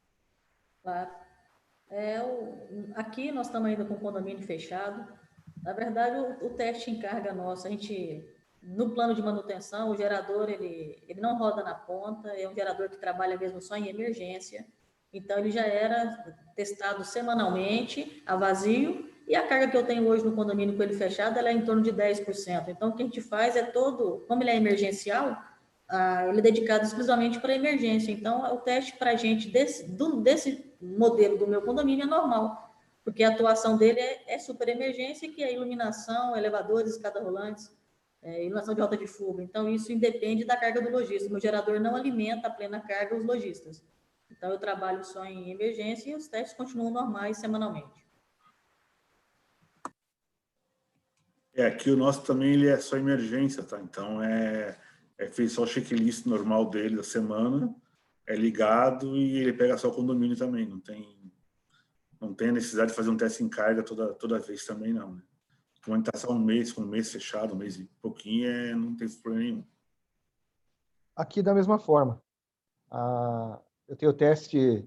Claro. 0.82 1.10
É, 1.90 2.20
o, 2.20 2.92
aqui 2.94 3.32
nós 3.32 3.46
estamos 3.46 3.68
ainda 3.68 3.84
com 3.84 3.94
o 3.94 4.00
condomínio 4.00 4.42
fechado. 4.42 5.06
Na 5.62 5.72
verdade, 5.72 6.16
o, 6.16 6.46
o, 6.46 6.50
teste 6.50 6.90
em 6.90 6.98
carga 6.98 7.32
nosso, 7.32 7.66
a 7.66 7.70
gente, 7.70 8.26
no 8.62 8.90
plano 8.90 9.14
de 9.14 9.22
manutenção, 9.22 9.90
o 9.90 9.96
gerador 9.96 10.48
ele, 10.50 11.02
ele 11.08 11.20
não 11.20 11.38
roda 11.38 11.62
na 11.62 11.74
ponta, 11.74 12.28
é 12.28 12.48
um 12.48 12.54
gerador 12.54 12.88
que 12.90 12.96
trabalha 12.96 13.38
mesmo 13.38 13.60
só 13.60 13.76
em 13.76 13.88
emergência. 13.88 14.66
Então, 15.12 15.38
ele 15.38 15.50
já 15.50 15.66
era 15.66 16.36
testado 16.54 17.02
semanalmente, 17.02 18.22
a 18.26 18.36
vazio, 18.36 19.08
e 19.26 19.34
a 19.34 19.46
carga 19.46 19.68
que 19.68 19.76
eu 19.76 19.84
tenho 19.84 20.06
hoje 20.06 20.24
no 20.24 20.32
condomínio 20.32 20.76
com 20.76 20.82
ele 20.82 20.94
fechado, 20.94 21.38
ela 21.38 21.48
é 21.48 21.52
em 21.52 21.64
torno 21.64 21.82
de 21.82 21.92
10%. 21.92 22.68
Então, 22.68 22.90
o 22.90 22.94
que 22.94 23.02
a 23.02 23.06
gente 23.06 23.20
faz 23.20 23.56
é 23.56 23.62
todo, 23.62 24.24
como 24.28 24.42
ele 24.42 24.50
é 24.50 24.56
emergencial, 24.56 25.36
ah, 25.88 26.26
ele 26.28 26.40
é 26.40 26.42
dedicado 26.42 26.84
exclusivamente 26.84 27.40
para 27.40 27.54
emergência. 27.54 28.12
Então, 28.12 28.42
o 28.54 28.58
teste 28.58 28.96
para 28.98 29.12
a 29.12 29.16
gente 29.16 29.48
desse, 29.48 29.90
do, 29.90 30.20
desse 30.20 30.74
modelo 30.80 31.38
do 31.38 31.46
meu 31.46 31.62
condomínio 31.62 32.04
é 32.04 32.06
normal, 32.06 32.76
porque 33.02 33.24
a 33.24 33.30
atuação 33.30 33.78
dele 33.78 33.98
é, 33.98 34.34
é 34.34 34.38
super 34.38 34.68
emergência, 34.68 35.32
que 35.32 35.42
é 35.42 35.52
iluminação, 35.52 36.36
elevadores, 36.36 36.92
escada 36.92 37.22
rolantes, 37.22 37.74
é, 38.20 38.42
iluminação 38.42 38.74
de 38.74 38.82
alta 38.82 38.98
de 38.98 39.06
fuga. 39.06 39.42
Então, 39.42 39.66
isso 39.66 39.90
independe 39.90 40.44
da 40.44 40.56
carga 40.56 40.82
do 40.82 40.90
lojista. 40.90 41.30
Meu 41.30 41.40
gerador 41.40 41.80
não 41.80 41.96
alimenta 41.96 42.48
a 42.48 42.50
plena 42.50 42.80
carga 42.80 43.16
os 43.16 43.24
lojistas. 43.24 43.82
Então, 44.30 44.50
eu 44.50 44.58
trabalho 44.58 45.02
só 45.02 45.24
em 45.24 45.50
emergência 45.50 46.10
e 46.10 46.14
os 46.14 46.28
testes 46.28 46.54
continuam 46.54 46.90
normais 46.90 47.38
semanalmente. 47.38 48.06
É, 51.54 51.66
aqui 51.66 51.90
o 51.90 51.96
nosso 51.96 52.22
também 52.22 52.52
ele 52.52 52.68
é 52.68 52.76
só 52.76 52.96
emergência, 52.96 53.62
tá? 53.62 53.80
Então, 53.80 54.22
é 54.22 54.76
é, 55.18 55.28
fez 55.28 55.52
só 55.52 55.64
o 55.64 55.66
checklist 55.66 56.26
normal 56.26 56.70
dele 56.70 56.96
da 56.96 57.02
semana, 57.02 57.74
é 58.26 58.36
ligado 58.36 59.16
e 59.16 59.38
ele 59.38 59.52
pega 59.52 59.76
só 59.76 59.88
o 59.88 59.94
condomínio 59.94 60.36
também. 60.36 60.66
Não 60.66 60.80
tem, 60.80 61.32
não 62.20 62.32
tem 62.32 62.52
necessidade 62.52 62.90
de 62.90 62.96
fazer 62.96 63.10
um 63.10 63.16
teste 63.16 63.42
em 63.42 63.48
carga 63.48 63.82
toda, 63.82 64.14
toda 64.14 64.38
vez 64.38 64.64
também, 64.64 64.92
não. 64.92 65.14
Né? 65.14 65.22
Quando 65.84 66.06
está 66.06 66.18
só 66.18 66.32
um 66.32 66.38
mês, 66.38 66.72
com 66.72 66.82
um 66.82 66.86
mês 66.86 67.10
fechado, 67.10 67.54
um 67.54 67.58
mês 67.58 67.76
e 67.76 67.84
pouquinho, 68.00 68.48
é, 68.48 68.74
não 68.74 68.94
tem 68.94 69.08
problema 69.08 69.44
nenhum. 69.44 69.64
Aqui 71.16 71.42
da 71.42 71.54
mesma 71.54 71.78
forma. 71.78 72.22
Ah, 72.90 73.58
eu 73.88 73.96
tenho 73.96 74.12
o 74.12 74.14
teste 74.14 74.86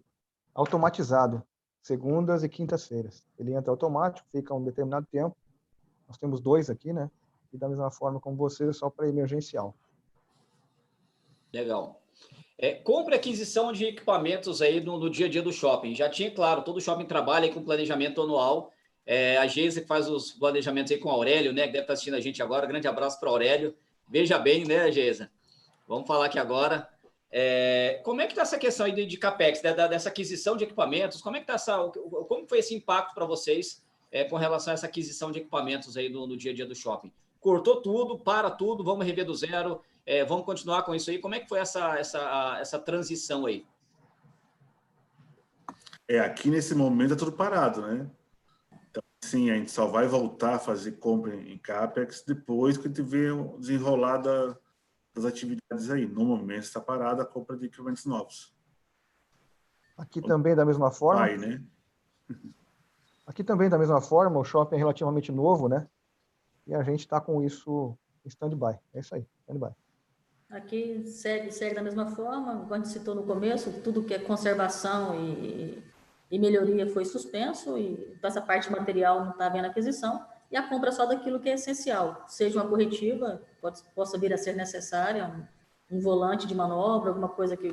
automatizado, 0.53 1.43
segundas 1.81 2.43
e 2.43 2.49
quintas-feiras. 2.49 3.25
Ele 3.37 3.53
entra 3.53 3.71
automático, 3.71 4.27
fica 4.31 4.53
um 4.53 4.63
determinado 4.63 5.07
tempo. 5.07 5.35
Nós 6.07 6.17
temos 6.17 6.39
dois 6.39 6.69
aqui, 6.69 6.93
né? 6.93 7.09
E 7.51 7.57
da 7.57 7.67
mesma 7.67 7.89
forma 7.89 8.19
como 8.19 8.37
vocês, 8.37 8.77
só 8.77 8.89
para 8.89 9.09
emergencial. 9.09 9.75
Legal. 11.53 12.01
É, 12.57 12.73
compra 12.73 13.15
aquisição 13.15 13.73
de 13.73 13.85
equipamentos 13.85 14.61
aí 14.61 14.79
no, 14.79 14.99
no, 14.99 15.09
dia 15.09 15.25
a 15.25 15.29
dia 15.29 15.41
do 15.41 15.51
shopping. 15.51 15.95
Já 15.95 16.07
tinha, 16.07 16.29
claro, 16.29 16.61
todo 16.61 16.79
shopping 16.79 17.05
trabalha 17.05 17.51
com 17.51 17.63
planejamento 17.63 18.21
anual. 18.21 18.71
É, 19.05 19.37
a 19.37 19.47
Geisa 19.47 19.81
que 19.81 19.87
faz 19.87 20.07
os 20.07 20.31
planejamentos 20.31 20.91
aí 20.91 20.99
com 20.99 21.09
o 21.09 21.11
Aurélio, 21.11 21.51
né? 21.51 21.65
Que 21.65 21.73
deve 21.73 21.83
estar 21.83 21.93
assistindo 21.93 22.15
a 22.15 22.19
gente 22.19 22.41
agora. 22.41 22.67
Grande 22.67 22.87
abraço 22.87 23.19
para 23.19 23.29
Aurélio. 23.29 23.75
Veja 24.07 24.37
bem, 24.37 24.63
né, 24.63 24.91
Geisa? 24.91 25.31
Vamos 25.87 26.07
falar 26.07 26.25
aqui 26.25 26.37
agora. 26.37 26.87
É, 27.31 27.99
como 28.03 28.21
é 28.21 28.25
que 28.25 28.33
está 28.33 28.43
essa 28.43 28.59
questão 28.59 28.85
aí 28.85 28.91
de, 28.91 29.05
de 29.05 29.17
CAPEX, 29.17 29.63
né, 29.63 29.73
dessa 29.87 30.09
aquisição 30.09 30.55
de 30.55 30.65
equipamentos? 30.65 31.21
Como 31.21 31.35
é 31.35 31.39
que 31.39 31.45
está 31.45 31.55
essa. 31.55 31.77
Como 32.27 32.47
foi 32.47 32.59
esse 32.59 32.75
impacto 32.75 33.15
para 33.15 33.25
vocês 33.25 33.83
é, 34.11 34.23
com 34.23 34.35
relação 34.35 34.71
a 34.71 34.75
essa 34.75 34.85
aquisição 34.85 35.31
de 35.31 35.39
equipamentos 35.39 35.97
aí 35.97 36.09
no, 36.09 36.27
no 36.27 36.37
dia 36.37 36.51
a 36.51 36.55
dia 36.55 36.65
do 36.65 36.75
shopping? 36.75 37.11
cortou 37.41 37.81
tudo, 37.81 38.19
para 38.19 38.51
tudo, 38.51 38.83
vamos 38.83 39.05
rever 39.05 39.25
do 39.25 39.33
zero. 39.33 39.81
É, 40.05 40.25
vamos 40.25 40.45
continuar 40.45 40.83
com 40.83 40.95
isso 40.95 41.09
aí. 41.09 41.19
Como 41.19 41.35
é 41.35 41.39
que 41.39 41.47
foi 41.47 41.59
essa, 41.59 41.97
essa, 41.97 42.57
essa 42.59 42.79
transição 42.79 43.45
aí? 43.45 43.65
É, 46.07 46.19
aqui 46.19 46.49
nesse 46.49 46.75
momento 46.75 47.13
é 47.13 47.17
tudo 47.17 47.31
parado, 47.31 47.81
né? 47.81 48.09
Então, 48.89 49.01
sim, 49.23 49.49
a 49.49 49.55
gente 49.55 49.71
só 49.71 49.87
vai 49.87 50.07
voltar 50.07 50.55
a 50.55 50.59
fazer 50.59 50.93
compra 50.93 51.35
em 51.35 51.57
CAPEX 51.57 52.23
depois 52.25 52.77
que 52.77 52.85
a 52.85 52.89
gente 52.89 53.01
vê 53.01 53.31
o 53.31 53.57
desenrolar 53.57 54.17
da, 54.17 54.57
das 55.13 55.25
atividades 55.25 55.89
aí. 55.89 56.05
No 56.05 56.25
momento 56.25 56.63
está 56.63 56.81
parada 56.81 57.23
a 57.23 57.25
compra 57.25 57.55
de 57.55 57.67
equipamentos 57.67 58.05
novos. 58.05 58.53
Aqui 59.95 60.21
também 60.21 60.55
da 60.55 60.65
mesma 60.65 60.91
forma? 60.91 61.21
Vai, 61.21 61.37
né? 61.37 61.63
Aqui 63.25 63.43
também 63.43 63.69
da 63.69 63.77
mesma 63.77 64.01
forma, 64.01 64.39
o 64.39 64.43
shopping 64.43 64.75
é 64.75 64.79
relativamente 64.79 65.31
novo, 65.31 65.69
né? 65.69 65.87
E 66.67 66.73
a 66.73 66.83
gente 66.83 67.01
está 67.01 67.21
com 67.21 67.41
isso 67.41 67.97
em 68.25 68.27
stand-by. 68.27 68.77
É 68.93 68.99
isso 68.99 69.15
aí, 69.15 69.25
stand-by. 69.39 69.73
Aqui 70.51 71.05
segue, 71.05 71.49
segue 71.49 71.75
da 71.75 71.81
mesma 71.81 72.07
forma, 72.07 72.67
gente 72.75 72.89
citou 72.89 73.15
no 73.15 73.23
começo, 73.23 73.71
tudo 73.81 74.03
que 74.03 74.13
é 74.13 74.19
conservação 74.19 75.15
e, 75.17 75.81
e 76.29 76.37
melhoria 76.37 76.85
foi 76.87 77.05
suspenso, 77.05 77.77
e 77.77 78.17
essa 78.21 78.41
parte 78.41 78.69
material 78.69 79.23
não 79.23 79.31
está 79.31 79.45
havendo 79.45 79.67
aquisição, 79.67 80.25
e 80.51 80.57
a 80.57 80.67
compra 80.67 80.91
só 80.91 81.05
daquilo 81.05 81.39
que 81.39 81.47
é 81.47 81.53
essencial, 81.53 82.25
seja 82.27 82.59
uma 82.59 82.67
corretiva, 82.67 83.41
pode, 83.61 83.81
possa 83.95 84.19
vir 84.19 84.33
a 84.33 84.37
ser 84.37 84.53
necessária, 84.53 85.25
um, 85.89 85.97
um 85.97 86.01
volante 86.01 86.45
de 86.45 86.53
manobra, 86.53 87.11
alguma 87.11 87.29
coisa 87.29 87.55
que 87.55 87.71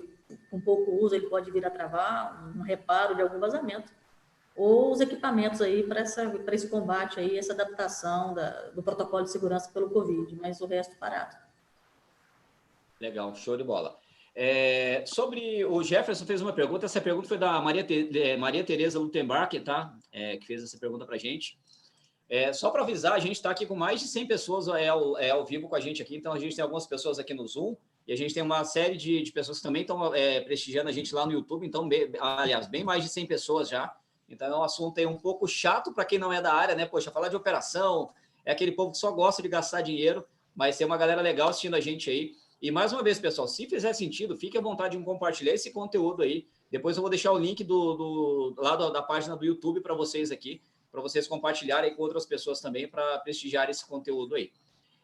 com 0.49 0.61
pouco 0.61 0.93
uso 1.05 1.17
ele 1.17 1.29
pode 1.29 1.51
vir 1.51 1.67
a 1.67 1.71
travar, 1.71 2.49
um 2.57 2.63
reparo 2.63 3.17
de 3.17 3.23
algum 3.23 3.41
vazamento, 3.41 3.93
ou 4.55 4.93
os 4.93 5.01
equipamentos 5.01 5.61
aí 5.61 5.83
para 5.83 6.03
esse 6.55 6.69
combate 6.69 7.19
aí, 7.19 7.37
essa 7.37 7.53
adaptação 7.53 8.35
da, 8.35 8.71
do 8.71 8.85
protocolo 8.85 9.25
de 9.25 9.33
segurança 9.33 9.69
pelo 9.73 9.91
Covid, 9.91 10.37
mas 10.41 10.61
o 10.61 10.67
resto 10.67 10.97
parado. 10.97 11.48
Legal, 13.01 13.35
show 13.35 13.57
de 13.57 13.65
bola. 13.65 13.97
É, 14.35 15.05
sobre 15.07 15.65
o 15.65 15.83
Jefferson 15.83 16.25
fez 16.25 16.41
uma 16.41 16.53
pergunta, 16.53 16.87
essa 16.87 17.01
pergunta 17.01 17.27
foi 17.27 17.39
da 17.39 17.61
Maria, 17.61 17.83
Te, 17.83 18.37
Maria 18.37 18.63
Tereza 18.63 18.99
Lutembark, 18.99 19.59
tá? 19.61 19.93
É, 20.13 20.37
que 20.37 20.47
fez 20.47 20.63
essa 20.63 20.79
pergunta 20.79 21.05
para 21.05 21.17
a 21.17 21.19
gente. 21.19 21.59
É, 22.29 22.53
só 22.53 22.71
para 22.71 22.83
avisar, 22.83 23.15
a 23.15 23.19
gente 23.19 23.37
está 23.37 23.51
aqui 23.51 23.65
com 23.65 23.75
mais 23.75 24.01
de 24.01 24.07
100 24.07 24.27
pessoas 24.27 24.69
é, 24.69 24.89
ao, 24.89 25.17
é, 25.19 25.31
ao 25.31 25.45
vivo 25.45 25.69
com 25.69 25.75
a 25.75 25.81
gente 25.81 26.03
aqui, 26.03 26.15
então 26.15 26.33
a 26.33 26.39
gente 26.39 26.55
tem 26.55 26.63
algumas 26.63 26.87
pessoas 26.87 27.19
aqui 27.19 27.33
no 27.33 27.47
Zoom 27.47 27.75
e 28.07 28.13
a 28.13 28.17
gente 28.17 28.35
tem 28.35 28.43
uma 28.43 28.65
série 28.65 28.97
de, 28.97 29.23
de 29.23 29.33
pessoas 29.33 29.59
que 29.59 29.63
também 29.63 29.83
estão 29.83 30.15
é, 30.15 30.41
prestigiando 30.41 30.91
a 30.91 30.93
gente 30.93 31.15
lá 31.15 31.25
no 31.25 31.33
YouTube, 31.33 31.67
então, 31.67 31.89
aliás, 32.21 32.69
bem 32.69 32.85
mais 32.85 33.03
de 33.03 33.09
100 33.09 33.27
pessoas 33.27 33.69
já. 33.69 33.95
Então 34.29 34.47
é 34.47 34.57
um 34.57 34.63
assunto 34.63 34.99
aí 34.99 35.07
um 35.07 35.17
pouco 35.17 35.49
chato 35.49 35.93
para 35.93 36.05
quem 36.05 36.19
não 36.19 36.33
é 36.33 36.43
da 36.43 36.53
área, 36.53 36.75
né? 36.75 36.85
Poxa, 36.85 37.11
falar 37.11 37.29
de 37.29 37.37
operação, 37.37 38.11
é 38.45 38.53
aquele 38.53 38.73
povo 38.73 38.93
que 38.93 38.99
só 38.99 39.11
gosta 39.11 39.41
de 39.41 39.49
gastar 39.49 39.81
dinheiro, 39.81 40.25
mas 40.55 40.77
tem 40.77 40.87
uma 40.87 40.99
galera 40.99 41.23
legal 41.23 41.49
assistindo 41.49 41.75
a 41.75 41.81
gente 41.81 42.11
aí. 42.11 42.33
E 42.61 42.71
mais 42.71 42.93
uma 42.93 43.03
vez, 43.03 43.19
pessoal, 43.19 43.47
se 43.47 43.67
fizer 43.67 43.93
sentido, 43.93 44.37
fique 44.37 44.59
à 44.59 44.61
vontade 44.61 44.97
de 44.97 45.05
compartilhar 45.05 45.53
esse 45.53 45.71
conteúdo 45.71 46.23
aí. 46.23 46.47
Depois 46.71 46.97
eu 46.97 47.03
vou 47.03 47.11
deixar 47.11 47.33
o 47.33 47.39
link 47.39 47.63
do, 47.63 47.95
do 47.95 48.55
lá 48.59 48.75
da 48.75 49.03
página 49.03 49.37
do 49.37 49.45
YouTube 49.45 49.81
para 49.81 49.95
vocês 49.95 50.31
aqui 50.31 50.61
para 50.91 51.01
vocês 51.01 51.29
compartilharem 51.29 51.95
com 51.95 52.03
outras 52.03 52.27
pessoas 52.27 52.61
também 52.61 52.89
para 52.89 53.19
prestigiar 53.19 53.69
esse 53.71 53.87
conteúdo 53.87 54.35
aí. 54.35 54.51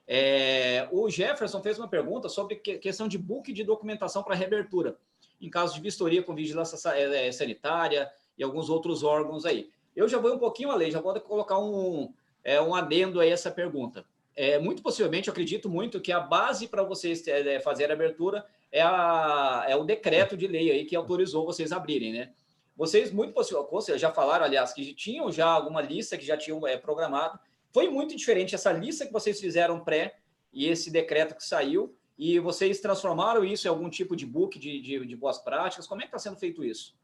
É, 0.07 0.89
o 0.93 1.09
Jefferson 1.09 1.63
fez 1.63 1.79
uma 1.79 1.89
pergunta 1.89 2.29
sobre 2.29 2.57
questão 2.57 3.09
de 3.09 3.17
book 3.17 3.53
de 3.53 3.65
documentação 3.65 4.23
para 4.23 4.35
reabertura, 4.35 4.99
em 5.41 5.49
caso 5.49 5.75
de 5.75 5.81
vistoria 5.81 6.23
com 6.23 6.35
vigilância 6.35 6.77
é, 6.91 7.29
é, 7.29 7.33
sanitária 7.33 8.11
e 8.37 8.45
alguns 8.45 8.69
outros 8.69 9.03
órgãos 9.03 9.45
aí. 9.47 9.71
Eu 9.97 10.09
já 10.09 10.19
vou 10.19 10.35
um 10.35 10.39
pouquinho 10.39 10.71
além, 10.71 10.91
já 10.91 11.01
vou 11.01 11.19
colocar 11.21 11.59
um, 11.59 12.13
é, 12.43 12.61
um 12.61 12.75
adendo 12.75 13.21
aí 13.21 13.31
a 13.31 13.33
essa 13.33 13.51
pergunta. 13.51 14.05
É, 14.37 14.59
muito 14.59 14.83
possivelmente, 14.83 15.29
eu 15.29 15.33
acredito 15.33 15.69
muito 15.71 16.01
que 16.01 16.11
a 16.11 16.19
base 16.19 16.67
para 16.67 16.83
vocês 16.83 17.27
é, 17.29 17.61
fazer 17.61 17.91
a 17.91 17.95
abertura 17.95 18.45
é, 18.73 18.83
a, 18.83 19.65
é 19.69 19.77
o 19.77 19.85
decreto 19.85 20.37
de 20.37 20.49
lei 20.49 20.71
aí 20.71 20.85
que 20.85 20.97
autorizou 20.97 21.47
vocês 21.47 21.71
abrirem, 21.71 22.13
né? 22.13 22.33
Vocês 22.77 23.13
muito 23.13 23.33
possivelmente 23.33 23.97
já 23.97 24.11
falaram, 24.11 24.45
aliás, 24.45 24.73
que 24.73 24.93
tinham 24.93 25.31
já 25.31 25.47
alguma 25.47 25.81
lista 25.81 26.19
que 26.19 26.27
já 26.27 26.37
tinham 26.37 26.67
é, 26.67 26.77
programado. 26.77 27.39
Foi 27.73 27.89
muito 27.89 28.17
diferente 28.17 28.57
essa 28.57 28.73
lista 28.73 29.07
que 29.07 29.13
vocês 29.13 29.41
fizeram 29.41 29.79
pré 29.79 30.17
e 30.53 30.67
esse 30.67 30.91
decreto 30.91 31.37
que 31.37 31.45
saiu, 31.45 31.95
e 32.19 32.39
vocês 32.41 32.81
transformaram 32.81 33.45
isso 33.45 33.67
em 33.67 33.71
algum 33.71 33.89
tipo 33.89 34.17
de 34.17 34.27
book 34.27 34.59
de, 34.59 34.81
de, 34.81 35.07
de 35.07 35.17
boas 35.17 35.39
práticas. 35.39 35.87
Como 35.87 36.01
é 36.01 36.05
que 36.05 36.09
está 36.09 36.19
sendo 36.19 36.37
feito 36.37 36.65
isso? 36.65 36.97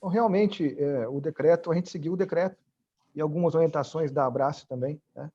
Bom, 0.00 0.08
realmente, 0.08 0.76
é, 0.78 1.08
o 1.08 1.20
decreto, 1.20 1.70
a 1.70 1.74
gente 1.74 1.90
seguiu 1.90 2.12
o 2.12 2.16
decreto 2.16 2.56
algumas 3.20 3.54
orientações 3.54 4.12
da 4.12 4.26
Abraço 4.26 4.66
também, 4.66 5.00
né? 5.14 5.30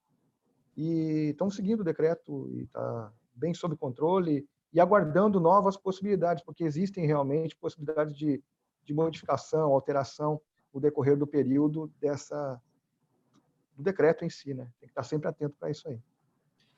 E 0.75 1.29
estamos 1.31 1.55
seguindo 1.55 1.81
o 1.81 1.83
decreto 1.83 2.49
e 2.51 2.63
está 2.63 3.11
bem 3.33 3.53
sob 3.53 3.75
controle 3.77 4.47
e 4.73 4.79
aguardando 4.79 5.39
novas 5.39 5.77
possibilidades, 5.77 6.43
porque 6.43 6.63
existem 6.63 7.05
realmente 7.05 7.55
possibilidades 7.55 8.15
de, 8.15 8.43
de 8.83 8.93
modificação, 8.93 9.71
alteração 9.71 10.41
no 10.73 10.81
decorrer 10.81 11.17
do 11.17 11.25
período 11.25 11.91
dessa 11.99 12.61
do 13.75 13.83
decreto 13.83 14.23
em 14.23 14.29
si, 14.29 14.53
né? 14.53 14.65
Tem 14.79 14.87
que 14.87 14.91
estar 14.91 15.03
sempre 15.03 15.27
atento 15.27 15.55
para 15.59 15.69
isso 15.69 15.87
aí. 15.87 15.99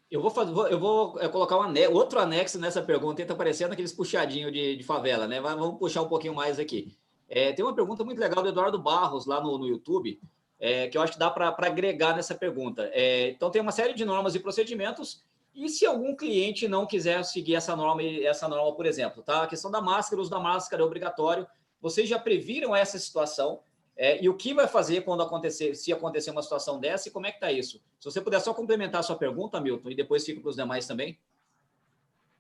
Eu 0.10 0.22
vou, 0.22 0.32
fazer, 0.32 0.52
eu 0.72 0.80
vou 0.80 1.20
é, 1.20 1.28
colocar 1.28 1.58
um 1.58 1.62
anexo, 1.62 1.94
outro 1.94 2.20
anexo 2.20 2.58
nessa 2.58 2.82
pergunta, 2.82 3.22
está 3.22 3.36
parecendo 3.36 3.74
aqueles 3.74 3.92
puxadinhos 3.92 4.54
de, 4.54 4.78
de, 4.78 4.84
favela, 4.84 5.28
né? 5.28 5.42
Vamos 5.42 5.78
puxar 5.78 6.02
um 6.02 6.08
pouquinho 6.08 6.34
mais 6.34 6.60
aqui. 6.60 6.98
É, 7.28 7.52
tem 7.52 7.64
uma 7.64 7.76
pergunta 7.76 8.04
muito 8.06 8.20
legal 8.20 8.42
do 8.42 8.50
Eduardo 8.50 8.82
Barros 8.82 9.26
lá 9.26 9.42
no, 9.42 9.58
no 9.58 9.68
YouTube, 9.68 10.20
é, 10.60 10.88
que 10.88 10.98
eu 10.98 11.02
acho 11.02 11.14
que 11.14 11.20
dá 11.20 11.30
para 11.30 11.56
agregar 11.68 12.16
nessa 12.16 12.36
pergunta. 12.36 12.90
É, 12.94 13.30
então, 13.30 13.50
tem 13.50 13.62
uma 13.62 13.72
série 13.72 13.94
de 13.94 14.06
normas 14.06 14.36
e 14.36 14.40
procedimentos 14.40 15.24
e 15.58 15.68
se 15.70 15.88
algum 15.88 16.16
cliente 16.16 16.68
não 16.68 16.86
quiser 16.86 17.24
seguir 17.26 17.56
essa 17.56 17.76
norma, 17.76 18.04
essa 18.04 18.48
norma, 18.48 18.76
por 18.76 18.86
exemplo, 18.86 19.24
tá? 19.24 19.42
A 19.42 19.48
questão 19.48 19.72
da 19.72 19.82
máscara, 19.82 20.20
o 20.20 20.22
uso 20.22 20.30
da 20.30 20.40
máscara 20.40 20.84
é 20.84 20.86
obrigatório. 20.86 21.48
Vocês 21.82 22.08
já 22.08 22.20
previram 22.20 22.76
essa 22.76 23.00
situação? 23.00 23.62
É, 23.96 24.24
e 24.24 24.30
o 24.30 24.38
que 24.38 24.54
vai 24.54 24.68
fazer 24.68 25.02
quando 25.02 25.24
acontecer, 25.24 25.74
se 25.74 25.92
acontecer 25.92 26.30
uma 26.30 26.44
situação 26.44 26.80
dessa, 26.80 27.08
e 27.08 27.12
como 27.12 27.26
é 27.26 27.32
que 27.32 27.38
está 27.38 27.52
isso? 27.52 27.82
Se 28.00 28.06
você 28.06 28.22
puder 28.22 28.40
só 28.40 28.54
complementar 28.54 29.00
a 29.00 29.04
sua 29.04 29.16
pergunta, 29.16 29.60
Milton, 29.60 29.90
e 29.90 29.96
depois 29.96 30.24
fica 30.24 30.40
para 30.40 30.50
os 30.52 30.56
demais 30.56 30.86
também. 30.86 31.18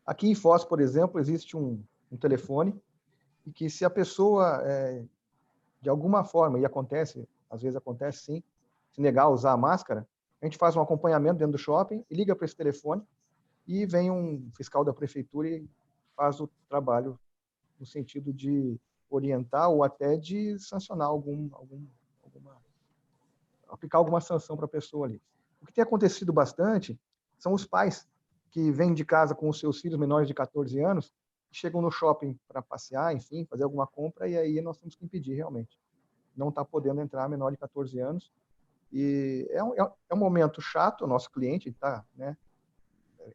Aqui 0.06 0.30
em 0.30 0.36
Foz, 0.36 0.64
por 0.64 0.80
exemplo, 0.80 1.20
existe 1.20 1.58
um, 1.58 1.84
um 2.12 2.18
telefone 2.18 2.80
e 3.48 3.52
que 3.52 3.68
se 3.68 3.84
a 3.84 3.90
pessoa, 3.90 4.62
é, 4.64 5.04
de 5.82 5.90
alguma 5.90 6.24
forma, 6.24 6.60
e 6.60 6.66
acontece, 6.66 7.28
às 7.50 7.62
vezes 7.62 7.76
acontece 7.76 8.20
sim, 8.20 8.44
se 8.92 9.02
negar 9.02 9.24
a 9.24 9.30
usar 9.30 9.52
a 9.52 9.58
máscara, 9.58 10.08
a 10.42 10.46
gente 10.46 10.58
faz 10.58 10.76
um 10.76 10.82
acompanhamento 10.82 11.38
dentro 11.38 11.54
do 11.54 11.58
shopping 11.58 12.04
e 12.10 12.16
liga 12.16 12.36
para 12.36 12.46
esse 12.46 12.56
telefone 12.56 13.02
e 13.68 13.86
vem 13.86 14.12
um 14.12 14.50
fiscal 14.56 14.84
da 14.84 14.94
prefeitura 14.94 15.50
e 15.50 15.68
faz 16.16 16.40
o 16.40 16.50
trabalho 16.70 17.20
no 17.80 17.86
sentido 17.86 18.34
de 18.34 18.80
orientar 19.10 19.70
ou 19.70 19.84
até 19.84 20.18
de 20.18 20.58
sancionar 20.60 21.08
algum, 21.08 21.50
algum 21.54 21.86
alguma 22.24 22.58
aplicar 23.68 23.98
alguma 23.98 24.22
sanção 24.22 24.56
para 24.56 24.66
a 24.66 24.70
pessoa 24.70 25.08
ali. 25.08 25.22
O 25.62 25.66
que 25.66 25.74
tem 25.74 25.84
acontecido 25.84 26.32
bastante 26.32 27.00
são 27.38 27.54
os 27.54 27.66
pais 27.66 28.08
que 28.50 28.72
vêm 28.72 28.94
de 28.94 29.06
casa 29.06 29.36
com 29.36 29.50
os 29.50 29.60
seus 29.60 29.80
filhos 29.80 30.00
menores 30.00 30.28
de 30.28 30.34
14 30.34 30.80
anos, 30.80 31.14
chegam 31.52 31.82
no 31.82 31.92
shopping 31.92 32.38
para 32.48 32.62
passear, 32.62 33.14
enfim, 33.16 33.46
fazer 33.46 33.64
alguma 33.64 33.88
compra 33.88 34.28
e 34.28 34.38
aí 34.38 34.62
nós 34.62 34.78
temos 34.78 34.96
que 34.96 35.06
impedir 35.06 35.34
realmente. 35.34 35.78
Não 36.38 36.50
está 36.50 36.64
podendo 36.64 37.02
entrar 37.02 37.28
menor 37.28 37.52
de 37.52 37.58
14 37.58 38.00
anos 38.00 38.32
e 38.92 39.48
é 39.52 39.64
um, 39.64 39.74
é, 39.74 39.92
é 40.10 40.16
um 40.16 40.18
momento 40.18 40.62
chato, 40.62 41.04
o 41.04 41.08
nosso 41.08 41.32
cliente 41.32 41.70
está 41.70 42.06
né, 42.16 42.38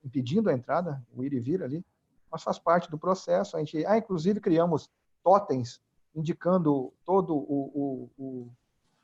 impedindo 0.05 0.49
a 0.49 0.53
entrada, 0.53 1.05
o 1.15 1.23
ir 1.23 1.33
e 1.33 1.41
vir 1.41 1.63
ali, 1.63 1.85
mas 2.31 2.43
faz 2.43 2.59
parte 2.59 2.91
do 2.91 2.99
processo. 2.99 3.57
A 3.57 3.61
gente, 3.61 3.85
ah, 3.85 3.99
inclusive, 3.99 4.41
criamos 4.41 4.91
totens 5.23 5.83
indicando 6.15 6.93
todo 7.05 7.35
o, 7.35 7.71
o, 7.75 8.11
o, 8.19 8.53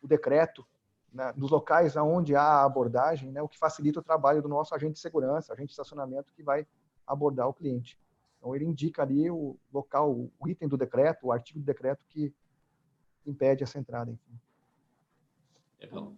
o 0.02 0.08
decreto 0.08 0.66
né, 1.12 1.32
nos 1.36 1.50
locais 1.50 1.96
onde 1.96 2.34
há 2.34 2.64
abordagem, 2.64 3.30
né, 3.30 3.42
o 3.42 3.48
que 3.48 3.58
facilita 3.58 4.00
o 4.00 4.02
trabalho 4.02 4.42
do 4.42 4.48
nosso 4.48 4.74
agente 4.74 4.94
de 4.94 5.00
segurança, 5.00 5.52
agente 5.52 5.68
de 5.68 5.72
estacionamento 5.72 6.32
que 6.32 6.42
vai 6.42 6.66
abordar 7.06 7.48
o 7.48 7.54
cliente. 7.54 7.98
Então, 8.38 8.54
ele 8.54 8.64
indica 8.64 9.02
ali 9.02 9.30
o 9.30 9.56
local, 9.72 10.12
o 10.12 10.48
item 10.48 10.68
do 10.68 10.76
decreto, 10.76 11.26
o 11.26 11.32
artigo 11.32 11.58
do 11.58 11.64
decreto 11.64 12.04
que 12.08 12.32
impede 13.28 13.62
essa 13.62 13.78
entrada. 13.78 14.10
Enfim. 14.10 14.40
Legal. 15.80 16.16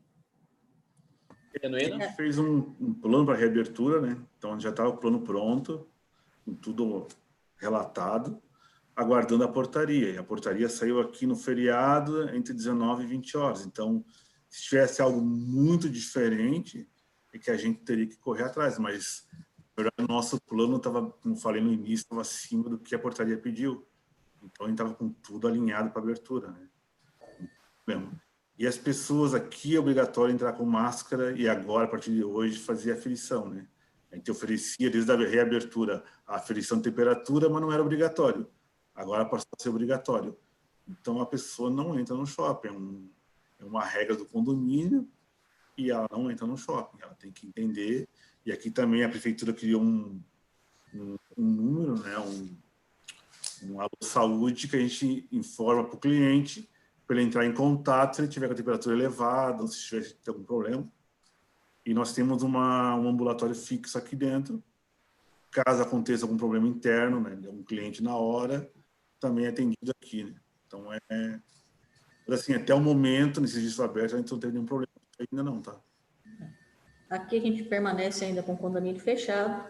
A 1.62 1.78
gente 1.78 2.16
fez 2.16 2.38
um, 2.38 2.74
um 2.80 2.94
plano 2.94 3.26
para 3.26 3.36
reabertura, 3.36 4.00
né? 4.00 4.16
Então 4.38 4.58
já 4.58 4.70
estava 4.70 4.88
o 4.88 4.96
plano 4.96 5.20
pronto, 5.20 5.86
com 6.44 6.54
tudo 6.54 7.06
relatado, 7.56 8.40
aguardando 8.94 9.44
a 9.44 9.48
portaria. 9.48 10.10
E 10.10 10.18
a 10.18 10.22
portaria 10.22 10.68
saiu 10.68 11.00
aqui 11.00 11.26
no 11.26 11.36
feriado 11.36 12.28
entre 12.34 12.54
19 12.54 13.02
e 13.02 13.06
20 13.06 13.36
horas. 13.36 13.66
Então, 13.66 14.04
se 14.48 14.62
tivesse 14.62 15.02
algo 15.02 15.20
muito 15.20 15.90
diferente, 15.90 16.88
é 17.32 17.38
que 17.38 17.50
a 17.50 17.56
gente 17.56 17.80
teria 17.80 18.06
que 18.06 18.16
correr 18.16 18.44
atrás. 18.44 18.78
Mas 18.78 19.26
o 19.98 20.06
nosso 20.06 20.40
plano 20.42 20.76
estava, 20.76 21.10
como 21.10 21.36
falei 21.36 21.60
no 21.60 21.72
início, 21.72 22.04
estava 22.04 22.22
acima 22.22 22.70
do 22.70 22.78
que 22.78 22.94
a 22.94 22.98
portaria 22.98 23.36
pediu. 23.36 23.86
Então, 24.42 24.66
a 24.66 24.68
gente 24.68 24.80
estava 24.80 24.94
com 24.94 25.10
tudo 25.10 25.46
alinhado 25.46 25.90
para 25.90 26.00
abertura, 26.00 26.50
né? 26.50 26.69
Mesmo. 27.90 28.20
E 28.58 28.66
as 28.66 28.76
pessoas 28.76 29.34
aqui 29.34 29.74
é 29.74 29.80
obrigatório 29.80 30.34
entrar 30.34 30.52
com 30.52 30.64
máscara 30.64 31.32
e 31.32 31.48
agora, 31.48 31.86
a 31.86 31.88
partir 31.88 32.12
de 32.12 32.22
hoje, 32.22 32.58
fazer 32.58 32.92
aferição, 32.92 33.48
né? 33.48 33.66
A 34.12 34.16
gente 34.16 34.30
oferecia 34.30 34.90
desde 34.90 35.10
a 35.10 35.16
reabertura 35.16 36.04
a 36.26 36.36
aferição 36.36 36.76
de 36.76 36.84
temperatura, 36.84 37.48
mas 37.48 37.62
não 37.62 37.72
era 37.72 37.80
obrigatório. 37.80 38.46
Agora 38.94 39.24
passou 39.24 39.48
a 39.58 39.62
ser 39.62 39.70
obrigatório. 39.70 40.36
Então 40.86 41.20
a 41.20 41.26
pessoa 41.26 41.70
não 41.70 41.98
entra 41.98 42.14
no 42.14 42.26
shopping. 42.26 42.68
É, 42.68 42.72
um, 42.72 43.10
é 43.60 43.64
uma 43.64 43.84
regra 43.84 44.16
do 44.16 44.26
condomínio 44.26 45.08
e 45.78 45.90
ela 45.90 46.06
não 46.10 46.30
entra 46.30 46.46
no 46.46 46.58
shopping. 46.58 46.98
Ela 47.00 47.14
tem 47.14 47.32
que 47.32 47.46
entender. 47.46 48.08
E 48.44 48.52
aqui 48.52 48.70
também 48.70 49.04
a 49.04 49.08
prefeitura 49.08 49.52
criou 49.52 49.80
um, 49.80 50.20
um, 50.92 51.16
um 51.38 51.44
número, 51.44 51.98
né? 52.00 52.18
Um, 52.18 52.56
um 53.62 53.88
saúde 54.02 54.68
que 54.68 54.76
a 54.76 54.80
gente 54.80 55.28
informa 55.30 55.84
para 55.84 55.96
o 55.96 56.00
cliente 56.00 56.68
para 57.10 57.18
ele 57.18 57.26
entrar 57.26 57.44
em 57.44 57.52
contato 57.52 58.14
se 58.14 58.22
ele 58.22 58.28
tiver 58.28 58.46
com 58.46 58.52
a 58.52 58.56
temperatura 58.56 58.94
elevada 58.94 59.62
ou 59.62 59.66
se 59.66 59.84
tiver 59.84 60.14
algum 60.28 60.44
problema. 60.44 60.88
E 61.84 61.92
nós 61.92 62.12
temos 62.12 62.44
uma, 62.44 62.94
um 62.94 63.08
ambulatório 63.08 63.52
fixo 63.52 63.98
aqui 63.98 64.14
dentro. 64.14 64.62
Caso 65.50 65.82
aconteça 65.82 66.24
algum 66.24 66.36
problema 66.36 66.68
interno, 66.68 67.18
né, 67.18 67.36
um 67.48 67.64
cliente 67.64 68.00
na 68.00 68.14
hora, 68.14 68.70
também 69.18 69.46
é 69.46 69.48
atendido 69.48 69.90
aqui. 70.00 70.22
Né? 70.22 70.36
Então, 70.64 70.86
é. 70.92 71.40
Assim, 72.28 72.54
até 72.54 72.72
o 72.72 72.80
momento, 72.80 73.40
nesse 73.40 73.56
registro 73.56 73.84
aberto, 73.84 74.14
a 74.14 74.18
gente 74.18 74.30
não 74.30 74.38
teve 74.38 74.52
nenhum 74.52 74.66
problema. 74.66 74.92
Ainda 75.18 75.42
não, 75.42 75.60
tá? 75.60 75.80
Aqui 77.10 77.38
a 77.38 77.40
gente 77.40 77.64
permanece 77.64 78.24
ainda 78.24 78.40
com 78.40 78.52
o 78.52 78.56
condomínio 78.56 79.00
fechado 79.00 79.68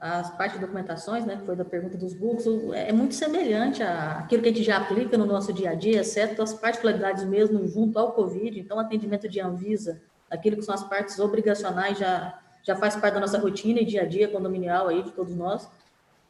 as 0.00 0.34
partes 0.34 0.58
de 0.58 0.64
documentações, 0.64 1.26
né, 1.26 1.36
que 1.36 1.44
foi 1.44 1.54
da 1.54 1.64
pergunta 1.64 1.98
dos 1.98 2.14
bugs, 2.14 2.46
é 2.72 2.90
muito 2.90 3.14
semelhante 3.14 3.82
àquilo 3.82 4.42
que 4.42 4.48
a 4.48 4.52
gente 4.52 4.64
já 4.64 4.78
aplica 4.78 5.18
no 5.18 5.26
nosso 5.26 5.52
dia 5.52 5.70
a 5.70 5.74
dia, 5.74 6.00
exceto 6.00 6.42
as 6.42 6.54
particularidades 6.54 7.22
mesmo 7.24 7.68
junto 7.68 7.98
ao 7.98 8.12
Covid. 8.12 8.58
Então, 8.58 8.78
atendimento 8.78 9.28
de 9.28 9.40
Anvisa, 9.40 10.00
aquilo 10.30 10.56
que 10.56 10.62
são 10.62 10.74
as 10.74 10.82
partes 10.82 11.18
obrigacionais, 11.18 11.98
já, 11.98 12.38
já 12.62 12.74
faz 12.76 12.96
parte 12.96 13.14
da 13.14 13.20
nossa 13.20 13.38
rotina 13.38 13.80
e 13.80 13.84
dia 13.84 14.02
a 14.02 14.06
dia 14.06 14.26
condominial 14.26 14.88
aí 14.88 15.02
de 15.02 15.10
todos 15.10 15.36
nós. 15.36 15.70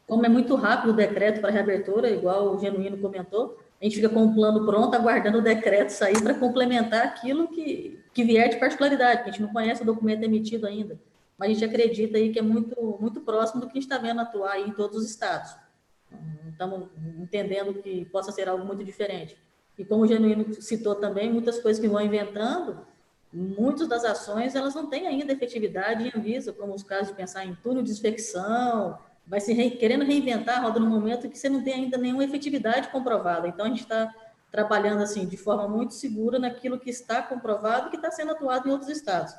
Como 0.05 0.25
é 0.25 0.29
muito 0.29 0.53
rápido 0.55 0.89
o 0.89 0.93
decreto 0.93 1.39
para 1.39 1.49
reabertura, 1.49 2.09
igual 2.09 2.53
o 2.53 2.59
Genuíno 2.59 2.97
comentou, 2.97 3.57
a 3.79 3.85
gente 3.85 3.95
fica 3.95 4.09
com 4.09 4.25
o 4.25 4.35
plano 4.35 4.65
pronto, 4.65 4.93
aguardando 4.95 5.37
o 5.37 5.41
decreto 5.41 5.91
sair 5.91 6.21
para 6.21 6.33
complementar 6.33 7.05
aquilo 7.05 7.47
que, 7.47 7.97
que 8.13 8.25
vier 8.25 8.49
de 8.49 8.57
particularidade, 8.57 9.23
que 9.23 9.29
a 9.29 9.31
gente 9.31 9.41
não 9.41 9.53
conhece 9.53 9.81
o 9.81 9.85
documento 9.85 10.23
emitido 10.23 10.67
ainda 10.67 10.99
mas 11.41 11.49
a 11.49 11.53
gente 11.53 11.65
acredita 11.65 12.19
aí 12.19 12.31
que 12.31 12.37
é 12.37 12.41
muito, 12.43 12.99
muito 13.01 13.19
próximo 13.21 13.61
do 13.61 13.65
que 13.65 13.71
a 13.71 13.81
gente 13.81 13.91
está 13.91 13.97
vendo 13.97 14.21
atuar 14.21 14.59
em 14.59 14.71
todos 14.73 14.95
os 14.99 15.09
estados. 15.09 15.55
Estamos 16.47 16.87
entendendo 17.17 17.73
que 17.81 18.05
possa 18.05 18.31
ser 18.31 18.47
algo 18.47 18.63
muito 18.63 18.83
diferente. 18.83 19.35
E 19.75 19.83
como 19.83 20.03
o 20.03 20.07
Genuíno 20.07 20.53
citou 20.61 20.93
também, 20.93 21.33
muitas 21.33 21.59
coisas 21.59 21.81
que 21.81 21.87
vão 21.87 21.99
inventando, 21.99 22.85
muitas 23.33 23.87
das 23.87 24.05
ações 24.05 24.53
elas 24.53 24.75
não 24.75 24.85
têm 24.85 25.07
ainda 25.07 25.33
efetividade 25.33 26.03
em 26.03 26.11
Anvisa, 26.15 26.53
como 26.53 26.75
os 26.75 26.83
casos 26.83 27.07
de 27.07 27.15
pensar 27.15 27.43
em 27.43 27.55
túnel 27.55 27.81
de 27.81 27.91
infecção, 27.91 28.99
vai 29.25 29.41
se 29.41 29.51
re, 29.51 29.71
querendo 29.71 30.05
reinventar 30.05 30.59
a 30.59 30.61
roda 30.61 30.79
no 30.79 30.87
momento 30.87 31.27
que 31.27 31.39
você 31.39 31.49
não 31.49 31.63
tem 31.63 31.73
ainda 31.73 31.97
nenhuma 31.97 32.23
efetividade 32.23 32.89
comprovada. 32.89 33.47
Então 33.47 33.65
a 33.65 33.69
gente 33.69 33.81
está 33.81 34.13
trabalhando 34.51 35.01
assim 35.01 35.25
de 35.25 35.37
forma 35.37 35.67
muito 35.67 35.95
segura 35.95 36.37
naquilo 36.37 36.79
que 36.79 36.91
está 36.91 37.19
comprovado 37.23 37.87
e 37.87 37.89
que 37.89 37.95
está 37.95 38.11
sendo 38.11 38.33
atuado 38.33 38.69
em 38.69 38.71
outros 38.71 38.91
estados. 38.91 39.33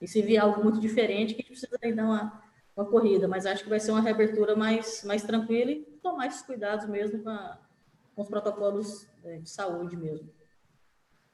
E 0.00 0.06
se 0.06 0.22
vier 0.22 0.42
algo 0.42 0.62
muito 0.62 0.80
diferente, 0.80 1.34
que 1.34 1.40
a 1.40 1.44
gente 1.44 1.60
precisa 1.60 1.94
dar 1.94 2.04
uma, 2.04 2.42
uma 2.76 2.84
corrida, 2.84 3.26
mas 3.26 3.46
acho 3.46 3.64
que 3.64 3.70
vai 3.70 3.80
ser 3.80 3.90
uma 3.90 4.00
reabertura 4.00 4.54
mais, 4.54 5.02
mais 5.04 5.22
tranquila 5.22 5.70
e 5.70 5.82
tomar 6.02 6.26
esses 6.26 6.42
cuidados 6.42 6.88
mesmo 6.88 7.22
com, 7.22 7.30
a, 7.30 7.58
com 8.14 8.22
os 8.22 8.28
protocolos 8.28 9.08
é, 9.24 9.38
de 9.38 9.50
saúde 9.50 9.96
mesmo. 9.96 10.28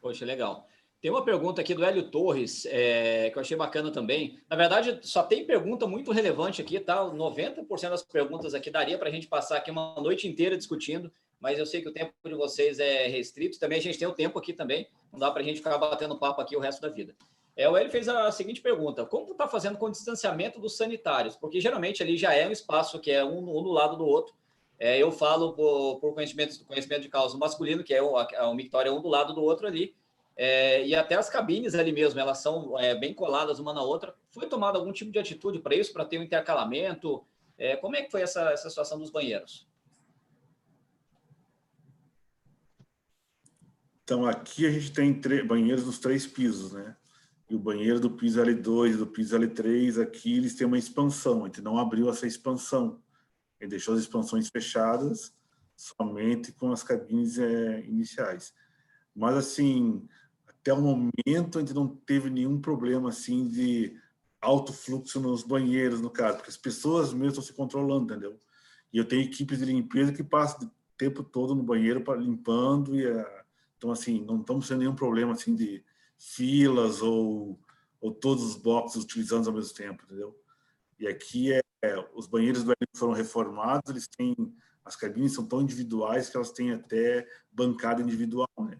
Poxa, 0.01 0.24
legal. 0.24 0.66
Tem 1.05 1.11
uma 1.11 1.23
pergunta 1.23 1.61
aqui 1.61 1.74
do 1.74 1.85
Hélio 1.85 2.11
Torres, 2.11 2.65
é, 2.65 3.28
que 3.28 3.36
eu 3.36 3.43
achei 3.43 3.55
bacana 3.55 3.93
também. 3.93 4.39
Na 4.49 4.57
verdade, 4.57 5.01
só 5.03 5.23
tem 5.23 5.45
pergunta 5.45 5.86
muito 5.86 6.11
relevante 6.12 6.62
aqui, 6.62 6.81
tá? 6.81 7.05
90% 7.05 7.91
das 7.91 8.03
perguntas 8.03 8.55
aqui 8.55 8.70
daria 8.70 8.97
para 8.97 9.11
a 9.11 9.12
gente 9.12 9.27
passar 9.27 9.59
aqui 9.59 9.70
uma 9.70 9.95
noite 10.01 10.27
inteira 10.27 10.57
discutindo, 10.57 11.12
mas 11.39 11.59
eu 11.59 11.66
sei 11.66 11.82
que 11.82 11.89
o 11.91 11.93
tempo 11.93 12.15
de 12.24 12.35
vocês 12.35 12.78
é 12.78 13.07
restrito. 13.07 13.59
Também 13.59 13.78
a 13.78 13.82
gente 13.82 13.99
tem 13.99 14.09
o 14.09 14.15
tempo 14.15 14.39
aqui 14.39 14.55
também, 14.55 14.89
não 15.12 15.19
dá 15.19 15.31
para 15.31 15.43
a 15.43 15.45
gente 15.45 15.59
ficar 15.59 15.77
batendo 15.77 16.19
papo 16.19 16.41
aqui 16.41 16.57
o 16.57 16.61
resto 16.61 16.81
da 16.81 16.89
vida. 16.89 17.15
É, 17.56 17.68
o 17.68 17.76
Hélio 17.76 17.90
fez 17.90 18.09
a 18.09 18.31
seguinte 18.32 18.60
pergunta: 18.60 19.06
como 19.06 19.32
está 19.32 19.47
fazendo 19.47 19.78
com 19.78 19.86
o 19.86 19.90
distanciamento 19.90 20.60
dos 20.60 20.76
sanitários? 20.76 21.36
Porque 21.36 21.60
geralmente 21.60 22.02
ali 22.02 22.16
já 22.16 22.35
é 22.35 22.47
um 22.48 22.52
espaço 22.52 22.98
que 23.01 23.10
é 23.10 23.24
um, 23.24 23.39
um 23.39 23.62
do 23.62 23.70
lado 23.70 23.97
do 23.97 24.05
outro. 24.05 24.35
É, 24.78 24.98
eu 24.98 25.12
falo 25.12 25.52
por, 25.52 26.01
por 26.01 26.14
conhecimento, 26.14 26.64
conhecimento 26.64 27.02
de 27.02 27.09
causa 27.09 27.39
masculino, 27.39 27.85
que 27.85 27.94
é 27.94 28.02
o, 28.02 28.16
a, 28.16 28.48
o 28.48 28.55
mictório 28.55 28.90
é 28.90 28.93
um 28.93 29.01
do 29.01 29.09
lado 29.09 29.32
do 29.32 29.43
outro 29.43 29.66
ali. 29.66 29.94
É, 30.36 30.85
e 30.85 30.97
até 30.97 31.14
as 31.14 31.31
cabines 31.31 31.76
ali 31.76 31.93
mesmo, 31.93 32.18
elas 32.18 32.39
são 32.39 32.78
é, 32.78 32.93
bem 32.93 33.14
coladas 33.14 33.60
uma 33.60 33.72
na 33.72 33.82
outra. 33.82 34.14
Foi 34.31 34.48
tomado 34.48 34.76
algum 34.76 34.93
tipo 34.93 35.12
de 35.12 35.18
atitude 35.18 35.60
para 35.60 35.76
isso, 35.76 35.93
para 35.93 36.05
ter 36.05 36.18
um 36.18 36.24
intercalamento? 36.24 37.24
É, 37.56 37.76
como 37.76 37.94
é 37.94 38.02
que 38.02 38.10
foi 38.10 38.22
essa, 38.22 38.51
essa 38.51 38.68
situação 38.68 38.98
dos 38.98 39.10
banheiros? 39.10 39.68
Então, 44.02 44.26
aqui 44.26 44.66
a 44.66 44.70
gente 44.70 44.93
tem 44.93 45.12
banheiros 45.47 45.86
nos 45.86 45.98
três 45.98 46.26
pisos, 46.26 46.72
né? 46.72 46.97
E 47.48 47.54
o 47.54 47.58
banheiro 47.58 48.00
do 48.00 48.10
piso 48.10 48.40
L2, 48.40 48.96
do 48.96 49.06
piso 49.06 49.36
L3, 49.36 50.02
aqui 50.02 50.36
eles 50.36 50.54
têm 50.54 50.66
uma 50.66 50.78
expansão. 50.78 51.42
A 51.42 51.46
gente 51.46 51.60
não 51.60 51.78
abriu 51.78 52.08
essa 52.08 52.26
expansão. 52.26 53.02
Ele 53.60 53.70
deixou 53.70 53.94
as 53.94 54.00
expansões 54.00 54.48
fechadas 54.48 55.34
somente 55.76 56.52
com 56.52 56.72
as 56.72 56.82
cabines 56.82 57.38
é, 57.38 57.84
iniciais. 57.84 58.54
Mas, 59.14 59.36
assim, 59.36 60.08
até 60.46 60.72
o 60.72 60.80
momento 60.80 61.58
a 61.58 61.60
gente 61.60 61.74
não 61.74 61.88
teve 61.88 62.30
nenhum 62.30 62.60
problema, 62.60 63.10
assim, 63.10 63.46
de 63.48 63.96
alto 64.40 64.72
fluxo 64.72 65.20
nos 65.20 65.42
banheiros, 65.42 66.00
no 66.00 66.10
caso, 66.10 66.36
porque 66.36 66.50
as 66.50 66.56
pessoas 66.56 67.12
mesmo 67.12 67.28
estão 67.28 67.42
se 67.42 67.52
controlando, 67.52 68.12
entendeu? 68.12 68.38
E 68.92 68.98
eu 68.98 69.04
tenho 69.04 69.22
equipes 69.22 69.58
de 69.58 69.64
limpeza 69.64 70.12
que 70.12 70.22
passam 70.22 70.68
o 70.68 70.70
tempo 70.96 71.22
todo 71.22 71.54
no 71.54 71.62
banheiro 71.62 72.04
limpando 72.16 72.94
e 72.94 73.04
é, 73.04 73.44
então 73.76 73.90
assim 73.90 74.24
não 74.24 74.40
estamos 74.40 74.68
tendo 74.68 74.78
nenhum 74.78 74.94
problema 74.94 75.32
assim 75.32 75.54
de 75.54 75.84
filas 76.19 77.03
ou, 77.03 77.59
ou 78.01 78.12
todos 78.12 78.45
os 78.45 78.57
boxes 78.57 79.03
utilizando 79.03 79.49
ao 79.49 79.55
mesmo 79.55 79.74
tempo, 79.74 80.05
entendeu? 80.05 80.39
E 80.99 81.07
aqui 81.07 81.53
é, 81.53 81.61
é 81.82 82.11
os 82.15 82.27
banheiros 82.27 82.65
do 82.65 82.70
L 82.70 82.77
foram 82.97 83.12
reformados, 83.12 83.91
eles 83.91 84.09
têm 84.09 84.35
as 84.85 84.97
cabines 84.97 85.32
são 85.32 85.47
tão 85.47 85.62
individuais 85.62 86.28
que 86.28 86.36
elas 86.36 86.53
têm 86.53 86.73
até 86.73 87.27
bancada 87.51 88.03
individual, 88.03 88.49
né? 88.59 88.78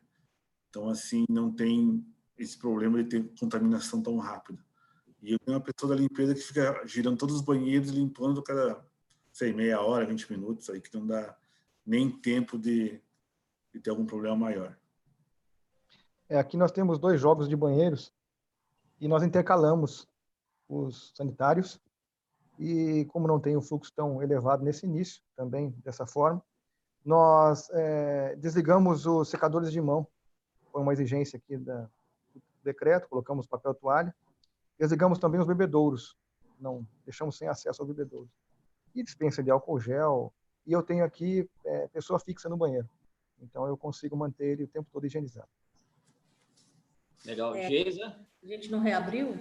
Então 0.69 0.89
assim 0.89 1.25
não 1.31 1.51
tem 1.51 2.05
esse 2.37 2.59
problema 2.59 3.03
de 3.03 3.09
ter 3.09 3.35
contaminação 3.39 4.03
tão 4.03 4.19
rápida. 4.19 4.63
E 5.23 5.33
eu 5.33 5.39
tenho 5.39 5.57
uma 5.57 5.65
pessoa 5.65 5.95
da 5.95 6.01
limpeza 6.01 6.35
que 6.35 6.43
fica 6.43 6.83
girando 6.87 7.17
todos 7.17 7.37
os 7.37 7.41
banheiros, 7.41 7.89
limpando 7.89 8.43
cada, 8.43 8.85
sei, 9.33 9.55
meia 9.55 9.81
hora, 9.81 10.05
20 10.05 10.31
minutos, 10.31 10.69
aí 10.69 10.81
que 10.81 10.93
não 10.95 11.07
dá 11.07 11.35
nem 11.87 12.11
tempo 12.11 12.59
de, 12.59 13.01
de 13.73 13.81
ter 13.81 13.89
algum 13.89 14.05
problema 14.05 14.37
maior. 14.37 14.79
É, 16.29 16.39
aqui 16.39 16.57
nós 16.57 16.73
temos 16.73 16.99
dois 16.99 17.21
jogos 17.21 17.49
de 17.49 17.57
banheiros 17.57 18.13
e 19.01 19.07
nós 19.07 19.23
intercalamos 19.23 20.09
os 20.69 21.13
sanitários 21.15 21.81
e 22.59 23.05
como 23.07 23.27
não 23.27 23.41
tem 23.41 23.57
um 23.57 23.63
fluxo 23.63 23.93
tão 23.95 24.23
elevado 24.23 24.65
nesse 24.65 24.87
início, 24.87 25.23
também 25.37 25.71
dessa 25.85 26.07
forma, 26.07 26.43
nós 27.05 27.69
é, 27.71 28.37
desligamos 28.37 29.07
os 29.07 29.29
secadores 29.29 29.71
de 29.71 29.81
mão. 29.81 30.07
Foi 30.73 30.81
uma 30.81 30.93
exigência 30.93 31.37
aqui 31.37 31.57
da, 31.59 31.83
do 32.35 32.43
decreto, 32.63 33.09
colocamos 33.09 33.47
papel 33.47 33.75
toalha. 33.75 34.15
Desligamos 34.79 35.19
também 35.19 35.41
os 35.41 35.47
bebedouros, 35.47 36.17
não 36.59 36.87
deixamos 37.05 37.37
sem 37.37 37.49
acesso 37.49 37.83
ao 37.83 37.89
bebedouro. 37.89 38.29
E 38.95 39.03
dispensa 39.03 39.43
de 39.43 39.51
álcool 39.51 39.79
gel. 39.79 40.33
E 40.67 40.73
eu 40.73 40.83
tenho 40.83 41.05
aqui 41.05 41.49
é, 41.65 41.89
pessoa 41.89 42.19
fixa 42.19 42.49
no 42.49 42.57
banheiro. 42.57 42.89
Então 43.43 43.67
eu 43.67 43.77
consigo 43.77 44.17
manter 44.17 44.47
ele 44.47 44.65
o 44.65 44.69
tempo 44.69 44.89
todo 44.91 45.05
higienizado. 45.05 45.49
Legal. 47.25 47.55
É, 47.55 47.69
Geisa? 47.69 48.15
A 48.43 48.47
gente 48.47 48.71
não 48.71 48.79
reabriu, 48.79 49.37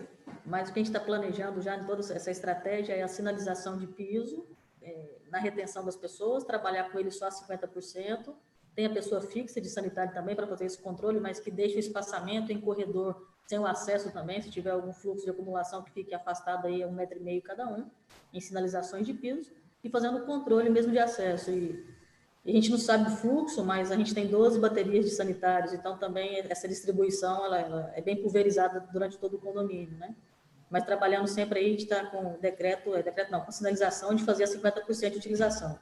mas 0.45 0.69
o 0.69 0.73
que 0.73 0.80
a 0.80 0.84
gente 0.84 0.95
está 0.95 0.99
planejando 0.99 1.61
já 1.61 1.76
em 1.76 1.85
toda 1.85 1.99
essa 2.01 2.31
estratégia 2.31 2.93
é 2.93 3.03
a 3.03 3.07
sinalização 3.07 3.77
de 3.77 3.85
piso, 3.85 4.45
é, 4.81 5.18
na 5.30 5.39
retenção 5.39 5.84
das 5.84 5.95
pessoas, 5.95 6.43
trabalhar 6.43 6.89
com 6.91 6.99
ele 6.99 7.11
só 7.11 7.27
a 7.27 7.30
50%. 7.30 8.34
Tem 8.76 8.85
a 8.85 8.89
pessoa 8.89 9.22
fixa 9.22 9.61
de 9.61 9.69
sanitário 9.69 10.14
também 10.14 10.35
para 10.35 10.47
fazer 10.47 10.65
esse 10.65 10.77
controle, 10.77 11.19
mas 11.19 11.39
que 11.39 11.51
deixe 11.51 11.76
o 11.76 11.80
espaçamento 11.80 12.51
em 12.51 12.60
corredor 12.60 13.27
sem 13.45 13.60
o 13.60 13.65
acesso 13.65 14.11
também, 14.11 14.41
se 14.41 14.49
tiver 14.49 14.72
algum 14.72 14.93
fluxo 14.93 15.26
de 15.26 15.31
acumulação 15.31 15.84
que 15.84 15.91
fique 15.91 16.15
afastado 16.15 16.65
aí 16.65 16.81
a 16.81 16.88
um 16.88 16.91
metro 16.91 17.18
e 17.18 17.22
meio 17.22 17.41
cada 17.41 17.68
um, 17.68 17.89
em 18.34 18.39
sinalizações 18.39 19.05
de 19.05 19.14
piso, 19.14 19.51
e 19.84 19.89
fazendo 19.89 20.19
o 20.19 20.26
controle 20.26 20.69
mesmo 20.69 20.91
de 20.91 20.99
acesso. 20.99 21.51
E 21.51 21.85
a 22.45 22.52
gente 22.52 22.70
não 22.70 22.78
sabe 22.78 23.10
o 23.10 23.15
fluxo, 23.15 23.64
mas 23.64 23.90
a 23.90 23.95
gente 23.95 24.14
tem 24.14 24.28
12 24.28 24.60
baterias 24.60 25.06
de 25.06 25.11
sanitários, 25.11 25.74
então 25.74 25.98
também 25.98 26.40
essa 26.49 26.68
distribuição 26.68 27.45
ela, 27.45 27.60
ela 27.60 27.94
é 27.95 28.02
bem 28.02 28.22
pulverizada 28.22 28.82
durante 28.91 29.18
todo 29.18 29.36
o 29.36 29.40
condomínio, 29.40 29.98
né? 29.98 30.14
Mas 30.70 30.84
trabalhando 30.84 31.28
sempre 31.28 31.60
aí, 31.60 31.68
a 31.68 31.70
gente 31.70 31.84
está 31.84 32.06
com 32.07 32.38
decreto, 32.40 32.94
é, 32.95 33.03
decreto 33.03 33.32
não, 33.32 33.41
com 33.41 33.52
sinalização 33.52 34.14
de 34.14 34.24
fazer 34.24 34.44
a 34.44 34.48
50% 34.48 35.11
de 35.11 35.18
utilização. 35.18 35.80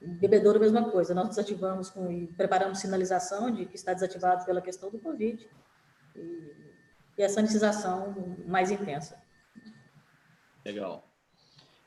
Bebedouro, 0.00 0.58
mesma 0.58 0.90
coisa, 0.90 1.14
nós 1.14 1.28
desativamos 1.28 1.90
com, 1.90 2.10
e 2.10 2.26
preparamos 2.28 2.80
sinalização 2.80 3.50
de 3.50 3.66
que 3.66 3.76
está 3.76 3.92
desativado 3.94 4.44
pela 4.44 4.60
questão 4.60 4.90
do 4.90 4.98
Covid, 4.98 5.48
e, 6.16 6.52
e 7.18 7.22
a 7.22 7.28
sanitização 7.28 8.36
mais 8.46 8.70
intensa. 8.70 9.22
Legal. 10.64 11.06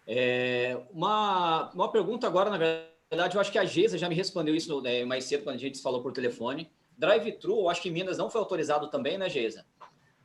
É, 0.08 0.80
uma, 0.94 1.72
uma 1.74 1.92
pergunta 1.92 2.26
agora, 2.26 2.50
na 2.50 2.58
verdade, 2.58 2.97
eu 3.10 3.42
acho 3.42 3.52
que 3.52 3.58
a 3.58 3.66
Geisa 3.66 3.98
já 3.98 4.10
me 4.10 4.16
respondeu 4.16 4.56
isso 4.56 4.82
né, 4.82 5.06
mais 5.06 5.26
cedo, 5.26 5.44
quando 5.44 5.56
a 5.56 5.60
gente 5.60 5.82
falou 5.82 6.02
por 6.02 6.12
telefone. 6.12 6.70
Drive-thru, 6.98 7.60
eu 7.60 7.70
acho 7.70 7.82
que 7.82 7.90
em 7.90 7.92
Minas 7.92 8.18
não 8.18 8.30
foi 8.30 8.40
autorizado 8.40 8.90
também, 8.90 9.18
né, 9.18 9.30
Geisa? 9.30 9.66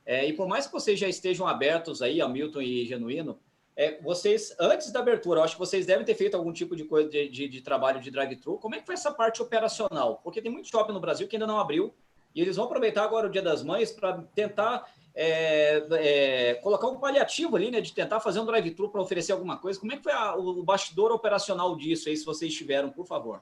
É, 0.05 0.27
e 0.27 0.33
por 0.33 0.49
mais 0.49 0.67
que 0.67 0.73
vocês 0.73 0.99
já 0.99 1.09
estejam 1.09 1.47
abertos 1.47 2.03
aí, 2.03 2.21
Hamilton 2.21 2.61
e 2.61 2.85
Genuíno, 2.85 3.39
é, 3.77 4.01
vocês, 4.03 4.55
antes 4.59 4.91
da 4.91 5.01
abertura, 5.01 5.41
eu 5.41 5.45
acho 5.45 5.55
que 5.55 5.61
vocês 5.61 5.87
devem 5.87 6.05
ter 6.05 6.15
feito 6.15 6.37
algum 6.37 6.53
tipo 6.53 6.77
de 6.77 6.85
coisa 6.85 7.09
de, 7.09 7.29
de, 7.29 7.49
de 7.49 7.61
trabalho 7.61 8.01
de 8.01 8.11
drive-thru. 8.11 8.59
Como 8.59 8.75
é 8.75 8.81
que 8.81 8.87
foi 8.87 8.95
essa 8.95 9.13
parte 9.13 9.41
operacional? 9.41 10.21
Porque 10.23 10.43
tem 10.43 10.51
muito 10.51 10.69
shopping 10.69 10.93
no 10.93 11.01
Brasil 11.01 11.29
que 11.29 11.37
ainda 11.37 11.47
não 11.47 11.59
abriu 11.59 11.95
e 12.35 12.41
eles 12.41 12.57
vão 12.57 12.67
aproveitar 12.67 13.05
agora 13.05 13.27
o 13.27 13.31
Dia 13.31 13.43
das 13.43 13.63
Mães 13.63 13.91
para 13.91 14.23
tentar 14.35 14.91
é, 15.14 15.86
é, 15.90 16.55
colocar 16.55 16.89
um 16.89 16.98
paliativo 16.98 17.56
ali, 17.56 17.70
né, 17.70 17.80
de 17.80 17.93
tentar 17.93 18.20
fazer 18.20 18.40
um 18.40 18.47
drive-thru 18.47 18.90
para 18.90 19.01
oferecer 19.01 19.32
alguma 19.32 19.59
coisa. 19.59 19.78
Como 19.78 19.93
é 19.93 19.97
que 19.97 20.02
foi 20.02 20.12
a, 20.12 20.34
o 20.34 20.62
bastidor 20.62 21.12
operacional 21.12 21.76
disso 21.76 22.09
aí, 22.09 22.16
se 22.16 22.24
vocês 22.24 22.55
tiveram, 22.55 22.90
por 22.90 23.06
favor? 23.06 23.40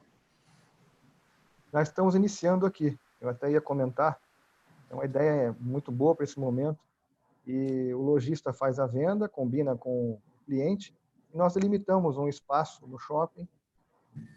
Nós 1.71 1.87
estamos 1.87 2.15
iniciando 2.15 2.65
aqui. 2.65 2.97
Eu 3.19 3.29
até 3.29 3.49
ia 3.49 3.61
comentar. 3.61 4.19
É 4.89 4.93
uma 4.93 5.05
ideia 5.05 5.55
muito 5.59 5.91
boa 5.91 6.13
para 6.13 6.25
esse 6.25 6.37
momento. 6.39 6.79
E 7.47 7.93
o 7.93 8.01
lojista 8.01 8.51
faz 8.51 8.77
a 8.77 8.85
venda, 8.85 9.29
combina 9.29 9.75
com 9.77 10.11
o 10.11 10.21
cliente. 10.45 10.93
E 11.33 11.37
nós 11.37 11.53
delimitamos 11.53 12.17
um 12.17 12.27
espaço 12.27 12.85
no 12.85 12.99
shopping 12.99 13.47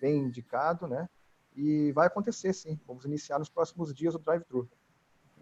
bem 0.00 0.18
indicado, 0.18 0.86
né? 0.86 1.08
E 1.56 1.90
vai 1.92 2.06
acontecer, 2.06 2.52
sim. 2.52 2.78
Vamos 2.86 3.04
iniciar 3.04 3.38
nos 3.40 3.48
próximos 3.48 3.92
dias 3.92 4.14
o 4.14 4.18
drive-thru 4.18 4.68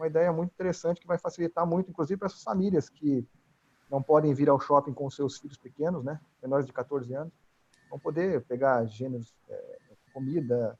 uma 0.03 0.09
ideia 0.09 0.33
muito 0.33 0.51
interessante 0.51 1.01
que 1.01 1.07
vai 1.07 1.17
facilitar 1.17 1.65
muito, 1.65 1.91
inclusive, 1.91 2.19
para 2.19 2.27
essas 2.27 2.43
famílias 2.43 2.89
que 2.89 3.27
não 3.89 4.03
podem 4.03 4.35
vir 4.35 4.49
ao 4.49 4.59
shopping 4.59 4.93
com 4.93 5.09
seus 5.09 5.39
filhos 5.39 5.57
pequenos, 5.57 6.03
né, 6.03 6.21
menores 6.43 6.67
de 6.67 6.73
14 6.73 7.15
anos, 7.15 7.33
vão 7.89 7.99
poder 7.99 8.43
pegar 8.45 8.85
gêneros, 8.87 9.33
é, 9.49 9.79
comida, 10.13 10.79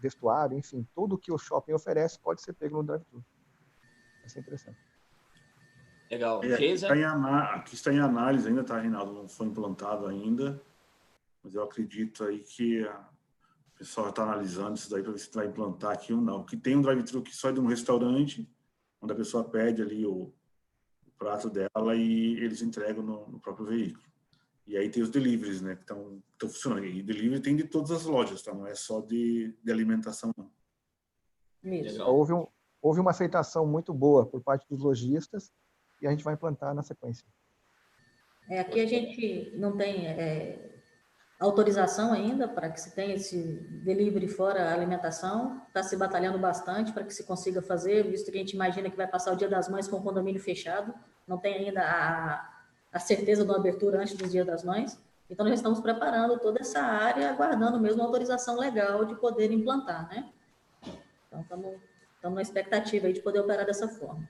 vestuário, 0.00 0.56
enfim, 0.56 0.86
tudo 0.94 1.18
que 1.18 1.30
o 1.30 1.36
shopping 1.36 1.72
oferece 1.72 2.18
pode 2.18 2.40
ser 2.40 2.54
pego 2.54 2.78
no 2.78 2.84
drive-thru. 2.84 3.22
Vai 4.20 4.28
ser 4.28 4.40
interessante. 4.40 4.78
Legal. 6.10 6.42
É, 6.42 6.54
aqui, 6.54 6.64
está 6.64 6.96
em, 6.96 7.04
aqui 7.04 7.74
está 7.74 7.92
em 7.92 7.98
análise 7.98 8.48
ainda, 8.48 8.64
tá, 8.64 8.80
Reinaldo? 8.80 9.12
Não 9.12 9.28
foi 9.28 9.46
implantado 9.46 10.06
ainda, 10.06 10.62
mas 11.42 11.54
eu 11.54 11.62
acredito 11.62 12.24
aí 12.24 12.38
que 12.38 12.82
o 12.82 13.78
pessoal 13.78 14.08
está 14.08 14.22
analisando 14.22 14.74
isso 14.74 14.90
daí 14.90 15.02
para 15.02 15.12
ver 15.12 15.18
se 15.18 15.34
vai 15.34 15.46
implantar 15.46 15.92
aqui 15.92 16.12
ou 16.12 16.20
não. 16.20 16.44
Que 16.44 16.56
tem 16.56 16.76
um 16.76 16.82
drive-thru 16.82 17.22
que 17.22 17.34
só 17.34 17.50
é 17.50 17.52
de 17.52 17.60
um 17.60 17.66
restaurante, 17.66 18.48
onde 19.04 19.12
a 19.12 19.16
pessoa 19.16 19.44
pede 19.44 19.82
ali 19.82 20.04
o, 20.04 20.32
o 21.06 21.10
prato 21.18 21.48
dela 21.48 21.94
e 21.94 22.34
eles 22.38 22.62
entregam 22.62 23.02
no, 23.02 23.28
no, 23.28 23.40
próprio 23.40 23.66
veículo. 23.66 24.04
E 24.66 24.76
aí 24.76 24.88
tem 24.88 25.02
os 25.02 25.10
deliveries, 25.10 25.60
né, 25.60 25.76
que 25.76 25.82
estão 25.82 26.22
funcionando. 26.40 26.86
E 26.86 27.02
delivery 27.02 27.40
tem 27.40 27.54
de 27.54 27.64
todas 27.64 27.90
as 27.90 28.04
lojas, 28.04 28.42
tá? 28.42 28.54
Não 28.54 28.66
é 28.66 28.74
só 28.74 29.00
de, 29.00 29.54
de 29.62 29.70
alimentação, 29.70 30.32
não. 30.36 30.50
Isso. 31.62 32.02
Houve, 32.02 32.32
um, 32.32 32.46
houve 32.80 33.00
uma 33.00 33.10
aceitação 33.10 33.66
muito 33.66 33.92
boa 33.92 34.26
por 34.26 34.42
parte 34.42 34.66
dos 34.68 34.80
lojistas 34.80 35.52
e 36.00 36.06
a 36.06 36.10
gente 36.10 36.24
vai 36.24 36.34
implantar 36.34 36.74
na 36.74 36.82
sequência. 36.82 37.26
É, 38.48 38.60
aqui 38.60 38.80
a 38.80 38.86
gente 38.86 39.54
não 39.56 39.76
tem 39.76 40.06
é, 40.06 40.73
autorização 41.44 42.12
ainda 42.12 42.48
para 42.48 42.68
que 42.70 42.80
se 42.80 42.94
tenha 42.94 43.14
esse 43.14 43.38
delivery 43.84 44.28
fora 44.28 44.72
alimentação. 44.72 45.62
Está 45.68 45.82
se 45.82 45.96
batalhando 45.96 46.38
bastante 46.38 46.92
para 46.92 47.04
que 47.04 47.12
se 47.12 47.24
consiga 47.24 47.62
fazer, 47.62 48.04
visto 48.10 48.30
que 48.30 48.38
a 48.38 48.40
gente 48.40 48.54
imagina 48.54 48.90
que 48.90 48.96
vai 48.96 49.06
passar 49.06 49.32
o 49.32 49.36
Dia 49.36 49.48
das 49.48 49.68
Mães 49.68 49.88
com 49.88 49.96
o 49.96 50.02
condomínio 50.02 50.40
fechado. 50.40 50.94
Não 51.26 51.38
tem 51.38 51.68
ainda 51.68 51.82
a, 51.82 52.48
a 52.92 52.98
certeza 52.98 53.44
de 53.44 53.50
uma 53.50 53.58
abertura 53.58 54.00
antes 54.00 54.16
do 54.16 54.28
Dia 54.28 54.44
das 54.44 54.64
Mães. 54.64 54.98
Então, 55.28 55.46
nós 55.46 55.54
estamos 55.54 55.80
preparando 55.80 56.38
toda 56.38 56.60
essa 56.60 56.80
área, 56.80 57.30
aguardando 57.30 57.80
mesmo 57.80 58.02
a 58.02 58.04
autorização 58.04 58.58
legal 58.58 59.04
de 59.04 59.14
poder 59.16 59.50
implantar, 59.50 60.08
né? 60.08 60.30
Então, 61.26 61.40
estamos, 61.40 61.80
na 62.22 62.42
expectativa 62.42 63.12
de 63.12 63.20
poder 63.20 63.40
operar 63.40 63.64
dessa 63.64 63.88
forma. 63.88 64.28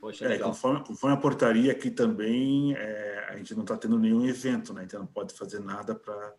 Poxa, 0.00 0.24
é, 0.24 0.38
conforme, 0.38 0.82
conforme, 0.82 1.14
a 1.14 1.20
portaria 1.20 1.70
aqui 1.70 1.90
também, 1.90 2.74
é, 2.74 3.26
a 3.28 3.36
gente 3.36 3.54
não 3.54 3.62
está 3.62 3.76
tendo 3.76 3.98
nenhum 3.98 4.26
evento, 4.26 4.72
né? 4.72 4.84
Então 4.84 5.00
não 5.00 5.06
pode 5.06 5.34
fazer 5.34 5.60
nada 5.60 5.94
para 5.94 6.34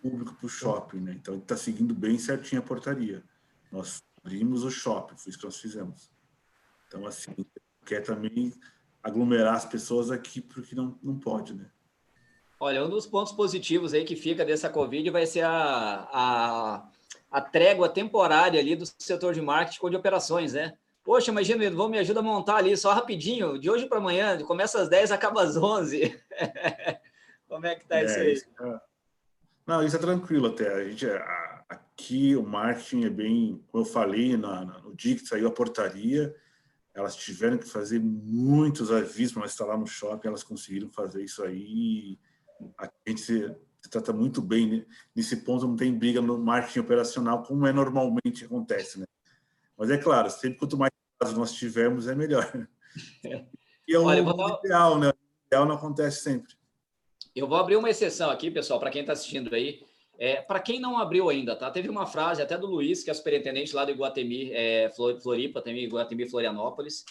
público 0.00 0.34
para 0.34 0.46
o 0.46 0.48
shopping, 0.48 1.00
né? 1.00 1.12
Então 1.12 1.38
está 1.38 1.56
seguindo 1.56 1.92
bem 1.92 2.16
certinho 2.16 2.60
a 2.60 2.64
portaria. 2.64 3.24
Nós 3.72 4.02
abrimos 4.22 4.62
o 4.62 4.70
shopping, 4.70 5.16
foi 5.16 5.30
isso 5.30 5.38
que 5.38 5.44
nós 5.44 5.58
fizemos. 5.58 6.12
Então 6.86 7.04
assim, 7.06 7.34
quer 7.84 8.02
também 8.02 8.54
aglomerar 9.02 9.54
as 9.54 9.64
pessoas 9.64 10.12
aqui 10.12 10.40
porque 10.40 10.76
não, 10.76 10.96
não 11.02 11.18
pode, 11.18 11.54
né? 11.54 11.68
Olha, 12.60 12.84
um 12.84 12.90
dos 12.90 13.06
pontos 13.06 13.32
positivos 13.32 13.94
aí 13.94 14.04
que 14.04 14.14
fica 14.14 14.44
dessa 14.44 14.68
Covid 14.68 15.10
vai 15.10 15.26
ser 15.26 15.40
a, 15.40 16.08
a, 16.12 16.90
a 17.30 17.40
trégua 17.40 17.88
temporária 17.88 18.60
ali 18.60 18.76
do 18.76 18.84
setor 18.98 19.34
de 19.34 19.40
marketing 19.40 19.78
ou 19.82 19.90
de 19.90 19.96
operações, 19.96 20.52
né? 20.52 20.76
Poxa, 21.10 21.32
imagina, 21.32 21.68
vão 21.72 21.88
me 21.88 21.98
ajudar 21.98 22.20
a 22.20 22.22
montar 22.22 22.54
ali 22.58 22.76
só 22.76 22.92
rapidinho, 22.92 23.58
de 23.58 23.68
hoje 23.68 23.84
para 23.86 23.98
amanhã, 23.98 24.40
começa 24.44 24.80
às 24.80 24.88
10, 24.88 25.10
acaba 25.10 25.42
às 25.42 25.56
11. 25.56 26.16
Como 27.48 27.66
é 27.66 27.74
que 27.74 27.84
tá 27.84 27.98
é, 27.98 28.04
isso 28.04 28.20
aí? 28.20 28.32
Isso 28.34 28.46
é... 28.60 28.80
Não, 29.66 29.82
isso 29.82 29.96
é 29.96 29.98
tranquilo 29.98 30.46
até. 30.46 30.72
A 30.72 30.88
gente, 30.88 31.10
a, 31.10 31.64
aqui 31.68 32.36
o 32.36 32.44
marketing 32.44 33.06
é 33.06 33.10
bem, 33.10 33.64
como 33.66 33.82
eu 33.82 33.88
falei 33.88 34.36
na, 34.36 34.64
na, 34.64 34.78
no 34.78 34.94
dia 34.94 35.16
que 35.16 35.26
saiu 35.26 35.48
a 35.48 35.50
portaria, 35.50 36.32
elas 36.94 37.16
tiveram 37.16 37.58
que 37.58 37.68
fazer 37.68 37.98
muitos 37.98 38.92
avisos 38.92 39.32
para 39.32 39.46
instalar 39.46 39.76
no 39.76 39.88
shopping, 39.88 40.28
elas 40.28 40.44
conseguiram 40.44 40.90
fazer 40.90 41.24
isso 41.24 41.42
aí. 41.42 42.20
A 42.78 42.88
gente 43.04 43.20
se, 43.20 43.52
se 43.80 43.90
trata 43.90 44.12
muito 44.12 44.40
bem 44.40 44.70
né? 44.70 44.86
nesse 45.12 45.38
ponto, 45.38 45.66
não 45.66 45.74
tem 45.74 45.92
briga 45.92 46.22
no 46.22 46.38
marketing 46.38 46.78
operacional, 46.78 47.42
como 47.42 47.66
é 47.66 47.72
normalmente 47.72 48.44
acontece, 48.44 49.00
né? 49.00 49.06
Mas 49.76 49.90
é 49.90 49.98
claro, 49.98 50.30
sempre 50.30 50.56
quanto 50.56 50.78
mais 50.78 50.90
casos 51.20 51.36
nós 51.36 51.52
tivermos, 51.52 52.08
é 52.08 52.14
melhor. 52.14 52.50
É. 53.24 53.44
E 53.88 53.94
é 53.94 53.98
o 53.98 54.04
Olha, 54.04 54.22
dar... 54.22 54.58
ideal, 54.62 54.98
né? 55.00 55.08
O 55.08 55.46
ideal 55.48 55.66
não 55.66 55.74
acontece 55.74 56.22
sempre. 56.22 56.54
Eu 57.34 57.48
vou 57.48 57.58
abrir 57.58 57.74
uma 57.74 57.90
exceção 57.90 58.30
aqui, 58.30 58.48
pessoal, 58.48 58.78
para 58.78 58.88
quem 58.88 59.00
está 59.00 59.14
assistindo 59.14 59.52
aí. 59.52 59.82
É, 60.16 60.40
para 60.40 60.60
quem 60.60 60.78
não 60.78 60.96
abriu 60.96 61.28
ainda, 61.28 61.56
tá? 61.56 61.68
Teve 61.72 61.88
uma 61.88 62.06
frase 62.06 62.40
até 62.40 62.56
do 62.56 62.68
Luiz, 62.68 63.02
que 63.02 63.10
é 63.10 63.14
superintendente 63.14 63.74
lá 63.74 63.84
do 63.84 63.90
Iguatemi, 63.90 64.52
é, 64.52 64.92
Floripa, 65.20 65.60
também 65.60 65.82
Iguatemi 65.82 66.28
Florianópolis. 66.28 67.04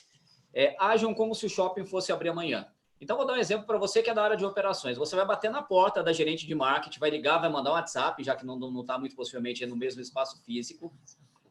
É, 0.53 0.73
ajam 0.80 1.14
como 1.14 1.36
se 1.36 1.48
o 1.48 1.49
shopping 1.49 1.86
fosse 1.86 2.14
abrir 2.14 2.30
amanhã. 2.30 2.65
Então, 3.02 3.18
vou 3.18 3.26
dar 3.26 3.34
um 3.34 3.38
exemplo 3.38 3.68
para 3.68 3.77
você 3.77 4.02
que 4.02 4.10
é 4.10 4.14
da 4.14 4.23
área 4.23 4.38
de 4.38 4.45
operações. 4.45 4.98
Você 4.98 5.18
vai 5.18 5.26
bater 5.26 5.52
na 5.52 5.61
porta 5.61 6.02
da 6.02 6.14
gerente 6.14 6.48
de 6.48 6.56
marketing, 6.56 6.99
vai 6.99 7.10
ligar, 7.10 7.40
vai 7.40 7.49
mandar 7.49 7.72
um 7.72 7.73
WhatsApp, 7.73 8.23
já 8.23 8.38
que 8.38 8.45
não 8.45 8.80
está 8.80 8.98
muito 8.98 9.18
possivelmente 9.18 9.65
no 9.65 9.76
mesmo 9.76 9.99
espaço 10.02 10.41
físico. 10.45 10.94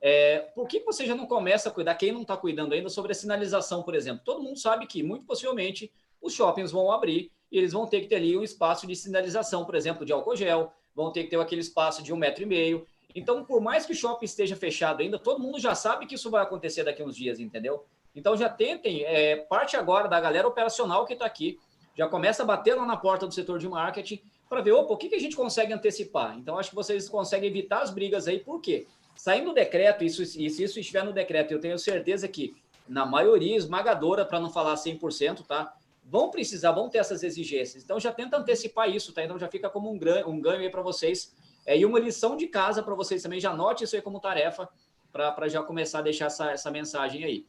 É, 0.00 0.38
por 0.54 0.68
que 0.68 0.80
você 0.80 1.04
já 1.04 1.14
não 1.14 1.26
começa 1.26 1.68
a 1.68 1.72
cuidar, 1.72 1.94
quem 1.94 2.12
não 2.12 2.22
está 2.22 2.36
cuidando 2.36 2.72
ainda, 2.72 2.88
sobre 2.88 3.12
a 3.12 3.14
sinalização, 3.14 3.82
por 3.82 3.94
exemplo? 3.94 4.22
Todo 4.24 4.42
mundo 4.42 4.58
sabe 4.58 4.86
que, 4.86 5.02
muito 5.02 5.24
possivelmente, 5.24 5.92
os 6.20 6.32
shoppings 6.32 6.70
vão 6.70 6.90
abrir 6.90 7.30
e 7.50 7.58
eles 7.58 7.72
vão 7.72 7.86
ter 7.86 8.00
que 8.00 8.06
ter 8.06 8.16
ali 8.16 8.36
um 8.36 8.42
espaço 8.42 8.86
de 8.86 8.94
sinalização, 8.94 9.64
por 9.64 9.74
exemplo, 9.74 10.04
de 10.04 10.12
álcool 10.12 10.36
gel, 10.36 10.72
vão 10.94 11.10
ter 11.10 11.24
que 11.24 11.30
ter 11.30 11.40
aquele 11.40 11.60
espaço 11.60 12.02
de 12.02 12.12
um 12.12 12.16
metro 12.16 12.42
e 12.42 12.46
meio. 12.46 12.86
Então, 13.14 13.44
por 13.44 13.60
mais 13.60 13.86
que 13.86 13.92
o 13.92 13.96
shopping 13.96 14.24
esteja 14.24 14.54
fechado 14.54 15.02
ainda, 15.02 15.18
todo 15.18 15.40
mundo 15.40 15.58
já 15.58 15.74
sabe 15.74 16.06
que 16.06 16.14
isso 16.14 16.30
vai 16.30 16.42
acontecer 16.42 16.84
daqui 16.84 17.02
a 17.02 17.04
uns 17.04 17.16
dias, 17.16 17.40
entendeu? 17.40 17.84
Então, 18.14 18.36
já 18.36 18.48
tentem, 18.48 19.04
é, 19.04 19.36
parte 19.36 19.76
agora 19.76 20.08
da 20.08 20.20
galera 20.20 20.46
operacional 20.46 21.06
que 21.06 21.14
está 21.14 21.24
aqui, 21.24 21.58
já 21.96 22.06
começa 22.06 22.42
a 22.42 22.46
bater 22.46 22.74
lá 22.74 22.86
na 22.86 22.96
porta 22.96 23.26
do 23.26 23.34
setor 23.34 23.58
de 23.58 23.68
marketing 23.68 24.20
para 24.48 24.60
ver, 24.60 24.72
opa, 24.72 24.94
o 24.94 24.96
que, 24.96 25.08
que 25.08 25.14
a 25.14 25.20
gente 25.20 25.36
consegue 25.36 25.72
antecipar? 25.72 26.36
Então, 26.38 26.58
acho 26.58 26.70
que 26.70 26.76
vocês 26.76 27.08
conseguem 27.08 27.48
evitar 27.48 27.82
as 27.82 27.90
brigas 27.90 28.28
aí, 28.28 28.38
por 28.38 28.60
quê? 28.60 28.86
Saindo 29.18 29.50
o 29.50 29.52
decreto, 29.52 30.04
isso, 30.04 30.22
e 30.22 30.48
se 30.48 30.62
isso 30.62 30.78
estiver 30.78 31.02
no 31.02 31.12
decreto, 31.12 31.50
eu 31.50 31.58
tenho 31.58 31.76
certeza 31.76 32.28
que, 32.28 32.54
na 32.88 33.04
maioria 33.04 33.56
esmagadora, 33.56 34.24
para 34.24 34.38
não 34.38 34.48
falar 34.48 34.76
100%, 34.76 35.44
tá? 35.44 35.74
Vão 36.04 36.30
precisar, 36.30 36.70
vão 36.70 36.88
ter 36.88 36.98
essas 36.98 37.24
exigências. 37.24 37.82
Então, 37.82 37.98
já 37.98 38.12
tenta 38.12 38.36
antecipar 38.36 38.88
isso, 38.88 39.12
tá? 39.12 39.24
Então, 39.24 39.36
já 39.36 39.48
fica 39.48 39.68
como 39.68 39.90
um, 39.90 39.98
ganho, 39.98 40.28
um 40.28 40.40
ganho 40.40 40.60
aí 40.60 40.70
para 40.70 40.82
vocês. 40.82 41.34
É, 41.66 41.76
e 41.76 41.84
uma 41.84 41.98
lição 41.98 42.36
de 42.36 42.46
casa 42.46 42.80
para 42.80 42.94
vocês 42.94 43.20
também. 43.20 43.40
Já 43.40 43.50
anote 43.50 43.82
isso 43.82 43.96
aí 43.96 44.00
como 44.00 44.20
tarefa 44.20 44.68
para 45.10 45.48
já 45.48 45.64
começar 45.64 45.98
a 45.98 46.02
deixar 46.02 46.26
essa, 46.26 46.52
essa 46.52 46.70
mensagem 46.70 47.24
aí. 47.24 47.44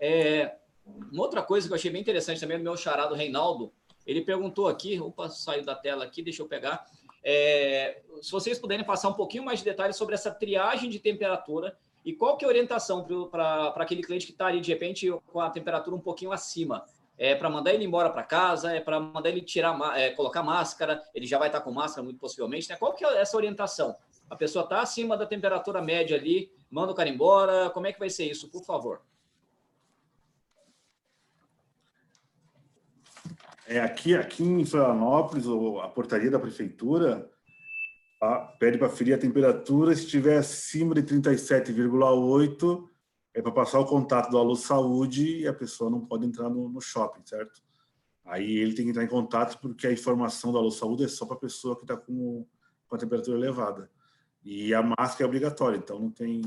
É, 0.00 0.56
uma 1.12 1.22
outra 1.22 1.42
coisa 1.42 1.68
que 1.68 1.74
eu 1.74 1.76
achei 1.76 1.90
bem 1.90 2.00
interessante 2.00 2.40
também, 2.40 2.56
do 2.56 2.64
meu 2.64 2.78
charado 2.78 3.14
Reinaldo, 3.14 3.70
ele 4.06 4.22
perguntou 4.22 4.68
aqui, 4.68 4.98
opa, 4.98 5.28
saiu 5.28 5.64
da 5.64 5.74
tela 5.74 6.02
aqui, 6.02 6.22
deixa 6.22 6.40
eu 6.40 6.48
pegar. 6.48 6.86
É, 7.22 8.00
se 8.22 8.30
vocês 8.30 8.58
puderem 8.58 8.84
passar 8.84 9.08
um 9.08 9.14
pouquinho 9.14 9.44
mais 9.44 9.60
de 9.60 9.64
detalhes 9.64 9.96
sobre 9.96 10.14
essa 10.14 10.30
triagem 10.30 10.88
de 10.88 10.98
temperatura 10.98 11.76
e 12.04 12.12
qual 12.12 12.36
que 12.36 12.44
é 12.44 12.48
a 12.48 12.50
orientação 12.50 13.04
para 13.30 13.74
aquele 13.76 14.02
cliente 14.02 14.26
que 14.26 14.32
está 14.32 14.46
ali, 14.46 14.60
de 14.60 14.72
repente, 14.72 15.10
com 15.32 15.40
a 15.40 15.50
temperatura 15.50 15.94
um 15.94 16.00
pouquinho 16.00 16.32
acima. 16.32 16.84
É 17.18 17.34
para 17.34 17.50
mandar 17.50 17.74
ele 17.74 17.84
embora 17.84 18.08
para 18.08 18.22
casa, 18.22 18.72
é 18.72 18.80
para 18.80 18.98
mandar 18.98 19.28
ele 19.28 19.42
tirar, 19.42 19.78
é, 19.98 20.10
colocar 20.10 20.42
máscara, 20.42 21.02
ele 21.14 21.26
já 21.26 21.38
vai 21.38 21.48
estar 21.48 21.58
tá 21.58 21.64
com 21.64 21.70
máscara, 21.70 22.02
muito 22.02 22.18
possivelmente. 22.18 22.68
Né? 22.70 22.76
Qual 22.76 22.94
que 22.94 23.04
é 23.04 23.20
essa 23.20 23.36
orientação? 23.36 23.94
A 24.30 24.34
pessoa 24.34 24.64
está 24.64 24.80
acima 24.80 25.16
da 25.18 25.26
temperatura 25.26 25.82
média 25.82 26.16
ali, 26.16 26.50
manda 26.70 26.92
o 26.92 26.94
cara 26.94 27.10
embora. 27.10 27.68
Como 27.70 27.86
é 27.86 27.92
que 27.92 27.98
vai 27.98 28.08
ser 28.08 28.24
isso, 28.24 28.48
por 28.48 28.64
favor? 28.64 29.02
É, 33.70 33.78
aqui, 33.78 34.16
aqui 34.16 34.42
em 34.42 34.64
Florianópolis, 34.64 35.46
a 35.80 35.86
portaria 35.86 36.28
da 36.28 36.40
prefeitura 36.40 37.30
a, 38.20 38.40
pede 38.40 38.76
para 38.76 38.88
ferir 38.88 39.14
a 39.14 39.18
temperatura, 39.18 39.94
se 39.94 40.02
estiver 40.02 40.38
acima 40.38 40.92
de 40.92 41.04
37,8, 41.04 42.88
é 43.32 43.40
para 43.40 43.52
passar 43.52 43.78
o 43.78 43.86
contato 43.86 44.28
do 44.28 44.38
Alô 44.38 44.56
Saúde 44.56 45.42
e 45.42 45.46
a 45.46 45.54
pessoa 45.54 45.88
não 45.88 46.04
pode 46.04 46.26
entrar 46.26 46.50
no, 46.50 46.68
no 46.68 46.80
shopping, 46.80 47.24
certo? 47.24 47.62
Aí 48.24 48.56
ele 48.56 48.74
tem 48.74 48.86
que 48.86 48.90
entrar 48.90 49.04
em 49.04 49.08
contato 49.08 49.60
porque 49.60 49.86
a 49.86 49.92
informação 49.92 50.50
do 50.50 50.58
Alô 50.58 50.72
Saúde 50.72 51.04
é 51.04 51.08
só 51.08 51.24
para 51.24 51.36
a 51.36 51.40
pessoa 51.40 51.76
que 51.76 51.82
está 51.82 51.96
com, 51.96 52.44
com 52.88 52.96
a 52.96 52.98
temperatura 52.98 53.38
elevada. 53.38 53.88
E 54.44 54.74
a 54.74 54.82
máscara 54.82 55.22
é 55.22 55.26
obrigatória, 55.26 55.76
então 55.76 55.96
não 55.96 56.10
tem 56.10 56.42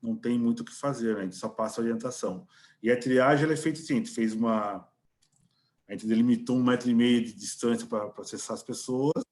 não 0.00 0.14
tem 0.14 0.38
muito 0.38 0.60
o 0.60 0.64
que 0.64 0.72
fazer, 0.72 1.16
né? 1.16 1.22
a 1.22 1.24
gente 1.24 1.34
só 1.34 1.48
passa 1.48 1.80
a 1.80 1.82
orientação. 1.82 2.46
E 2.80 2.88
a 2.88 2.96
triagem 2.96 3.50
é 3.50 3.56
feita 3.56 3.80
assim, 3.80 3.94
a 3.94 3.96
gente 3.96 4.12
fez 4.12 4.32
uma... 4.32 4.88
A 5.88 5.92
gente 5.92 6.06
delimitou 6.06 6.56
um 6.56 6.62
metro 6.62 6.90
e 6.90 6.94
meio 6.94 7.24
de 7.24 7.32
distância 7.32 7.86
para 7.86 8.12
acessar 8.18 8.54
as 8.54 8.62
pessoas 8.62 9.24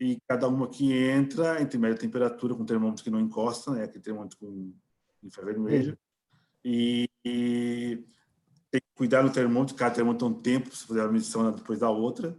e 0.00 0.18
cada 0.28 0.48
uma 0.48 0.68
que 0.68 0.92
entra, 0.92 1.60
entre 1.60 1.78
média 1.78 1.96
temperatura, 1.96 2.54
com 2.54 2.64
termômetro 2.64 3.02
que 3.02 3.10
não 3.10 3.20
encosta, 3.20 3.70
né? 3.70 3.84
aquele 3.84 4.02
termômetro 4.02 4.36
com 4.38 4.72
infravermelho, 5.22 5.98
e, 6.64 7.08
e 7.24 8.04
tem 8.70 8.80
que 8.80 8.94
cuidar 8.94 9.22
do 9.22 9.32
termômetro, 9.32 9.74
cada 9.74 9.94
termômetro 9.94 10.28
tem 10.28 10.36
um 10.36 10.42
tempo 10.42 10.68
para 10.68 10.78
fazer 10.78 11.00
a 11.00 11.08
medição 11.08 11.50
depois 11.50 11.78
da 11.78 11.88
outra, 11.88 12.38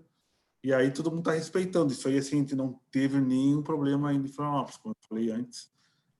e 0.64 0.74
aí 0.74 0.92
todo 0.92 1.10
mundo 1.10 1.20
está 1.20 1.32
respeitando. 1.32 1.94
Isso 1.94 2.08
aí, 2.08 2.18
assim, 2.18 2.36
a 2.36 2.40
gente 2.40 2.56
não 2.56 2.80
teve 2.92 3.20
nenhum 3.20 3.62
problema 3.62 4.10
ainda 4.10 4.28
em 4.28 4.32
Florianópolis, 4.32 4.78
como 4.78 4.94
eu 4.94 5.08
falei 5.08 5.32
antes. 5.32 5.72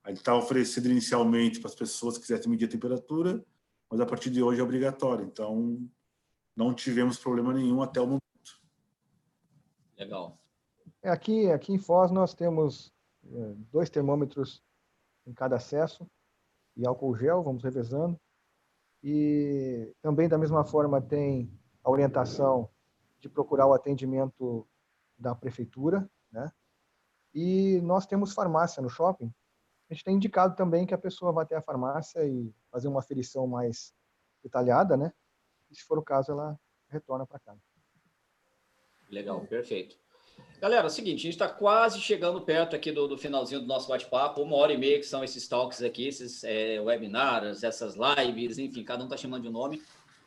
A 0.02 0.08
gente 0.08 0.18
está 0.18 0.34
oferecendo 0.34 0.88
inicialmente 0.88 1.60
para 1.60 1.68
as 1.68 1.74
pessoas 1.74 2.16
que 2.16 2.22
quisessem 2.22 2.50
medir 2.50 2.64
a 2.64 2.70
temperatura, 2.70 3.44
mas 3.90 4.00
a 4.00 4.06
partir 4.06 4.30
de 4.30 4.42
hoje 4.42 4.60
é 4.60 4.64
obrigatório. 4.64 5.24
Então, 5.24 5.86
não 6.58 6.74
tivemos 6.74 7.16
problema 7.20 7.54
nenhum 7.54 7.80
até 7.80 8.00
o 8.00 8.06
momento. 8.06 8.22
Legal. 9.96 10.36
É, 11.00 11.08
aqui, 11.08 11.48
aqui 11.52 11.72
em 11.72 11.78
Foz 11.78 12.10
nós 12.10 12.34
temos 12.34 12.92
é, 13.24 13.54
dois 13.70 13.88
termômetros 13.88 14.60
em 15.24 15.32
cada 15.32 15.54
acesso 15.54 16.04
e 16.76 16.84
álcool 16.84 17.14
gel, 17.14 17.44
vamos 17.44 17.62
revezando. 17.62 18.20
E 19.04 19.94
também, 20.02 20.28
da 20.28 20.36
mesma 20.36 20.64
forma, 20.64 21.00
tem 21.00 21.48
a 21.84 21.90
orientação 21.90 22.68
de 23.20 23.28
procurar 23.28 23.66
o 23.68 23.72
atendimento 23.72 24.66
da 25.16 25.36
prefeitura, 25.36 26.10
né? 26.32 26.50
E 27.32 27.80
nós 27.82 28.04
temos 28.04 28.32
farmácia 28.32 28.82
no 28.82 28.88
shopping. 28.88 29.32
A 29.88 29.94
gente 29.94 30.02
tem 30.02 30.16
indicado 30.16 30.56
também 30.56 30.84
que 30.84 30.94
a 30.94 30.98
pessoa 30.98 31.30
vá 31.30 31.42
até 31.42 31.54
a 31.54 31.62
farmácia 31.62 32.26
e 32.26 32.52
fazer 32.68 32.88
uma 32.88 32.98
aferição 32.98 33.46
mais 33.46 33.94
detalhada, 34.42 34.96
né? 34.96 35.12
E 35.70 35.74
se 35.74 35.84
for 35.84 35.98
o 35.98 36.02
caso, 36.02 36.32
ela 36.32 36.58
retorna 36.88 37.26
para 37.26 37.38
casa. 37.38 37.60
Legal, 39.10 39.40
perfeito. 39.46 39.96
Galera, 40.60 40.84
é 40.84 40.86
o 40.86 40.90
seguinte, 40.90 41.20
a 41.20 41.22
gente 41.22 41.34
está 41.34 41.48
quase 41.48 42.00
chegando 42.00 42.40
perto 42.40 42.74
aqui 42.74 42.90
do, 42.90 43.06
do 43.06 43.16
finalzinho 43.16 43.60
do 43.60 43.66
nosso 43.66 43.88
bate-papo, 43.88 44.42
uma 44.42 44.56
hora 44.56 44.72
e 44.72 44.78
meia 44.78 44.98
que 44.98 45.06
são 45.06 45.22
esses 45.22 45.46
talks 45.46 45.82
aqui, 45.82 46.08
esses 46.08 46.42
é, 46.42 46.80
webinars, 46.80 47.62
essas 47.62 47.94
lives, 47.94 48.58
enfim, 48.58 48.82
cada 48.82 49.02
um 49.02 49.06
está 49.06 49.16
chamando 49.16 49.42
de 49.42 49.48
um 49.48 49.52
nome. 49.52 49.80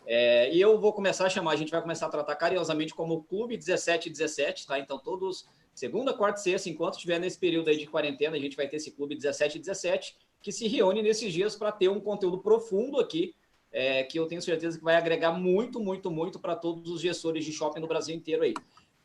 É, 0.07 0.53
e 0.53 0.59
eu 0.59 0.79
vou 0.79 0.93
começar 0.93 1.25
a 1.25 1.29
chamar, 1.29 1.51
a 1.51 1.55
gente 1.55 1.71
vai 1.71 1.81
começar 1.81 2.05
a 2.05 2.09
tratar 2.09 2.35
carinhosamente 2.35 2.93
como 2.93 3.23
Clube 3.23 3.55
1717, 3.57 4.65
tá? 4.65 4.79
Então, 4.79 4.97
todos, 4.97 5.45
segunda, 5.73 6.13
quarta 6.13 6.39
e 6.39 6.43
sexta, 6.43 6.69
enquanto 6.69 6.93
estiver 6.93 7.19
nesse 7.19 7.37
período 7.37 7.69
aí 7.69 7.77
de 7.77 7.85
quarentena, 7.85 8.37
a 8.37 8.39
gente 8.39 8.55
vai 8.55 8.67
ter 8.67 8.77
esse 8.77 8.91
Clube 8.91 9.15
1717, 9.15 10.15
que 10.41 10.51
se 10.51 10.67
reúne 10.67 11.03
nesses 11.03 11.31
dias 11.31 11.55
para 11.55 11.71
ter 11.71 11.89
um 11.89 11.99
conteúdo 11.99 12.39
profundo 12.39 12.99
aqui, 12.99 13.35
é, 13.71 14.03
que 14.03 14.19
eu 14.19 14.27
tenho 14.27 14.41
certeza 14.41 14.77
que 14.77 14.83
vai 14.83 14.95
agregar 14.95 15.31
muito, 15.31 15.79
muito, 15.79 16.11
muito 16.11 16.39
para 16.39 16.55
todos 16.55 16.91
os 16.91 17.01
gestores 17.01 17.45
de 17.45 17.51
shopping 17.51 17.79
no 17.79 17.87
Brasil 17.87 18.15
inteiro 18.15 18.43
aí. 18.43 18.53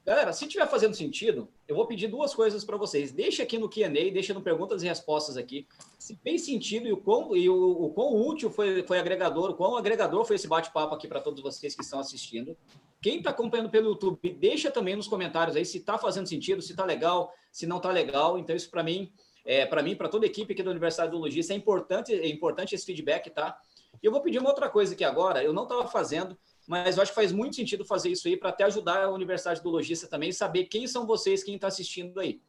Galera, 0.07 0.33
se 0.33 0.45
estiver 0.45 0.69
fazendo 0.69 0.95
sentido, 0.95 1.49
eu 1.67 1.75
vou 1.75 1.85
pedir 1.85 2.07
duas 2.07 2.33
coisas 2.33 2.65
para 2.65 2.77
vocês. 2.77 3.11
Deixa 3.11 3.43
aqui 3.43 3.59
no 3.59 3.69
Q&A, 3.69 3.89
deixa 3.89 4.33
no 4.33 4.41
perguntas 4.41 4.81
e 4.85 4.87
respostas 4.87 5.37
aqui. 5.37 5.67
Se 5.99 6.15
fez 6.23 6.43
sentido 6.43 6.87
e 6.87 6.93
o 6.93 6.97
quão, 6.97 7.37
e 7.37 7.49
o, 7.49 7.57
o 7.57 7.91
quão 7.91 8.15
útil 8.15 8.49
foi, 8.49 8.85
foi 8.85 9.01
agregador, 9.01 9.51
o 9.51 9.55
quão 9.55 9.77
agregador 9.77 10.25
foi 10.25 10.37
esse 10.37 10.47
bate-papo 10.47 10.95
aqui 10.95 11.09
para 11.09 11.21
todos 11.21 11.43
vocês 11.43 11.75
que 11.75 11.83
estão 11.83 11.99
assistindo. 11.99 12.57
Quem 13.03 13.19
está 13.19 13.31
acompanhando 13.31 13.69
pelo 13.69 13.89
YouTube, 13.89 14.31
deixa 14.39 14.71
também 14.71 14.95
nos 14.95 15.09
comentários 15.09 15.57
aí 15.57 15.65
se 15.65 15.79
está 15.79 15.99
fazendo 15.99 16.29
sentido, 16.29 16.63
se 16.63 16.71
está 16.71 16.85
legal, 16.85 17.33
se 17.51 17.67
não 17.67 17.79
está 17.79 17.91
legal. 17.91 18.39
Então, 18.39 18.55
isso 18.55 18.71
para 18.71 18.85
mim, 18.85 19.13
é, 19.45 19.67
para 19.67 19.83
mim, 19.83 19.97
para 19.97 20.09
toda 20.09 20.25
a 20.25 20.29
equipe 20.29 20.53
aqui 20.53 20.63
da 20.63 20.71
Universidade 20.71 21.11
do 21.11 21.19
Logista, 21.19 21.53
é 21.53 21.57
importante, 21.57 22.15
é 22.15 22.29
importante 22.29 22.77
esse 22.77 22.87
feedback, 22.87 23.29
tá? 23.31 23.59
E 24.03 24.07
eu 24.07 24.13
vou 24.13 24.21
pedir 24.21 24.39
uma 24.39 24.49
outra 24.49 24.69
coisa 24.69 24.95
aqui 24.95 25.05
agora, 25.05 25.43
eu 25.43 25.53
não 25.53 25.65
estava 25.65 25.87
fazendo, 25.89 26.37
mas 26.67 26.97
eu 26.97 27.03
acho 27.03 27.13
que 27.13 27.17
faz 27.17 27.33
muito 27.33 27.57
sentido 27.57 27.85
fazer 27.85 28.11
isso 28.11 28.27
aí 28.29 28.37
para 28.37 28.51
até 28.51 28.65
ajudar 28.65 29.05
a 29.05 29.11
Universidade 29.11 29.63
do 29.63 29.71
Logista 29.71 30.07
também 30.09 30.33
saber 30.33 30.65
quem 30.65 30.87
são 30.87 31.07
vocês, 31.07 31.43
quem 31.43 31.55
está 31.55 31.69
assistindo 31.69 32.19
aí. 32.19 32.41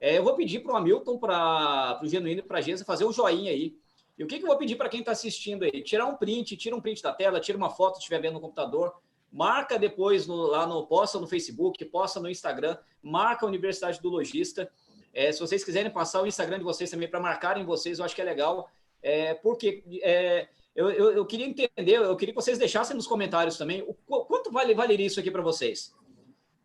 É, 0.00 0.16
eu 0.16 0.24
vou 0.24 0.34
pedir 0.34 0.60
para 0.60 0.72
o 0.72 0.76
Hamilton, 0.76 1.18
para 1.18 2.00
o 2.02 2.06
Genuíno 2.06 2.40
e 2.40 2.42
para 2.42 2.58
a 2.58 2.60
Gesa 2.60 2.84
fazer 2.84 3.04
um 3.04 3.12
joinha 3.12 3.50
aí. 3.50 3.76
E 4.16 4.24
o 4.24 4.26
que, 4.26 4.38
que 4.38 4.44
eu 4.44 4.48
vou 4.48 4.56
pedir 4.56 4.76
para 4.76 4.88
quem 4.88 5.00
está 5.00 5.12
assistindo 5.12 5.64
aí? 5.64 5.82
Tirar 5.82 6.06
um 6.06 6.16
print, 6.16 6.56
tira 6.56 6.74
um 6.74 6.80
print 6.80 7.02
da 7.02 7.12
tela, 7.12 7.40
tira 7.40 7.58
uma 7.58 7.70
foto 7.70 7.94
se 7.94 8.00
estiver 8.00 8.20
vendo 8.20 8.34
no 8.34 8.40
computador, 8.40 8.94
marca 9.30 9.78
depois 9.78 10.26
no, 10.26 10.34
lá 10.46 10.66
no, 10.66 10.86
posta 10.86 11.18
no 11.18 11.26
Facebook, 11.26 11.84
posta 11.86 12.18
no 12.20 12.28
Instagram, 12.28 12.76
marca 13.02 13.44
a 13.44 13.48
Universidade 13.48 14.00
do 14.00 14.08
Logista. 14.08 14.70
É, 15.12 15.30
se 15.30 15.40
vocês 15.40 15.64
quiserem 15.64 15.90
passar 15.90 16.22
o 16.22 16.26
Instagram 16.26 16.58
de 16.58 16.64
vocês 16.64 16.90
também 16.90 17.08
para 17.08 17.20
marcarem 17.20 17.64
vocês, 17.64 17.98
eu 17.98 18.04
acho 18.04 18.14
que 18.14 18.20
é 18.20 18.24
legal. 18.24 18.68
É, 19.02 19.34
porque 19.34 19.84
é, 20.02 20.48
eu, 20.78 20.90
eu, 20.92 21.10
eu, 21.10 21.26
queria 21.26 21.44
entender, 21.44 21.96
eu 21.96 22.14
queria 22.14 22.32
que 22.32 22.40
vocês 22.40 22.56
deixassem 22.56 22.94
nos 22.94 23.04
comentários 23.04 23.58
também 23.58 23.82
o 23.82 23.94
quanto 23.94 24.52
vale, 24.52 24.72
valeria 24.74 25.06
isso 25.06 25.18
aqui 25.18 25.28
para 25.28 25.42
vocês. 25.42 25.92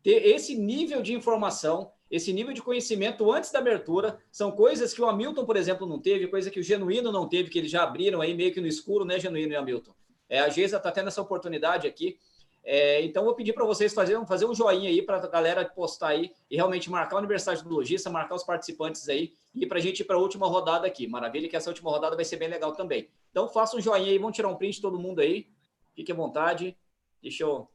Ter 0.03 0.27
esse 0.27 0.55
nível 0.55 1.01
de 1.01 1.15
informação, 1.15 1.91
esse 2.11 2.31
nível 2.31 2.53
de 2.53 2.61
conhecimento 2.61 3.31
antes 3.31 3.51
da 3.51 3.57
abertura, 3.57 4.19
são 4.31 4.51
coisas 4.51 4.93
que 4.93 5.01
o 5.01 5.07
Hamilton, 5.07 5.45
por 5.45 5.57
exemplo, 5.57 5.87
não 5.87 5.97
teve, 5.97 6.27
coisa 6.27 6.51
que 6.51 6.59
o 6.59 6.63
Genuíno 6.63 7.11
não 7.11 7.27
teve, 7.27 7.49
que 7.49 7.57
eles 7.57 7.71
já 7.71 7.81
abriram 7.81 8.21
aí 8.21 8.35
meio 8.35 8.53
que 8.53 8.61
no 8.61 8.67
escuro, 8.67 9.03
né, 9.03 9.19
Genuíno 9.19 9.51
e 9.51 9.55
Hamilton? 9.55 9.95
É, 10.29 10.41
a 10.41 10.49
Geisa 10.49 10.77
está 10.77 10.91
tendo 10.91 11.07
essa 11.07 11.19
oportunidade 11.19 11.87
aqui. 11.87 12.19
É, 12.63 13.01
então, 13.01 13.23
vou 13.23 13.33
pedir 13.33 13.53
para 13.53 13.65
vocês 13.65 13.95
fazerem 13.95 14.23
fazer 14.27 14.45
um 14.45 14.53
joinha 14.53 14.89
aí 14.91 15.01
para 15.01 15.17
a 15.17 15.27
galera 15.27 15.65
postar 15.65 16.09
aí 16.09 16.31
e 16.51 16.55
realmente 16.55 16.87
marcar 16.87 17.15
a 17.15 17.19
Universidade 17.19 17.63
do 17.63 17.69
Logista, 17.73 18.11
marcar 18.11 18.35
os 18.35 18.43
participantes 18.43 19.09
aí 19.09 19.33
e 19.55 19.65
para 19.65 19.79
a 19.79 19.81
gente 19.81 20.01
ir 20.01 20.03
para 20.03 20.17
a 20.17 20.19
última 20.19 20.45
rodada 20.45 20.85
aqui. 20.85 21.07
Maravilha, 21.07 21.49
que 21.49 21.55
essa 21.55 21.71
última 21.71 21.89
rodada 21.89 22.15
vai 22.15 22.23
ser 22.23 22.37
bem 22.37 22.47
legal 22.47 22.73
também. 22.73 23.09
Então, 23.33 23.49
faça 23.49 23.75
um 23.75 23.81
joinha 23.81 24.11
aí, 24.11 24.19
vamos 24.19 24.35
tirar 24.35 24.47
um 24.47 24.55
print 24.55 24.79
todo 24.79 24.99
mundo 24.99 25.19
aí. 25.19 25.47
Fique 25.95 26.11
à 26.11 26.15
vontade. 26.15 26.77
Deixa 27.19 27.43
eu. 27.43 27.67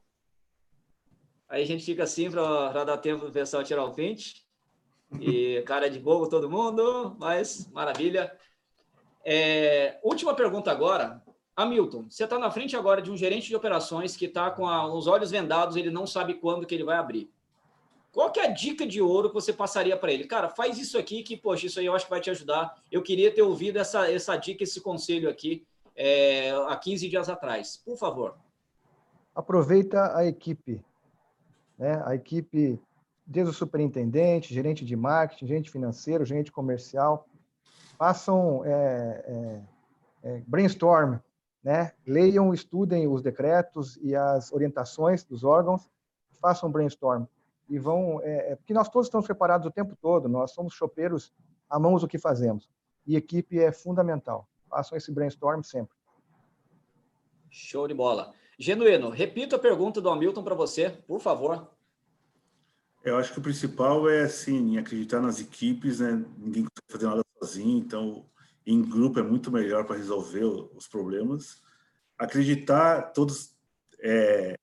Aí 1.49 1.63
a 1.63 1.67
gente 1.67 1.83
fica 1.83 2.03
assim 2.03 2.31
para 2.31 2.85
dar 2.85 2.97
tempo 2.97 3.25
do 3.25 3.31
pessoal 3.31 3.61
tirar 3.61 3.83
o 3.83 3.91
print. 3.91 4.47
E 5.19 5.61
cara 5.67 5.89
de 5.89 5.99
bobo 5.99 6.29
todo 6.29 6.49
mundo, 6.49 7.17
mas 7.19 7.69
maravilha. 7.73 8.33
É, 9.25 9.99
última 10.01 10.33
pergunta 10.33 10.71
agora. 10.71 11.21
Hamilton, 11.57 12.05
você 12.09 12.23
está 12.23 12.39
na 12.39 12.49
frente 12.49 12.77
agora 12.77 13.01
de 13.01 13.11
um 13.11 13.17
gerente 13.17 13.49
de 13.49 13.55
operações 13.55 14.15
que 14.15 14.27
está 14.27 14.49
com 14.49 14.65
a, 14.65 14.87
os 14.87 15.07
olhos 15.07 15.29
vendados, 15.29 15.75
ele 15.75 15.89
não 15.89 16.07
sabe 16.07 16.35
quando 16.35 16.65
que 16.65 16.73
ele 16.73 16.85
vai 16.85 16.95
abrir. 16.95 17.29
Qual 18.19 18.29
que 18.29 18.41
é 18.41 18.47
a 18.47 18.51
dica 18.51 18.85
de 18.85 19.01
ouro 19.01 19.29
que 19.29 19.35
você 19.35 19.53
passaria 19.53 19.95
para 19.95 20.11
ele? 20.11 20.27
Cara, 20.27 20.49
faz 20.49 20.77
isso 20.77 20.97
aqui 20.97 21.23
que, 21.23 21.37
poxa, 21.37 21.67
isso 21.67 21.79
aí 21.79 21.85
eu 21.85 21.95
acho 21.95 22.03
que 22.03 22.11
vai 22.11 22.19
te 22.19 22.29
ajudar. 22.29 22.75
Eu 22.91 23.01
queria 23.01 23.33
ter 23.33 23.41
ouvido 23.41 23.79
essa, 23.79 24.11
essa 24.11 24.35
dica, 24.35 24.61
esse 24.61 24.81
conselho 24.81 25.29
aqui 25.29 25.65
é, 25.95 26.51
há 26.67 26.75
15 26.75 27.07
dias 27.07 27.29
atrás. 27.29 27.77
Por 27.77 27.95
favor. 27.95 28.35
Aproveita 29.33 30.17
a 30.17 30.25
equipe. 30.25 30.83
Né? 31.77 32.03
A 32.05 32.13
equipe, 32.13 32.77
desde 33.25 33.51
o 33.51 33.53
superintendente, 33.53 34.53
gerente 34.53 34.83
de 34.83 34.97
marketing, 34.97 35.47
gerente 35.47 35.71
financeiro, 35.71 36.25
gerente 36.25 36.51
comercial, 36.51 37.25
façam 37.97 38.65
é, 38.65 39.63
é, 40.23 40.41
brainstorm, 40.45 41.19
né? 41.63 41.93
Leiam, 42.05 42.53
estudem 42.53 43.07
os 43.07 43.21
decretos 43.21 43.97
e 44.01 44.13
as 44.13 44.51
orientações 44.51 45.23
dos 45.23 45.45
órgãos, 45.45 45.89
façam 46.41 46.69
brainstorm 46.69 47.23
e 47.69 47.77
vão, 47.77 48.19
é, 48.21 48.51
é, 48.51 48.55
porque 48.55 48.73
nós 48.73 48.89
todos 48.89 49.07
estamos 49.07 49.25
preparados 49.25 49.67
o 49.67 49.71
tempo 49.71 49.95
todo, 50.01 50.27
nós 50.27 50.51
somos 50.51 50.73
chopeiros, 50.73 51.31
amamos 51.69 52.03
o 52.03 52.07
que 52.07 52.17
fazemos 52.17 52.69
e 53.05 53.15
equipe 53.15 53.59
é 53.59 53.71
fundamental. 53.71 54.47
Façam 54.69 54.97
esse 54.97 55.11
brainstorm 55.11 55.63
sempre. 55.63 55.95
Show 57.49 57.87
de 57.87 57.93
bola. 57.93 58.33
Genuíno, 58.57 59.09
repita 59.09 59.55
a 59.55 59.59
pergunta 59.59 59.99
do 59.99 60.09
Hamilton 60.09 60.43
para 60.43 60.53
você, 60.53 60.89
por 60.89 61.19
favor. 61.19 61.67
Eu 63.03 63.17
acho 63.17 63.33
que 63.33 63.39
o 63.39 63.41
principal 63.41 64.07
é 64.09 64.21
assim, 64.21 64.77
acreditar 64.77 65.21
nas 65.21 65.39
equipes, 65.39 65.99
né? 65.99 66.23
Ninguém 66.37 66.65
consegue 66.65 66.91
fazer 66.91 67.07
nada 67.07 67.23
sozinho, 67.41 67.79
então 67.79 68.25
em 68.65 68.81
grupo 68.87 69.19
é 69.19 69.23
muito 69.23 69.51
melhor 69.51 69.85
para 69.85 69.95
resolver 69.95 70.43
os 70.43 70.87
problemas. 70.87 71.61
Acreditar, 72.17 73.13
todos. 73.13 73.55
É, 74.01 74.55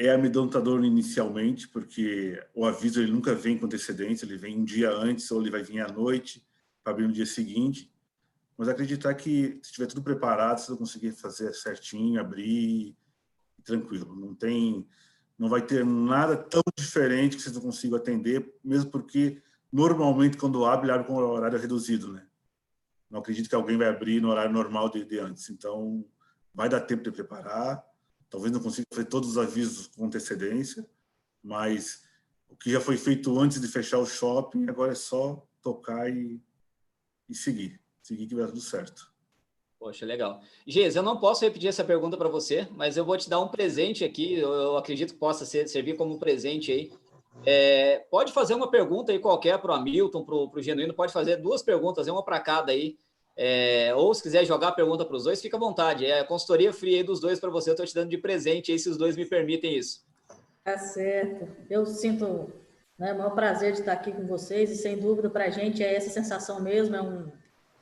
é 0.00 0.14
amedrontador 0.14 0.82
inicialmente, 0.82 1.68
porque 1.68 2.42
o 2.54 2.64
aviso 2.64 3.02
ele 3.02 3.12
nunca 3.12 3.34
vem 3.34 3.58
com 3.58 3.66
antecedência, 3.66 4.24
ele 4.24 4.38
vem 4.38 4.58
um 4.58 4.64
dia 4.64 4.90
antes 4.90 5.30
ou 5.30 5.42
ele 5.42 5.50
vai 5.50 5.62
vir 5.62 5.80
à 5.80 5.88
noite 5.92 6.42
para 6.82 6.94
abrir 6.94 7.06
no 7.06 7.12
dia 7.12 7.26
seguinte. 7.26 7.92
Mas 8.56 8.66
acreditar 8.66 9.12
que 9.12 9.60
se 9.62 9.72
tiver 9.72 9.86
tudo 9.86 10.02
preparado, 10.02 10.58
você 10.58 10.68
vai 10.68 10.78
conseguir 10.78 11.12
fazer 11.12 11.52
certinho, 11.52 12.18
abrir 12.18 12.96
tranquilo. 13.62 14.16
Não 14.16 14.34
tem, 14.34 14.88
não 15.38 15.50
vai 15.50 15.60
ter 15.60 15.84
nada 15.84 16.34
tão 16.34 16.62
diferente 16.74 17.36
que 17.36 17.42
vocês 17.42 17.54
não 17.54 17.60
consigam 17.60 17.98
atender, 17.98 18.54
mesmo 18.64 18.90
porque 18.90 19.42
normalmente 19.70 20.38
quando 20.38 20.64
abre, 20.64 20.90
abre 20.90 21.06
com 21.06 21.16
horário 21.16 21.58
reduzido, 21.58 22.10
né? 22.10 22.26
Não 23.10 23.20
acredito 23.20 23.50
que 23.50 23.54
alguém 23.54 23.76
vai 23.76 23.88
abrir 23.88 24.22
no 24.22 24.30
horário 24.30 24.52
normal 24.52 24.88
de, 24.88 25.04
de 25.04 25.18
antes. 25.18 25.50
Então, 25.50 26.06
vai 26.54 26.70
dar 26.70 26.80
tempo 26.80 27.02
de 27.02 27.12
preparar. 27.12 27.84
Talvez 28.30 28.52
não 28.52 28.60
consiga 28.60 28.86
fazer 28.92 29.06
todos 29.06 29.30
os 29.30 29.38
avisos 29.38 29.88
com 29.88 30.06
antecedência, 30.06 30.88
mas 31.42 32.04
o 32.48 32.56
que 32.56 32.70
já 32.70 32.80
foi 32.80 32.96
feito 32.96 33.38
antes 33.38 33.60
de 33.60 33.68
fechar 33.68 33.98
o 33.98 34.06
shopping, 34.06 34.68
agora 34.68 34.92
é 34.92 34.94
só 34.94 35.46
tocar 35.60 36.08
e, 36.08 36.40
e 37.28 37.34
seguir 37.34 37.80
seguir 38.10 38.26
que 38.26 38.34
vai 38.34 38.46
tudo 38.46 38.60
certo. 38.60 39.10
Poxa, 39.78 40.04
legal. 40.04 40.40
Geis, 40.66 40.94
eu 40.94 41.02
não 41.02 41.18
posso 41.18 41.44
repetir 41.44 41.68
essa 41.68 41.84
pergunta 41.84 42.16
para 42.16 42.28
você, 42.28 42.68
mas 42.72 42.96
eu 42.96 43.04
vou 43.04 43.16
te 43.16 43.30
dar 43.30 43.40
um 43.40 43.48
presente 43.48 44.04
aqui, 44.04 44.34
eu 44.34 44.76
acredito 44.76 45.14
que 45.14 45.18
possa 45.18 45.46
ser, 45.46 45.66
servir 45.68 45.96
como 45.96 46.18
presente 46.18 46.70
aí. 46.70 46.92
É, 47.46 48.00
pode 48.10 48.32
fazer 48.32 48.54
uma 48.54 48.70
pergunta 48.70 49.12
aí 49.12 49.18
qualquer 49.18 49.58
para 49.58 49.72
o 49.72 49.74
Hamilton, 49.74 50.24
para 50.24 50.34
o 50.34 50.52
Genuíno, 50.60 50.92
pode 50.92 51.12
fazer 51.12 51.36
duas 51.36 51.62
perguntas, 51.62 52.06
uma 52.08 52.22
para 52.22 52.40
cada 52.40 52.72
aí. 52.72 52.98
É, 53.36 53.94
ou 53.94 54.12
se 54.12 54.22
quiser 54.22 54.44
jogar 54.44 54.68
a 54.68 54.72
pergunta 54.72 55.04
para 55.04 55.16
os 55.16 55.24
dois, 55.24 55.40
fica 55.40 55.56
à 55.56 55.60
vontade. 55.60 56.04
É 56.04 56.20
a 56.20 56.24
consultoria 56.24 56.72
free 56.72 56.96
aí 56.96 57.02
dos 57.02 57.20
dois 57.20 57.40
para 57.40 57.50
você, 57.50 57.70
eu 57.70 57.74
estou 57.74 57.86
te 57.86 57.94
dando 57.94 58.10
de 58.10 58.18
presente 58.18 58.72
aí, 58.72 58.78
se 58.78 58.88
os 58.88 58.96
dois 58.96 59.16
me 59.16 59.24
permitem 59.24 59.76
isso. 59.76 60.04
Tá 60.64 60.76
certo. 60.76 61.48
Eu 61.68 61.86
sinto 61.86 62.52
né, 62.98 63.12
o 63.14 63.18
maior 63.18 63.34
prazer 63.34 63.72
de 63.72 63.80
estar 63.80 63.92
aqui 63.92 64.12
com 64.12 64.26
vocês 64.26 64.70
e 64.70 64.76
sem 64.76 64.98
dúvida 64.98 65.30
para 65.30 65.46
a 65.46 65.50
gente 65.50 65.82
é 65.82 65.94
essa 65.94 66.10
sensação 66.10 66.60
mesmo, 66.60 66.94
é 66.94 67.02
um, 67.02 67.32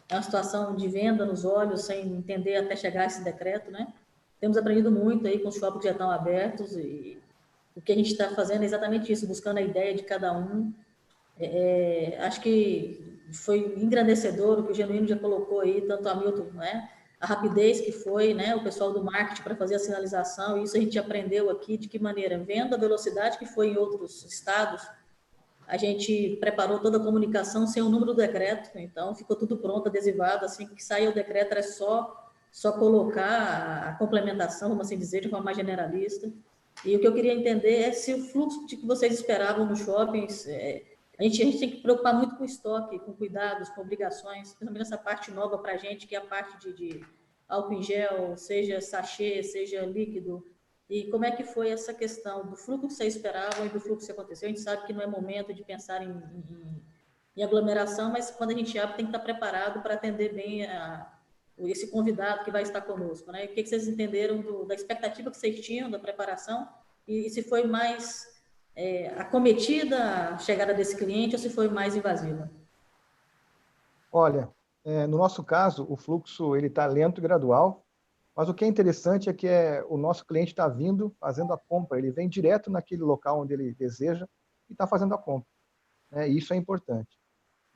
é 0.08 0.14
uma 0.14 0.22
situação 0.22 0.76
de 0.76 0.86
venda 0.86 1.26
nos 1.26 1.44
olhos, 1.44 1.82
sem 1.82 2.06
entender 2.06 2.56
até 2.56 2.76
chegar 2.76 3.06
esse 3.06 3.22
decreto, 3.24 3.70
né? 3.70 3.92
Temos 4.40 4.56
aprendido 4.56 4.92
muito 4.92 5.26
aí 5.26 5.40
com 5.40 5.48
os 5.48 5.56
shoppings 5.56 5.84
já 5.84 5.90
estão 5.90 6.10
abertos 6.10 6.76
e 6.76 7.18
o 7.74 7.80
que 7.80 7.92
a 7.92 7.94
gente 7.96 8.12
está 8.12 8.30
fazendo 8.30 8.62
é 8.62 8.64
exatamente 8.64 9.12
isso, 9.12 9.26
buscando 9.26 9.58
a 9.58 9.62
ideia 9.62 9.94
de 9.94 10.04
cada 10.04 10.32
um. 10.32 10.72
É, 11.38 12.14
é, 12.14 12.18
acho 12.20 12.40
que 12.40 13.07
foi 13.32 13.74
engrandecedor 13.76 14.60
o 14.60 14.64
que 14.64 14.72
o 14.72 14.74
Genuíno 14.74 15.06
já 15.06 15.16
colocou 15.16 15.60
aí, 15.60 15.82
tanto 15.82 16.08
a 16.08 16.14
Milton, 16.14 16.50
né? 16.54 16.88
A 17.20 17.26
rapidez 17.26 17.80
que 17.80 17.92
foi, 17.92 18.32
né? 18.32 18.54
O 18.54 18.62
pessoal 18.62 18.92
do 18.92 19.02
marketing 19.02 19.42
para 19.42 19.56
fazer 19.56 19.74
a 19.74 19.78
sinalização, 19.78 20.62
isso 20.62 20.76
a 20.76 20.80
gente 20.80 20.98
aprendeu 20.98 21.50
aqui 21.50 21.76
de 21.76 21.88
que 21.88 21.98
maneira, 21.98 22.38
vendo 22.38 22.74
a 22.74 22.78
velocidade 22.78 23.38
que 23.38 23.46
foi 23.46 23.68
em 23.68 23.76
outros 23.76 24.24
estados, 24.24 24.86
a 25.66 25.76
gente 25.76 26.38
preparou 26.40 26.78
toda 26.78 26.96
a 26.96 27.00
comunicação 27.00 27.66
sem 27.66 27.82
o 27.82 27.88
número 27.88 28.12
do 28.12 28.16
decreto, 28.16 28.70
então 28.78 29.14
ficou 29.14 29.36
tudo 29.36 29.58
pronto, 29.58 29.88
adesivado, 29.88 30.44
assim 30.44 30.66
que 30.66 30.82
sair 30.82 31.08
o 31.08 31.14
decreto 31.14 31.52
era 31.52 31.62
só 31.62 32.24
só 32.50 32.72
colocar 32.72 33.88
a 33.88 33.92
complementação, 33.92 34.70
vamos 34.70 34.86
assim 34.86 34.98
dizer, 34.98 35.20
de 35.20 35.28
forma 35.28 35.44
mais 35.44 35.56
generalista. 35.56 36.32
E 36.84 36.96
o 36.96 37.00
que 37.00 37.06
eu 37.06 37.12
queria 37.12 37.34
entender 37.34 37.82
é 37.82 37.92
se 37.92 38.14
o 38.14 38.22
fluxo 38.24 38.66
de 38.66 38.76
que 38.76 38.86
vocês 38.86 39.12
esperavam 39.12 39.66
nos 39.66 39.80
shoppings, 39.80 40.46
é, 40.46 40.82
a, 41.18 41.22
gente, 41.22 41.42
a 41.42 41.44
gente 41.44 41.58
tem 41.58 41.70
que 41.70 41.82
preocupar 41.82 42.14
muito 42.14 42.36
com 42.36 42.42
o 42.42 42.46
estoque, 42.46 42.98
com 43.00 43.12
cuidados, 43.12 43.68
com 43.70 43.80
obrigações, 43.80 44.48
principalmente 44.54 44.82
essa 44.82 44.98
parte 44.98 45.30
nova 45.30 45.58
para 45.58 45.72
a 45.72 45.76
gente, 45.76 46.06
que 46.06 46.14
é 46.14 46.18
a 46.18 46.26
parte 46.26 46.58
de, 46.58 46.72
de 46.72 47.04
álcool 47.48 47.74
em 47.74 47.82
gel, 47.82 48.36
seja 48.36 48.80
sachê, 48.80 49.42
seja 49.42 49.84
líquido, 49.84 50.44
e 50.88 51.10
como 51.10 51.24
é 51.24 51.30
que 51.30 51.44
foi 51.44 51.68
essa 51.70 51.92
questão 51.92 52.46
do 52.46 52.56
fluxo 52.56 52.88
que 52.88 52.94
vocês 52.94 53.16
esperavam 53.16 53.66
e 53.66 53.68
do 53.68 53.78
fluxo 53.78 54.06
que 54.06 54.12
aconteceu? 54.12 54.46
A 54.46 54.48
gente 54.48 54.62
sabe 54.62 54.86
que 54.86 54.92
não 54.92 55.02
é 55.02 55.06
momento 55.06 55.52
de 55.52 55.62
pensar 55.62 56.02
em, 56.02 56.10
em, 56.10 56.82
em 57.36 57.42
aglomeração, 57.42 58.10
mas 58.10 58.30
quando 58.30 58.50
a 58.50 58.54
gente 58.54 58.78
abre, 58.78 58.96
tem 58.96 59.04
que 59.04 59.10
estar 59.10 59.22
preparado 59.22 59.82
para 59.82 59.94
atender 59.94 60.32
bem 60.32 60.64
a, 60.64 61.12
esse 61.58 61.90
convidado 61.90 62.42
que 62.42 62.50
vai 62.50 62.62
estar 62.62 62.80
conosco. 62.80 63.30
Né? 63.30 63.44
O 63.44 63.48
que, 63.48 63.62
que 63.62 63.68
vocês 63.68 63.86
entenderam 63.86 64.40
do, 64.40 64.64
da 64.64 64.74
expectativa 64.74 65.30
que 65.30 65.36
vocês 65.36 65.60
tinham 65.60 65.90
da 65.90 65.98
preparação 65.98 66.66
e, 67.06 67.26
e 67.26 67.30
se 67.30 67.42
foi 67.42 67.66
mais 67.66 68.37
é, 68.78 69.08
acometida 69.20 70.28
a 70.28 70.38
chegada 70.38 70.72
desse 70.72 70.96
cliente 70.96 71.34
ou 71.34 71.38
se 71.40 71.50
foi 71.50 71.68
mais 71.68 71.96
invasiva? 71.96 72.48
Olha, 74.12 74.48
é, 74.84 75.04
no 75.08 75.18
nosso 75.18 75.42
caso, 75.42 75.84
o 75.90 75.96
fluxo 75.96 76.54
ele 76.54 76.68
está 76.68 76.86
lento 76.86 77.20
e 77.20 77.22
gradual. 77.22 77.84
Mas 78.36 78.48
o 78.48 78.54
que 78.54 78.64
é 78.64 78.68
interessante 78.68 79.28
é 79.28 79.32
que 79.32 79.48
é, 79.48 79.84
o 79.88 79.96
nosso 79.96 80.24
cliente 80.24 80.52
está 80.52 80.68
vindo 80.68 81.12
fazendo 81.18 81.52
a 81.52 81.58
compra, 81.58 81.98
ele 81.98 82.12
vem 82.12 82.28
direto 82.28 82.70
naquele 82.70 83.02
local 83.02 83.40
onde 83.40 83.52
ele 83.52 83.74
deseja 83.74 84.28
e 84.70 84.74
está 84.74 84.86
fazendo 84.86 85.12
a 85.12 85.18
compra. 85.18 85.48
Né? 86.12 86.28
Isso 86.28 86.54
é 86.54 86.56
importante. 86.56 87.18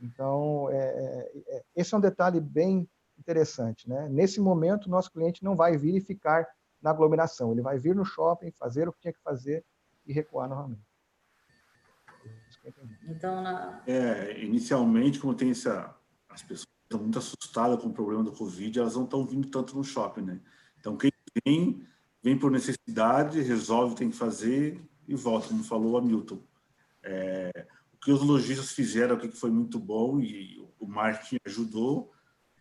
Então, 0.01 0.71
é, 0.71 0.77
é, 0.77 1.33
é, 1.49 1.63
esse 1.75 1.93
é 1.93 1.99
um 1.99 2.01
detalhe 2.01 2.39
bem 2.39 2.89
interessante. 3.19 3.89
Né? 3.89 4.09
Nesse 4.09 4.41
momento, 4.41 4.87
o 4.87 4.91
nosso 4.91 5.11
cliente 5.11 5.43
não 5.43 5.57
vai 5.57 5.77
vir 5.77 5.97
e 5.97 6.01
ficar 6.01 6.47
na 6.81 6.91
aglomeração, 6.91 7.51
ele 7.51 7.63
vai 7.63 7.77
vir 7.77 7.97
no 7.97 8.05
shopping, 8.05 8.53
fazer 8.53 8.89
o 8.89 8.93
que 8.93 9.01
tinha 9.01 9.13
que 9.13 9.23
fazer 9.23 9.65
e 10.07 10.13
recuar 10.13 10.49
novamente. 10.49 10.92
Então, 13.09 13.43
na... 13.43 13.83
é, 13.87 14.43
inicialmente, 14.45 15.19
como 15.19 15.35
tem 15.35 15.51
essa, 15.51 15.97
as 16.29 16.43
pessoas 16.43 16.69
estão 16.85 17.01
muito 17.01 17.19
assustadas 17.19 17.81
com 17.81 17.89
o 17.89 17.93
problema 17.93 18.23
do 18.23 18.33
Covid, 18.33 18.79
elas 18.79 18.95
não 18.95 19.05
estão 19.05 19.25
vindo 19.25 19.49
tanto 19.49 19.77
no 19.77 19.83
shopping, 19.83 20.23
né? 20.23 20.41
Então, 20.79 20.97
quem 20.97 21.11
vem, 21.45 21.87
vem 22.23 22.39
por 22.39 22.51
necessidade, 22.51 23.41
resolve, 23.41 23.97
tem 23.97 24.11
que 24.11 24.17
fazer 24.17 24.81
e 25.09 25.15
volta, 25.15 25.49
como 25.49 25.65
falou 25.65 25.93
o 25.93 25.97
Hamilton. 25.97 26.41
É, 27.03 27.67
o 27.93 27.97
que 27.97 28.13
os 28.13 28.23
lojistas 28.23 28.73
fizeram 28.73 29.17
aqui 29.17 29.29
que 29.29 29.37
foi 29.37 29.51
muito 29.51 29.79
bom 29.79 30.21
e 30.21 30.65
o 30.79 30.87
marketing 30.87 31.39
ajudou, 31.47 32.13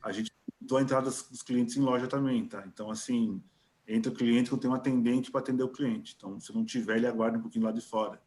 a 0.01 0.11
gente 0.11 0.31
aumentou 0.59 0.77
a 0.77 0.81
entrada 0.81 1.05
dos 1.05 1.41
clientes 1.43 1.75
em 1.77 1.81
loja 1.81 2.07
também, 2.07 2.45
tá? 2.47 2.63
Então, 2.65 2.89
assim, 2.89 3.41
entra 3.87 4.11
o 4.11 4.15
cliente 4.15 4.49
que 4.49 4.57
tem 4.57 4.69
um 4.69 4.73
atendente 4.73 5.31
para 5.31 5.41
atender 5.41 5.63
o 5.63 5.69
cliente. 5.69 6.15
Então, 6.17 6.39
se 6.39 6.53
não 6.53 6.63
tiver, 6.65 6.97
ele 6.97 7.07
aguarda 7.07 7.37
um 7.37 7.41
pouquinho 7.41 7.65
lá 7.65 7.71
de 7.71 7.81
fora. 7.81 8.21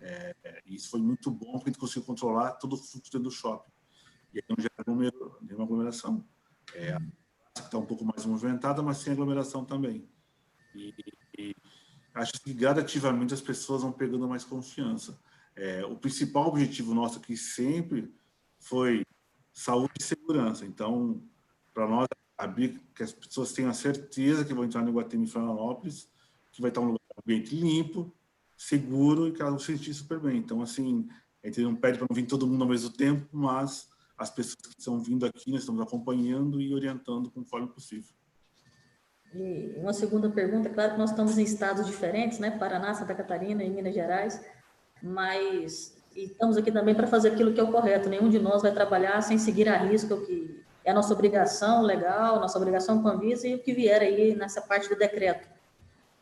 É, 0.00 0.34
isso 0.66 0.90
foi 0.90 1.00
muito 1.00 1.30
bom, 1.30 1.52
porque 1.52 1.70
a 1.70 1.72
gente 1.72 1.80
conseguiu 1.80 2.04
controlar 2.04 2.52
todo 2.52 2.72
o 2.72 2.76
fluxo 2.76 3.10
dentro 3.12 3.20
do 3.20 3.30
shopping 3.30 3.70
e 4.32 4.38
aí 4.38 4.44
não 4.48 4.56
gera 4.58 5.32
nenhuma 5.42 5.64
aglomeração. 5.64 6.24
É, 6.74 6.96
está 7.56 7.78
um 7.78 7.86
pouco 7.86 8.04
mais 8.04 8.24
movimentada, 8.24 8.82
mas 8.82 8.98
sem 8.98 9.12
aglomeração 9.12 9.64
também. 9.64 10.08
E, 10.74 10.94
e, 11.38 11.54
acho 12.14 12.32
que 12.42 12.54
gradativamente 12.54 13.34
as 13.34 13.40
pessoas 13.40 13.82
vão 13.82 13.92
pegando 13.92 14.28
mais 14.28 14.44
confiança. 14.44 15.18
É, 15.56 15.84
o 15.84 15.96
principal 15.96 16.48
objetivo 16.48 16.94
nosso 16.94 17.18
aqui 17.18 17.36
sempre 17.36 18.14
foi 18.58 19.04
saúde 19.52 19.94
e 19.98 20.02
segurança. 20.02 20.64
Então, 20.64 21.22
para 21.74 21.88
nós, 21.88 22.06
abrir 22.38 22.80
que 22.94 23.02
as 23.02 23.12
pessoas 23.12 23.52
tenham 23.52 23.70
a 23.70 23.74
certeza 23.74 24.44
que 24.44 24.54
vão 24.54 24.64
entrar 24.64 24.82
no 24.82 24.88
Iguatemi 24.88 25.26
Florianópolis, 25.26 26.10
que 26.52 26.62
vai 26.62 26.70
estar 26.70 26.80
um 26.80 26.96
ambiente 27.22 27.54
limpo, 27.54 28.14
seguro 28.60 29.26
e 29.26 29.32
que 29.32 29.42
vão 29.42 29.58
se 29.58 29.72
sentir 29.72 29.94
super 29.94 30.20
bem. 30.20 30.36
Então, 30.36 30.60
assim, 30.60 31.08
a 31.42 31.46
gente 31.46 31.62
não 31.62 31.74
pede 31.74 31.96
para 31.96 32.06
não 32.10 32.14
vir 32.14 32.26
todo 32.26 32.46
mundo 32.46 32.62
ao 32.62 32.68
mesmo 32.68 32.90
tempo, 32.90 33.26
mas 33.32 33.88
as 34.18 34.28
pessoas 34.28 34.56
que 34.56 34.78
estão 34.78 35.00
vindo 35.00 35.24
aqui, 35.24 35.50
nós 35.50 35.60
estamos 35.60 35.80
acompanhando 35.80 36.60
e 36.60 36.74
orientando 36.74 37.30
conforme 37.30 37.68
possível. 37.68 38.12
E 39.34 39.72
uma 39.78 39.94
segunda 39.94 40.28
pergunta, 40.28 40.68
claro 40.68 40.92
que 40.92 40.98
nós 40.98 41.08
estamos 41.08 41.38
em 41.38 41.42
estados 41.42 41.86
diferentes, 41.86 42.38
né? 42.38 42.50
Paraná, 42.50 42.92
Santa 42.92 43.14
Catarina 43.14 43.64
e 43.64 43.70
Minas 43.70 43.94
Gerais, 43.94 44.44
mas 45.02 45.96
estamos 46.14 46.58
aqui 46.58 46.70
também 46.70 46.94
para 46.94 47.06
fazer 47.06 47.30
aquilo 47.30 47.54
que 47.54 47.60
é 47.60 47.62
o 47.62 47.72
correto. 47.72 48.10
Nenhum 48.10 48.28
de 48.28 48.38
nós 48.38 48.60
vai 48.60 48.74
trabalhar 48.74 49.22
sem 49.22 49.38
seguir 49.38 49.70
a 49.70 49.78
risca 49.78 50.14
o 50.14 50.26
que 50.26 50.62
é 50.84 50.90
a 50.90 50.94
nossa 50.94 51.14
obrigação 51.14 51.80
legal, 51.80 52.38
nossa 52.38 52.58
obrigação 52.58 53.00
com 53.00 53.08
a 53.08 53.12
Anvisa 53.12 53.48
e 53.48 53.54
o 53.54 53.62
que 53.62 53.72
vier 53.72 54.02
aí 54.02 54.34
nessa 54.34 54.60
parte 54.60 54.86
do 54.86 54.96
decreto. 54.96 55.48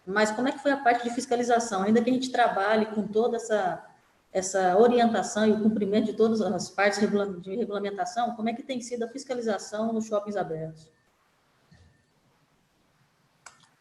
Mas 0.09 0.31
como 0.31 0.49
é 0.49 0.53
que 0.53 0.59
foi 0.59 0.73
a 0.73 0.79
parte 0.79 1.05
de 1.05 1.15
fiscalização? 1.15 1.83
Ainda 1.83 2.03
que 2.03 2.09
a 2.09 2.13
gente 2.13 2.33
trabalhe 2.33 2.87
com 2.87 3.07
toda 3.07 3.37
essa 3.37 3.85
essa 4.31 4.77
orientação 4.77 5.47
e 5.47 5.53
o 5.53 5.63
cumprimento 5.63 6.07
de 6.07 6.13
todas 6.13 6.43
as 6.43 6.69
partes 6.69 7.01
de 7.01 7.57
regulamentação, 7.57 8.37
como 8.37 8.51
é 8.51 8.53
que 8.53 8.63
tem 8.63 8.79
sido 8.79 9.05
a 9.05 9.09
fiscalização 9.09 9.91
nos 9.91 10.07
shoppings 10.07 10.37
abertos? 10.37 10.91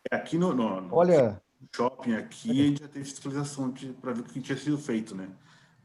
É, 0.10 0.16
aqui 0.16 0.38
no, 0.38 0.54
no, 0.54 0.82
no 0.82 0.96
Olha, 0.96 1.42
shopping 1.76 2.14
aqui 2.14 2.52
a 2.52 2.66
gente 2.66 2.82
já 2.82 2.88
teve 2.88 3.04
fiscalização 3.04 3.74
para 4.00 4.14
ver 4.14 4.22
o 4.22 4.24
que 4.24 4.40
tinha 4.40 4.58
sido 4.58 4.78
feito, 4.78 5.14
né? 5.14 5.30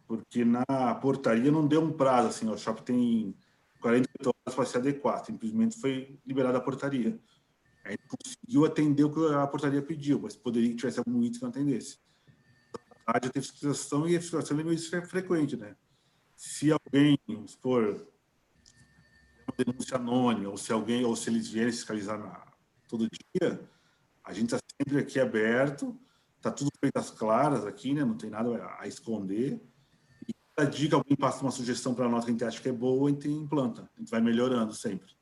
Porque 0.06 0.44
na 0.44 0.94
portaria 1.00 1.50
não 1.50 1.66
deu 1.66 1.82
um 1.82 1.92
prazo, 1.92 2.28
assim, 2.28 2.48
o 2.48 2.56
shopping 2.56 2.84
tem 2.84 3.36
48 3.80 4.28
horas 4.28 4.54
para 4.54 4.64
se 4.64 4.76
adequar, 4.76 5.24
simplesmente 5.24 5.80
foi 5.80 6.20
liberada 6.24 6.58
a 6.58 6.60
portaria. 6.60 7.18
A 7.84 7.90
gente 7.90 8.02
conseguiu 8.06 8.64
atender 8.64 9.04
o 9.04 9.12
que 9.12 9.34
a 9.34 9.46
portaria 9.46 9.82
pediu, 9.82 10.20
mas 10.20 10.36
poderia 10.36 10.70
que 10.70 10.76
tivesse 10.76 10.98
algum 10.98 11.22
item 11.22 11.32
que 11.32 11.42
não 11.42 11.50
atendesse 11.50 11.98
rádio 13.06 13.32
tem 13.32 13.42
fiscalização 13.42 14.08
e 14.08 14.16
a 14.16 14.20
fiscalização 14.20 14.60
é 14.60 14.64
meio 14.64 15.06
frequente, 15.08 15.56
né? 15.56 15.76
Se 16.36 16.72
alguém, 16.72 17.18
vamos 17.26 17.56
uma 17.64 19.54
denúncia 19.56 19.96
anônima, 19.96 20.50
ou 20.50 20.56
se 20.56 20.72
alguém, 20.72 21.04
ou 21.04 21.16
se 21.16 21.28
eles 21.28 21.48
vierem 21.48 21.72
fiscalizar 21.72 22.18
na, 22.18 22.46
todo 22.88 23.08
dia, 23.08 23.68
a 24.24 24.32
gente 24.32 24.54
está 24.54 24.58
sempre 24.80 24.98
aqui 24.98 25.18
aberto 25.18 25.98
Tá 26.40 26.50
tudo 26.50 26.70
feito 26.80 26.96
às 26.96 27.08
claras 27.08 27.64
aqui, 27.64 27.94
né? 27.94 28.04
Não 28.04 28.16
tem 28.16 28.28
nada 28.28 28.74
a 28.80 28.88
esconder. 28.88 29.62
E 30.28 30.34
cada 30.56 30.68
que 30.68 30.92
alguém 30.92 31.16
passa 31.16 31.40
uma 31.42 31.52
sugestão 31.52 31.94
para 31.94 32.08
nós 32.08 32.24
que 32.24 32.30
a 32.30 32.32
gente 32.32 32.44
acha 32.44 32.60
que 32.60 32.68
é 32.68 32.72
boa, 32.72 33.08
a 33.08 33.12
gente 33.12 33.28
implanta. 33.28 33.88
A 33.96 34.00
gente 34.00 34.10
vai 34.10 34.20
melhorando 34.20 34.74
sempre. 34.74 35.14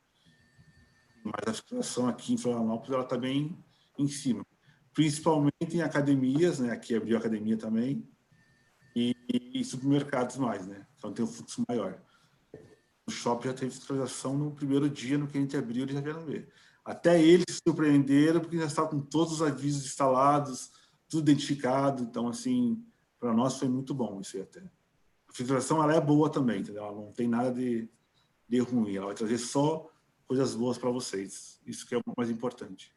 Mas 1.23 1.47
a 1.47 1.53
situação 1.53 2.07
aqui 2.07 2.33
em 2.33 2.37
Florianópolis, 2.37 2.93
ela 2.93 3.03
está 3.03 3.17
bem 3.17 3.57
em 3.97 4.07
cima. 4.07 4.45
Principalmente 4.93 5.75
em 5.75 5.81
academias, 5.81 6.59
né? 6.59 6.71
Aqui 6.71 6.95
abriu 6.95 7.17
academia 7.17 7.57
também. 7.57 8.07
E, 8.95 9.15
e 9.53 9.63
supermercados 9.63 10.37
mais, 10.37 10.67
né? 10.67 10.85
Então 10.97 11.13
tem 11.13 11.23
um 11.23 11.27
fluxo 11.27 11.63
maior. 11.67 12.01
O 13.07 13.11
shopping 13.11 13.47
já 13.47 13.53
teve 13.53 13.71
fiscalização 13.71 14.37
no 14.37 14.51
primeiro 14.51 14.89
dia, 14.89 15.17
no 15.17 15.27
que 15.27 15.37
a 15.37 15.41
gente 15.41 15.55
abriu, 15.55 15.83
eles 15.83 15.95
já 15.95 16.01
vieram 16.01 16.25
ver. 16.25 16.51
Até 16.83 17.21
eles 17.21 17.45
se 17.49 17.59
surpreenderam, 17.65 18.39
porque 18.39 18.57
já 18.57 18.65
estavam 18.65 18.91
com 18.91 19.01
todos 19.01 19.33
os 19.33 19.41
avisos 19.41 19.85
instalados, 19.85 20.71
tudo 21.07 21.29
identificado. 21.29 22.03
Então, 22.03 22.27
assim, 22.27 22.83
para 23.19 23.33
nós 23.33 23.57
foi 23.57 23.69
muito 23.69 23.93
bom 23.93 24.19
isso 24.19 24.37
aí 24.37 24.43
até. 24.43 24.61
A 25.29 25.33
filtração 25.33 25.81
ela 25.81 25.95
é 25.95 26.01
boa 26.01 26.29
também, 26.29 26.61
entendeu? 26.61 26.83
Ela 26.83 26.95
não 26.95 27.11
tem 27.11 27.27
nada 27.27 27.53
de, 27.53 27.87
de 28.49 28.59
ruim. 28.59 28.95
Ela 28.95 29.07
vai 29.07 29.15
trazer 29.15 29.37
só 29.37 29.90
coisas 30.31 30.55
boas 30.55 30.77
para 30.77 30.89
vocês. 30.89 31.59
Isso 31.67 31.85
que 31.85 31.93
é 31.93 31.97
o 31.97 32.01
mais 32.15 32.29
importante. 32.29 32.89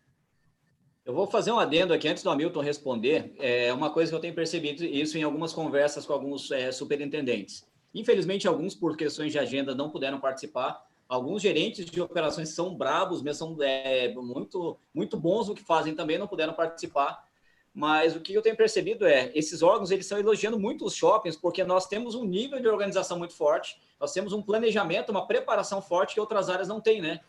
Eu 1.05 1.12
vou 1.12 1.27
fazer 1.27 1.51
um 1.51 1.59
adendo 1.59 1.93
aqui 1.93 2.06
antes 2.06 2.23
do 2.23 2.31
Hamilton 2.31 2.61
responder. 2.61 3.35
É 3.40 3.73
uma 3.73 3.90
coisa 3.90 4.12
que 4.12 4.15
eu 4.15 4.20
tenho 4.20 4.35
percebido 4.36 4.85
isso 4.85 5.19
em 5.19 5.24
algumas 5.24 5.52
conversas 5.52 6.06
com 6.06 6.12
alguns 6.12 6.52
é, 6.52 6.70
superintendentes. 6.70 7.66
Infelizmente, 7.93 8.47
alguns 8.47 8.77
por 8.77 8.97
questões 8.97 9.32
de 9.32 9.39
agenda 9.40 9.74
não 9.74 9.90
puderam 9.90 10.20
participar. 10.20 10.81
Alguns 11.09 11.43
gerentes 11.43 11.86
de 11.86 12.01
operações 12.01 12.51
são 12.51 12.73
bravos, 12.73 13.20
mesmo 13.20 13.56
são 13.56 13.62
é, 13.65 14.15
muito 14.15 14.78
muito 14.94 15.16
bons 15.16 15.48
no 15.48 15.56
que 15.56 15.62
fazem 15.65 15.93
também 15.93 16.19
não 16.19 16.28
puderam 16.28 16.52
participar. 16.52 17.27
Mas 17.74 18.15
o 18.15 18.20
que 18.20 18.32
eu 18.32 18.43
tenho 18.43 18.56
percebido 18.56 19.05
é, 19.05 19.32
esses 19.35 19.61
órgãos 19.61 19.90
eles 19.90 20.05
estão 20.05 20.20
elogiando 20.20 20.56
muito 20.56 20.85
os 20.85 20.94
shoppings, 20.94 21.36
porque 21.36 21.65
nós 21.65 21.89
temos 21.89 22.15
um 22.15 22.24
nível 22.24 22.61
de 22.61 22.69
organização 22.69 23.19
muito 23.19 23.35
forte, 23.35 23.77
nós 24.05 24.13
temos 24.13 24.35
um 24.35 24.43
planejamento, 24.43 25.09
uma 25.09 25.27
preparação 25.27 25.81
forte 25.81 26.13
que 26.13 26.21
outras 26.21 26.51
áreas 26.51 26.69
não 26.69 26.79
têm, 26.79 27.01
né? 27.01 27.21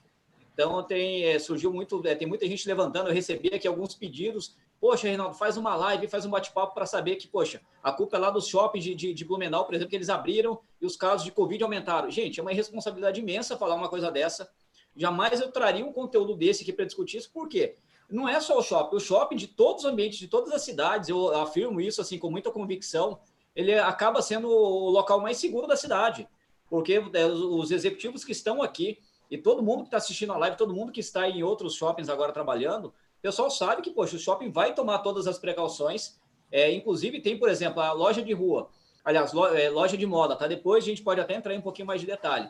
Então 0.53 0.83
tem 0.83 1.23
é, 1.23 1.39
surgiu 1.39 1.71
muito, 1.71 2.05
é, 2.05 2.13
tem 2.15 2.27
muita 2.27 2.45
gente 2.47 2.67
levantando. 2.67 3.07
Eu 3.07 3.13
recebi 3.13 3.49
aqui 3.53 3.65
alguns 3.65 3.95
pedidos. 3.95 4.57
Poxa, 4.77 5.07
Reinaldo, 5.07 5.35
faz 5.35 5.55
uma 5.55 5.73
live, 5.73 6.09
faz 6.09 6.25
um 6.25 6.29
bate-papo 6.29 6.73
para 6.73 6.85
saber 6.85 7.15
que, 7.15 7.29
poxa, 7.29 7.61
a 7.81 7.93
culpa 7.93 8.17
é 8.17 8.19
lá 8.19 8.29
dos 8.29 8.45
shoppings 8.45 8.83
de, 8.83 8.93
de, 8.93 9.13
de, 9.13 9.23
Blumenau, 9.23 9.63
por 9.63 9.73
exemplo, 9.73 9.89
que 9.89 9.95
eles 9.95 10.09
abriram 10.09 10.59
e 10.81 10.85
os 10.85 10.97
casos 10.97 11.23
de 11.23 11.31
Covid 11.31 11.63
aumentaram. 11.63 12.11
Gente, 12.11 12.41
é 12.41 12.43
uma 12.43 12.51
irresponsabilidade 12.51 13.21
imensa 13.21 13.57
falar 13.57 13.75
uma 13.75 13.87
coisa 13.87 14.11
dessa. 14.11 14.51
Jamais 14.97 15.39
eu 15.39 15.49
traria 15.49 15.85
um 15.85 15.93
conteúdo 15.93 16.35
desse 16.35 16.63
aqui 16.63 16.73
para 16.73 16.83
discutir 16.83 17.17
isso, 17.17 17.31
por 17.31 17.47
quê? 17.47 17.77
não 18.07 18.29
é 18.29 18.39
só 18.39 18.59
o 18.59 18.61
shopping, 18.61 18.95
o 18.95 18.99
shopping 18.99 19.35
de 19.35 19.47
todos 19.47 19.83
os 19.83 19.91
ambientes, 19.91 20.19
de 20.19 20.27
todas 20.27 20.53
as 20.53 20.61
cidades, 20.61 21.09
eu 21.09 21.35
afirmo 21.35 21.81
isso 21.81 21.99
assim 21.99 22.19
com 22.19 22.29
muita 22.29 22.51
convicção, 22.51 23.19
ele 23.55 23.73
acaba 23.73 24.21
sendo 24.21 24.47
o 24.47 24.89
local 24.89 25.19
mais 25.19 25.37
seguro 25.37 25.65
da 25.65 25.75
cidade, 25.75 26.27
porque 26.69 27.01
é, 27.13 27.25
os 27.25 27.71
executivos 27.71 28.23
que 28.23 28.31
estão 28.31 28.61
aqui 28.61 28.99
e 29.29 29.37
todo 29.37 29.63
mundo 29.63 29.81
que 29.81 29.87
está 29.87 29.97
assistindo 29.97 30.33
a 30.33 30.37
live, 30.37 30.57
todo 30.57 30.73
mundo 30.73 30.91
que 30.91 30.99
está 30.99 31.29
em 31.29 31.43
outros 31.43 31.73
shoppings 31.75 32.09
agora 32.09 32.31
trabalhando, 32.31 32.87
o 32.87 33.21
pessoal 33.21 33.49
sabe 33.49 33.81
que, 33.81 33.91
poxa, 33.91 34.15
o 34.15 34.19
shopping 34.19 34.51
vai 34.51 34.73
tomar 34.73 34.99
todas 34.99 35.27
as 35.27 35.37
precauções, 35.37 36.19
é, 36.51 36.71
inclusive 36.71 37.19
tem, 37.21 37.37
por 37.37 37.49
exemplo, 37.49 37.81
a 37.81 37.91
loja 37.91 38.21
de 38.21 38.33
rua, 38.33 38.69
aliás, 39.03 39.31
é, 39.55 39.69
loja 39.69 39.97
de 39.97 40.05
moda, 40.05 40.35
tá? 40.35 40.47
Depois 40.47 40.83
a 40.83 40.87
gente 40.87 41.01
pode 41.01 41.19
até 41.19 41.35
entrar 41.35 41.53
em 41.53 41.57
um 41.57 41.61
pouquinho 41.61 41.87
mais 41.87 42.01
de 42.01 42.07
detalhe. 42.07 42.49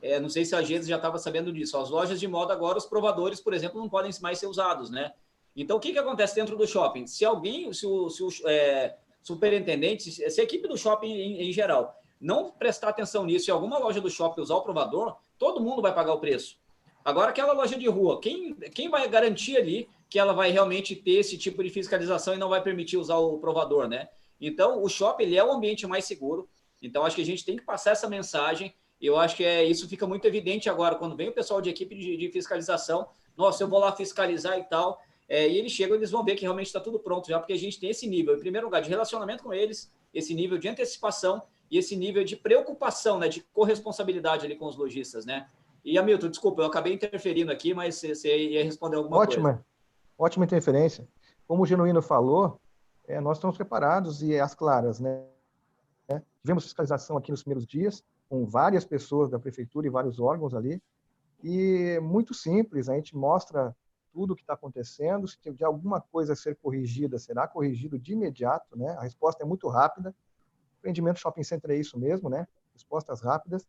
É, 0.00 0.18
não 0.18 0.28
sei 0.28 0.44
se 0.44 0.54
a 0.54 0.62
Gênesis 0.62 0.88
já 0.88 0.96
estava 0.96 1.16
sabendo 1.16 1.52
disso. 1.52 1.78
As 1.78 1.88
lojas 1.88 2.18
de 2.18 2.26
moda 2.26 2.52
agora, 2.52 2.76
os 2.76 2.84
provadores, 2.84 3.40
por 3.40 3.54
exemplo, 3.54 3.80
não 3.80 3.88
podem 3.88 4.10
mais 4.20 4.38
ser 4.38 4.48
usados, 4.48 4.90
né? 4.90 5.12
Então, 5.54 5.76
o 5.76 5.80
que, 5.80 5.92
que 5.92 5.98
acontece 5.98 6.34
dentro 6.34 6.56
do 6.56 6.66
shopping? 6.66 7.06
Se 7.06 7.24
alguém, 7.24 7.72
se 7.72 7.86
o, 7.86 8.08
se 8.10 8.22
o 8.22 8.28
é, 8.46 8.96
superintendente, 9.22 10.10
se 10.10 10.40
a 10.40 10.44
equipe 10.44 10.66
do 10.66 10.76
shopping 10.76 11.12
em, 11.12 11.48
em, 11.48 11.52
geral 11.52 12.01
não 12.22 12.50
prestar 12.50 12.88
atenção 12.88 13.26
nisso 13.26 13.50
e 13.50 13.52
alguma 13.52 13.78
loja 13.78 14.00
do 14.00 14.08
shopping 14.08 14.40
usar 14.40 14.54
o 14.54 14.62
provador, 14.62 15.16
todo 15.38 15.60
mundo 15.60 15.82
vai 15.82 15.94
pagar 15.94 16.14
o 16.14 16.20
preço. 16.20 16.56
Agora, 17.04 17.30
aquela 17.30 17.52
loja 17.52 17.76
de 17.76 17.88
rua, 17.88 18.20
quem, 18.20 18.54
quem 18.54 18.88
vai 18.88 19.06
garantir 19.08 19.56
ali 19.56 19.88
que 20.08 20.18
ela 20.18 20.32
vai 20.32 20.50
realmente 20.50 20.96
ter 20.96 21.12
esse 21.12 21.36
tipo 21.36 21.62
de 21.62 21.68
fiscalização 21.68 22.34
e 22.34 22.38
não 22.38 22.48
vai 22.48 22.62
permitir 22.62 22.96
usar 22.96 23.16
o 23.16 23.38
provador, 23.38 23.88
né? 23.88 24.08
Então, 24.40 24.82
o 24.82 24.88
shopping 24.88 25.24
ele 25.24 25.36
é 25.36 25.44
o 25.44 25.52
ambiente 25.52 25.86
mais 25.86 26.04
seguro. 26.04 26.48
Então, 26.80 27.04
acho 27.04 27.16
que 27.16 27.22
a 27.22 27.26
gente 27.26 27.44
tem 27.44 27.56
que 27.56 27.64
passar 27.64 27.92
essa 27.92 28.08
mensagem 28.08 28.74
eu 29.02 29.18
acho 29.18 29.36
que 29.36 29.44
é, 29.44 29.64
isso 29.64 29.88
fica 29.88 30.06
muito 30.06 30.24
evidente 30.26 30.70
agora, 30.70 30.94
quando 30.94 31.16
vem 31.16 31.28
o 31.28 31.32
pessoal 31.32 31.60
de 31.60 31.68
equipe 31.68 31.92
de, 31.96 32.16
de 32.16 32.30
fiscalização, 32.30 33.08
nossa, 33.36 33.64
eu 33.64 33.68
vou 33.68 33.80
lá 33.80 33.90
fiscalizar 33.90 34.56
e 34.56 34.62
tal, 34.62 35.02
é, 35.28 35.48
e 35.48 35.58
eles 35.58 35.72
chegam, 35.72 35.96
eles 35.96 36.12
vão 36.12 36.24
ver 36.24 36.36
que 36.36 36.42
realmente 36.42 36.68
está 36.68 36.78
tudo 36.78 37.00
pronto 37.00 37.28
já, 37.28 37.40
porque 37.40 37.52
a 37.52 37.58
gente 37.58 37.80
tem 37.80 37.90
esse 37.90 38.06
nível, 38.06 38.36
em 38.36 38.38
primeiro 38.38 38.68
lugar, 38.68 38.80
de 38.80 38.88
relacionamento 38.88 39.42
com 39.42 39.52
eles, 39.52 39.90
esse 40.14 40.32
nível 40.34 40.56
de 40.56 40.68
antecipação 40.68 41.42
e 41.72 41.78
esse 41.78 41.96
nível 41.96 42.22
de 42.22 42.36
preocupação, 42.36 43.18
né, 43.18 43.28
de 43.28 43.40
corresponsabilidade 43.44 44.44
ali 44.44 44.54
com 44.54 44.66
os 44.66 44.76
lojistas, 44.76 45.24
né? 45.24 45.48
E, 45.82 45.96
Hamilton, 45.98 46.28
desculpa, 46.28 46.60
eu 46.60 46.66
acabei 46.66 46.92
interferindo 46.92 47.50
aqui, 47.50 47.72
mas 47.72 47.98
você 47.98 48.50
ia 48.50 48.62
responder 48.62 48.96
alguma 48.96 49.16
Ótima, 49.16 49.54
coisa. 49.54 49.66
Ótima 50.18 50.44
interferência. 50.44 51.08
Como 51.48 51.62
o 51.62 51.66
Genuíno 51.66 52.02
falou, 52.02 52.60
é, 53.08 53.18
nós 53.22 53.38
estamos 53.38 53.56
preparados 53.56 54.22
e 54.22 54.34
é 54.34 54.40
as 54.40 54.54
claras, 54.54 55.00
né? 55.00 55.24
Tivemos 56.42 56.64
fiscalização 56.64 57.16
aqui 57.16 57.30
nos 57.30 57.42
primeiros 57.42 57.66
dias, 57.66 58.04
com 58.28 58.44
várias 58.44 58.84
pessoas 58.84 59.30
da 59.30 59.38
prefeitura 59.38 59.86
e 59.86 59.90
vários 59.90 60.20
órgãos 60.20 60.52
ali. 60.54 60.80
E 61.42 61.98
muito 62.02 62.34
simples, 62.34 62.90
a 62.90 62.94
gente 62.94 63.16
mostra 63.16 63.74
tudo 64.12 64.34
o 64.34 64.36
que 64.36 64.42
está 64.42 64.52
acontecendo, 64.52 65.26
se 65.26 65.38
de 65.50 65.64
alguma 65.64 66.02
coisa 66.02 66.36
ser 66.36 66.54
corrigida, 66.56 67.18
será 67.18 67.48
corrigido 67.48 67.98
de 67.98 68.12
imediato, 68.12 68.76
né? 68.76 68.90
A 68.98 69.02
resposta 69.02 69.42
é 69.42 69.46
muito 69.46 69.68
rápida. 69.68 70.14
Empreendimento 70.82 71.20
shopping 71.20 71.44
center 71.44 71.70
é 71.70 71.76
isso 71.76 71.96
mesmo, 71.96 72.28
né? 72.28 72.44
Respostas 72.72 73.20
rápidas. 73.20 73.64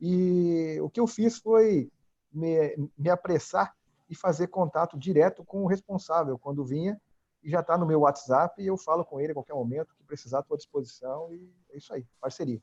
E 0.00 0.78
o 0.80 0.88
que 0.88 0.98
eu 0.98 1.06
fiz 1.06 1.36
foi 1.36 1.90
me, 2.32 2.90
me 2.96 3.10
apressar 3.10 3.76
e 4.08 4.14
fazer 4.14 4.46
contato 4.46 4.98
direto 4.98 5.44
com 5.44 5.62
o 5.62 5.66
responsável 5.66 6.38
quando 6.38 6.64
vinha 6.64 6.98
e 7.44 7.50
já 7.50 7.60
está 7.60 7.76
no 7.76 7.86
meu 7.86 8.00
WhatsApp 8.00 8.62
e 8.62 8.66
eu 8.66 8.78
falo 8.78 9.04
com 9.04 9.20
ele 9.20 9.32
a 9.32 9.34
qualquer 9.34 9.52
momento 9.54 9.94
que 9.94 10.02
precisar 10.04 10.38
à 10.50 10.56
disposição 10.56 11.30
e 11.30 11.52
é 11.70 11.76
isso 11.76 11.92
aí, 11.92 12.06
parceria. 12.18 12.62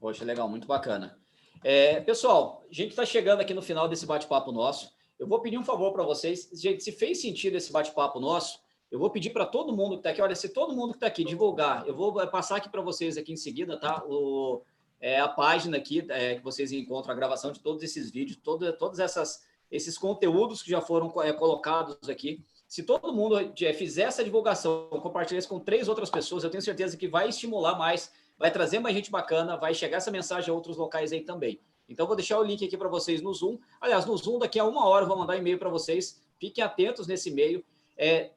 Poxa, 0.00 0.24
legal, 0.24 0.48
muito 0.48 0.66
bacana. 0.66 1.18
É, 1.62 2.00
pessoal, 2.00 2.64
a 2.70 2.72
gente 2.72 2.90
está 2.90 3.04
chegando 3.04 3.40
aqui 3.40 3.52
no 3.52 3.62
final 3.62 3.88
desse 3.88 4.06
bate-papo 4.06 4.52
nosso. 4.52 4.90
Eu 5.18 5.26
vou 5.26 5.40
pedir 5.40 5.58
um 5.58 5.64
favor 5.64 5.92
para 5.92 6.02
vocês. 6.02 6.48
Gente, 6.52 6.82
se 6.82 6.92
fez 6.92 7.20
sentido 7.20 7.56
esse 7.56 7.72
bate-papo 7.72 8.20
nosso, 8.20 8.60
eu 8.90 8.98
vou 8.98 9.10
pedir 9.10 9.30
para 9.30 9.44
todo 9.44 9.76
mundo 9.76 9.92
que 9.92 10.00
está 10.00 10.10
aqui, 10.10 10.22
olha, 10.22 10.34
se 10.34 10.48
todo 10.48 10.74
mundo 10.74 10.90
que 10.90 10.96
está 10.96 11.06
aqui 11.06 11.24
divulgar, 11.24 11.86
eu 11.86 11.94
vou 11.94 12.14
passar 12.28 12.56
aqui 12.56 12.68
para 12.68 12.80
vocês 12.80 13.16
aqui 13.16 13.32
em 13.32 13.36
seguida, 13.36 13.78
tá? 13.78 14.02
O, 14.06 14.62
é, 15.00 15.20
a 15.20 15.28
página 15.28 15.76
aqui 15.76 16.06
é, 16.08 16.36
que 16.36 16.42
vocês 16.42 16.72
encontram 16.72 17.12
a 17.12 17.16
gravação 17.16 17.52
de 17.52 17.60
todos 17.60 17.82
esses 17.82 18.10
vídeos, 18.10 18.38
todo, 18.42 18.72
todos 18.76 18.98
essas, 18.98 19.44
esses 19.70 19.98
conteúdos 19.98 20.62
que 20.62 20.70
já 20.70 20.80
foram 20.80 21.12
é, 21.22 21.32
colocados 21.32 22.08
aqui. 22.08 22.44
Se 22.68 22.82
todo 22.82 23.12
mundo 23.12 23.38
é, 23.38 23.72
fizer 23.72 24.04
essa 24.04 24.24
divulgação, 24.24 24.88
compartilhar 25.02 25.38
isso 25.38 25.48
com 25.48 25.60
três 25.60 25.88
outras 25.88 26.10
pessoas, 26.10 26.44
eu 26.44 26.50
tenho 26.50 26.62
certeza 26.62 26.96
que 26.96 27.08
vai 27.08 27.28
estimular 27.28 27.76
mais 27.76 28.10
vai 28.38 28.50
trazer 28.50 28.78
mais 28.78 28.94
gente 28.94 29.10
bacana, 29.10 29.56
vai 29.56 29.74
chegar 29.74 29.96
essa 29.98 30.10
mensagem 30.10 30.50
a 30.50 30.54
outros 30.54 30.76
locais 30.76 31.12
aí 31.12 31.22
também. 31.22 31.60
Então, 31.88 32.06
vou 32.06 32.16
deixar 32.16 32.38
o 32.38 32.42
link 32.42 32.64
aqui 32.64 32.76
para 32.76 32.88
vocês 32.88 33.22
no 33.22 33.32
Zoom. 33.32 33.58
Aliás, 33.80 34.04
no 34.04 34.16
Zoom, 34.16 34.38
daqui 34.38 34.58
a 34.58 34.64
uma 34.64 34.86
hora 34.86 35.04
eu 35.04 35.08
vou 35.08 35.16
mandar 35.16 35.36
e-mail 35.36 35.58
para 35.58 35.70
vocês. 35.70 36.20
Fiquem 36.38 36.62
atentos 36.62 37.06
nesse 37.06 37.30
e-mail. 37.30 37.64
É, 37.96 38.30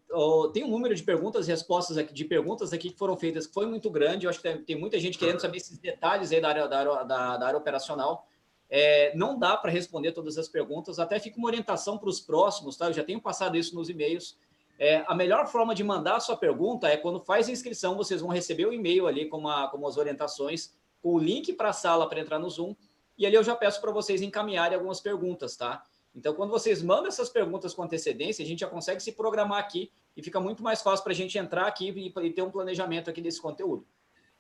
tem 0.54 0.64
um 0.64 0.70
número 0.70 0.96
de 0.96 1.04
perguntas 1.04 1.48
e 1.48 1.52
respostas 1.52 1.98
aqui, 1.98 2.14
de 2.14 2.24
perguntas 2.24 2.72
aqui 2.72 2.92
que 2.92 2.98
foram 2.98 3.18
feitas 3.18 3.46
que 3.46 3.54
foi 3.54 3.66
muito 3.66 3.90
grande. 3.90 4.26
Eu 4.26 4.30
acho 4.30 4.40
que 4.40 4.48
tem, 4.48 4.64
tem 4.64 4.80
muita 4.80 5.00
gente 5.00 5.18
querendo 5.18 5.40
saber 5.40 5.58
esses 5.58 5.78
detalhes 5.78 6.32
aí 6.32 6.40
da 6.40 6.50
área, 6.50 6.68
da 6.68 6.80
área, 6.80 7.04
da, 7.04 7.38
da 7.38 7.48
área 7.48 7.58
operacional. 7.58 8.26
É, 8.70 9.14
não 9.16 9.38
dá 9.38 9.58
para 9.58 9.72
responder 9.72 10.12
todas 10.12 10.38
as 10.38 10.48
perguntas, 10.48 11.00
até 11.00 11.20
fica 11.20 11.38
uma 11.38 11.48
orientação 11.48 11.98
para 11.98 12.08
os 12.08 12.20
próximos, 12.20 12.78
tá? 12.78 12.88
Eu 12.88 12.94
já 12.94 13.04
tenho 13.04 13.20
passado 13.20 13.58
isso 13.58 13.76
nos 13.76 13.90
e-mails. 13.90 14.38
É, 14.78 15.04
a 15.08 15.16
melhor 15.16 15.48
forma 15.48 15.76
de 15.76 15.84
mandar 15.84 16.18
a 16.18 16.20
sua 16.20 16.38
pergunta 16.38 16.88
é 16.88 16.96
quando 16.96 17.20
faz 17.20 17.50
a 17.50 17.52
inscrição, 17.52 17.98
vocês 17.98 18.22
vão 18.22 18.30
receber 18.30 18.66
o 18.66 18.72
e-mail 18.72 19.08
ali 19.08 19.28
com, 19.28 19.38
uma, 19.38 19.68
com 19.70 19.86
as 19.86 19.98
orientações, 19.98 20.74
com 21.02 21.16
o 21.16 21.20
link 21.20 21.52
para 21.54 21.70
a 21.70 21.74
sala 21.74 22.08
para 22.08 22.20
entrar 22.20 22.40
no 22.40 22.50
Zoom, 22.50 22.76
e 23.18 23.26
ali 23.26 23.36
eu 23.36 23.44
já 23.44 23.56
peço 23.56 23.82
para 23.82 23.92
vocês 23.92 24.22
encaminharem 24.22 24.76
algumas 24.76 25.02
perguntas, 25.02 25.58
tá? 25.58 25.84
Então, 26.16 26.34
quando 26.34 26.50
vocês 26.50 26.82
mandam 26.82 27.08
essas 27.08 27.30
perguntas 27.30 27.74
com 27.74 27.84
antecedência, 27.84 28.44
a 28.44 28.48
gente 28.48 28.60
já 28.60 28.68
consegue 28.68 29.02
se 29.02 29.12
programar 29.12 29.60
aqui 29.60 29.92
e 30.18 30.24
fica 30.24 30.40
muito 30.40 30.64
mais 30.64 30.82
fácil 30.82 31.04
para 31.04 31.14
a 31.14 31.16
gente 31.16 31.38
entrar 31.38 31.68
aqui 31.68 31.90
e, 31.90 32.32
ter 32.32 32.42
um 32.42 32.52
planejamento 32.52 33.10
aqui 33.10 33.22
desse 33.22 33.42
conteúdo. 33.42 33.86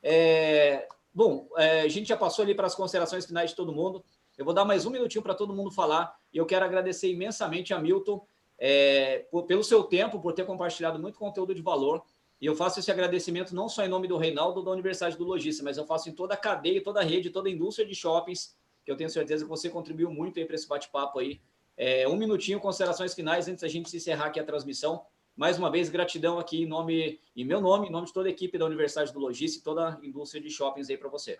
É, 0.01 0.87
bom, 1.13 1.47
é, 1.57 1.81
a 1.81 1.87
gente 1.87 2.07
já 2.07 2.17
passou 2.17 2.43
ali 2.43 2.55
para 2.55 2.67
as 2.67 2.75
considerações 2.75 3.25
finais 3.25 3.51
de 3.51 3.55
todo 3.55 3.71
mundo. 3.71 4.03
Eu 4.37 4.45
vou 4.45 4.53
dar 4.53 4.65
mais 4.65 4.85
um 4.85 4.89
minutinho 4.89 5.21
para 5.21 5.35
todo 5.35 5.53
mundo 5.53 5.71
falar 5.71 6.17
e 6.33 6.37
eu 6.37 6.45
quero 6.45 6.65
agradecer 6.65 7.11
imensamente 7.11 7.73
a 7.73 7.79
Milton 7.79 8.25
é, 8.57 9.25
pelo 9.47 9.63
seu 9.63 9.83
tempo, 9.83 10.19
por 10.19 10.33
ter 10.33 10.45
compartilhado 10.45 10.99
muito 10.99 11.19
conteúdo 11.19 11.53
de 11.53 11.61
valor. 11.61 12.03
E 12.41 12.45
eu 12.45 12.55
faço 12.55 12.79
esse 12.79 12.89
agradecimento 12.89 13.53
não 13.53 13.67
só 13.67 13.83
em 13.83 13.89
nome 13.89 14.07
do 14.07 14.17
Reinaldo 14.17 14.63
da 14.63 14.71
Universidade 14.71 15.17
do 15.17 15.25
Logista, 15.25 15.63
mas 15.63 15.77
eu 15.77 15.85
faço 15.85 16.09
em 16.09 16.13
toda 16.13 16.33
a 16.33 16.37
cadeia, 16.37 16.81
toda 16.81 17.01
a 17.01 17.03
rede, 17.03 17.29
toda 17.29 17.49
a 17.49 17.51
indústria 17.51 17.85
de 17.85 17.93
shoppings, 17.93 18.55
que 18.85 18.91
eu 18.91 18.95
tenho 18.95 19.09
certeza 19.09 19.43
que 19.43 19.49
você 19.49 19.69
contribuiu 19.69 20.09
muito 20.09 20.39
aí 20.39 20.45
para 20.45 20.55
esse 20.55 20.67
bate-papo 20.67 21.19
aí. 21.19 21.41
É, 21.81 22.05
um 22.09 22.17
minutinho, 22.17 22.59
considerações 22.59 23.13
finais 23.13 23.47
antes 23.47 23.61
da 23.61 23.67
gente 23.69 23.95
encerrar 23.95 24.25
aqui 24.25 24.37
a 24.37 24.43
transmissão. 24.43 25.05
Mais 25.33 25.57
uma 25.57 25.71
vez, 25.71 25.87
gratidão 25.87 26.37
aqui 26.37 26.63
em 26.63 26.65
nome, 26.65 27.21
em 27.33 27.45
meu 27.45 27.61
nome, 27.61 27.87
em 27.87 27.89
nome 27.89 28.07
de 28.07 28.11
toda 28.11 28.27
a 28.27 28.31
equipe 28.31 28.57
da 28.57 28.65
Universidade 28.65 29.13
do 29.13 29.19
Logística 29.19 29.61
e 29.61 29.63
toda 29.63 29.95
a 29.95 30.05
indústria 30.05 30.43
de 30.43 30.49
shoppings 30.49 30.89
aí 30.89 30.97
para 30.97 31.07
você. 31.07 31.37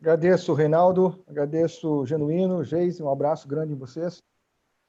Agradeço, 0.00 0.54
Reinaldo, 0.54 1.24
agradeço, 1.26 2.06
Genuíno, 2.06 2.62
Geise, 2.62 3.02
um 3.02 3.10
abraço 3.10 3.48
grande 3.48 3.72
em 3.72 3.76
vocês. 3.76 4.22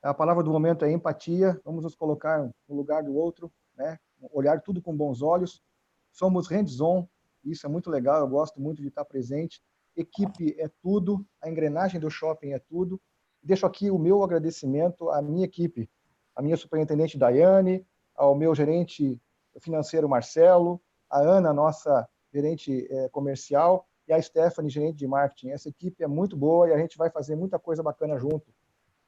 A 0.03 0.13
palavra 0.13 0.43
do 0.43 0.51
momento 0.51 0.85
é 0.85 0.91
empatia, 0.91 1.59
vamos 1.65 1.83
nos 1.83 1.95
colocar 1.95 2.47
no 2.69 2.75
lugar 2.75 3.01
do 3.01 3.15
outro, 3.15 3.51
né? 3.75 3.97
olhar 4.31 4.61
tudo 4.61 4.83
com 4.83 4.95
bons 4.95 5.23
olhos. 5.23 5.63
Somos 6.11 6.47
hands-on, 6.47 7.07
isso 7.43 7.65
é 7.65 7.69
muito 7.69 7.89
legal, 7.89 8.19
eu 8.19 8.27
gosto 8.27 8.61
muito 8.61 8.83
de 8.83 8.89
estar 8.89 9.03
presente. 9.03 9.63
Equipe 9.95 10.55
é 10.59 10.69
tudo, 10.79 11.25
a 11.41 11.49
engrenagem 11.49 11.99
do 11.99 12.11
shopping 12.11 12.51
é 12.51 12.59
tudo. 12.59 13.01
Deixo 13.43 13.65
aqui 13.65 13.91
o 13.91 13.99
meu 13.99 14.23
agradecimento 14.23 15.09
à 15.09 15.21
minha 15.21 15.43
equipe, 15.43 15.89
à 16.35 16.41
minha 16.41 16.55
superintendente 16.55 17.17
Daiane, 17.17 17.85
ao 18.15 18.33
meu 18.35 18.55
gerente 18.55 19.19
financeiro 19.59 20.07
Marcelo, 20.07 20.81
a 21.09 21.19
Ana, 21.19 21.53
nossa 21.53 22.07
gerente 22.33 22.87
é, 22.89 23.09
comercial, 23.09 23.87
e 24.07 24.13
a 24.13 24.21
Stephanie, 24.21 24.69
gerente 24.69 24.97
de 24.97 25.07
marketing. 25.07 25.49
Essa 25.49 25.69
equipe 25.69 26.03
é 26.03 26.07
muito 26.07 26.35
boa 26.35 26.69
e 26.69 26.73
a 26.73 26.77
gente 26.77 26.97
vai 26.97 27.09
fazer 27.09 27.35
muita 27.35 27.59
coisa 27.59 27.83
bacana 27.83 28.17
junto. 28.17 28.53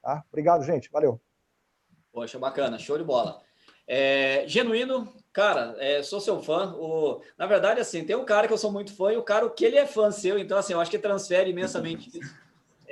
Tá? 0.01 0.23
Obrigado, 0.29 0.63
gente. 0.63 0.89
Valeu. 0.91 1.19
Poxa, 2.11 2.39
bacana, 2.39 2.77
show 2.77 2.97
de 2.97 3.03
bola. 3.03 3.41
É, 3.87 4.45
genuíno, 4.47 5.13
cara, 5.33 5.75
é, 5.79 6.01
sou 6.01 6.19
seu 6.19 6.41
fã. 6.41 6.73
O, 6.77 7.21
na 7.37 7.45
verdade, 7.45 7.79
assim, 7.79 8.05
tem 8.05 8.15
um 8.15 8.25
cara 8.25 8.47
que 8.47 8.53
eu 8.53 8.57
sou 8.57 8.71
muito 8.71 8.95
fã 8.95 9.11
e 9.11 9.17
o 9.17 9.23
cara, 9.23 9.49
que 9.49 9.65
ele 9.65 9.77
é 9.77 9.85
fã 9.85 10.11
seu, 10.11 10.39
então, 10.39 10.57
assim, 10.57 10.73
eu 10.73 10.79
acho 10.79 10.89
que 10.89 10.97
transfere 10.97 11.49
imensamente 11.49 12.09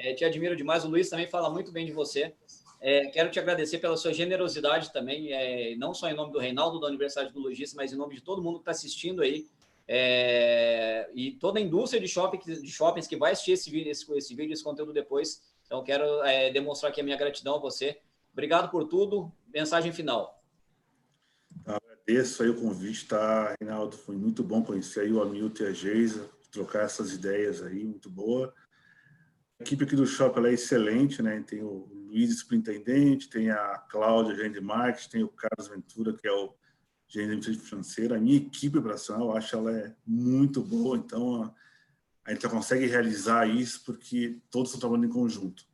É, 0.03 0.13
te 0.13 0.25
admiro 0.25 0.53
demais. 0.53 0.83
O 0.83 0.89
Luiz 0.89 1.09
também 1.09 1.27
fala 1.27 1.49
muito 1.49 1.71
bem 1.71 1.85
de 1.85 1.93
você. 1.93 2.33
É, 2.81 3.07
quero 3.07 3.31
te 3.31 3.39
agradecer 3.39 3.77
pela 3.77 3.95
sua 3.95 4.11
generosidade 4.11 4.91
também, 4.91 5.31
é, 5.31 5.73
não 5.77 5.93
só 5.93 6.09
em 6.09 6.13
nome 6.13 6.33
do 6.33 6.39
Reinaldo 6.39 6.77
da 6.81 6.87
Universidade 6.87 7.31
do 7.31 7.39
Logista, 7.39 7.77
mas 7.77 7.93
em 7.93 7.95
nome 7.95 8.15
de 8.15 8.21
todo 8.21 8.43
mundo 8.43 8.55
que 8.55 8.63
está 8.63 8.71
assistindo 8.71 9.21
aí. 9.21 9.47
É, 9.87 11.09
e 11.13 11.31
toda 11.31 11.57
a 11.57 11.61
indústria 11.61 12.01
de, 12.01 12.07
shopping, 12.09 12.39
de 12.39 12.69
shoppings 12.69 13.07
que 13.07 13.15
vai 13.15 13.31
assistir 13.31 13.53
esse 13.53 13.71
vídeo, 13.71 13.89
esse, 13.89 14.11
esse 14.13 14.35
vídeo, 14.35 14.51
esse 14.51 14.63
conteúdo 14.63 14.91
depois. 14.91 15.41
Então, 15.65 15.81
quero 15.81 16.03
é, 16.25 16.51
demonstrar 16.51 16.91
aqui 16.91 16.99
a 16.99 17.03
minha 17.03 17.15
gratidão 17.15 17.55
a 17.55 17.59
você. 17.59 17.97
Obrigado 18.33 18.69
por 18.69 18.85
tudo. 18.89 19.31
Mensagem 19.53 19.93
final. 19.93 20.43
Agradeço 21.65 22.43
aí 22.43 22.49
o 22.49 22.59
convite, 22.59 23.07
tá, 23.07 23.55
Reinaldo? 23.61 23.95
Foi 23.95 24.17
muito 24.17 24.43
bom 24.43 24.61
conhecer 24.61 25.01
aí 25.01 25.13
o 25.13 25.21
Hamilton 25.21 25.63
e 25.63 25.67
a 25.67 25.71
Geisa, 25.71 26.29
trocar 26.51 26.83
essas 26.83 27.13
ideias 27.13 27.63
aí, 27.63 27.85
muito 27.85 28.09
boa. 28.09 28.53
Equipe 29.63 29.85
aqui 29.85 29.95
do 29.95 30.05
shopping 30.05 30.45
é 30.45 30.51
excelente, 30.51 31.21
né? 31.21 31.41
Tem 31.41 31.63
o 31.63 31.87
Luiz, 31.89 32.37
superintendente, 32.39 33.29
tem 33.29 33.49
a 33.49 33.77
Cláudia, 33.89 34.35
gerente 34.35 34.55
de 34.55 34.61
marketing, 34.61 35.09
tem 35.09 35.23
o 35.23 35.29
Carlos 35.29 35.69
Ventura, 35.69 36.13
que 36.13 36.27
é 36.27 36.33
o 36.33 36.53
gerente 37.07 37.49
de 37.49 37.57
financeira. 37.57 38.17
A 38.17 38.19
minha 38.19 38.35
equipe 38.35 38.77
operacional, 38.77 39.29
eu 39.29 39.37
acho 39.37 39.55
ela 39.55 39.71
é 39.71 39.95
muito 40.05 40.61
boa, 40.61 40.97
então 40.97 41.55
a 42.25 42.33
gente 42.33 42.45
consegue 42.49 42.87
realizar 42.87 43.47
isso 43.47 43.85
porque 43.85 44.41
todos 44.51 44.69
estão 44.69 44.81
trabalhando 44.81 45.09
em 45.09 45.13
conjunto. 45.13 45.65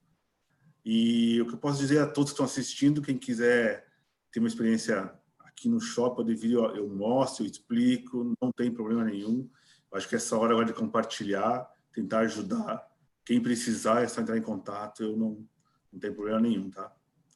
E 0.86 1.42
o 1.42 1.48
que 1.48 1.56
eu 1.56 1.58
posso 1.58 1.80
dizer 1.80 1.98
a 1.98 2.06
todos 2.06 2.30
que 2.30 2.36
estão 2.36 2.46
assistindo, 2.46 3.02
quem 3.02 3.18
quiser 3.18 3.88
ter 4.32 4.40
uma 4.40 4.48
experiência 4.48 5.12
aqui 5.40 5.68
no 5.68 5.82
shopping, 5.82 6.38
eu, 6.44 6.76
eu 6.76 6.88
mostro, 6.88 7.44
eu 7.44 7.50
explico, 7.50 8.36
não 8.40 8.52
tem 8.52 8.72
problema 8.72 9.04
nenhum. 9.04 9.50
Eu 9.92 9.98
acho 9.98 10.08
que 10.08 10.16
essa 10.16 10.38
hora 10.38 10.52
agora 10.52 10.68
de 10.68 10.74
compartilhar, 10.74 11.68
tentar 11.92 12.20
ajudar 12.20 12.88
quem 13.30 13.40
precisar 13.40 14.02
é 14.02 14.08
só 14.08 14.22
entrar 14.22 14.36
em 14.40 14.42
contato, 14.42 15.04
eu 15.04 15.16
não, 15.16 15.48
não 15.94 16.00
tem 16.00 16.12
problema 16.12 16.40
nenhum, 16.40 16.68
tá? 16.72 16.92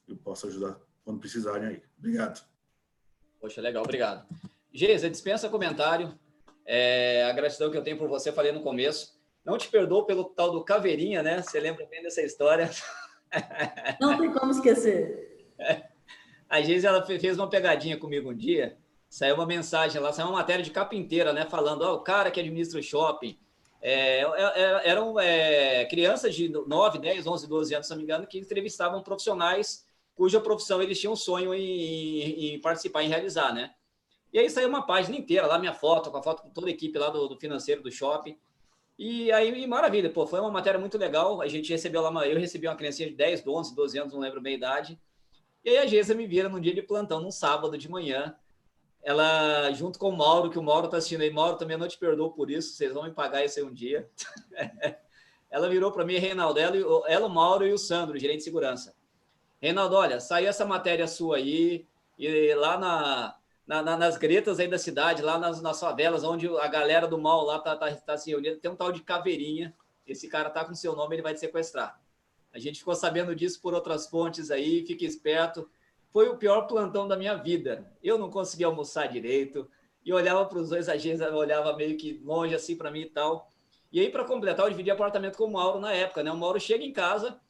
Eu 0.08 0.16
posso 0.16 0.48
ajudar 0.48 0.76
quando 1.04 1.20
precisarem 1.20 1.68
aí. 1.68 1.82
Obrigado. 1.96 2.44
Poxa, 3.40 3.60
legal, 3.60 3.84
obrigado. 3.84 4.26
Geisa, 4.72 5.08
dispensa 5.08 5.48
comentário. 5.48 6.12
É, 6.66 7.22
a 7.30 7.32
gratidão 7.32 7.70
que 7.70 7.78
eu 7.78 7.82
tenho 7.84 7.96
por 7.96 8.08
você, 8.08 8.32
falei 8.32 8.50
no 8.50 8.60
começo. 8.60 9.16
Não 9.44 9.56
te 9.56 9.68
perdoo 9.68 10.04
pelo 10.04 10.24
tal 10.24 10.50
do 10.50 10.64
Caveirinha, 10.64 11.22
né? 11.22 11.40
Você 11.40 11.60
lembra 11.60 11.86
bem 11.86 12.02
dessa 12.02 12.22
história? 12.22 12.68
Não 14.00 14.18
tem 14.18 14.32
como 14.32 14.50
esquecer. 14.50 15.46
A 16.48 16.60
Geisa, 16.60 16.88
ela 16.88 17.06
fez 17.06 17.38
uma 17.38 17.48
pegadinha 17.48 17.96
comigo 17.96 18.32
um 18.32 18.36
dia, 18.36 18.76
saiu 19.08 19.36
uma 19.36 19.46
mensagem 19.46 20.00
lá, 20.00 20.12
saiu 20.12 20.26
uma 20.26 20.38
matéria 20.38 20.64
de 20.64 20.72
capa 20.72 20.96
inteira, 20.96 21.32
né? 21.32 21.46
Falando, 21.46 21.82
ó, 21.82 21.92
oh, 21.92 21.96
o 21.98 22.00
cara 22.00 22.32
que 22.32 22.40
administra 22.40 22.80
o 22.80 22.82
shopping, 22.82 23.38
é, 23.86 24.22
é, 24.22 24.24
é, 24.24 24.88
eram 24.88 25.20
é, 25.20 25.84
crianças 25.84 26.34
de 26.34 26.48
9, 26.48 26.98
10, 26.98 27.26
11, 27.26 27.46
12 27.46 27.74
anos, 27.74 27.86
se 27.86 27.90
não 27.92 27.98
me 27.98 28.04
engano, 28.04 28.26
que 28.26 28.38
entrevistavam 28.38 29.02
profissionais 29.02 29.86
cuja 30.14 30.40
profissão 30.40 30.80
eles 30.80 30.98
tinham 30.98 31.14
sonho 31.14 31.52
em, 31.52 32.54
em, 32.54 32.60
participar, 32.62 33.02
em 33.02 33.08
realizar, 33.08 33.52
né? 33.52 33.74
E 34.32 34.38
aí 34.38 34.48
saiu 34.48 34.70
uma 34.70 34.86
página 34.86 35.18
inteira 35.18 35.46
lá, 35.46 35.58
minha 35.58 35.74
foto, 35.74 36.10
com 36.10 36.16
a 36.16 36.22
foto 36.22 36.42
com 36.42 36.50
toda 36.50 36.68
a 36.68 36.70
equipe 36.70 36.98
lá 36.98 37.10
do, 37.10 37.28
do 37.28 37.36
financeiro 37.36 37.82
do 37.82 37.90
shopping. 37.90 38.38
E 38.98 39.30
aí, 39.32 39.66
maravilha, 39.66 40.08
pô, 40.08 40.26
foi 40.26 40.40
uma 40.40 40.50
matéria 40.50 40.80
muito 40.80 40.96
legal. 40.96 41.42
A 41.42 41.48
gente 41.48 41.70
recebeu 41.70 42.00
lá, 42.00 42.26
eu 42.26 42.38
recebi 42.38 42.66
uma 42.66 42.76
criancinha 42.76 43.10
de 43.10 43.14
10, 43.14 43.46
11, 43.46 43.74
12 43.74 43.98
anos, 43.98 44.12
não 44.14 44.20
lembro 44.20 44.40
bem 44.40 44.54
a 44.54 44.56
idade. 44.56 45.00
E 45.62 45.70
aí 45.70 45.78
a 45.78 45.86
Geisa 45.86 46.14
me 46.14 46.26
vira 46.26 46.48
num 46.48 46.60
dia 46.60 46.74
de 46.74 46.82
plantão, 46.82 47.20
num 47.20 47.30
sábado 47.30 47.76
de 47.76 47.90
manhã, 47.90 48.34
ela, 49.04 49.70
junto 49.72 49.98
com 49.98 50.08
o 50.08 50.16
Mauro, 50.16 50.48
que 50.48 50.58
o 50.58 50.62
Mauro 50.62 50.86
está 50.86 50.96
assistindo 50.96 51.20
aí, 51.20 51.30
Mauro, 51.30 51.58
também 51.58 51.76
não 51.76 51.86
te 51.86 51.98
perdoo 51.98 52.32
por 52.32 52.50
isso, 52.50 52.74
vocês 52.74 52.94
vão 52.94 53.04
me 53.04 53.12
pagar 53.12 53.44
isso 53.44 53.58
aí 53.58 53.64
um 53.64 53.72
dia. 53.72 54.08
ela 55.50 55.68
virou 55.68 55.92
para 55.92 56.06
mim, 56.06 56.16
Reinaldo, 56.16 56.58
ela, 56.58 56.76
ela, 57.06 57.26
o 57.26 57.30
Mauro 57.30 57.66
e 57.66 57.72
o 57.72 57.78
Sandro, 57.78 58.18
gerente 58.18 58.38
de 58.38 58.44
segurança. 58.44 58.96
Reinaldo, 59.60 59.94
olha, 59.94 60.20
saiu 60.20 60.48
essa 60.48 60.64
matéria 60.64 61.06
sua 61.06 61.36
aí, 61.36 61.86
e 62.18 62.54
lá 62.54 62.78
na, 62.78 63.36
na, 63.66 63.82
na, 63.82 63.96
nas 63.98 64.16
gretas 64.16 64.58
aí 64.58 64.68
da 64.68 64.78
cidade, 64.78 65.20
lá 65.20 65.38
nas, 65.38 65.60
nas 65.60 65.78
favelas, 65.78 66.24
onde 66.24 66.48
a 66.58 66.66
galera 66.66 67.06
do 67.06 67.18
mal 67.18 67.44
lá 67.44 67.58
tá, 67.58 67.76
tá, 67.76 67.94
tá 67.94 68.16
se 68.16 68.30
reunindo, 68.30 68.56
tem 68.56 68.70
um 68.70 68.76
tal 68.76 68.90
de 68.90 69.02
Caveirinha, 69.02 69.74
esse 70.06 70.28
cara 70.28 70.48
tá 70.48 70.64
com 70.64 70.74
seu 70.74 70.96
nome, 70.96 71.14
ele 71.14 71.22
vai 71.22 71.34
te 71.34 71.40
sequestrar. 71.40 72.00
A 72.54 72.58
gente 72.58 72.78
ficou 72.78 72.94
sabendo 72.94 73.34
disso 73.34 73.60
por 73.60 73.74
outras 73.74 74.06
fontes 74.06 74.50
aí, 74.50 74.82
fique 74.86 75.04
esperto 75.04 75.68
foi 76.14 76.28
o 76.28 76.36
pior 76.36 76.68
plantão 76.68 77.08
da 77.08 77.16
minha 77.16 77.34
vida. 77.34 77.90
Eu 78.00 78.16
não 78.16 78.30
conseguia 78.30 78.68
almoçar 78.68 79.08
direito 79.08 79.68
e 80.04 80.12
olhava 80.12 80.46
para 80.46 80.58
os 80.58 80.68
dois 80.68 80.88
agentes, 80.88 81.20
olhava 81.20 81.76
meio 81.76 81.96
que 81.96 82.20
longe 82.24 82.54
assim 82.54 82.76
para 82.76 82.88
mim 82.88 83.00
e 83.00 83.10
tal. 83.10 83.50
E 83.90 83.98
aí, 83.98 84.08
para 84.08 84.24
completar, 84.24 84.64
eu 84.64 84.70
dividi 84.70 84.92
apartamento 84.92 85.36
com 85.36 85.46
o 85.46 85.52
Mauro 85.52 85.80
na 85.80 85.92
época, 85.92 86.22
né? 86.22 86.30
O 86.30 86.36
Mauro 86.36 86.60
chega 86.60 86.84
em 86.84 86.92
casa 86.92 87.40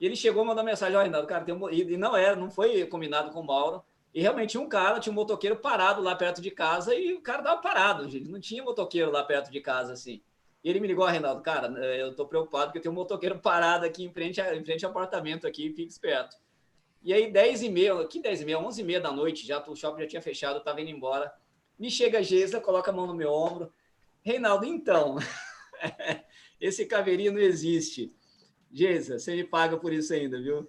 e 0.00 0.06
ele 0.06 0.16
chegou 0.16 0.42
a 0.42 0.46
mandar 0.46 0.62
mensagem: 0.62 0.96
Olha, 0.96 1.04
Renato, 1.04 1.26
cara, 1.26 1.44
tem 1.44 1.54
um... 1.54 1.68
e 1.68 1.98
não 1.98 2.16
era, 2.16 2.34
não 2.34 2.50
foi 2.50 2.86
combinado 2.86 3.30
com 3.30 3.40
o 3.40 3.46
Mauro. 3.46 3.84
E 4.14 4.22
realmente 4.22 4.56
um 4.56 4.66
cara, 4.70 5.00
tinha 5.00 5.12
um 5.12 5.16
motoqueiro 5.16 5.56
parado 5.56 6.00
lá 6.00 6.14
perto 6.16 6.40
de 6.40 6.50
casa 6.50 6.94
e 6.94 7.12
o 7.12 7.20
cara 7.20 7.42
tava 7.42 7.60
parado, 7.60 8.08
gente. 8.08 8.30
Não 8.30 8.40
tinha 8.40 8.62
motoqueiro 8.62 9.10
lá 9.10 9.22
perto 9.22 9.52
de 9.52 9.60
casa 9.60 9.92
assim. 9.92 10.22
E 10.62 10.70
ele 10.70 10.80
me 10.80 10.88
ligou, 10.88 11.04
Reinaldo, 11.04 11.42
cara, 11.42 11.66
eu 11.94 12.14
tô 12.16 12.24
preocupado 12.24 12.68
porque 12.68 12.80
tem 12.80 12.90
um 12.90 12.94
motoqueiro 12.94 13.38
parado 13.38 13.84
aqui 13.84 14.02
em 14.02 14.10
frente, 14.10 14.40
a, 14.40 14.56
em 14.56 14.64
frente 14.64 14.82
ao 14.82 14.92
apartamento 14.92 15.46
aqui, 15.46 15.68
fique 15.74 15.92
esperto. 15.92 16.36
E 17.04 17.12
aí, 17.12 17.30
10 17.30 17.62
e 17.62 17.68
meia, 17.68 18.06
que 18.06 18.18
10 18.18 18.40
e 18.40 18.44
meia, 18.46 18.58
11 18.58 18.80
e 18.80 18.84
meia 18.84 19.00
da 19.00 19.12
noite, 19.12 19.46
já 19.46 19.62
o 19.68 19.76
shopping 19.76 20.00
já 20.00 20.08
tinha 20.08 20.22
fechado, 20.22 20.56
eu 20.56 20.64
tava 20.64 20.80
indo 20.80 20.90
embora. 20.90 21.30
Me 21.78 21.90
chega 21.90 22.18
a 22.18 22.22
Geisla, 22.22 22.60
coloca 22.60 22.90
a 22.90 22.94
mão 22.94 23.06
no 23.06 23.14
meu 23.14 23.30
ombro. 23.30 23.70
Reinaldo, 24.22 24.64
então, 24.64 25.16
esse 26.58 26.86
caveirinho 26.86 27.32
não 27.32 27.40
existe. 27.40 28.10
Geisa, 28.72 29.18
você 29.18 29.36
me 29.36 29.44
paga 29.44 29.76
por 29.76 29.92
isso 29.92 30.14
ainda, 30.14 30.40
viu? 30.40 30.66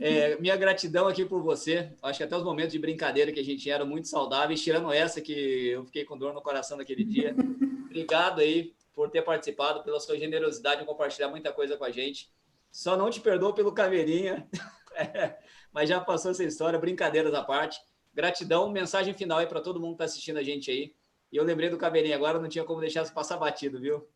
É, 0.00 0.36
minha 0.40 0.56
gratidão 0.56 1.06
aqui 1.06 1.26
por 1.26 1.42
você. 1.42 1.92
Acho 2.02 2.18
que 2.18 2.24
até 2.24 2.34
os 2.34 2.42
momentos 2.42 2.72
de 2.72 2.78
brincadeira 2.78 3.30
que 3.30 3.40
a 3.40 3.44
gente 3.44 3.70
era 3.70 3.84
muito 3.84 4.08
saudáveis, 4.08 4.62
tirando 4.62 4.90
essa 4.90 5.20
que 5.20 5.68
eu 5.68 5.84
fiquei 5.84 6.06
com 6.06 6.16
dor 6.16 6.32
no 6.32 6.40
coração 6.40 6.78
naquele 6.78 7.04
dia. 7.04 7.36
Obrigado 7.84 8.40
aí 8.40 8.74
por 8.94 9.10
ter 9.10 9.20
participado, 9.20 9.84
pela 9.84 10.00
sua 10.00 10.16
generosidade 10.16 10.82
em 10.82 10.86
compartilhar 10.86 11.28
muita 11.28 11.52
coisa 11.52 11.76
com 11.76 11.84
a 11.84 11.90
gente. 11.90 12.30
Só 12.72 12.96
não 12.96 13.10
te 13.10 13.20
perdoo 13.20 13.52
pelo 13.52 13.72
caveirinha. 13.72 14.48
mas 15.76 15.90
já 15.90 16.00
passou 16.00 16.30
essa 16.30 16.42
história, 16.42 16.78
brincadeiras 16.78 17.34
à 17.34 17.42
parte. 17.42 17.78
Gratidão, 18.14 18.70
mensagem 18.70 19.12
final 19.12 19.40
aí 19.40 19.46
para 19.46 19.60
todo 19.60 19.78
mundo 19.78 19.90
que 19.90 19.96
está 19.96 20.04
assistindo 20.06 20.38
a 20.38 20.42
gente 20.42 20.70
aí. 20.70 20.94
E 21.30 21.36
eu 21.36 21.44
lembrei 21.44 21.68
do 21.68 21.76
Caveirinha 21.76 22.16
agora, 22.16 22.38
não 22.38 22.48
tinha 22.48 22.64
como 22.64 22.80
deixar 22.80 23.02
isso 23.02 23.12
passar 23.12 23.36
batido, 23.36 23.78
viu? 23.78 24.08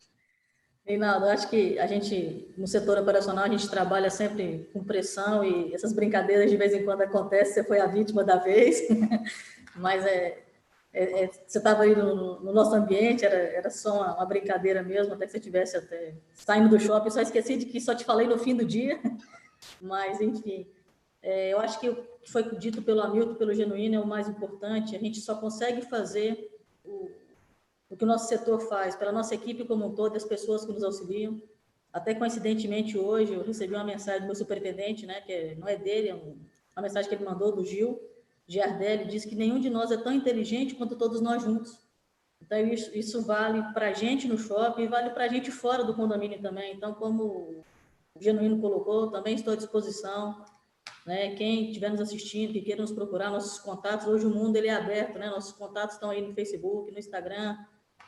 Reinaldo, 0.87 1.27
acho 1.27 1.51
que 1.51 1.79
a 1.79 1.87
gente, 1.87 2.51
no 2.57 2.67
setor 2.67 2.97
operacional, 2.97 3.45
a 3.45 3.49
gente 3.49 3.69
trabalha 3.69 4.09
sempre 4.09 4.71
com 4.73 4.83
pressão 4.83 5.45
e 5.45 5.75
essas 5.75 5.93
brincadeiras 5.93 6.51
de 6.51 6.57
vez 6.57 6.73
em 6.73 6.83
quando 6.83 7.03
acontecem, 7.03 7.53
você 7.53 7.63
foi 7.63 7.79
a 7.79 7.87
vítima 7.87 8.25
da 8.25 8.37
vez, 8.37 8.81
mas 9.77 10.07
é, 10.07 10.43
é, 10.95 11.25
é 11.25 11.31
você 11.47 11.59
estava 11.59 11.83
aí 11.83 11.95
no, 11.95 12.41
no, 12.41 12.53
nosso 12.55 12.75
ambiente, 12.75 13.23
era, 13.27 13.37
era 13.37 13.69
só 13.69 13.97
uma, 13.97 14.17
uma, 14.17 14.25
brincadeira 14.25 14.83
mesmo, 14.83 15.13
até 15.13 15.27
que 15.27 15.33
você 15.33 15.39
estivesse 15.39 15.77
até 15.77 16.15
saindo 16.33 16.71
do 16.71 16.81
shopping, 16.81 17.11
só 17.11 17.21
esqueci 17.21 17.59
de 17.59 17.67
que 17.67 17.79
só 17.83 17.95
te 17.95 18.03
falei 18.03 18.27
no 18.27 18.39
fim 18.39 18.57
do 18.57 18.65
dia, 18.65 18.99
mas 19.79 20.23
enfim, 20.23 20.67
é, 21.23 21.53
eu 21.53 21.61
acho 21.61 21.79
que 21.79 21.89
o 21.89 21.97
que 22.23 22.31
foi 22.31 22.43
dito 22.57 22.83
pelo 22.83 23.01
Hamilton, 23.01 23.35
pelo 23.35 23.55
Genuíno, 23.55 23.97
é 23.97 24.01
o 24.01 24.07
mais 24.07 24.29
importante. 24.29 24.97
A 24.97 24.99
gente 24.99 25.21
só 25.21 25.35
consegue 25.37 25.83
fazer 25.83 26.51
o, 26.85 27.11
o 27.89 27.97
que 27.97 28.05
o 28.05 28.07
nosso 28.07 28.29
setor 28.29 28.61
faz, 28.61 28.97
pela 28.97 29.13
nossa 29.13 29.35
equipe 29.35 29.65
como 29.65 29.87
um 29.87 29.95
todo, 29.95 30.17
as 30.17 30.25
pessoas 30.25 30.65
que 30.65 30.73
nos 30.73 30.83
auxiliam. 30.83 31.41
Até 31.93 32.15
coincidentemente, 32.15 32.97
hoje, 32.97 33.35
eu 33.35 33.43
recebi 33.43 33.75
uma 33.75 33.85
mensagem 33.85 34.21
do 34.21 34.27
meu 34.27 34.35
superintendente, 34.35 35.07
né, 35.07 35.21
que 35.21 35.57
não 35.57 35.67
é 35.67 35.77
dele, 35.77 36.09
é 36.09 36.15
uma 36.15 36.83
mensagem 36.83 37.09
que 37.09 37.15
ele 37.15 37.25
mandou 37.25 37.53
do 37.53 37.65
Gil. 37.65 38.01
Giardelli 38.47 39.07
diz 39.07 39.25
que 39.25 39.35
nenhum 39.35 39.61
de 39.61 39.69
nós 39.69 39.91
é 39.91 39.97
tão 39.97 40.13
inteligente 40.13 40.75
quanto 40.75 40.97
todos 40.97 41.21
nós 41.21 41.43
juntos. 41.43 41.79
Então, 42.41 42.59
isso, 42.67 42.97
isso 42.97 43.23
vale 43.23 43.63
para 43.75 43.89
a 43.89 43.93
gente 43.93 44.27
no 44.27 44.39
shopping 44.39 44.89
vale 44.89 45.11
para 45.11 45.25
a 45.25 45.29
gente 45.29 45.51
fora 45.51 45.85
do 45.85 45.95
condomínio 45.95 46.41
também. 46.41 46.75
Então, 46.75 46.95
como 46.95 47.25
o 48.15 48.21
Genuíno 48.21 48.61
colocou, 48.61 49.11
também 49.11 49.35
estou 49.35 49.53
à 49.53 49.57
disposição. 49.57 50.45
Né? 51.07 51.35
Quem 51.35 51.69
estiver 51.69 51.91
nos 51.91 52.01
assistindo, 52.01 52.53
que 52.53 52.61
queira 52.61 52.83
nos 52.83 52.93
procurar, 52.93 53.31
nossos 53.31 53.59
contatos, 53.59 54.07
hoje 54.07 54.27
o 54.27 54.31
mundo 54.31 54.57
ele 54.57 54.69
é 54.69 54.75
aberto, 54.75 55.19
né? 55.19 55.31
nossos 55.31 55.53
contatos 55.53 55.95
estão 55.95 56.11
aí 56.11 56.21
no 56.21 56.35
Facebook, 56.35 56.91
no 56.93 56.99
Instagram, 56.99 57.57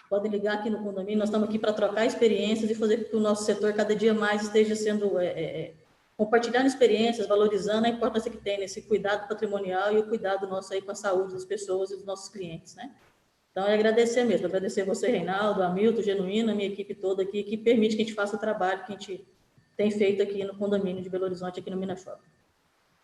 podem 0.09 0.31
ligar 0.31 0.59
aqui 0.59 0.69
no 0.69 0.83
condomínio, 0.83 1.19
nós 1.19 1.29
estamos 1.29 1.49
aqui 1.49 1.59
para 1.59 1.73
trocar 1.73 2.05
experiências 2.05 2.71
e 2.71 2.75
fazer 2.75 2.99
com 2.99 3.11
que 3.11 3.17
o 3.17 3.21
nosso 3.21 3.45
setor 3.45 3.73
cada 3.73 3.97
dia 3.97 4.13
mais 4.13 4.43
esteja 4.43 4.77
sendo, 4.77 5.19
é, 5.19 5.27
é, 5.27 5.61
é, 5.61 5.75
compartilhando 6.19 6.67
experiências, 6.67 7.27
valorizando 7.27 7.87
a 7.87 7.89
importância 7.89 8.31
que 8.31 8.37
tem 8.37 8.59
nesse 8.59 8.83
cuidado 8.83 9.27
patrimonial 9.27 9.91
e 9.93 9.99
o 9.99 10.07
cuidado 10.07 10.47
nosso 10.47 10.75
aí 10.75 10.83
com 10.83 10.91
a 10.91 10.95
saúde 10.95 11.33
das 11.33 11.47
pessoas 11.47 11.91
e 11.91 11.97
dos 11.97 12.05
nossos 12.05 12.29
clientes, 12.29 12.75
né? 12.75 12.95
Então, 13.51 13.67
é 13.67 13.75
agradecer 13.75 14.25
mesmo, 14.25 14.47
agradecer 14.47 14.83
você, 14.83 15.09
Reinaldo, 15.09 15.63
Hamilton, 15.63 16.03
Genuíno, 16.03 16.53
a 16.53 16.55
minha 16.55 16.69
equipe 16.69 16.95
toda 16.95 17.23
aqui, 17.23 17.43
que 17.43 17.57
permite 17.57 17.97
que 17.97 18.03
a 18.03 18.05
gente 18.05 18.15
faça 18.15 18.37
o 18.37 18.39
trabalho 18.39 18.85
que 18.85 18.93
a 18.93 18.99
gente 18.99 19.27
tem 19.77 19.91
feito 19.91 20.23
aqui 20.23 20.43
no 20.43 20.57
condomínio 20.57 21.03
de 21.03 21.11
Belo 21.11 21.25
Horizonte, 21.25 21.61
aqui 21.61 21.71
no 21.71 21.77
Minas 21.77 22.01
Shopping. 22.01 22.42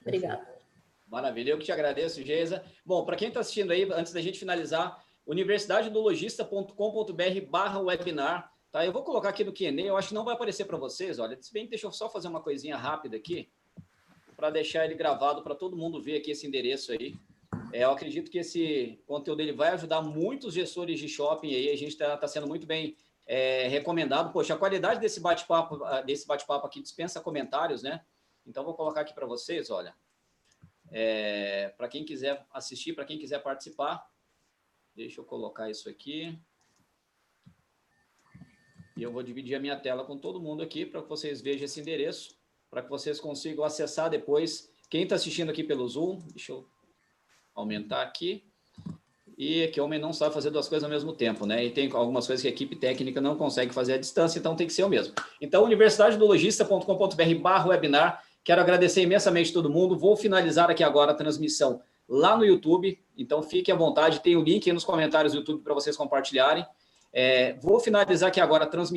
Obrigada. 0.01 0.59
Maravilha, 1.07 1.53
eu 1.53 1.59
que 1.59 1.65
te 1.65 1.73
agradeço, 1.73 2.23
Geisa. 2.23 2.63
Bom, 2.85 3.05
para 3.05 3.17
quem 3.17 3.29
está 3.29 3.41
assistindo 3.41 3.71
aí, 3.71 3.91
antes 3.93 4.13
da 4.13 4.21
gente 4.21 4.39
finalizar, 4.39 5.03
universidadedologista.com.br 5.27 7.41
barra 7.49 7.81
webinar, 7.81 8.53
tá? 8.71 8.85
Eu 8.85 8.93
vou 8.93 9.03
colocar 9.03 9.31
aqui 9.31 9.43
no 9.43 9.53
Q&A, 9.53 9.71
eu 9.71 9.97
acho 9.97 10.09
que 10.09 10.15
não 10.15 10.25
vai 10.25 10.35
aparecer 10.35 10.67
para 10.67 10.77
vocês, 10.77 11.19
olha, 11.19 11.39
se 11.41 11.51
bem 11.53 11.65
que 11.65 11.71
deixa 11.71 11.87
eu 11.87 11.93
só 11.93 12.11
fazer 12.11 12.29
uma 12.29 12.43
coisinha 12.43 12.77
rápida 12.77 13.17
aqui, 13.17 13.51
para 14.39 14.51
deixar 14.51 14.85
ele 14.85 14.95
gravado 14.95 15.43
para 15.43 15.55
todo 15.55 15.77
mundo 15.77 16.01
ver 16.01 16.19
aqui 16.19 16.31
esse 16.31 16.47
endereço 16.47 16.93
aí. 16.93 17.17
É, 17.73 17.85
eu 17.85 17.91
acredito 17.91 18.31
que 18.31 18.39
esse 18.39 19.03
conteúdo 19.05 19.41
ele 19.41 19.53
vai 19.53 19.71
ajudar 19.71 20.01
muitos 20.01 20.55
gestores 20.55 21.01
de 21.01 21.09
shopping 21.09 21.55
aí, 21.55 21.71
a 21.71 21.77
gente 21.77 21.91
está 21.91 22.17
tá 22.17 22.29
sendo 22.29 22.47
muito 22.47 22.65
bem 22.65 22.97
é, 23.27 23.67
recomendado. 23.67 24.33
Poxa, 24.33 24.55
a 24.55 24.57
qualidade 24.57 25.01
desse 25.01 25.21
bate-papo 25.21 25.81
desse 26.07 26.27
bate-papo 26.27 26.67
aqui 26.67 26.81
dispensa 26.81 27.21
comentários, 27.21 27.83
né? 27.83 28.01
Então, 28.49 28.65
vou 28.65 28.75
colocar 28.75 29.03
aqui 29.03 29.15
para 29.15 29.27
vocês, 29.27 29.71
olha. 29.71 29.95
É, 30.91 31.69
para 31.77 31.87
quem 31.87 32.05
quiser 32.05 32.47
assistir, 32.51 32.95
para 32.95 33.05
quem 33.05 33.19
quiser 33.19 33.43
participar, 33.43 34.11
deixa 34.95 35.21
eu 35.21 35.25
colocar 35.25 35.71
isso 35.71 35.89
aqui. 35.89 36.39
E 38.97 39.03
eu 39.03 39.13
vou 39.13 39.23
dividir 39.23 39.55
a 39.55 39.61
minha 39.61 39.79
tela 39.79 40.05
com 40.05 40.19
todo 40.19 40.41
mundo 40.41 40.63
aqui 40.63 40.85
para 40.85 41.03
que 41.03 41.09
vocês 41.09 41.41
vejam 41.41 41.67
esse 41.67 41.79
endereço, 41.79 42.37
para 42.71 42.83
que 42.83 42.89
vocês 42.89 43.21
consigam 43.21 43.65
acessar 43.65 44.11
depois. 44.11 44.73
Quem 44.91 45.03
está 45.03 45.15
assistindo 45.15 45.51
aqui 45.51 45.63
pelo 45.63 45.87
Zoom, 45.87 46.19
deixa 46.31 46.53
eu 46.53 46.67
aumentar 47.55 48.03
aqui. 48.03 48.45
E 49.37 49.69
que 49.69 49.81
homem 49.81 50.01
não 50.01 50.13
sabe 50.13 50.35
fazer 50.35 50.51
duas 50.51 50.69
coisas 50.69 50.83
ao 50.83 50.91
mesmo 50.91 51.13
tempo, 51.13 51.47
né? 51.47 51.65
E 51.65 51.71
tem 51.71 51.89
algumas 51.93 52.27
coisas 52.27 52.43
que 52.43 52.49
a 52.49 52.51
equipe 52.51 52.75
técnica 52.75 53.21
não 53.21 53.37
consegue 53.37 53.73
fazer 53.73 53.93
à 53.93 53.99
distância, 53.99 54.41
então 54.41 54.57
tem 54.57 54.67
que 54.67 54.73
ser 54.73 54.83
o 54.83 54.89
mesmo. 54.89 55.15
Então, 55.41 55.63
universidadedologista.com.br 55.63 57.35
barra 57.41 57.69
webinar. 57.69 58.25
Quero 58.49 58.63
agradecer 58.63 59.03
imensamente 59.03 59.53
todo 59.53 59.69
mundo. 59.69 59.95
Vou 59.95 60.17
finalizar 60.17 60.71
aqui 60.71 60.83
agora 60.83 61.11
a 61.11 61.15
transmissão 61.15 61.83
lá 62.09 62.35
no 62.35 62.47
YouTube, 62.47 62.99
então 63.15 63.43
fique 63.43 63.71
à 63.71 63.75
vontade. 63.75 64.21
Tem 64.21 64.37
o 64.37 64.43
link 64.43 64.73
nos 64.73 64.85
comentários 64.85 65.35
do 65.35 65.41
YouTube 65.41 65.63
para 65.63 65.75
vocês 65.75 65.95
compartilharem. 65.95 66.65
É, 67.13 67.59
vou 67.61 67.79
finalizar 67.79 68.31
aqui 68.31 68.41
agora 68.41 68.65
a 68.65 68.67
transmissão. 68.67 68.97